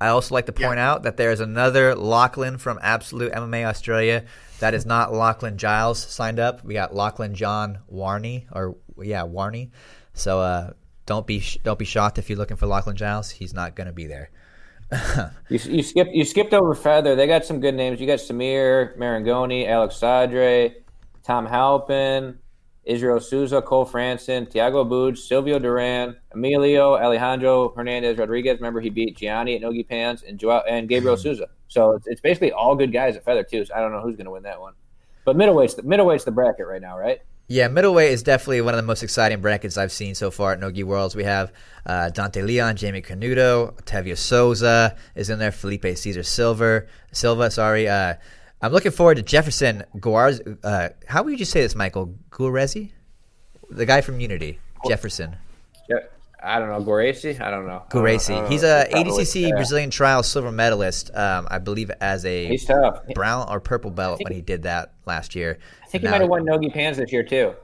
I 0.00 0.08
also 0.08 0.34
like 0.34 0.46
to 0.46 0.52
point 0.52 0.78
out 0.78 1.04
that 1.04 1.16
there 1.16 1.30
is 1.30 1.40
another 1.40 1.94
Lachlan 1.94 2.58
from 2.58 2.78
Absolute 2.82 3.32
MMA 3.32 3.64
Australia. 3.64 4.24
That 4.60 4.74
is 4.74 4.84
not 4.84 5.14
Lachlan 5.14 5.56
Giles 5.56 5.98
signed 5.98 6.38
up. 6.38 6.64
We 6.64 6.74
got 6.74 6.94
Lachlan 6.94 7.34
John 7.34 7.78
Warney, 7.90 8.44
or 8.52 8.76
yeah, 9.02 9.22
Warney. 9.22 9.70
So 10.12 10.40
uh, 10.40 10.72
don't 11.06 11.26
be 11.26 11.40
sh- 11.40 11.58
don't 11.62 11.78
be 11.78 11.84
shocked 11.84 12.18
if 12.18 12.28
you're 12.28 12.38
looking 12.38 12.56
for 12.56 12.66
Lachlan 12.66 12.96
Giles. 12.96 13.30
He's 13.30 13.54
not 13.54 13.74
going 13.74 13.86
to 13.86 13.92
be 13.92 14.06
there. 14.06 14.30
You, 15.50 15.58
you 15.58 15.82
skipped 15.82 16.14
you 16.14 16.24
skipped 16.24 16.54
over 16.54 16.74
Feather. 16.74 17.14
They 17.16 17.26
got 17.26 17.44
some 17.44 17.60
good 17.60 17.74
names. 17.74 18.00
You 18.00 18.06
got 18.06 18.18
Samir 18.18 18.96
Marangoni, 18.96 19.68
Alex 19.68 19.96
Sadre, 19.96 20.74
Tom 21.22 21.46
Halpin, 21.46 22.38
Israel 22.84 23.20
Souza, 23.20 23.60
Cole 23.62 23.86
Franson, 23.86 24.50
Tiago 24.50 24.84
Buj, 24.84 25.18
Silvio 25.18 25.58
Duran, 25.58 26.16
Emilio 26.32 26.96
Alejandro 26.96 27.72
Hernandez 27.74 28.18
Rodriguez. 28.18 28.56
Remember 28.56 28.80
he 28.80 28.90
beat 28.90 29.16
Gianni 29.16 29.56
at 29.56 29.62
Nogi 29.62 29.82
Pans 29.82 30.22
and 30.22 30.38
Joao, 30.38 30.62
and 30.68 30.88
Gabriel 30.88 31.16
hmm. 31.16 31.22
Souza. 31.22 31.48
So 31.68 31.92
it's, 31.92 32.06
it's 32.06 32.20
basically 32.20 32.52
all 32.52 32.76
good 32.76 32.92
guys 32.92 33.16
at 33.16 33.24
Feather 33.24 33.42
too. 33.42 33.64
So 33.64 33.74
I 33.74 33.80
don't 33.80 33.92
know 33.92 34.00
who's 34.00 34.16
going 34.16 34.26
to 34.26 34.30
win 34.30 34.44
that 34.44 34.60
one. 34.60 34.74
But 35.24 35.36
middleweight's 35.36 35.74
the, 35.74 35.82
middleweight's 35.82 36.24
the 36.24 36.30
bracket 36.30 36.66
right 36.66 36.82
now, 36.82 36.98
right? 36.98 37.20
Yeah, 37.46 37.68
middleweight 37.68 38.10
is 38.10 38.22
definitely 38.22 38.62
one 38.62 38.72
of 38.72 38.78
the 38.78 38.86
most 38.86 39.02
exciting 39.02 39.40
brackets 39.40 39.76
I've 39.76 39.92
seen 39.92 40.14
so 40.14 40.30
far 40.30 40.52
at 40.52 40.60
Nogi 40.60 40.82
Worlds. 40.82 41.14
We 41.14 41.24
have 41.24 41.52
uh, 41.84 42.08
Dante 42.08 42.40
Leon, 42.40 42.76
Jamie 42.76 43.02
Canuto, 43.02 43.74
Tevio 43.82 44.16
Souza 44.16 44.96
is 45.14 45.28
in 45.28 45.38
there, 45.38 45.52
Felipe 45.52 45.84
Caesar 45.84 46.22
Silver, 46.22 46.88
Silva. 47.12 47.50
Sorry, 47.50 47.86
uh, 47.86 48.14
I'm 48.62 48.72
looking 48.72 48.92
forward 48.92 49.16
to 49.16 49.22
Jefferson 49.22 49.84
Guarz. 49.96 50.40
Uh, 50.64 50.88
how 51.06 51.22
would 51.22 51.38
you 51.38 51.44
say 51.44 51.60
this, 51.60 51.74
Michael 51.74 52.14
Guarezi? 52.30 52.92
The 53.70 53.84
guy 53.84 54.00
from 54.00 54.20
Unity, 54.20 54.58
Jefferson 54.86 55.36
Yeah. 55.88 55.98
I 56.44 56.58
don't 56.58 56.68
know. 56.68 56.84
Goraci? 56.84 57.40
I 57.40 57.50
don't 57.50 57.66
know. 57.66 57.84
I 57.86 57.88
don't 57.90 58.02
know. 58.02 58.08
I 58.08 58.12
Guracy. 58.16 58.28
don't 58.28 58.50
He's 58.50 58.62
a 58.62 58.86
ADCC 58.92 59.48
yeah. 59.48 59.54
Brazilian 59.54 59.90
trial 59.90 60.22
silver 60.22 60.52
medalist, 60.52 61.10
um, 61.14 61.48
I 61.50 61.58
believe, 61.58 61.90
as 62.00 62.24
a 62.24 62.46
He's 62.48 62.64
tough. 62.64 63.00
brown 63.14 63.48
or 63.48 63.60
purple 63.60 63.90
belt 63.90 64.20
when 64.22 64.32
he 64.32 64.40
did 64.40 64.62
that 64.64 64.92
last 65.06 65.34
year. 65.34 65.58
I 65.82 65.86
think 65.86 66.02
he 66.04 66.10
might 66.10 66.20
have 66.20 66.30
won 66.30 66.44
Nogi 66.44 66.70
Pans 66.70 66.96
this 66.98 67.12
year 67.12 67.22
too. 67.22 67.54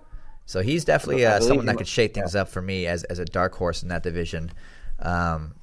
So 0.47 0.63
he's 0.63 0.85
definitely 0.85 1.25
uh, 1.27 1.41
someone 1.41 1.67
that 1.67 1.77
could 1.77 1.87
shake 1.87 2.15
things 2.15 2.35
up 2.35 2.49
for 2.49 2.61
me 2.61 2.87
as, 2.87 3.05
as 3.05 3.19
a 3.21 3.25
dark 3.25 3.55
horse 3.55 3.83
in 3.83 3.89
that 3.91 4.03
division. 4.03 4.51
Um, 4.99 5.55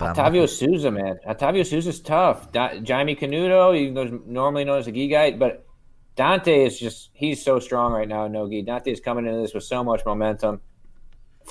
Octavio 0.00 0.46
Souza, 0.46 0.90
man. 0.90 1.18
Octavio 1.26 1.62
Souza's 1.62 2.00
tough. 2.00 2.50
Da- 2.50 2.80
Jaime 2.84 3.14
Canuto, 3.14 3.76
he 3.78 3.90
goes 3.90 4.10
normally 4.26 4.64
known 4.64 4.78
as 4.80 4.88
a 4.88 4.92
gi 4.92 5.06
guy, 5.08 5.30
but 5.32 5.64
Dante 6.16 6.64
is 6.64 6.78
just 6.78 7.10
he's 7.12 7.42
so 7.44 7.60
strong 7.60 7.92
right 7.92 8.08
now 8.08 8.24
in 8.26 8.32
no 8.32 8.48
gi. 8.48 8.62
Dante 8.62 8.90
is 8.90 9.00
coming 9.00 9.26
into 9.26 9.40
this 9.40 9.54
with 9.54 9.64
so 9.64 9.84
much 9.84 10.04
momentum. 10.04 10.60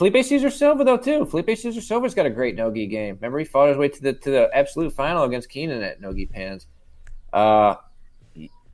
Felipe 0.02 0.26
Caesar 0.26 0.50
Silva 0.50 0.84
though 0.84 0.98
too. 0.98 1.28
Felipe 1.28 1.56
Caesar 1.56 1.80
Silva's 1.80 2.16
got 2.16 2.26
a 2.26 2.30
great 2.32 2.56
nogi 2.56 2.88
game. 2.88 3.18
Remember 3.18 3.38
he 3.38 3.46
fought 3.46 3.70
his 3.70 3.78
way 3.78 3.88
to 3.88 4.02
the 4.02 4.14
to 4.14 4.32
the 4.32 4.50
absolute 4.52 4.92
final 4.94 5.26
against 5.26 5.48
Keenan 5.48 5.84
at 5.84 6.02
Nogi 6.02 6.26
pans. 6.26 6.66
Uh 7.32 7.76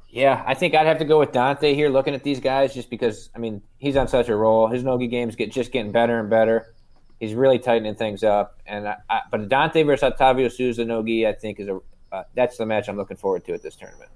yeah, 0.08 0.42
I 0.48 0.54
think 0.54 0.74
I'd 0.74 0.88
have 0.88 1.00
to 1.00 1.04
go 1.04 1.20
with 1.20 1.34
Dante 1.34 1.74
here 1.74 1.90
looking 1.90 2.16
at 2.16 2.24
these 2.24 2.40
guys 2.40 2.74
just 2.74 2.90
because 2.90 3.30
I 3.36 3.40
mean 3.40 3.62
he's 3.78 3.98
on 3.98 4.08
such 4.08 4.30
a 4.30 4.38
roll. 4.38 4.68
His 4.68 4.86
nogi 4.86 5.08
game's 5.08 5.36
get 5.36 5.52
just 5.52 5.74
getting 5.74 5.92
better 5.92 6.18
and 6.18 6.30
better. 6.30 6.74
He's 7.20 7.34
really 7.34 7.60
tightening 7.60 7.96
things 7.96 8.24
up, 8.24 8.62
and 8.66 8.88
I, 8.88 8.96
I, 9.10 9.22
but 9.30 9.50
Dante 9.50 9.84
versus 9.84 10.04
Octavio 10.04 10.48
Souza 10.48 10.86
Nogi, 10.86 11.28
I 11.28 11.34
think 11.34 11.60
is 11.60 11.68
a 11.68 11.82
uh, 12.10 12.24
that's 12.36 12.56
the 12.56 12.66
match 12.66 12.88
I'm 12.88 12.96
looking 12.96 13.18
forward 13.18 13.44
to 13.48 13.54
at 13.54 13.62
this 13.62 13.76
tournament. 13.76 14.12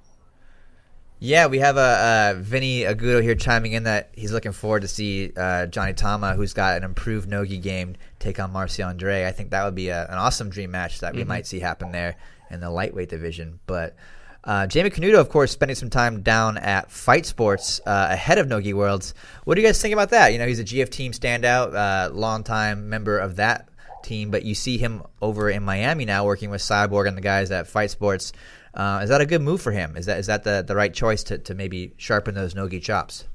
Yeah, 1.24 1.46
we 1.46 1.60
have 1.60 1.78
a 1.78 1.80
uh, 1.80 2.40
Vinny 2.40 2.82
Agudo 2.82 3.22
here 3.22 3.36
chiming 3.36 3.74
in 3.74 3.84
that 3.84 4.10
he's 4.16 4.32
looking 4.32 4.54
forward 4.54 4.82
to 4.82 4.88
see 4.88 5.32
uh, 5.38 5.68
Johnny 5.68 5.94
Tama, 5.94 6.34
who's 6.34 6.54
got 6.54 6.78
an 6.78 6.84
improved 6.84 7.30
Nogi 7.30 7.60
game, 7.60 7.96
take 8.18 8.40
on 8.40 8.52
Marcio 8.52 8.88
Andre. 8.88 9.28
I 9.28 9.32
think 9.32 9.52
that 9.52 9.64
would 9.64 9.76
be 9.76 9.90
a, 9.90 10.08
an 10.08 10.18
awesome 10.18 10.50
dream 10.50 10.72
match 10.72 11.00
that 11.02 11.14
we 11.14 11.20
mm-hmm. 11.20 11.30
might 11.30 11.46
see 11.46 11.60
happen 11.60 11.92
there 11.92 12.16
in 12.50 12.60
the 12.60 12.72
lightweight 12.72 13.10
division. 13.10 13.60
But 13.68 13.96
uh, 14.44 14.66
Jamie 14.66 14.90
Canuto, 14.90 15.20
of 15.20 15.30
course, 15.30 15.52
spending 15.52 15.76
some 15.76 15.92
time 15.92 16.24
down 16.24 16.58
at 16.58 16.90
Fight 16.90 17.28
Sports 17.28 17.80
uh, 17.86 18.08
ahead 18.10 18.40
of 18.40 18.48
Nogi 18.48 18.74
Worlds. 18.74 19.14
What 19.44 19.54
do 19.54 19.62
you 19.62 19.68
guys 19.68 19.80
think 19.80 19.94
about 19.94 20.10
that? 20.10 20.34
You 20.34 20.40
know, 20.40 20.48
he's 20.48 20.60
a 20.60 20.66
GF 20.66 20.90
team 20.90 21.12
standout, 21.12 21.76
uh, 21.76 22.12
longtime 22.12 22.90
member 22.90 23.20
of 23.20 23.36
that 23.36 23.70
team, 24.02 24.32
but 24.32 24.44
you 24.44 24.56
see 24.56 24.80
him 24.80 25.04
over 25.22 25.52
in 25.52 25.62
Miami 25.62 26.06
now 26.06 26.26
working 26.26 26.50
with 26.50 26.62
Cyborg 26.62 27.08
and 27.08 27.16
the 27.16 27.22
guys 27.22 27.52
at 27.52 27.68
Fight 27.68 27.92
Sports. 27.92 28.34
Uh, 28.74 29.02
is 29.04 29.10
that 29.10 29.22
a 29.22 29.26
good 29.26 29.42
move 29.42 29.62
for 29.62 29.72
him? 29.72 29.98
Is 29.98 30.06
that 30.06 30.20
is 30.20 30.28
that 30.28 30.44
the, 30.44 30.64
the 30.66 30.76
right 30.76 30.94
choice 30.94 31.24
to, 31.26 31.38
to 31.38 31.54
maybe 31.54 31.94
sharpen 31.98 32.36
those 32.36 32.56
Nogi 32.56 32.80
chops? 32.80 33.26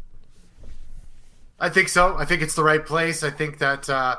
I 1.58 1.68
think 1.68 1.88
so. 1.88 2.16
I 2.16 2.24
think 2.24 2.42
it's 2.42 2.54
the 2.54 2.64
right 2.64 2.84
place. 2.84 3.22
I 3.22 3.30
think 3.30 3.58
that 3.58 3.88
uh, 3.88 4.16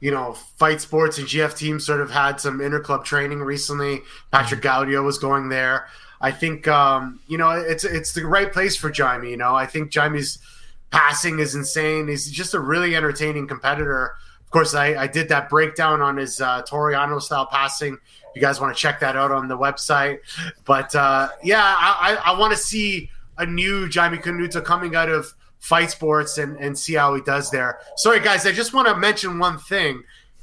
you 0.00 0.10
know, 0.10 0.32
Fight 0.56 0.80
Sports 0.80 1.18
and 1.18 1.26
GF 1.26 1.56
teams 1.56 1.84
sort 1.84 2.00
of 2.00 2.10
had 2.10 2.40
some 2.40 2.58
interclub 2.58 3.04
training 3.04 3.40
recently. 3.40 4.02
Patrick 4.32 4.62
mm-hmm. 4.62 4.90
Gaudio 4.90 5.04
was 5.04 5.18
going 5.18 5.48
there. 5.48 5.88
I 6.20 6.32
think 6.32 6.68
um, 6.68 7.20
you 7.28 7.38
know 7.38 7.50
it's 7.50 7.84
it's 7.84 8.12
the 8.12 8.26
right 8.26 8.52
place 8.52 8.76
for 8.76 8.92
Jaime. 8.94 9.30
You 9.30 9.36
know, 9.36 9.54
I 9.54 9.66
think 9.66 9.92
Jaime's 9.94 10.38
passing 10.90 11.38
is 11.38 11.54
insane. 11.54 12.08
He's 12.08 12.30
just 12.30 12.54
a 12.54 12.60
really 12.60 12.94
entertaining 12.94 13.46
competitor. 13.46 14.14
Of 14.50 14.52
course, 14.52 14.74
I, 14.74 14.94
I 14.94 15.06
did 15.06 15.28
that 15.28 15.48
breakdown 15.48 16.00
on 16.00 16.16
his 16.16 16.40
uh, 16.40 16.62
Toreando 16.62 17.22
style 17.22 17.46
passing 17.46 17.98
you 18.34 18.40
guys 18.40 18.60
want 18.60 18.74
to 18.74 18.80
check 18.80 19.00
that 19.00 19.16
out 19.16 19.32
on 19.32 19.48
the 19.48 19.56
website. 19.56 20.18
But 20.64 20.94
uh, 20.94 21.28
yeah, 21.42 21.62
I, 21.62 22.18
I, 22.24 22.32
I 22.32 22.38
want 22.38 22.52
to 22.52 22.58
see 22.58 23.10
a 23.38 23.46
new 23.46 23.88
Jaime 23.92 24.18
Canuto 24.18 24.64
coming 24.64 24.94
out 24.94 25.08
of 25.08 25.32
fight 25.58 25.90
sports 25.90 26.38
and, 26.38 26.56
and 26.58 26.78
see 26.78 26.94
how 26.94 27.14
he 27.14 27.22
does 27.22 27.50
there. 27.50 27.80
Sorry, 27.96 28.20
guys, 28.20 28.46
I 28.46 28.52
just 28.52 28.72
want 28.72 28.88
to 28.88 28.96
mention 28.96 29.38
one 29.38 29.58
thing. 29.58 30.02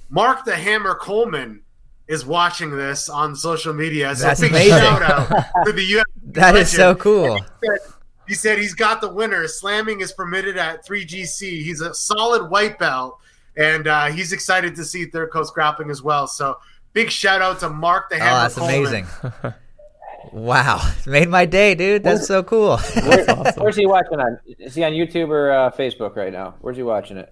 Mark 0.09 0.45
the 0.45 0.55
Hammer 0.55 0.95
Coleman 0.95 1.61
is 2.07 2.25
watching 2.25 2.71
this 2.71 3.09
on 3.09 3.35
social 3.35 3.73
media. 3.73 4.15
So 4.15 4.23
That's 4.23 4.41
big 4.41 4.51
amazing. 4.51 4.77
shout 4.77 5.01
out 5.01 5.27
to 5.65 5.73
the 5.73 5.91
UFC. 5.91 6.03
that 6.33 6.53
legend. 6.53 6.61
is 6.61 6.71
so 6.71 6.95
cool. 6.95 7.35
He 7.37 7.43
said, 7.63 7.79
he 8.27 8.33
said 8.33 8.57
he's 8.59 8.73
got 8.73 9.01
the 9.01 9.09
winner. 9.09 9.47
Slamming 9.47 10.01
is 10.01 10.13
permitted 10.13 10.57
at 10.57 10.85
3GC. 10.85 11.41
He's 11.63 11.81
a 11.81 11.93
solid 11.93 12.49
white 12.49 12.79
belt, 12.79 13.19
and 13.57 13.87
uh, 13.87 14.05
he's 14.07 14.31
excited 14.31 14.75
to 14.75 14.85
see 14.85 15.05
third 15.05 15.31
coast 15.31 15.53
grappling 15.53 15.89
as 15.89 16.01
well. 16.01 16.27
So 16.27 16.57
Big 16.97 17.11
shout 17.11 17.43
out 17.43 17.59
to 17.59 17.69
Mark 17.69 18.09
the 18.09 18.17
Hammer. 18.17 18.31
Oh, 18.31 18.41
that's 18.41 18.55
Coleman. 18.55 18.75
amazing. 18.79 19.53
wow, 20.33 20.81
made 21.05 21.29
my 21.29 21.45
day, 21.45 21.75
dude. 21.75 22.03
That's 22.03 22.25
so 22.25 22.41
cool. 22.41 22.77
Where, 23.03 23.29
awesome. 23.29 23.61
Where's 23.61 23.75
he 23.75 23.85
watching 23.85 24.19
on? 24.19 24.39
Is 24.57 24.73
he 24.73 24.83
on 24.83 24.93
YouTube 24.93 25.29
or 25.29 25.51
uh, 25.51 25.69
Facebook 25.69 26.15
right 26.15 26.33
now? 26.33 26.55
Where's 26.61 26.75
he 26.75 26.81
watching 26.81 27.17
it? 27.17 27.31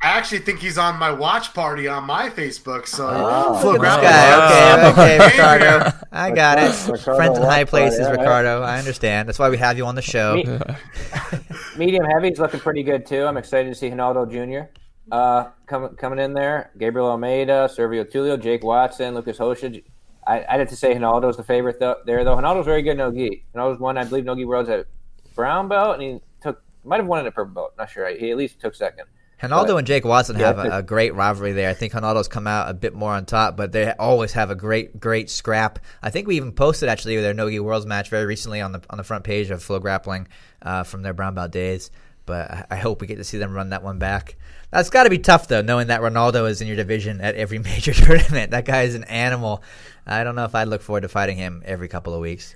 I 0.00 0.16
actually 0.16 0.38
think 0.38 0.60
he's 0.60 0.78
on 0.78 0.98
my 0.98 1.12
watch 1.12 1.52
party 1.52 1.88
on 1.88 2.04
my 2.04 2.30
Facebook. 2.30 2.86
So 2.88 3.06
oh, 3.06 3.60
look 3.62 3.84
at 3.84 4.00
this 4.00 4.10
guy. 4.10 4.90
Okay, 4.92 5.18
okay, 5.18 5.26
Ricardo. 5.26 5.92
I 6.10 6.30
got 6.30 6.56
it. 6.56 6.70
Ricardo 6.90 7.14
Friends 7.14 7.38
in 7.38 7.44
high 7.44 7.64
places, 7.64 8.06
party, 8.06 8.18
Ricardo. 8.18 8.60
Right. 8.60 8.76
I 8.76 8.78
understand. 8.78 9.28
That's 9.28 9.38
why 9.38 9.50
we 9.50 9.58
have 9.58 9.76
you 9.76 9.84
on 9.84 9.94
the 9.94 10.00
show. 10.00 10.36
Medium 11.76 12.04
heavy 12.06 12.28
is 12.28 12.38
looking 12.38 12.60
pretty 12.60 12.82
good 12.82 13.04
too. 13.04 13.26
I'm 13.26 13.36
excited 13.36 13.68
to 13.68 13.74
see 13.74 13.90
Ronaldo 13.90 14.30
Jr 14.30 14.72
uh, 15.12 15.50
coming 15.66 15.90
coming 15.96 16.18
in 16.18 16.32
there. 16.32 16.72
Gabriel 16.78 17.08
Almeida, 17.08 17.68
Servio 17.70 18.10
Tulio, 18.10 18.40
Jake 18.40 18.64
Watson, 18.64 19.14
Lucas 19.14 19.38
Hosha. 19.38 19.84
I, 20.26 20.44
I'd 20.48 20.60
have 20.60 20.68
to 20.70 20.76
say 20.76 20.94
Ronaldo's 20.94 21.36
the 21.36 21.44
favorite 21.44 21.78
th- 21.78 21.98
there, 22.06 22.24
though. 22.24 22.36
Ronaldo's 22.36 22.64
very 22.64 22.82
good 22.82 22.96
Nogi. 22.96 23.44
Ronaldo's 23.54 23.78
won, 23.78 23.98
I 23.98 24.04
believe, 24.04 24.24
Nogi 24.24 24.44
Worlds 24.44 24.70
at 24.70 24.86
brown 25.34 25.68
belt, 25.68 25.94
and 25.94 26.02
he 26.02 26.20
took 26.40 26.62
might 26.82 26.96
have 26.96 27.06
won 27.06 27.24
it 27.24 27.28
at 27.28 27.34
purple 27.34 27.54
belt. 27.54 27.74
Not 27.76 27.90
sure. 27.90 28.08
He 28.08 28.30
at 28.30 28.36
least 28.36 28.58
took 28.58 28.74
second. 28.74 29.04
Ronaldo 29.42 29.76
and 29.76 29.86
Jake 29.86 30.04
Watson 30.04 30.38
yeah, 30.38 30.46
have 30.46 30.58
a, 30.60 30.78
a, 30.78 30.82
great 30.84 31.14
rivalry 31.14 31.50
there. 31.52 31.68
I 31.68 31.74
think 31.74 31.92
Ronaldo's 31.92 32.28
come 32.28 32.46
out 32.46 32.70
a 32.70 32.74
bit 32.74 32.94
more 32.94 33.10
on 33.10 33.26
top, 33.26 33.56
but 33.56 33.72
they 33.72 33.90
always 33.94 34.32
have 34.34 34.50
a 34.50 34.54
great, 34.54 35.00
great 35.00 35.28
scrap. 35.28 35.80
I 36.00 36.10
think 36.10 36.28
we 36.28 36.36
even 36.36 36.52
posted 36.52 36.88
actually 36.88 37.16
their 37.16 37.34
Nogi 37.34 37.58
Worlds 37.58 37.84
match 37.84 38.08
very 38.08 38.24
recently 38.24 38.60
on 38.60 38.70
the 38.70 38.80
on 38.88 38.98
the 38.98 39.04
front 39.04 39.24
page 39.24 39.50
of 39.50 39.60
FloGrappling 39.60 40.28
uh, 40.62 40.84
from 40.84 41.02
their 41.02 41.12
brown 41.12 41.34
belt 41.34 41.50
days. 41.50 41.90
But 42.24 42.68
I 42.70 42.76
hope 42.76 43.00
we 43.00 43.08
get 43.08 43.16
to 43.16 43.24
see 43.24 43.38
them 43.38 43.52
run 43.52 43.70
that 43.70 43.82
one 43.82 43.98
back. 43.98 44.36
That's 44.72 44.88
got 44.88 45.04
to 45.04 45.10
be 45.10 45.18
tough 45.18 45.48
though, 45.48 45.60
knowing 45.60 45.88
that 45.88 46.00
Ronaldo 46.00 46.48
is 46.48 46.60
in 46.60 46.66
your 46.66 46.76
division 46.76 47.20
at 47.20 47.34
every 47.34 47.58
major 47.70 47.92
tournament. 47.92 48.50
That 48.50 48.64
guy 48.64 48.82
is 48.82 48.94
an 48.94 49.04
animal. 49.04 49.62
I 50.06 50.24
don't 50.24 50.34
know 50.34 50.44
if 50.44 50.54
I'd 50.54 50.68
look 50.68 50.82
forward 50.82 51.02
to 51.02 51.08
fighting 51.08 51.36
him 51.36 51.62
every 51.64 51.88
couple 51.88 52.14
of 52.14 52.20
weeks. 52.20 52.54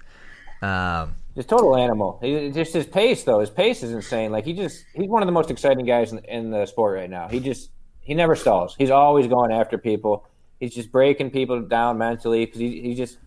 Um, 0.63 1.15
just 1.37 1.51
total 1.51 1.77
animal. 1.77 2.19
He, 2.23 2.51
just 2.51 2.73
his 2.73 2.87
pace 2.87 3.23
though. 3.23 3.41
His 3.41 3.51
pace 3.51 3.83
is 3.83 3.93
insane. 3.93 4.33
Like 4.33 4.47
he 4.47 4.55
just 4.55 4.85
he's 4.95 5.09
one 5.09 5.23
of 5.23 5.27
the 5.27 5.33
most 5.33 5.51
exciting 5.51 5.85
guys 5.85 6.13
in, 6.13 6.19
in 6.21 6.51
the 6.51 6.65
sport 6.65 6.97
right 6.97 7.11
now. 7.11 7.29
He 7.29 7.39
just 7.39 7.71
he 8.01 8.15
never 8.15 8.35
stalls. 8.35 8.75
He's 8.79 8.91
always 8.91 9.27
going 9.27 9.53
after 9.53 9.77
people. 9.77 10.27
He's 10.59 10.75
just 10.75 10.91
breaking 10.91 11.31
people 11.31 11.61
down 11.61 11.99
mentally 11.99 12.47
because 12.47 12.61
he 12.61 12.81
he 12.81 12.95
just 12.95 13.19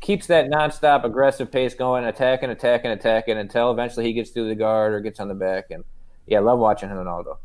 keeps 0.00 0.26
that 0.26 0.46
nonstop 0.46 1.04
aggressive 1.04 1.52
pace 1.52 1.74
going, 1.74 2.04
attacking, 2.04 2.50
attacking, 2.50 2.90
attacking 2.90 3.38
until 3.38 3.70
eventually 3.70 4.04
he 4.04 4.12
gets 4.12 4.30
through 4.30 4.48
the 4.48 4.54
guard 4.56 4.92
or 4.92 5.00
gets 5.00 5.20
on 5.20 5.28
the 5.28 5.34
back. 5.34 5.66
And 5.70 5.84
yeah, 6.26 6.38
I 6.38 6.40
love 6.40 6.58
watching 6.58 6.88
Ronaldo. 6.88 7.36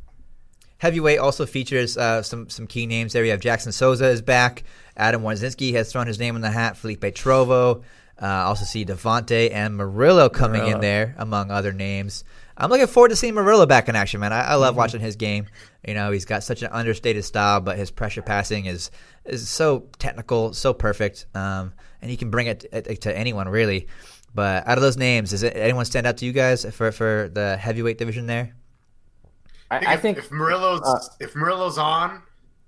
Heavyweight 0.80 1.20
also 1.20 1.46
features 1.46 1.98
uh, 1.98 2.24
some 2.24 2.50
some 2.50 2.66
key 2.66 2.86
names 2.88 3.14
there. 3.14 3.22
We 3.22 3.30
have 3.30 3.42
Jackson 3.42 3.72
Souza 3.72 4.08
is 4.08 4.22
back. 4.22 4.64
Adam 4.98 5.22
Wardzinski 5.22 5.74
has 5.74 5.92
thrown 5.92 6.08
his 6.08 6.20
name 6.20 6.36
in 6.36 6.42
the 6.42 6.50
hat. 6.50 6.78
Felipe 6.78 7.02
Trovo. 7.02 7.84
Uh, 8.22 8.26
also 8.26 8.66
see 8.66 8.86
Devhonte 8.86 9.52
and 9.54 9.78
Murillo 9.78 10.28
coming 10.28 10.62
Murillo. 10.62 10.76
in 10.76 10.82
there, 10.82 11.16
among 11.18 11.52
other 11.52 11.72
names. 11.72 12.26
I'm 12.58 12.70
looking 12.70 12.88
forward 12.88 13.10
to 13.10 13.16
seeing 13.16 13.34
Murillo 13.34 13.66
back 13.66 13.88
in 13.88 13.96
action, 13.96 14.20
man. 14.20 14.34
I, 14.34 14.42
I 14.42 14.56
love 14.56 14.72
mm-hmm. 14.72 14.80
watching 14.80 15.00
his 15.00 15.16
game. 15.16 15.48
You 15.88 15.94
know, 15.94 16.12
he's 16.12 16.26
got 16.26 16.44
such 16.44 16.62
an 16.62 16.70
understated 16.72 17.24
style, 17.24 17.62
but 17.62 17.78
his 17.78 17.92
pressure 17.92 18.22
passing 18.22 18.66
is 18.66 18.92
is 19.24 19.48
so 19.48 19.88
technical, 20.00 20.54
so 20.54 20.74
perfect, 20.74 21.28
um, 21.36 21.74
and 22.02 22.12
he 22.12 22.18
can 22.18 22.30
bring 22.30 22.48
it 22.48 22.62
to, 22.72 22.96
to, 22.96 23.18
anyone 23.18 23.48
really. 23.48 23.88
But 24.36 24.68
out 24.68 24.78
of 24.78 24.82
those 24.82 24.98
names, 24.98 25.32
does 25.32 25.44
it, 25.44 25.56
anyone 25.56 25.86
stand 25.86 26.06
out 26.06 26.18
to 26.18 26.26
you 26.26 26.34
guys 26.34 26.66
for 26.66 26.92
for 26.92 27.30
the 27.34 27.56
heavyweight 27.56 27.98
division 27.98 28.28
there? 28.28 28.54
I, 29.72 29.94
I 29.94 29.98
think, 29.98 30.18
if, 30.18 30.26
if 30.26 30.32
Murillo's 30.32 30.82
uh, 30.84 31.14
if 31.20 31.36
Murillo's 31.36 31.78
on, 31.78 32.24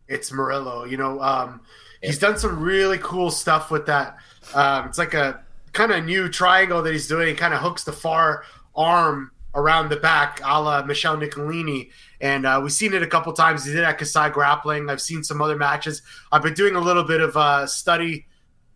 it's 0.07 0.31
Murillo. 0.31 0.85
You 0.85 0.97
know, 0.97 1.21
um, 1.21 1.61
he's 2.01 2.19
done 2.19 2.37
some 2.37 2.59
really 2.59 2.97
cool 2.99 3.31
stuff 3.31 3.71
with 3.71 3.85
that. 3.87 4.17
Um, 4.53 4.87
it's 4.87 4.97
like 4.97 5.13
a 5.13 5.43
kind 5.73 5.91
of 5.91 6.05
new 6.05 6.29
triangle 6.29 6.81
that 6.81 6.91
he's 6.91 7.07
doing. 7.07 7.27
He 7.27 7.33
kind 7.33 7.53
of 7.53 7.61
hooks 7.61 7.83
the 7.83 7.93
far 7.93 8.43
arm 8.75 9.31
around 9.53 9.89
the 9.89 9.97
back, 9.97 10.39
a 10.43 10.61
la 10.61 10.83
Michelle 10.83 11.17
Nicolini. 11.17 11.89
And 12.21 12.45
uh, 12.45 12.59
we've 12.61 12.71
seen 12.71 12.93
it 12.93 13.03
a 13.03 13.07
couple 13.07 13.33
times. 13.33 13.65
He 13.65 13.73
did 13.73 13.83
at 13.83 13.97
Kasai 13.97 14.29
Grappling. 14.29 14.89
I've 14.89 15.01
seen 15.01 15.23
some 15.23 15.41
other 15.41 15.57
matches. 15.57 16.01
I've 16.31 16.43
been 16.43 16.53
doing 16.53 16.75
a 16.75 16.79
little 16.79 17.03
bit 17.03 17.21
of 17.21 17.35
uh, 17.35 17.65
study 17.67 18.27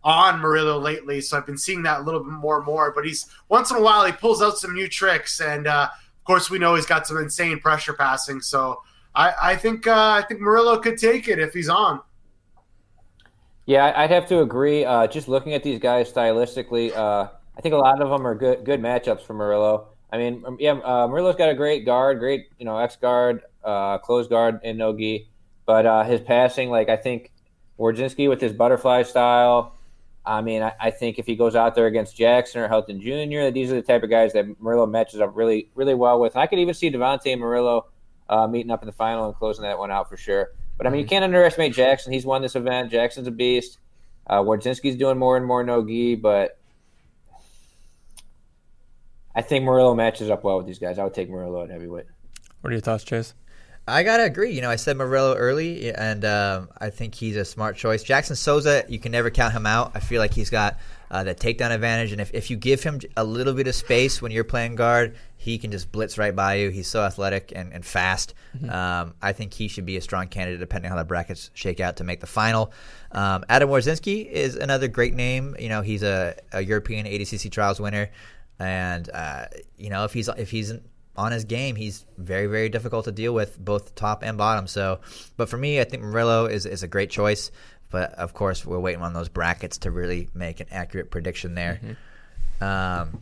on 0.02 0.40
Murillo 0.40 0.78
lately, 0.78 1.20
so 1.20 1.36
I've 1.36 1.46
been 1.46 1.58
seeing 1.58 1.82
that 1.82 2.00
a 2.00 2.02
little 2.02 2.20
bit 2.20 2.32
more 2.32 2.58
and 2.58 2.66
more. 2.66 2.92
But 2.92 3.04
he's 3.04 3.26
once 3.48 3.70
in 3.70 3.76
a 3.76 3.82
while 3.82 4.04
he 4.04 4.12
pulls 4.12 4.42
out 4.42 4.58
some 4.58 4.74
new 4.74 4.88
tricks, 4.88 5.40
and 5.40 5.66
uh, 5.66 5.88
course, 6.26 6.50
we 6.50 6.58
know 6.58 6.74
he's 6.74 6.86
got 6.86 7.06
some 7.06 7.18
insane 7.18 7.60
pressure 7.60 7.94
passing. 7.94 8.40
So 8.40 8.82
I, 9.14 9.32
I 9.42 9.56
think 9.56 9.86
uh, 9.86 10.10
I 10.10 10.22
think 10.22 10.40
Murillo 10.40 10.78
could 10.78 10.98
take 10.98 11.28
it 11.28 11.38
if 11.38 11.54
he's 11.54 11.68
on. 11.68 12.00
Yeah, 13.64 13.92
I'd 13.96 14.10
have 14.10 14.26
to 14.28 14.40
agree. 14.40 14.84
Uh, 14.84 15.06
just 15.06 15.26
looking 15.26 15.54
at 15.54 15.62
these 15.62 15.80
guys 15.80 16.12
stylistically, 16.12 16.94
uh, 16.94 17.28
I 17.56 17.60
think 17.60 17.74
a 17.74 17.78
lot 17.78 18.00
of 18.00 18.10
them 18.10 18.26
are 18.26 18.34
good 18.34 18.64
good 18.64 18.80
matchups 18.80 19.22
for 19.22 19.34
Murillo. 19.34 19.88
I 20.12 20.18
mean, 20.18 20.42
um, 20.46 20.56
yeah, 20.60 20.72
uh, 20.72 21.08
Murillo's 21.08 21.36
got 21.36 21.48
a 21.48 21.54
great 21.54 21.84
guard, 21.84 22.18
great 22.18 22.46
you 22.58 22.64
know 22.64 22.78
X 22.78 22.96
guard, 22.96 23.42
uh, 23.64 23.98
close 23.98 24.28
guard 24.28 24.60
in 24.62 24.76
Nogi, 24.76 25.28
but 25.64 25.86
uh, 25.86 26.04
his 26.04 26.20
passing, 26.20 26.70
like 26.70 26.88
I 26.88 26.96
think 26.96 27.32
Wardzinski 27.78 28.28
with 28.28 28.40
his 28.40 28.52
butterfly 28.52 29.02
style, 29.02 29.75
I 30.26 30.40
mean, 30.42 30.62
I, 30.62 30.72
I, 30.80 30.90
think 30.90 31.20
if 31.20 31.26
he 31.26 31.36
goes 31.36 31.54
out 31.54 31.76
there 31.76 31.86
against 31.86 32.16
Jackson 32.16 32.60
or 32.60 32.68
Helton 32.68 33.00
Jr., 33.00 33.52
these 33.54 33.70
are 33.70 33.76
the 33.76 33.82
type 33.82 34.02
of 34.02 34.10
guys 34.10 34.32
that 34.32 34.60
Murillo 34.60 34.86
matches 34.86 35.20
up 35.20 35.36
really, 35.36 35.70
really 35.76 35.94
well 35.94 36.20
with. 36.20 36.34
And 36.34 36.42
I 36.42 36.48
could 36.48 36.58
even 36.58 36.74
see 36.74 36.90
Devhonte 36.90 37.30
and 37.30 37.40
Murillo 37.40 37.86
uh, 38.28 38.46
meeting 38.48 38.72
up 38.72 38.82
in 38.82 38.86
the 38.86 38.92
final 38.92 39.26
and 39.26 39.34
closing 39.36 39.62
that 39.62 39.78
one 39.78 39.92
out 39.92 40.08
for 40.08 40.16
sure. 40.16 40.50
But 40.76 40.86
I 40.86 40.90
mean, 40.90 40.98
you 40.98 41.04
mm-hmm. 41.04 41.10
can't 41.10 41.24
underestimate 41.24 41.74
Jackson. 41.74 42.12
He's 42.12 42.26
won 42.26 42.42
this 42.42 42.56
event. 42.56 42.90
Jackson's 42.90 43.28
a 43.28 43.30
beast. 43.30 43.78
Uh, 44.26 44.40
Wardzinski's 44.40 44.96
doing 44.96 45.16
more 45.16 45.36
and 45.36 45.46
more 45.46 45.62
no 45.62 45.86
gi, 45.86 46.16
but 46.16 46.58
I 49.34 49.42
think 49.42 49.64
Murillo 49.64 49.94
matches 49.94 50.30
up 50.30 50.42
well 50.42 50.56
with 50.56 50.66
these 50.66 50.80
guys. 50.80 50.98
I 50.98 51.04
would 51.04 51.14
take 51.14 51.28
Murillo 51.28 51.62
at 51.62 51.70
heavyweight. 51.70 52.06
What 52.62 52.70
are 52.70 52.72
your 52.72 52.80
thoughts, 52.80 53.04
Chase? 53.04 53.34
I 53.88 54.02
gotta 54.02 54.24
agree. 54.24 54.50
You 54.50 54.62
know, 54.62 54.70
I 54.70 54.76
said 54.76 54.96
Murillo 54.96 55.34
early, 55.34 55.94
and 55.94 56.24
um, 56.24 56.68
I 56.78 56.90
think 56.90 57.14
he's 57.14 57.36
a 57.36 57.44
smart 57.44 57.76
choice. 57.76 58.02
Jackson 58.02 58.34
Souza, 58.34 58.84
you 58.88 58.98
can 58.98 59.12
never 59.12 59.30
count 59.30 59.52
him 59.52 59.64
out. 59.64 59.92
I 59.94 60.00
feel 60.00 60.20
like 60.20 60.34
he's 60.34 60.50
got 60.50 60.78
uh, 61.08 61.22
the 61.22 61.36
takedown 61.36 61.70
advantage, 61.70 62.10
and 62.10 62.20
if, 62.20 62.34
if 62.34 62.50
you 62.50 62.56
give 62.56 62.82
him 62.82 63.00
a 63.16 63.22
little 63.22 63.54
bit 63.54 63.68
of 63.68 63.76
space 63.76 64.20
when 64.20 64.32
you're 64.32 64.42
playing 64.42 64.74
guard, 64.74 65.16
he 65.36 65.56
can 65.56 65.70
just 65.70 65.92
blitz 65.92 66.18
right 66.18 66.34
by 66.34 66.54
you. 66.54 66.70
He's 66.70 66.88
so 66.88 67.04
athletic 67.04 67.52
and, 67.54 67.72
and 67.72 67.84
fast. 67.84 68.34
Mm-hmm. 68.56 68.70
Um, 68.70 69.14
I 69.22 69.32
think 69.32 69.54
he 69.54 69.68
should 69.68 69.86
be 69.86 69.96
a 69.96 70.00
strong 70.00 70.26
candidate, 70.26 70.58
depending 70.58 70.90
on 70.90 70.96
how 70.96 71.02
the 71.02 71.06
brackets 71.06 71.50
shake 71.54 71.78
out 71.78 71.98
to 71.98 72.04
make 72.04 72.18
the 72.18 72.26
final. 72.26 72.72
Um, 73.12 73.44
Adam 73.48 73.68
Wardzinski 73.70 74.28
is 74.28 74.56
another 74.56 74.88
great 74.88 75.14
name. 75.14 75.54
You 75.60 75.68
know, 75.68 75.82
he's 75.82 76.02
a, 76.02 76.34
a 76.52 76.60
European 76.60 77.06
ADCC 77.06 77.52
trials 77.52 77.78
winner. 77.78 78.10
and 78.58 79.10
uh, 79.10 79.46
you 79.76 79.90
know 79.90 80.04
if 80.04 80.12
he's 80.12 80.28
if 80.28 80.50
he's 80.50 80.72
on 81.16 81.32
his 81.32 81.44
game, 81.44 81.76
he's 81.76 82.04
very 82.18 82.46
very 82.46 82.68
difficult 82.68 83.04
to 83.06 83.12
deal 83.12 83.34
with 83.34 83.58
both 83.58 83.94
top 83.94 84.22
and 84.22 84.38
bottom. 84.38 84.66
So, 84.66 85.00
but 85.36 85.48
for 85.48 85.56
me, 85.56 85.80
I 85.80 85.84
think 85.84 86.02
Murillo 86.02 86.46
is 86.46 86.66
is 86.66 86.82
a 86.82 86.88
great 86.88 87.10
choice. 87.10 87.50
But 87.90 88.12
of 88.14 88.34
course, 88.34 88.66
we're 88.66 88.80
waiting 88.80 89.02
on 89.02 89.12
those 89.12 89.28
brackets 89.28 89.78
to 89.78 89.90
really 89.90 90.28
make 90.34 90.60
an 90.60 90.66
accurate 90.70 91.10
prediction 91.10 91.54
there. 91.54 91.80
Mm-hmm. 91.82 92.64
Um, 92.64 93.20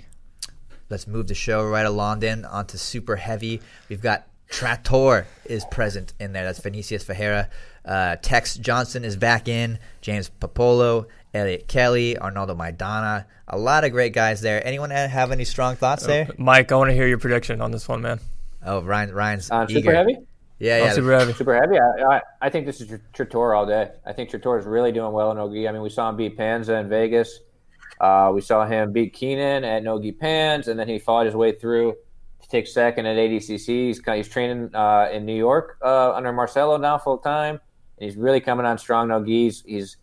let's 0.88 1.06
move 1.06 1.28
the 1.28 1.34
show 1.34 1.66
right 1.68 1.86
along 1.86 2.20
then 2.20 2.44
onto 2.44 2.78
super 2.78 3.16
heavy. 3.16 3.60
We've 3.88 4.00
got 4.00 4.26
Trator 4.50 5.24
is 5.44 5.64
present 5.66 6.12
in 6.20 6.32
there. 6.32 6.44
That's 6.44 6.60
Vinicius 6.60 7.04
Ferreira. 7.04 7.48
Uh, 7.84 8.16
Tex 8.16 8.56
Johnson 8.56 9.04
is 9.04 9.16
back 9.16 9.48
in. 9.48 9.78
James 10.00 10.30
Puopolo, 10.40 11.06
Elliot 11.34 11.68
Kelly, 11.68 12.16
Arnaldo 12.16 12.54
Maidana. 12.54 13.26
A 13.48 13.58
lot 13.58 13.84
of 13.84 13.92
great 13.92 14.12
guys 14.12 14.40
there. 14.40 14.64
Anyone 14.66 14.90
have 14.90 15.32
any 15.32 15.44
strong 15.44 15.76
thoughts 15.76 16.06
there? 16.06 16.28
Uh, 16.30 16.34
Mike, 16.38 16.70
I 16.72 16.76
want 16.76 16.90
to 16.90 16.94
hear 16.94 17.06
your 17.06 17.18
prediction 17.18 17.60
on 17.60 17.72
this 17.72 17.88
one, 17.88 18.00
man. 18.02 18.20
Oh, 18.64 18.80
Ryan, 18.80 19.12
Ryan's 19.12 19.50
uh, 19.50 19.66
super 19.66 19.92
heavy. 19.92 20.16
Yeah, 20.58 20.78
yeah, 20.78 20.90
oh, 20.92 20.94
super 20.94 21.18
heavy. 21.18 21.32
Super 21.32 21.60
heavy. 21.60 21.78
I, 21.78 22.16
I, 22.16 22.20
I 22.42 22.48
think 22.48 22.64
this 22.64 22.80
is 22.80 22.98
Trator 23.12 23.56
all 23.56 23.66
day. 23.66 23.90
I 24.06 24.12
think 24.12 24.30
Trator 24.30 24.58
is 24.58 24.64
really 24.64 24.92
doing 24.92 25.12
well 25.12 25.30
in 25.30 25.36
Nogi. 25.36 25.68
I 25.68 25.72
mean, 25.72 25.82
we 25.82 25.90
saw 25.90 26.08
him 26.08 26.16
beat 26.16 26.36
Panza 26.36 26.76
in 26.76 26.88
Vegas. 26.88 27.40
Uh, 28.00 28.30
we 28.34 28.40
saw 28.40 28.66
him 28.66 28.92
beat 28.92 29.12
Keenan 29.12 29.64
at 29.64 29.82
Nogi 29.82 30.12
Pans, 30.12 30.68
and 30.68 30.78
then 30.78 30.88
he 30.88 30.98
fought 30.98 31.26
his 31.26 31.34
way 31.34 31.52
through 31.52 31.94
to 32.40 32.48
take 32.48 32.66
second 32.66 33.06
at 33.06 33.16
ADCC. 33.16 33.66
He's, 33.66 34.00
he's 34.04 34.28
training 34.28 34.74
uh, 34.74 35.08
in 35.12 35.26
New 35.26 35.36
York 35.36 35.78
uh, 35.82 36.12
under 36.12 36.32
Marcelo 36.32 36.76
now 36.76 36.98
full 36.98 37.18
time, 37.18 37.60
and 37.98 38.04
he's 38.04 38.16
really 38.16 38.40
coming 38.40 38.64
on 38.64 38.78
strong. 38.78 39.08
Nogi's 39.08 39.62
he's 39.66 39.96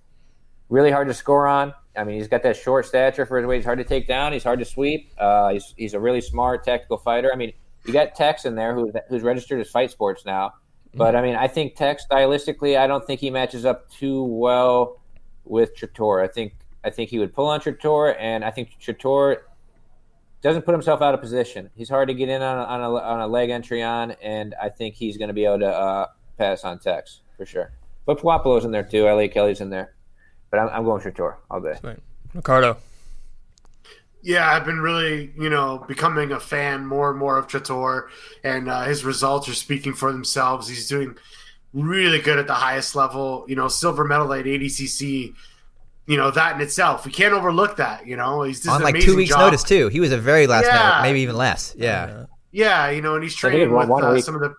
really 0.71 0.89
hard 0.89 1.07
to 1.07 1.13
score 1.13 1.45
on. 1.45 1.73
I 1.95 2.03
mean, 2.03 2.17
he's 2.17 2.27
got 2.27 2.41
that 2.43 2.57
short 2.57 2.85
stature 2.85 3.25
for 3.25 3.37
his 3.37 3.45
weight. 3.45 3.57
He's 3.57 3.65
hard 3.65 3.77
to 3.77 3.83
take 3.83 4.07
down. 4.07 4.33
He's 4.33 4.43
hard 4.43 4.57
to 4.59 4.65
sweep. 4.65 5.11
Uh, 5.19 5.49
he's, 5.51 5.73
he's 5.77 5.93
a 5.93 5.99
really 5.99 6.21
smart 6.21 6.63
tactical 6.63 6.97
fighter. 6.97 7.29
I 7.31 7.35
mean, 7.35 7.53
you 7.85 7.93
got 7.93 8.15
Tex 8.15 8.45
in 8.45 8.55
there 8.55 8.73
who, 8.73 8.91
who's 9.09 9.21
registered 9.21 9.59
as 9.61 9.69
Fight 9.69 9.91
Sports 9.91 10.25
now. 10.25 10.53
But 10.93 11.15
I 11.15 11.21
mean, 11.21 11.35
I 11.35 11.47
think 11.47 11.75
Tex 11.75 12.05
stylistically, 12.09 12.77
I 12.77 12.85
don't 12.85 13.05
think 13.05 13.21
he 13.21 13.29
matches 13.29 13.65
up 13.65 13.89
too 13.89 14.23
well 14.23 15.01
with 15.45 15.75
Trator. 15.75 16.21
I 16.21 16.27
think 16.27 16.53
I 16.83 16.89
think 16.89 17.09
he 17.09 17.19
would 17.19 17.33
pull 17.33 17.47
on 17.47 17.61
Trator, 17.61 18.15
and 18.19 18.43
I 18.43 18.51
think 18.51 18.71
Trator 18.81 19.37
doesn't 20.41 20.63
put 20.63 20.73
himself 20.73 21.01
out 21.01 21.13
of 21.13 21.21
position. 21.21 21.69
He's 21.75 21.87
hard 21.87 22.09
to 22.09 22.13
get 22.13 22.27
in 22.27 22.41
on 22.41 22.57
a, 22.57 22.63
on 22.63 22.81
a, 22.81 22.93
on 22.95 23.19
a 23.21 23.27
leg 23.27 23.51
entry 23.51 23.81
on, 23.83 24.11
and 24.21 24.55
I 24.61 24.69
think 24.69 24.95
he's 24.95 25.17
going 25.17 25.27
to 25.29 25.33
be 25.33 25.45
able 25.45 25.59
to 25.59 25.67
uh, 25.67 26.07
pass 26.37 26.63
on 26.63 26.79
Tex 26.79 27.21
for 27.37 27.45
sure. 27.45 27.71
But 28.05 28.19
Puopolo's 28.19 28.65
in 28.65 28.71
there 28.71 28.83
too. 28.83 29.07
Elliot 29.07 29.33
Kelly's 29.33 29.61
in 29.61 29.69
there, 29.69 29.93
but 30.51 30.59
I'm, 30.59 30.69
I'm 30.69 30.83
going 30.83 31.01
Trator 31.01 31.35
all 31.49 31.59
day. 31.61 31.75
Ricardo. 32.33 32.77
Yeah, 34.21 34.51
I've 34.51 34.65
been 34.65 34.79
really, 34.79 35.31
you 35.35 35.49
know, 35.49 35.83
becoming 35.87 36.31
a 36.31 36.39
fan 36.39 36.85
more 36.85 37.09
and 37.09 37.17
more 37.17 37.37
of 37.39 37.47
Trator, 37.47 38.09
and 38.43 38.69
uh, 38.69 38.83
his 38.83 39.03
results 39.03 39.49
are 39.49 39.55
speaking 39.55 39.93
for 39.93 40.11
themselves. 40.11 40.67
He's 40.67 40.87
doing 40.87 41.15
really 41.73 42.19
good 42.19 42.37
at 42.37 42.45
the 42.45 42.53
highest 42.53 42.95
level. 42.95 43.45
You 43.47 43.55
know, 43.55 43.67
silver 43.67 44.03
medal 44.03 44.31
at 44.33 44.45
ADCC 44.45 45.33
you 46.11 46.17
know 46.17 46.31
that 46.31 46.55
in 46.55 46.61
itself. 46.61 47.05
We 47.05 47.11
can't 47.11 47.33
overlook 47.33 47.77
that. 47.77 48.05
You 48.05 48.17
know, 48.17 48.43
he's 48.43 48.67
on 48.67 48.81
like 48.81 48.99
two 48.99 49.15
weeks' 49.15 49.29
job. 49.29 49.39
notice 49.39 49.63
too. 49.63 49.87
He 49.87 49.99
was 49.99 50.11
a 50.11 50.17
very 50.17 50.47
last 50.47 50.65
yeah. 50.65 50.77
minute, 50.77 51.01
maybe 51.03 51.21
even 51.21 51.35
less. 51.35 51.73
Yeah, 51.77 52.25
yeah. 52.51 52.89
You 52.89 53.01
know, 53.01 53.15
and 53.15 53.23
he's 53.23 53.35
training 53.35 53.71
with 53.71 53.89
uh, 53.89 54.19
some 54.21 54.35
of 54.35 54.41
the. 54.41 54.53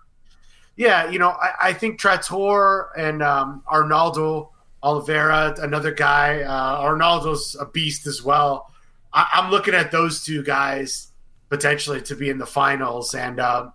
Yeah, 0.76 1.10
you 1.10 1.18
know, 1.18 1.28
I, 1.28 1.52
I 1.60 1.72
think 1.74 2.00
Trator 2.00 2.86
and 2.96 3.22
um, 3.22 3.62
Arnaldo 3.70 4.50
Oliveira, 4.82 5.54
another 5.58 5.92
guy. 5.92 6.42
Uh, 6.42 6.80
Arnaldo's 6.80 7.56
a 7.58 7.66
beast 7.66 8.06
as 8.06 8.22
well. 8.22 8.72
I, 9.12 9.26
am 9.34 9.50
looking 9.50 9.74
at 9.74 9.90
those 9.90 10.24
two 10.24 10.42
guys 10.42 11.08
potentially 11.48 12.00
to 12.02 12.16
be 12.16 12.30
in 12.30 12.38
the 12.38 12.46
finals, 12.46 13.14
and 13.14 13.38
uh, 13.38 13.70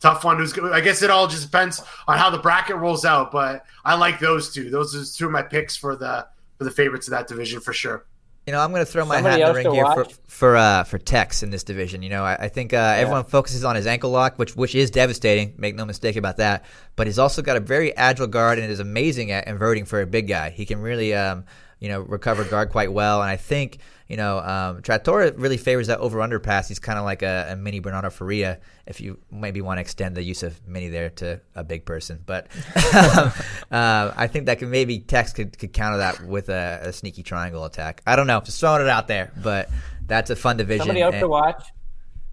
tough 0.00 0.24
one. 0.24 0.38
Who's 0.38 0.58
I 0.58 0.80
guess 0.80 1.02
it 1.02 1.10
all 1.10 1.26
just 1.26 1.44
depends 1.44 1.82
on 2.08 2.18
how 2.18 2.30
the 2.30 2.38
bracket 2.38 2.76
rolls 2.76 3.04
out, 3.04 3.30
but 3.30 3.64
I 3.84 3.94
like 3.94 4.18
those 4.18 4.52
two. 4.52 4.70
Those 4.70 4.94
are 4.94 5.16
two 5.16 5.26
of 5.26 5.32
my 5.32 5.42
picks 5.42 5.76
for 5.76 5.94
the 5.94 6.26
for 6.58 6.64
the 6.64 6.70
favorites 6.70 7.06
of 7.06 7.12
that 7.12 7.28
division 7.28 7.60
for 7.60 7.72
sure. 7.72 8.06
You 8.46 8.52
know, 8.52 8.60
I'm 8.60 8.72
going 8.72 8.84
to 8.84 8.90
throw 8.90 9.04
my 9.04 9.16
Somebody 9.16 9.40
hat 9.40 9.48
in 9.50 9.54
the 9.54 9.62
ring 9.62 9.74
here 9.74 9.84
watch? 9.84 10.12
for 10.12 10.20
for 10.26 10.56
uh, 10.56 10.82
for 10.82 10.98
Tex 10.98 11.44
in 11.44 11.50
this 11.50 11.62
division. 11.62 12.02
You 12.02 12.10
know, 12.10 12.24
I, 12.24 12.34
I 12.34 12.48
think 12.48 12.72
uh, 12.72 12.76
yeah. 12.76 12.96
everyone 12.96 13.24
focuses 13.24 13.62
on 13.64 13.76
his 13.76 13.86
ankle 13.86 14.10
lock, 14.10 14.36
which 14.36 14.56
which 14.56 14.74
is 14.74 14.90
devastating. 14.90 15.54
Make 15.58 15.76
no 15.76 15.84
mistake 15.84 16.16
about 16.16 16.38
that. 16.38 16.64
But 16.96 17.06
he's 17.06 17.20
also 17.20 17.40
got 17.40 17.56
a 17.56 17.60
very 17.60 17.96
agile 17.96 18.26
guard 18.26 18.58
and 18.58 18.68
is 18.70 18.80
amazing 18.80 19.30
at 19.30 19.46
inverting 19.46 19.84
for 19.84 20.00
a 20.00 20.06
big 20.06 20.26
guy. 20.26 20.50
He 20.50 20.66
can 20.66 20.80
really, 20.80 21.14
um, 21.14 21.44
you 21.82 21.88
know, 21.88 22.00
recovered 22.00 22.48
guard 22.48 22.70
quite 22.70 22.92
well. 22.92 23.20
And 23.20 23.30
I 23.30 23.36
think 23.36 23.78
you 24.12 24.18
know, 24.18 24.40
um, 24.40 24.82
Trator 24.82 25.32
really 25.38 25.56
favors 25.56 25.86
that 25.86 25.98
over 26.00 26.20
under 26.20 26.38
pass. 26.38 26.68
He's 26.68 26.78
kind 26.78 26.98
of 26.98 27.04
like 27.06 27.22
a, 27.22 27.48
a, 27.52 27.56
mini 27.56 27.80
Bernardo 27.80 28.10
Faria, 28.10 28.58
if 28.84 29.00
you 29.00 29.18
maybe 29.30 29.62
want 29.62 29.78
to 29.78 29.80
extend 29.80 30.18
the 30.18 30.22
use 30.22 30.42
of 30.42 30.60
mini 30.68 30.90
there 30.90 31.08
to 31.08 31.40
a 31.54 31.64
big 31.64 31.86
person. 31.86 32.22
But 32.26 32.48
um, 32.94 33.32
uh, 33.70 34.12
I 34.14 34.26
think 34.26 34.46
that 34.46 34.58
could 34.58 34.68
maybe 34.68 34.98
Tex 34.98 35.32
could, 35.32 35.58
could 35.58 35.72
counter 35.72 35.96
that 35.96 36.26
with 36.26 36.50
a, 36.50 36.80
a, 36.82 36.92
sneaky 36.92 37.22
triangle 37.22 37.64
attack. 37.64 38.02
I 38.06 38.16
don't 38.16 38.26
know, 38.26 38.38
just 38.40 38.60
throwing 38.60 38.82
it 38.82 38.88
out 38.90 39.08
there, 39.08 39.32
but 39.42 39.70
that's 40.06 40.28
a 40.28 40.36
fun 40.36 40.58
division. 40.58 40.80
Somebody 40.88 41.00
else 41.00 41.14
and, 41.14 41.22
to 41.22 41.28
watch. 41.28 41.64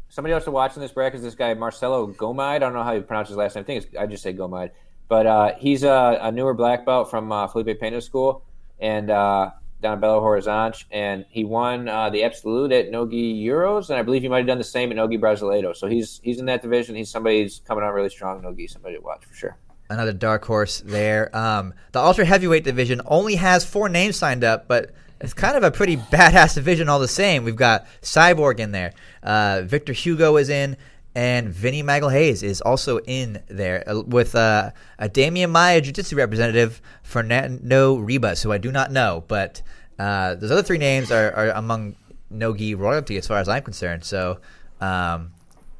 Somebody 0.09 0.33
else 0.33 0.43
to 0.43 0.51
watch 0.51 0.75
in 0.75 0.81
this 0.81 0.91
bracket 0.91 1.19
is 1.19 1.23
this 1.23 1.35
guy 1.35 1.53
Marcelo 1.53 2.07
Gomide. 2.07 2.55
I 2.55 2.59
don't 2.59 2.73
know 2.73 2.83
how 2.83 2.91
you 2.91 3.03
pronounce 3.03 3.29
his 3.29 3.37
last 3.37 3.55
name. 3.55 3.63
I 3.63 3.65
think 3.65 3.95
I 3.97 4.05
just 4.05 4.21
say 4.21 4.33
Gomide, 4.33 4.71
but 5.07 5.25
uh, 5.25 5.53
he's 5.57 5.83
a, 5.83 6.19
a, 6.21 6.29
newer 6.29 6.53
black 6.53 6.85
belt 6.85 7.09
from 7.09 7.31
uh, 7.31 7.47
Felipe 7.47 7.79
Pena 7.79 8.01
School, 8.01 8.43
and 8.79 9.09
uh, 9.09 9.51
down 9.81 9.97
at 9.97 10.01
Belo 10.01 10.21
Horizonte, 10.21 10.85
and 10.91 11.25
he 11.29 11.43
won 11.43 11.87
uh, 11.87 12.09
the 12.09 12.23
Absolute 12.23 12.71
at 12.71 12.91
Nogi 12.91 13.45
Euros, 13.45 13.89
and 13.89 13.97
I 13.97 14.03
believe 14.03 14.21
he 14.21 14.27
might 14.27 14.39
have 14.39 14.47
done 14.47 14.57
the 14.57 14.63
same 14.63 14.89
at 14.91 14.97
Nogi 14.97 15.17
Brasileiro. 15.17 15.75
So 15.75 15.87
he's 15.87 16.19
he's 16.23 16.39
in 16.39 16.45
that 16.47 16.61
division. 16.61 16.95
He's 16.95 17.09
somebody 17.09 17.43
who's 17.43 17.61
coming 17.65 17.83
out 17.83 17.93
really 17.93 18.09
strong. 18.09 18.41
Nogi, 18.41 18.67
somebody 18.67 18.95
to 18.95 19.01
watch 19.01 19.25
for 19.25 19.33
sure. 19.33 19.57
Another 19.89 20.13
dark 20.13 20.45
horse 20.45 20.81
there. 20.85 21.35
Um, 21.35 21.73
the 21.93 21.99
ultra 21.99 22.23
heavyweight 22.23 22.63
division 22.63 23.01
only 23.05 23.35
has 23.35 23.65
four 23.65 23.89
names 23.89 24.17
signed 24.17 24.43
up, 24.43 24.67
but 24.67 24.91
it's 25.19 25.33
kind 25.33 25.57
of 25.57 25.63
a 25.63 25.71
pretty 25.71 25.97
badass 26.11 26.55
division 26.55 26.89
all 26.89 26.99
the 26.99 27.07
same. 27.07 27.43
We've 27.43 27.55
got 27.55 27.87
Cyborg 28.01 28.59
in 28.59 28.71
there, 28.71 28.93
uh, 29.23 29.63
Victor 29.65 29.93
Hugo 29.93 30.37
is 30.37 30.49
in, 30.49 30.77
and 31.19 31.49
Vinny 31.49 31.83
Magalhaes 31.83 32.43
is 32.43 32.61
also 32.61 32.99
in 32.99 33.43
there 33.49 33.83
uh, 33.85 33.99
with 34.03 34.35
uh, 34.35 34.71
a 34.97 35.09
Demian 35.09 35.49
Maia 35.49 35.81
Jiu-Jitsu 35.81 36.15
representative, 36.15 36.81
Fernando 37.03 37.97
Ribas, 37.97 38.41
who 38.41 38.53
I 38.53 38.57
do 38.57 38.71
not 38.71 38.89
know, 38.89 39.25
but 39.27 39.61
uh, 39.99 40.35
those 40.35 40.49
other 40.49 40.63
three 40.63 40.77
names 40.77 41.11
are, 41.11 41.33
are, 41.33 41.49
among 41.49 41.97
Nogi 42.29 42.73
royalty 42.73 43.17
as 43.17 43.27
far 43.27 43.39
as 43.39 43.49
I'm 43.49 43.63
concerned. 43.63 44.05
So, 44.05 44.39
um, 44.79 45.33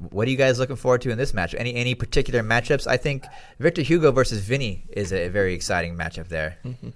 what 0.10 0.28
are 0.28 0.32
you 0.32 0.36
guys 0.36 0.60
looking 0.60 0.76
forward 0.76 1.04
to 1.04 1.10
in 1.10 1.18
this 1.18 1.34
match? 1.34 1.56
Any 1.58 1.74
any 1.76 1.96
particular 1.96 2.42
matchups? 2.44 2.86
I 2.86 2.98
think 2.98 3.26
Victor 3.60 3.82
Hugo 3.82 4.12
versus 4.12 4.40
Vinny 4.40 4.84
is 4.90 5.14
a 5.14 5.30
very 5.30 5.54
exciting 5.54 5.96
matchup 5.96 6.28
there. 6.28 6.58
Mm-hmm. 6.66 6.90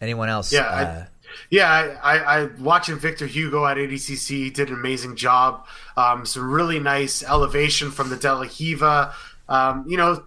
Anyone 0.00 0.28
else? 0.28 0.52
Yeah. 0.52 0.68
I- 0.68 0.82
uh, 0.84 1.04
yeah, 1.50 1.98
I, 2.02 2.18
I, 2.18 2.44
watching 2.58 2.98
Victor 2.98 3.26
Hugo 3.26 3.66
at 3.66 3.76
ADCC 3.76 4.52
did 4.52 4.68
an 4.68 4.74
amazing 4.74 5.16
job. 5.16 5.66
Um, 5.96 6.26
some 6.26 6.50
really 6.50 6.78
nice 6.78 7.22
elevation 7.22 7.90
from 7.90 8.10
the 8.10 8.16
De 8.16 8.32
La 8.32 9.12
Um, 9.48 9.84
you 9.88 9.96
know, 9.96 10.22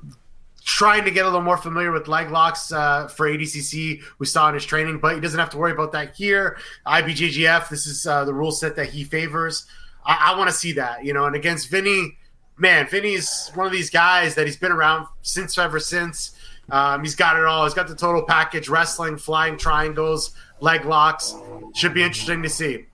trying 0.66 1.04
to 1.04 1.12
get 1.12 1.26
a 1.26 1.28
little 1.28 1.42
more 1.42 1.58
familiar 1.58 1.92
with 1.92 2.08
leg 2.08 2.32
locks 2.32 2.72
uh, 2.72 3.08
for 3.08 3.28
ADCC. 3.28 4.02
We 4.20 4.26
saw 4.26 4.48
in 4.50 4.54
his 4.54 4.66
training, 4.66 5.00
but 5.00 5.16
he 5.16 5.22
doesn't 5.22 5.40
have 5.40 5.50
to 5.52 5.58
worry 5.58 5.72
about 5.72 5.92
that 5.92 6.16
here. 6.16 6.58
IBJJF, 6.86 7.70
this 7.70 7.86
is 7.86 8.08
uh, 8.08 8.26
the 8.26 8.34
rule 8.34 8.52
set 8.52 8.76
that 8.78 8.88
he 8.88 9.04
favors. 9.04 9.66
I, 10.06 10.32
I 10.34 10.38
want 10.38 10.50
to 10.50 10.56
see 10.56 10.74
that, 10.74 11.04
you 11.04 11.14
know. 11.14 11.26
And 11.26 11.36
against 11.36 11.70
Vinny, 11.70 12.18
man, 12.58 12.88
Vinny's 12.88 13.52
one 13.56 13.66
of 13.66 13.72
these 13.74 13.90
guys 13.90 14.36
that 14.36 14.46
he's 14.46 14.58
been 14.58 14.72
around 14.72 15.08
since 15.22 15.58
ever 15.58 15.80
since. 15.80 16.36
Um, 16.70 17.04
he's 17.04 17.16
got 17.16 17.38
it 17.38 17.44
all. 17.44 17.66
He's 17.66 17.74
got 17.74 17.88
the 17.88 17.96
total 17.96 18.24
package: 18.24 18.70
wrestling, 18.70 19.18
flying 19.18 19.58
triangles, 19.58 20.32
leg 20.64 20.86
locks. 20.86 21.36
Should 21.76 21.94
be 21.94 22.02
interesting 22.02 22.42
to 22.42 22.50
see. 22.50 22.86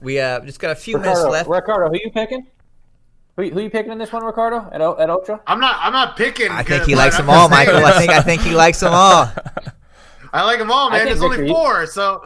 We 0.00 0.18
uh, 0.18 0.40
just 0.40 0.60
got 0.60 0.70
a 0.70 0.74
few 0.74 0.96
Ricardo, 0.96 1.18
minutes 1.18 1.32
left. 1.32 1.50
Ricardo, 1.50 1.90
who 1.90 1.98
you 2.02 2.10
picking? 2.10 2.46
Who, 3.36 3.50
who 3.50 3.60
you 3.60 3.70
picking 3.70 3.92
in 3.92 3.98
this 3.98 4.12
one, 4.12 4.24
Ricardo? 4.24 4.68
At, 4.72 4.80
at 4.80 5.10
Ultra? 5.10 5.40
I'm 5.46 5.60
not. 5.60 5.78
I'm 5.80 5.92
not 5.92 6.16
picking. 6.16 6.50
I 6.50 6.62
think 6.62 6.84
he 6.84 6.94
likes 6.94 7.16
them 7.16 7.28
all, 7.28 7.48
Michael. 7.48 7.84
I 7.84 7.98
think. 7.98 8.12
I 8.12 8.22
think 8.22 8.42
he 8.42 8.54
likes 8.54 8.80
them 8.80 8.92
all. 8.94 9.30
I 10.32 10.44
like 10.44 10.58
them 10.58 10.70
all, 10.70 10.90
man. 10.90 11.06
There's 11.06 11.18
Victor, 11.18 11.40
only 11.40 11.48
four, 11.48 11.86
so 11.86 12.24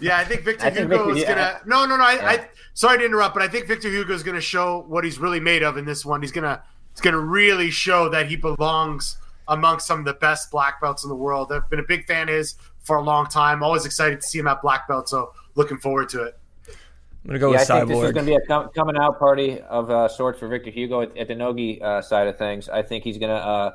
yeah. 0.00 0.18
I 0.18 0.24
think 0.24 0.42
Victor 0.42 0.66
I 0.66 0.70
think 0.70 0.90
Hugo 0.90 1.06
Victor, 1.06 1.18
is 1.18 1.24
gonna. 1.24 1.40
Yeah. 1.40 1.58
No, 1.66 1.84
no, 1.84 1.96
no. 1.96 2.04
I, 2.04 2.14
yeah. 2.14 2.26
I, 2.26 2.48
sorry 2.74 2.98
to 2.98 3.04
interrupt, 3.04 3.34
but 3.34 3.42
I 3.42 3.48
think 3.48 3.66
Victor 3.66 3.88
Hugo 3.88 4.14
is 4.14 4.22
gonna 4.22 4.40
show 4.40 4.84
what 4.86 5.04
he's 5.04 5.18
really 5.18 5.40
made 5.40 5.62
of 5.62 5.76
in 5.76 5.84
this 5.84 6.04
one. 6.04 6.22
He's 6.22 6.32
gonna. 6.32 6.62
He's 6.92 7.00
gonna 7.00 7.18
really 7.18 7.70
show 7.70 8.08
that 8.10 8.28
he 8.28 8.36
belongs 8.36 9.16
amongst 9.48 9.86
some 9.86 9.98
of 9.98 10.04
the 10.04 10.14
best 10.14 10.50
black 10.50 10.80
belts 10.80 11.02
in 11.02 11.10
the 11.10 11.16
world. 11.16 11.52
I've 11.52 11.68
been 11.68 11.80
a 11.80 11.84
big 11.84 12.06
fan 12.06 12.28
of 12.28 12.34
his 12.34 12.54
for 12.82 12.96
a 12.96 13.02
long 13.02 13.26
time. 13.26 13.62
Always 13.62 13.84
excited 13.86 14.20
to 14.20 14.26
see 14.26 14.38
him 14.38 14.46
at 14.46 14.62
black 14.62 14.88
belt. 14.88 15.08
So 15.08 15.32
looking 15.54 15.78
forward 15.78 16.08
to 16.10 16.22
it. 16.24 16.36
I'm 16.68 17.26
gonna 17.26 17.38
go 17.38 17.52
yeah, 17.52 17.58
with 17.60 17.70
I 17.70 17.74
Cyborg. 17.74 17.78
think 17.88 17.88
this 18.00 18.04
is 18.08 18.12
gonna 18.12 18.26
be 18.26 18.34
a 18.34 18.40
com- 18.46 18.68
coming 18.74 18.96
out 18.96 19.18
party 19.18 19.60
of 19.60 19.90
uh, 19.90 20.08
sorts 20.08 20.38
for 20.38 20.48
Victor 20.48 20.70
Hugo 20.70 21.02
at, 21.02 21.14
at 21.18 21.28
the 21.28 21.34
Nogi 21.34 21.80
uh, 21.82 22.00
side 22.00 22.26
of 22.28 22.38
things. 22.38 22.68
I 22.70 22.80
think 22.82 23.04
he's 23.04 23.18
gonna 23.18 23.34
uh, 23.34 23.74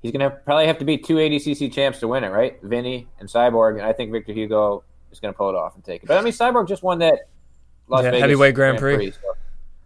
he's 0.00 0.12
gonna 0.12 0.30
probably 0.30 0.66
have 0.66 0.78
to 0.78 0.84
beat 0.86 1.04
two 1.04 1.16
ADCC 1.16 1.70
champs 1.72 2.00
to 2.00 2.08
win 2.08 2.24
it, 2.24 2.28
right? 2.28 2.58
Vinny 2.62 3.06
and 3.20 3.28
Cyborg, 3.28 3.76
and 3.76 3.82
I 3.86 3.92
think 3.92 4.12
Victor 4.12 4.32
Hugo 4.32 4.82
is 5.12 5.20
gonna 5.20 5.34
pull 5.34 5.50
it 5.50 5.54
off 5.54 5.74
and 5.74 5.84
take 5.84 6.04
it. 6.04 6.06
But 6.06 6.16
I 6.16 6.22
mean, 6.22 6.32
Cyborg 6.32 6.68
just 6.68 6.82
won 6.82 6.98
that 7.00 7.28
Las 7.88 8.02
Yeah, 8.02 8.12
Vegas 8.12 8.20
heavyweight 8.22 8.54
Grand 8.54 8.78
Prix. 8.78 9.10
so- 9.10 9.18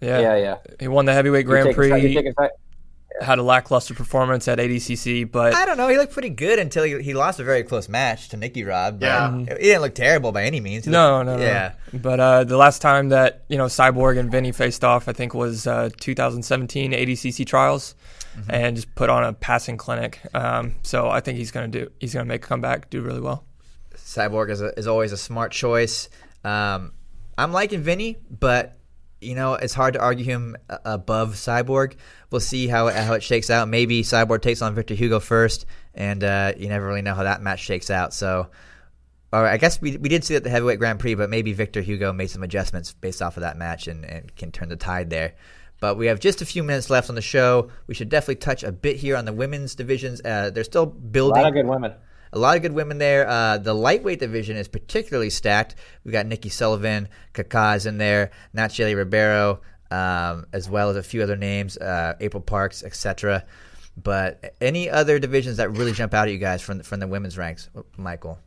Yeah. 0.00 0.20
yeah, 0.20 0.36
yeah. 0.36 0.56
He 0.78 0.86
won 0.86 1.04
the 1.04 1.12
heavyweight 1.12 1.46
You're 1.46 1.62
Grand 1.62 1.76
taking- 1.76 2.12
you're 2.12 2.32
Prix. 2.32 2.48
Taking- 3.20 3.26
Had 3.28 3.38
a 3.38 3.42
lackluster 3.42 3.94
performance 3.94 4.48
at 4.48 4.58
ADCC, 4.58 5.30
but 5.30 5.54
I 5.54 5.64
don't 5.66 5.76
know. 5.76 5.88
He 5.88 5.96
looked 5.96 6.12
pretty 6.12 6.30
good 6.30 6.58
until 6.58 6.84
he, 6.84 7.00
he 7.02 7.14
lost 7.14 7.38
a 7.40 7.44
very 7.44 7.62
close 7.62 7.88
match 7.88 8.28
to 8.30 8.36
Nicky 8.36 8.64
Rod. 8.64 8.98
But 9.00 9.06
Yeah. 9.06 9.38
he 9.38 9.44
didn't 9.64 9.82
look 9.82 9.94
terrible 9.94 10.32
by 10.32 10.44
any 10.44 10.60
means. 10.60 10.84
He 10.86 10.90
no, 10.90 11.16
looked- 11.18 11.26
no, 11.26 11.36
no. 11.36 11.42
Yeah, 11.42 11.72
But 11.92 12.20
uh, 12.20 12.44
the 12.44 12.56
last 12.56 12.80
time 12.82 13.10
that 13.10 13.44
you 13.48 13.58
know 13.58 13.66
Cyborg 13.66 14.18
and 14.18 14.30
Vinny 14.30 14.52
faced 14.52 14.82
off, 14.84 15.08
I 15.08 15.12
think 15.12 15.34
was 15.34 15.66
uh, 15.66 15.90
2017 16.00 16.92
ADCC 16.92 17.46
trials, 17.46 17.94
Mm-hmm. 18.38 18.50
and 18.52 18.76
just 18.76 18.94
put 18.94 19.10
on 19.10 19.24
a 19.24 19.32
passing 19.32 19.76
clinic. 19.76 20.20
Um, 20.32 20.76
so 20.84 21.08
I 21.10 21.18
think 21.18 21.36
he's 21.36 21.50
gonna 21.50 21.66
do. 21.66 21.90
He's 21.98 22.14
gonna 22.14 22.24
make 22.26 22.44
a 22.44 22.48
comeback, 22.48 22.88
do 22.88 23.02
really 23.02 23.20
well. 23.20 23.44
Cyborg 23.96 24.50
is, 24.50 24.60
a, 24.62 24.78
is 24.78 24.86
always 24.86 25.10
a 25.10 25.16
smart 25.16 25.50
choice. 25.50 26.08
Um, 26.44 26.92
I'm 27.36 27.52
liking 27.52 27.80
Vinny, 27.82 28.18
but 28.30 28.78
you 29.20 29.34
know 29.34 29.54
it's 29.54 29.74
hard 29.74 29.94
to 29.94 30.00
argue 30.00 30.24
him 30.24 30.56
above 30.68 31.34
Cyborg. 31.34 31.96
We'll 32.30 32.40
see 32.40 32.66
how 32.66 32.88
it, 32.88 32.96
how 32.96 33.14
it 33.14 33.22
shakes 33.22 33.50
out. 33.50 33.68
Maybe 33.68 34.02
Cyborg 34.02 34.42
takes 34.42 34.62
on 34.62 34.74
Victor 34.74 34.94
Hugo 34.94 35.20
first, 35.20 35.66
and 35.94 36.22
uh, 36.24 36.52
you 36.56 36.68
never 36.68 36.86
really 36.86 37.02
know 37.02 37.14
how 37.14 37.24
that 37.24 37.42
match 37.42 37.60
shakes 37.60 37.90
out. 37.90 38.14
So, 38.14 38.48
all 39.32 39.42
right, 39.42 39.52
I 39.52 39.56
guess 39.56 39.80
we 39.80 39.96
we 39.96 40.08
did 40.08 40.24
see 40.24 40.34
that 40.34 40.38
at 40.38 40.44
the 40.44 40.50
heavyweight 40.50 40.78
Grand 40.78 41.00
Prix, 41.00 41.14
but 41.14 41.30
maybe 41.30 41.52
Victor 41.52 41.80
Hugo 41.80 42.12
made 42.12 42.30
some 42.30 42.42
adjustments 42.42 42.92
based 42.92 43.22
off 43.22 43.36
of 43.36 43.42
that 43.42 43.56
match 43.56 43.88
and, 43.88 44.04
and 44.04 44.34
can 44.36 44.52
turn 44.52 44.68
the 44.68 44.76
tide 44.76 45.10
there. 45.10 45.34
But 45.80 45.96
we 45.96 46.06
have 46.06 46.20
just 46.20 46.42
a 46.42 46.46
few 46.46 46.62
minutes 46.62 46.90
left 46.90 47.08
on 47.08 47.14
the 47.14 47.22
show. 47.22 47.70
We 47.86 47.94
should 47.94 48.10
definitely 48.10 48.36
touch 48.36 48.62
a 48.62 48.72
bit 48.72 48.96
here 48.96 49.16
on 49.16 49.24
the 49.24 49.32
women's 49.32 49.74
divisions. 49.74 50.20
Uh, 50.22 50.50
they're 50.50 50.64
still 50.64 50.86
building. 50.86 51.40
A 51.40 51.42
lot 51.42 51.48
of 51.48 51.54
good 51.54 51.66
women. 51.66 51.94
A 52.32 52.38
lot 52.38 52.56
of 52.56 52.62
good 52.62 52.72
women 52.72 52.98
there. 52.98 53.28
Uh, 53.28 53.58
the 53.58 53.74
lightweight 53.74 54.20
division 54.20 54.56
is 54.56 54.68
particularly 54.68 55.30
stacked. 55.30 55.74
We've 56.04 56.12
got 56.12 56.26
Nikki 56.26 56.48
Sullivan, 56.48 57.08
Kakaz 57.34 57.86
in 57.86 57.98
there, 57.98 58.30
Nathiely 58.54 58.94
Ribeiro, 58.96 59.60
um, 59.90 60.46
as 60.52 60.70
well 60.70 60.90
as 60.90 60.96
a 60.96 61.02
few 61.02 61.22
other 61.22 61.36
names, 61.36 61.76
uh, 61.76 62.14
April 62.20 62.40
Parks, 62.40 62.84
etc. 62.84 63.44
But 63.96 64.54
any 64.60 64.88
other 64.88 65.18
divisions 65.18 65.56
that 65.56 65.70
really 65.72 65.92
jump 65.92 66.14
out 66.14 66.28
at 66.28 66.32
you 66.32 66.38
guys 66.38 66.62
from 66.62 66.80
from 66.82 67.00
the 67.00 67.08
women's 67.08 67.36
ranks, 67.36 67.68
Michael? 67.96 68.38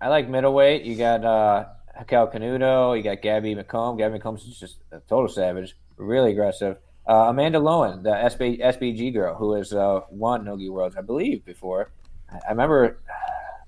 I 0.00 0.08
like 0.08 0.28
middleweight. 0.28 0.84
You 0.84 0.96
got 0.96 1.24
uh, 1.24 1.66
Raquel 1.98 2.28
Canuto. 2.28 2.96
You 2.96 3.02
got 3.02 3.20
Gabby 3.20 3.54
McComb. 3.54 3.98
Gabby 3.98 4.18
McComb's 4.18 4.58
just 4.58 4.78
a 4.92 5.00
total 5.00 5.28
savage, 5.28 5.76
really 5.96 6.32
aggressive. 6.32 6.78
Uh, 7.06 7.28
Amanda 7.28 7.58
Loewen, 7.58 8.02
the 8.02 8.10
SB, 8.10 8.60
SBG 8.60 9.14
girl 9.14 9.34
who 9.34 9.54
has 9.54 9.72
uh, 9.72 10.00
won 10.10 10.44
Nogi 10.44 10.68
Worlds, 10.68 10.94
I 10.96 11.00
believe, 11.00 11.44
before. 11.44 11.90
I, 12.30 12.50
remember. 12.50 12.98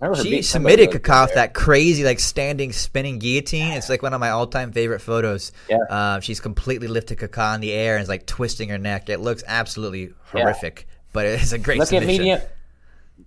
I 0.00 0.06
remember 0.06 0.18
her 0.18 0.24
She 0.24 0.42
submitted 0.42 0.80
really 0.80 0.92
good 0.92 1.02
Kaká 1.02 1.22
with 1.24 1.34
there. 1.34 1.46
that 1.46 1.54
crazy, 1.54 2.04
like 2.04 2.20
standing 2.20 2.72
spinning 2.72 3.18
guillotine. 3.18 3.72
It's 3.72 3.88
like 3.88 4.02
one 4.02 4.14
of 4.14 4.20
my 4.20 4.30
all 4.30 4.46
time 4.46 4.72
favorite 4.72 5.00
photos. 5.00 5.52
Yeah. 5.68 5.78
Uh, 5.88 6.20
she's 6.20 6.40
completely 6.40 6.88
lifted 6.88 7.18
Kaká 7.18 7.54
in 7.54 7.61
the 7.61 7.72
air 7.72 7.96
and 7.96 8.02
is 8.02 8.08
like 8.08 8.26
twisting 8.26 8.68
her 8.70 8.78
neck. 8.78 9.08
It 9.08 9.20
looks 9.20 9.42
absolutely 9.46 10.12
Yeah. 10.34 10.42
horrific, 10.42 10.86
but 11.12 11.26
it's 11.26 11.52
a 11.52 11.58
great 11.58 11.78
Look 11.78 11.92
at 11.92 12.00
submission. 12.00 12.18
medium. 12.24 12.40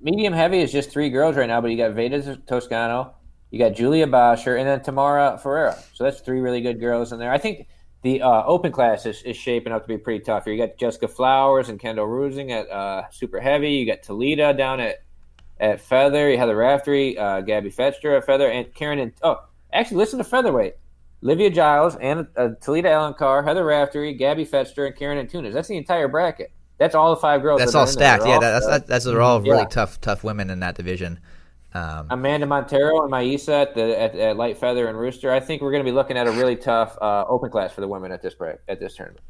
Medium 0.02 0.34
heavy 0.34 0.60
is 0.60 0.72
just 0.72 0.90
three 0.92 1.10
girls 1.10 1.36
right 1.38 1.48
now, 1.48 1.62
but 1.62 1.70
you 1.72 1.78
got 1.78 1.92
Veda 1.92 2.36
Toscano, 2.48 3.14
you 3.52 3.60
got 3.60 3.74
Julia 3.74 4.08
Boscher, 4.08 4.58
and 4.58 4.68
then 4.68 4.82
Tamara 4.82 5.38
Ferreira. 5.42 5.78
So 5.94 6.04
that's 6.04 6.20
three 6.22 6.40
really 6.42 6.62
good 6.62 6.80
girls 6.80 7.14
in 7.14 7.20
there. 7.20 7.32
I 7.32 7.38
think 7.38 7.68
the 8.02 8.22
uh, 8.22 8.44
open 8.46 8.72
class 8.74 9.06
is, 9.06 9.22
is 9.22 9.38
shaping 9.38 9.72
up 9.72 9.84
to 9.84 9.88
be 9.88 9.98
pretty 9.98 10.22
tough 10.26 10.44
here. 10.46 10.54
You 10.56 10.66
got 10.68 10.78
Jessica 10.78 11.08
Flowers 11.08 11.70
and 11.70 11.80
Kendall 11.80 12.08
Reusing 12.08 12.52
at 12.52 12.70
uh, 12.70 13.04
super 13.12 13.40
heavy. 13.40 13.74
You 13.74 13.86
got 13.86 14.02
Talita 14.02 14.58
down 14.58 14.82
at 14.82 15.03
at 15.64 15.82
feather. 15.82 16.30
You 16.30 16.38
have 16.38 16.50
the 16.50 16.56
Raftery, 16.56 17.18
uh, 17.18 17.42
Gabby 17.42 17.70
Fetcher 17.70 18.16
at 18.16 18.26
feather, 18.26 18.50
and 18.50 18.72
Karen. 18.76 19.00
And 19.00 19.14
oh, 19.24 19.38
actually, 19.72 19.98
listen 19.98 20.20
to 20.20 20.26
featherweight. 20.26 20.76
Livia 21.22 21.50
Giles 21.50 21.96
and 21.96 22.28
uh, 22.36 22.50
Talita 22.62 22.84
Alencar, 22.88 23.46
Heather 23.46 23.64
Raftery, 23.64 24.14
Gabby 24.14 24.44
Fetcher, 24.44 24.86
and 24.86 24.96
Karen 24.96 25.26
Antunes. 25.26 25.54
That's 25.54 25.70
the 25.70 25.78
entire 25.78 26.10
bracket. 26.10 26.52
That's 26.80 26.96
all 26.96 27.12
the 27.16 27.22
five 27.22 27.42
girls. 27.42 27.60
That's 27.60 27.72
that 27.72 27.78
all 27.80 27.88
stacked. 27.88 28.26
Yeah, 28.26 28.34
all 28.34 28.42
that, 28.42 28.52
that's 28.52 28.66
stacked. 28.66 28.88
that's 28.88 29.06
they're 29.06 29.22
all 29.22 29.42
really 29.42 29.60
Yeah. 29.60 29.66
tough 29.66 30.02
tough 30.02 30.24
women 30.24 30.50
in 30.50 30.60
that 30.60 30.76
division. 30.76 31.20
Um, 31.74 32.08
Amanda 32.12 32.46
Montero 32.46 33.04
and 33.04 33.12
Mayssa 33.12 33.62
at 33.64 33.74
the 33.74 34.00
at, 34.00 34.16
at 34.16 34.38
light 34.38 34.58
feather 34.58 34.88
and 34.88 34.98
rooster. 34.98 35.32
I 35.32 35.40
think 35.40 35.62
we're 35.62 35.72
going 35.72 35.84
to 35.84 35.90
be 35.90 35.96
looking 35.96 36.18
at 36.18 36.28
a 36.28 36.32
really 36.32 36.58
tough 36.58 36.98
uh, 37.02 37.24
open 37.28 37.50
class 37.50 37.72
for 37.72 37.82
the 37.82 37.88
women 37.88 38.12
at 38.12 38.22
this 38.22 38.34
break 38.34 38.58
at 38.68 38.80
this 38.82 38.96
tournament. 38.96 39.24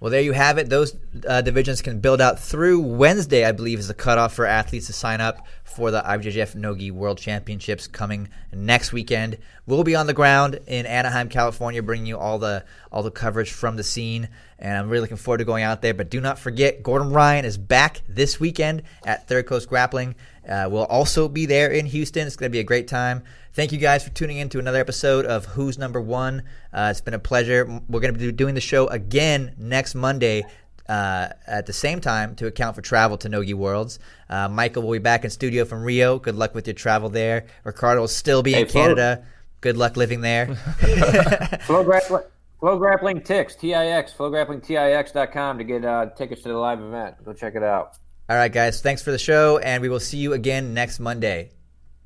Well, 0.00 0.10
there 0.10 0.22
you 0.22 0.32
have 0.32 0.56
it. 0.56 0.70
Those 0.70 0.96
uh, 1.28 1.42
divisions 1.42 1.82
can 1.82 2.00
build 2.00 2.22
out 2.22 2.40
through 2.40 2.80
Wednesday, 2.80 3.44
I 3.44 3.52
believe, 3.52 3.78
is 3.78 3.88
the 3.88 3.94
cutoff 3.94 4.32
for 4.32 4.46
athletes 4.46 4.86
to 4.86 4.94
sign 4.94 5.20
up 5.20 5.46
for 5.62 5.90
the 5.90 6.00
IBJJF 6.00 6.54
Nogi 6.54 6.90
World 6.90 7.18
Championships 7.18 7.86
coming 7.86 8.30
next 8.50 8.94
weekend. 8.94 9.36
We'll 9.66 9.84
be 9.84 9.94
on 9.94 10.06
the 10.06 10.14
ground 10.14 10.58
in 10.66 10.86
Anaheim, 10.86 11.28
California, 11.28 11.82
bringing 11.82 12.06
you 12.06 12.16
all 12.16 12.38
the 12.38 12.64
all 12.90 13.02
the 13.02 13.10
coverage 13.10 13.52
from 13.52 13.76
the 13.76 13.84
scene, 13.84 14.30
and 14.58 14.76
I'm 14.76 14.88
really 14.88 15.02
looking 15.02 15.18
forward 15.18 15.38
to 15.38 15.44
going 15.44 15.64
out 15.64 15.82
there. 15.82 15.94
But 15.94 16.08
do 16.10 16.20
not 16.20 16.38
forget, 16.38 16.82
Gordon 16.82 17.12
Ryan 17.12 17.44
is 17.44 17.58
back 17.58 18.00
this 18.08 18.40
weekend 18.40 18.82
at 19.04 19.28
Third 19.28 19.46
Coast 19.46 19.68
Grappling. 19.68 20.14
Uh, 20.48 20.68
we'll 20.70 20.84
also 20.84 21.28
be 21.28 21.46
there 21.46 21.70
in 21.70 21.86
Houston. 21.86 22.26
It's 22.26 22.36
going 22.36 22.50
to 22.50 22.52
be 22.52 22.60
a 22.60 22.64
great 22.64 22.88
time. 22.88 23.22
Thank 23.52 23.72
you 23.72 23.78
guys 23.78 24.04
for 24.04 24.10
tuning 24.10 24.38
in 24.38 24.48
to 24.50 24.58
another 24.58 24.78
episode 24.78 25.26
of 25.26 25.44
Who's 25.46 25.78
Number 25.78 26.00
One. 26.00 26.42
Uh, 26.72 26.88
it's 26.90 27.00
been 27.00 27.14
a 27.14 27.18
pleasure. 27.18 27.64
We're 27.88 28.00
going 28.00 28.12
to 28.14 28.18
be 28.18 28.30
doing 28.32 28.54
the 28.54 28.60
show 28.60 28.86
again 28.88 29.54
next 29.58 29.94
Monday 29.94 30.44
uh, 30.88 31.28
at 31.46 31.66
the 31.66 31.72
same 31.72 32.00
time 32.00 32.34
to 32.36 32.46
account 32.46 32.74
for 32.76 32.82
travel 32.82 33.16
to 33.18 33.28
Nogi 33.28 33.54
Worlds. 33.54 33.98
Uh, 34.28 34.48
Michael 34.48 34.82
will 34.82 34.92
be 34.92 34.98
back 34.98 35.24
in 35.24 35.30
studio 35.30 35.64
from 35.64 35.82
Rio. 35.84 36.18
Good 36.18 36.34
luck 36.36 36.54
with 36.54 36.66
your 36.66 36.74
travel 36.74 37.08
there. 37.08 37.46
Ricardo 37.64 38.00
will 38.00 38.08
still 38.08 38.42
be 38.42 38.52
Hey, 38.52 38.62
in 38.62 38.68
Flo. 38.68 38.82
Canada. 38.82 39.24
Good 39.60 39.76
luck 39.76 39.96
living 39.96 40.20
there. 40.20 40.54
Flow 41.66 41.84
grappling, 41.84 42.22
flow 42.58 42.78
grappling 42.78 43.20
TIX 43.22 43.54
flograpplingtix.com 43.56 45.58
to 45.58 45.64
get 45.64 45.84
uh, 45.84 46.06
tickets 46.16 46.42
to 46.42 46.48
the 46.48 46.54
live 46.54 46.80
event. 46.80 47.16
Go 47.24 47.32
check 47.34 47.54
it 47.54 47.62
out. 47.62 47.96
All 48.30 48.36
right, 48.36 48.52
guys. 48.52 48.80
Thanks 48.80 49.02
for 49.02 49.10
the 49.10 49.18
show, 49.18 49.58
and 49.58 49.82
we 49.82 49.88
will 49.88 49.98
see 49.98 50.18
you 50.18 50.34
again 50.34 50.72
next 50.72 51.00
Monday. 51.00 51.50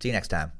See 0.00 0.08
you 0.08 0.14
next 0.14 0.28
time. 0.28 0.52